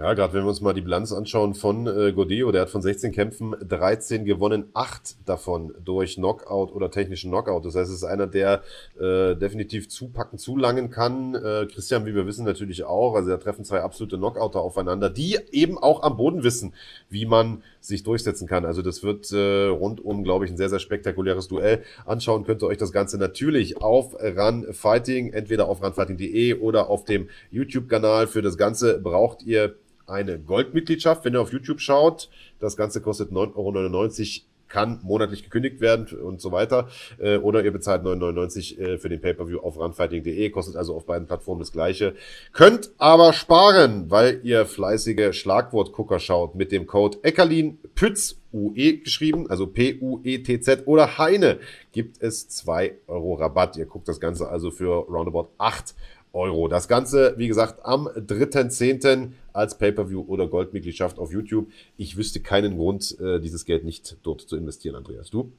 Ja, 0.00 0.14
gerade 0.14 0.32
wenn 0.32 0.44
wir 0.44 0.48
uns 0.48 0.62
mal 0.62 0.72
die 0.72 0.80
Bilanz 0.80 1.12
anschauen 1.12 1.52
von 1.52 1.86
äh, 1.86 2.12
Godeo, 2.12 2.50
der 2.52 2.62
hat 2.62 2.70
von 2.70 2.80
16 2.80 3.12
Kämpfen 3.12 3.54
13 3.68 4.24
gewonnen, 4.24 4.70
8 4.72 5.28
davon 5.28 5.74
durch 5.84 6.14
Knockout 6.14 6.72
oder 6.72 6.90
technischen 6.90 7.30
Knockout. 7.30 7.66
Das 7.66 7.74
heißt, 7.74 7.90
es 7.90 7.96
ist 7.96 8.04
einer, 8.04 8.26
der 8.26 8.62
äh, 8.98 9.36
definitiv 9.36 9.90
zupacken, 9.90 10.38
zulangen 10.38 10.88
kann. 10.88 11.34
Äh, 11.34 11.66
Christian, 11.66 12.06
wie 12.06 12.14
wir 12.14 12.26
wissen, 12.26 12.46
natürlich 12.46 12.84
auch. 12.84 13.14
Also 13.14 13.28
da 13.28 13.36
treffen 13.36 13.62
zwei 13.62 13.82
absolute 13.82 14.16
Knockouter 14.16 14.62
aufeinander, 14.62 15.10
die 15.10 15.38
eben 15.52 15.76
auch 15.76 16.02
am 16.02 16.16
Boden 16.16 16.44
wissen, 16.44 16.72
wie 17.10 17.26
man 17.26 17.62
sich 17.82 18.02
durchsetzen 18.02 18.48
kann. 18.48 18.64
Also 18.64 18.80
das 18.80 19.02
wird 19.02 19.30
äh, 19.32 19.66
rundum, 19.66 20.24
glaube 20.24 20.46
ich, 20.46 20.50
ein 20.50 20.56
sehr, 20.56 20.70
sehr 20.70 20.78
spektakuläres 20.78 21.48
Duell. 21.48 21.82
Anschauen 22.06 22.44
könnt 22.44 22.62
ihr 22.62 22.68
euch 22.68 22.78
das 22.78 22.92
Ganze 22.92 23.18
natürlich 23.18 23.82
auf 23.82 24.14
Run 24.14 24.72
Fighting, 24.72 25.34
entweder 25.34 25.68
auf 25.68 25.82
runfighting.de 25.82 26.54
oder 26.54 26.88
auf 26.88 27.04
dem 27.04 27.28
YouTube-Kanal. 27.50 28.28
Für 28.28 28.40
das 28.40 28.56
Ganze 28.56 28.98
braucht 28.98 29.42
ihr 29.42 29.74
eine 30.10 30.38
Goldmitgliedschaft, 30.38 31.24
wenn 31.24 31.34
ihr 31.34 31.40
auf 31.40 31.52
YouTube 31.52 31.80
schaut. 31.80 32.28
Das 32.58 32.76
Ganze 32.76 33.00
kostet 33.00 33.30
9,99 33.30 33.56
Euro, 33.56 34.50
kann 34.70 35.00
monatlich 35.02 35.42
gekündigt 35.42 35.80
werden 35.80 36.06
und 36.18 36.40
so 36.40 36.52
weiter. 36.52 36.88
Äh, 37.18 37.36
oder 37.36 37.62
ihr 37.62 37.72
bezahlt 37.72 38.02
9,99 38.04 38.78
äh, 38.78 38.98
für 38.98 39.08
den 39.10 39.20
Pay-Per-View 39.20 39.58
auf 39.58 39.76
runfighting.de, 39.78 40.48
kostet 40.50 40.76
also 40.76 40.94
auf 40.94 41.04
beiden 41.04 41.26
Plattformen 41.26 41.60
das 41.60 41.72
gleiche. 41.72 42.14
Könnt 42.52 42.90
aber 42.96 43.32
sparen, 43.32 44.10
weil 44.10 44.40
ihr 44.44 44.64
fleißige 44.64 45.36
Schlagwortgucker 45.36 46.20
schaut 46.20 46.54
mit 46.54 46.72
dem 46.72 46.86
Code 46.86 47.18
Eckerlin 47.22 47.78
Pütz 47.94 48.36
UE 48.52 48.98
geschrieben, 48.98 49.48
also 49.48 49.66
P-U-E-T-Z 49.68 50.86
oder 50.86 51.18
Heine, 51.18 51.58
gibt 51.92 52.20
es 52.20 52.48
2 52.48 52.94
Euro 53.06 53.34
Rabatt. 53.34 53.76
Ihr 53.76 53.86
guckt 53.86 54.08
das 54.08 54.18
Ganze 54.18 54.48
also 54.48 54.70
für 54.70 55.06
roundabout 55.08 55.50
8 55.58 55.94
Euro. 56.32 56.68
Das 56.68 56.88
Ganze, 56.88 57.34
wie 57.36 57.48
gesagt, 57.48 57.84
am 57.84 58.06
3.10. 58.06 59.32
als 59.52 59.76
Pay-Per-View 59.78 60.24
oder 60.26 60.46
Goldmitgliedschaft 60.46 61.18
auf 61.18 61.32
YouTube. 61.32 61.68
Ich 61.96 62.16
wüsste 62.16 62.40
keinen 62.40 62.76
Grund, 62.76 63.18
äh, 63.20 63.40
dieses 63.40 63.64
Geld 63.64 63.84
nicht 63.84 64.16
dort 64.22 64.42
zu 64.42 64.56
investieren, 64.56 64.96
Andreas. 64.96 65.30
Du? 65.30 65.52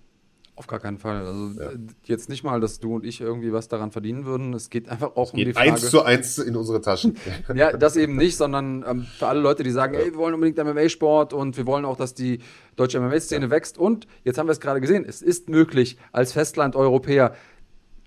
Auf 0.55 0.67
gar 0.67 0.79
keinen 0.79 0.97
Fall. 0.97 1.25
Also 1.25 1.59
ja. 1.59 1.71
jetzt 2.05 2.29
nicht 2.29 2.43
mal, 2.43 2.59
dass 2.59 2.79
du 2.79 2.95
und 2.95 3.05
ich 3.05 3.19
irgendwie 3.21 3.51
was 3.51 3.67
daran 3.67 3.91
verdienen 3.91 4.25
würden. 4.25 4.53
Es 4.53 4.69
geht 4.69 4.89
einfach 4.89 5.15
auch 5.15 5.27
es 5.27 5.33
um 5.33 5.37
die 5.37 5.53
Frage. 5.53 5.71
Eins 5.71 5.89
zu 5.89 6.03
eins 6.03 6.37
in 6.37 6.55
unsere 6.55 6.81
Taschen. 6.81 7.17
ja, 7.55 7.75
das 7.75 7.95
eben 7.95 8.15
nicht, 8.15 8.37
sondern 8.37 8.85
ähm, 8.87 9.01
für 9.17 9.27
alle 9.27 9.39
Leute, 9.39 9.63
die 9.63 9.71
sagen, 9.71 9.93
ja. 9.93 10.01
ey, 10.01 10.11
wir 10.11 10.17
wollen 10.17 10.35
unbedingt 10.35 10.57
MMA-Sport 10.57 11.33
und 11.33 11.57
wir 11.57 11.65
wollen 11.65 11.85
auch, 11.85 11.97
dass 11.97 12.13
die 12.13 12.39
deutsche 12.75 12.99
MMA-Szene 12.99 13.45
ja. 13.45 13.51
wächst. 13.51 13.77
Und 13.77 14.07
jetzt 14.23 14.37
haben 14.37 14.47
wir 14.47 14.51
es 14.51 14.59
gerade 14.59 14.81
gesehen, 14.81 15.05
es 15.07 15.21
ist 15.21 15.49
möglich, 15.49 15.97
als 16.11 16.33
Festland-Europäer 16.33 17.33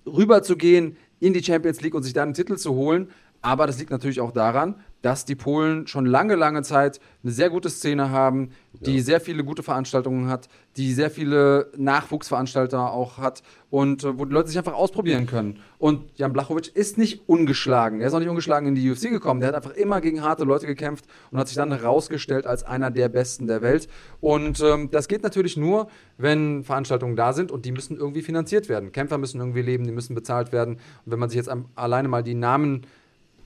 rüberzugehen 0.07 0.97
in 1.25 1.33
die 1.33 1.43
Champions 1.43 1.81
League 1.81 1.95
und 1.95 2.03
sich 2.03 2.13
da 2.13 2.23
einen 2.23 2.35
Titel 2.35 2.57
zu 2.57 2.75
holen. 2.75 3.09
Aber 3.41 3.67
das 3.67 3.79
liegt 3.79 3.91
natürlich 3.91 4.21
auch 4.21 4.33
daran, 4.33 4.75
dass 5.05 5.26
die 5.26 5.35
Polen 5.35 5.86
schon 5.86 6.06
lange, 6.06 6.35
lange 6.35 6.62
Zeit 6.62 6.98
eine 7.22 7.31
sehr 7.31 7.51
gute 7.51 7.68
Szene 7.68 8.09
haben, 8.09 8.52
die 8.72 8.97
ja. 8.97 9.02
sehr 9.02 9.20
viele 9.20 9.44
gute 9.44 9.62
Veranstaltungen 9.62 10.28
hat, 10.28 10.48
die 10.78 10.94
sehr 10.94 11.10
viele 11.10 11.70
Nachwuchsveranstalter 11.76 12.90
auch 12.90 13.18
hat 13.18 13.43
und 13.68 14.02
äh, 14.02 14.18
wo 14.18 14.24
die 14.24 14.32
Leute 14.32 14.48
sich 14.48 14.56
einfach 14.56 14.72
ausprobieren 14.72 15.26
können. 15.26 15.59
Und 15.76 16.16
Jan 16.16 16.32
Blachowicz 16.32 16.68
ist 16.68 16.97
nicht 16.97 17.28
ungeschlagen. 17.28 18.01
Er 18.01 18.06
ist 18.06 18.14
auch 18.14 18.18
nicht 18.18 18.31
ungeschlagen 18.31 18.66
in 18.66 18.74
die 18.74 18.90
UFC 18.90 19.10
gekommen. 19.10 19.40
Der 19.40 19.51
hat 19.51 19.56
einfach 19.56 19.72
immer 19.72 20.01
gegen 20.01 20.22
harte 20.22 20.44
Leute 20.44 20.66
gekämpft 20.66 21.05
und 21.31 21.39
hat 21.39 21.48
sich 21.48 21.56
dann 21.56 21.70
herausgestellt 21.70 22.47
als 22.47 22.64
einer 22.64 22.90
der 22.90 23.10
Besten 23.10 23.47
der 23.47 23.60
Welt. 23.60 23.89
Und 24.22 24.62
ähm, 24.62 24.90
das 24.90 25.06
geht 25.06 25.22
natürlich 25.22 25.59
nur, 25.59 25.89
wenn 26.16 26.64
Veranstaltungen 26.64 27.14
da 27.14 27.35
sind 27.35 27.52
und 27.52 27.66
die 27.66 27.72
müssen 27.72 27.98
irgendwie 27.98 28.22
finanziert 28.22 28.70
werden. 28.70 28.90
Kämpfer 28.90 29.18
müssen 29.18 29.39
irgendwie 29.39 29.62
leben, 29.62 29.85
die 29.85 29.93
müssen 29.93 30.14
bezahlt 30.14 30.51
werden. 30.51 30.76
Und 30.76 31.12
wenn 31.12 31.18
man 31.18 31.28
sich 31.28 31.36
jetzt 31.36 31.51
alleine 31.74 32.09
mal 32.09 32.22
die 32.22 32.35
Namen 32.35 32.86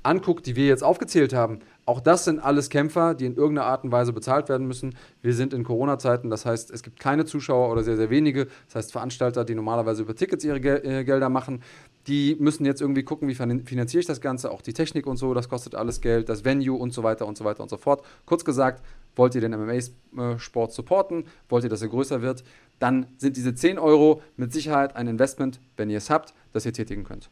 anguckt, 0.09 0.47
die 0.47 0.57
wir 0.57 0.67
jetzt 0.67 0.83
aufgezählt 0.83 1.35
haben, 1.35 1.61
auch 1.85 2.01
das 2.01 2.25
sind 2.25 2.39
alles 2.39 2.71
Kämpfer, 2.71 3.15
die 3.15 3.27
in 3.27 3.37
irgendeiner 3.37 3.67
Art 3.67 3.85
und 3.85 3.93
Weise 3.93 4.13
bezahlt 4.13 4.49
werden 4.49 4.67
müssen. 4.67 4.95
Wir 5.23 5.35
sind 5.35 5.53
in 5.53 5.65
Corona-Zeiten, 5.65 6.31
das 6.31 6.47
heißt, 6.47 6.71
es 6.71 6.83
gibt 6.83 6.99
keine 6.99 7.25
Zuschauer 7.25 7.71
oder 7.71 7.83
sehr, 7.83 7.97
sehr 7.97 8.11
wenige. 8.11 8.47
Das 8.67 8.75
heißt, 8.75 8.93
Veranstalter, 8.93 9.45
die 9.45 9.55
normalerweise 9.55 10.03
über 10.03 10.15
Tickets 10.15 10.45
ihre 10.45 10.61
Gel 10.61 10.81
äh, 10.85 11.05
Gelder 11.05 11.29
machen, 11.29 11.63
die 12.07 12.37
müssen 12.41 12.65
jetzt 12.65 12.81
irgendwie 12.81 13.03
gucken, 13.03 13.29
wie 13.29 13.35
finanziere 13.35 14.01
ich 14.01 14.07
das 14.07 14.21
Ganze, 14.21 14.51
auch 14.51 14.63
die 14.63 14.73
Technik 14.73 15.07
und 15.07 15.19
so, 15.19 15.35
das 15.35 15.49
kostet 15.49 15.75
alles 15.75 16.01
Geld, 16.01 16.29
das 16.31 16.45
Venue 16.45 16.79
und 16.79 16.93
so 16.95 17.03
weiter 17.03 17.27
und 17.27 17.37
so 17.37 17.45
weiter 17.45 17.63
und 17.63 17.69
so 17.69 17.77
fort. 17.77 18.03
Kurz 18.25 18.45
gesagt, 18.45 18.83
wollt 19.15 19.35
ihr 19.35 19.43
den 19.43 19.53
MMA-Sport 19.53 20.73
supporten, 20.73 21.25
wollt 21.51 21.65
ihr, 21.65 21.71
dass 21.71 21.83
er 21.83 21.89
größer 21.89 22.23
wird, 22.23 22.45
dann 22.79 23.07
sind 23.19 23.37
diese 23.37 23.55
10 23.55 23.79
Euro 23.79 24.23
mit 24.37 24.53
Sicherheit 24.53 24.97
ein 24.97 25.07
Investment, 25.07 25.61
wenn 25.77 25.91
ihr 25.91 25.99
es 25.99 26.09
habt, 26.09 26.33
das 26.53 26.65
ihr 26.65 26.73
tätigen 26.73 27.05
könnt. 27.05 27.31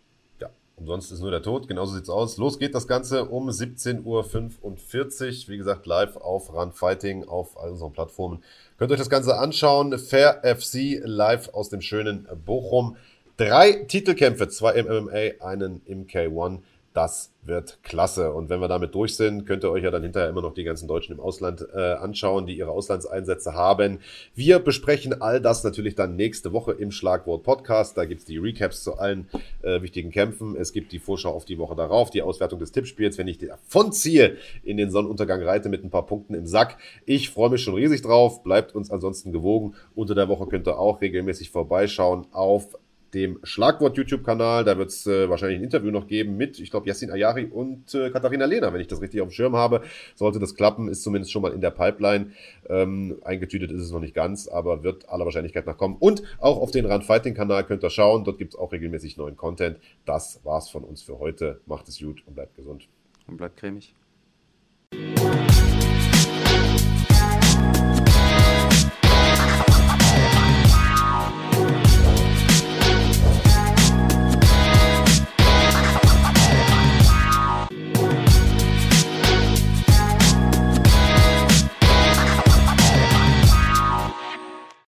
Umsonst 0.79 1.11
ist 1.11 1.21
nur 1.21 1.31
der 1.31 1.41
Tod, 1.41 1.69
genauso 1.69 1.95
sieht's 1.95 2.11
aus. 2.11 2.37
Los 2.37 2.59
geht 2.59 2.75
das 2.75 2.87
Ganze 2.87 3.25
um 3.25 3.49
17.45 3.49 4.05
Uhr. 4.05 5.49
Wie 5.49 5.57
gesagt, 5.57 5.87
live 5.87 6.17
auf 6.17 6.53
Run 6.53 6.73
Fighting 6.73 7.25
auf 7.25 7.59
all 7.59 7.71
unseren 7.71 7.93
Plattformen. 7.93 8.43
Könnt 8.79 8.93
euch 8.93 8.99
das 8.99 9.09
Ganze 9.09 9.39
anschauen. 9.39 9.99
Fair 9.99 10.43
FC 10.45 11.01
live 11.03 11.49
aus 11.55 11.71
dem 11.71 11.81
schönen 11.81 12.29
Bochum. 12.45 12.97
Drei 13.39 13.73
Titelkämpfe, 13.73 14.49
zwei 14.49 14.75
im 14.75 14.87
MMA, 14.87 15.45
einen 15.47 15.81
im 15.87 16.07
K1. 16.07 16.59
Das 16.97 17.31
wird 17.43 17.79
klasse. 17.83 18.33
Und 18.33 18.49
wenn 18.49 18.59
wir 18.59 18.69
damit 18.69 18.95
durch 18.95 19.17
sind, 19.17 19.45
könnt 19.45 19.63
ihr 19.65 19.71
euch 19.71 19.85
ja 19.85 19.91
dann 19.91 20.03
hinterher 20.03 20.31
immer 20.31 20.41
noch 20.41 20.55
die 20.55 20.65
ganzen 20.65 20.89
Deutschen 20.89 21.13
im 21.13 21.21
Ausland 21.21 21.63
äh, 21.75 21.93
anschauen, 21.93 22.47
die 22.47 22.57
ihre 22.57 22.71
Auslandseinsätze 22.71 23.53
haben. 23.53 23.99
Wir 24.35 24.61
besprechen 24.61 25.21
all 25.21 25.43
das 25.43 25.63
natürlich 25.63 25.95
dann 25.95 26.17
nächste 26.17 26.55
Woche 26.55 26.73
im 26.73 26.91
Schlagwort 26.91 27.43
Podcast. 27.43 27.99
Da 27.99 28.07
gibt's 28.07 28.25
die 28.25 28.39
Recaps 28.39 28.83
zu 28.83 28.97
allen 28.97 29.29
äh, 29.61 29.83
wichtigen 29.83 30.11
Kämpfen. 30.11 30.57
Es 30.57 30.73
gibt 30.73 30.91
die 30.91 30.99
Vorschau 30.99 31.33
auf 31.33 31.45
die 31.45 31.59
Woche 31.59 31.77
darauf, 31.77 32.09
die 32.09 32.23
Auswertung 32.23 32.61
des 32.61 32.73
Tippspiels, 32.73 33.19
wenn 33.19 33.29
ich 33.29 33.37
davon 33.37 33.93
ziehe, 33.93 34.39
in 34.65 34.79
den 34.79 34.91
Sonnenuntergang 34.91 35.43
reite 35.43 35.69
mit 35.69 35.85
ein 35.85 35.91
paar 35.91 36.07
Punkten 36.07 36.33
im 36.33 36.47
Sack. 36.47 36.79
Ich 37.05 37.29
freue 37.29 37.51
mich 37.51 37.63
schon 37.63 37.75
riesig 37.75 38.01
drauf. 38.01 38.43
Bleibt 38.43 38.75
uns 38.75 38.91
ansonsten 38.91 39.33
gewogen. 39.33 39.75
Unter 39.95 40.15
der 40.15 40.31
Woche 40.31 40.47
könnt 40.47 40.67
ihr 40.67 40.79
auch 40.79 41.03
regelmäßig 41.03 41.51
vorbeischauen 41.51 42.27
auf 42.33 42.79
dem 43.17 43.39
Schlagwort-YouTube-Kanal. 43.43 44.65
Da 44.65 44.77
wird 44.77 44.91
es 44.91 45.07
äh, 45.07 45.29
wahrscheinlich 45.29 45.59
ein 45.59 45.65
Interview 45.65 45.91
noch 45.91 46.07
geben 46.07 46.37
mit, 46.37 46.61
ich 46.61 46.71
glaube, 46.71 46.87
Yassin 46.87 47.11
Ayari 47.11 47.47
und 47.47 47.95
äh, 47.95 48.11
Katharina 48.11 48.45
Lehner, 48.45 48.73
wenn 48.73 48.81
ich 48.81 48.89
das 48.89 49.01
richtig 49.01 49.23
auf 49.23 49.29
dem 49.29 49.33
Schirm 49.33 49.57
habe. 49.57 49.81
Sollte 50.15 50.39
das 50.39 50.55
klappen, 50.55 50.89
ist 50.89 51.03
zumindest 51.03 51.33
schon 51.33 51.43
mal 51.43 51.53
in 51.53 51.63
der 51.63 51.71
Pipeline. 51.71 52.33
Ähm, 52.69 53.19
eingetütet 53.25 53.73
ist 53.73 53.83
es 53.83 53.91
noch 53.91 54.01
nicht 54.01 54.15
ganz, 54.15 54.49
aber 54.49 54.83
wird 54.83 55.09
aller 55.09 55.25
Wahrscheinlichkeit 55.25 55.67
nach 55.67 55.79
kommen. 55.79 55.97
Und 55.99 56.23
auch 56.39 56.61
auf 56.61 56.71
den 56.71 56.85
Run 56.85 57.03
Fighting-Kanal 57.03 57.65
könnt 57.65 57.83
ihr 57.83 57.91
schauen. 57.91 58.25
Dort 58.25 58.39
gibt 58.39 58.53
es 58.53 58.59
auch 58.59 58.71
regelmäßig 58.71 59.17
neuen 59.17 59.37
Content. 59.37 59.79
Das 60.05 60.41
war's 60.45 60.69
von 60.69 60.85
uns 60.85 61.03
für 61.03 61.19
heute. 61.19 61.61
Macht 61.67 61.89
es 61.89 61.99
gut 61.99 62.23
und 62.27 62.35
bleibt 62.35 62.55
gesund. 62.55 62.87
Und 63.27 63.39
bleibt 63.39 63.57
cremig. 63.57 63.95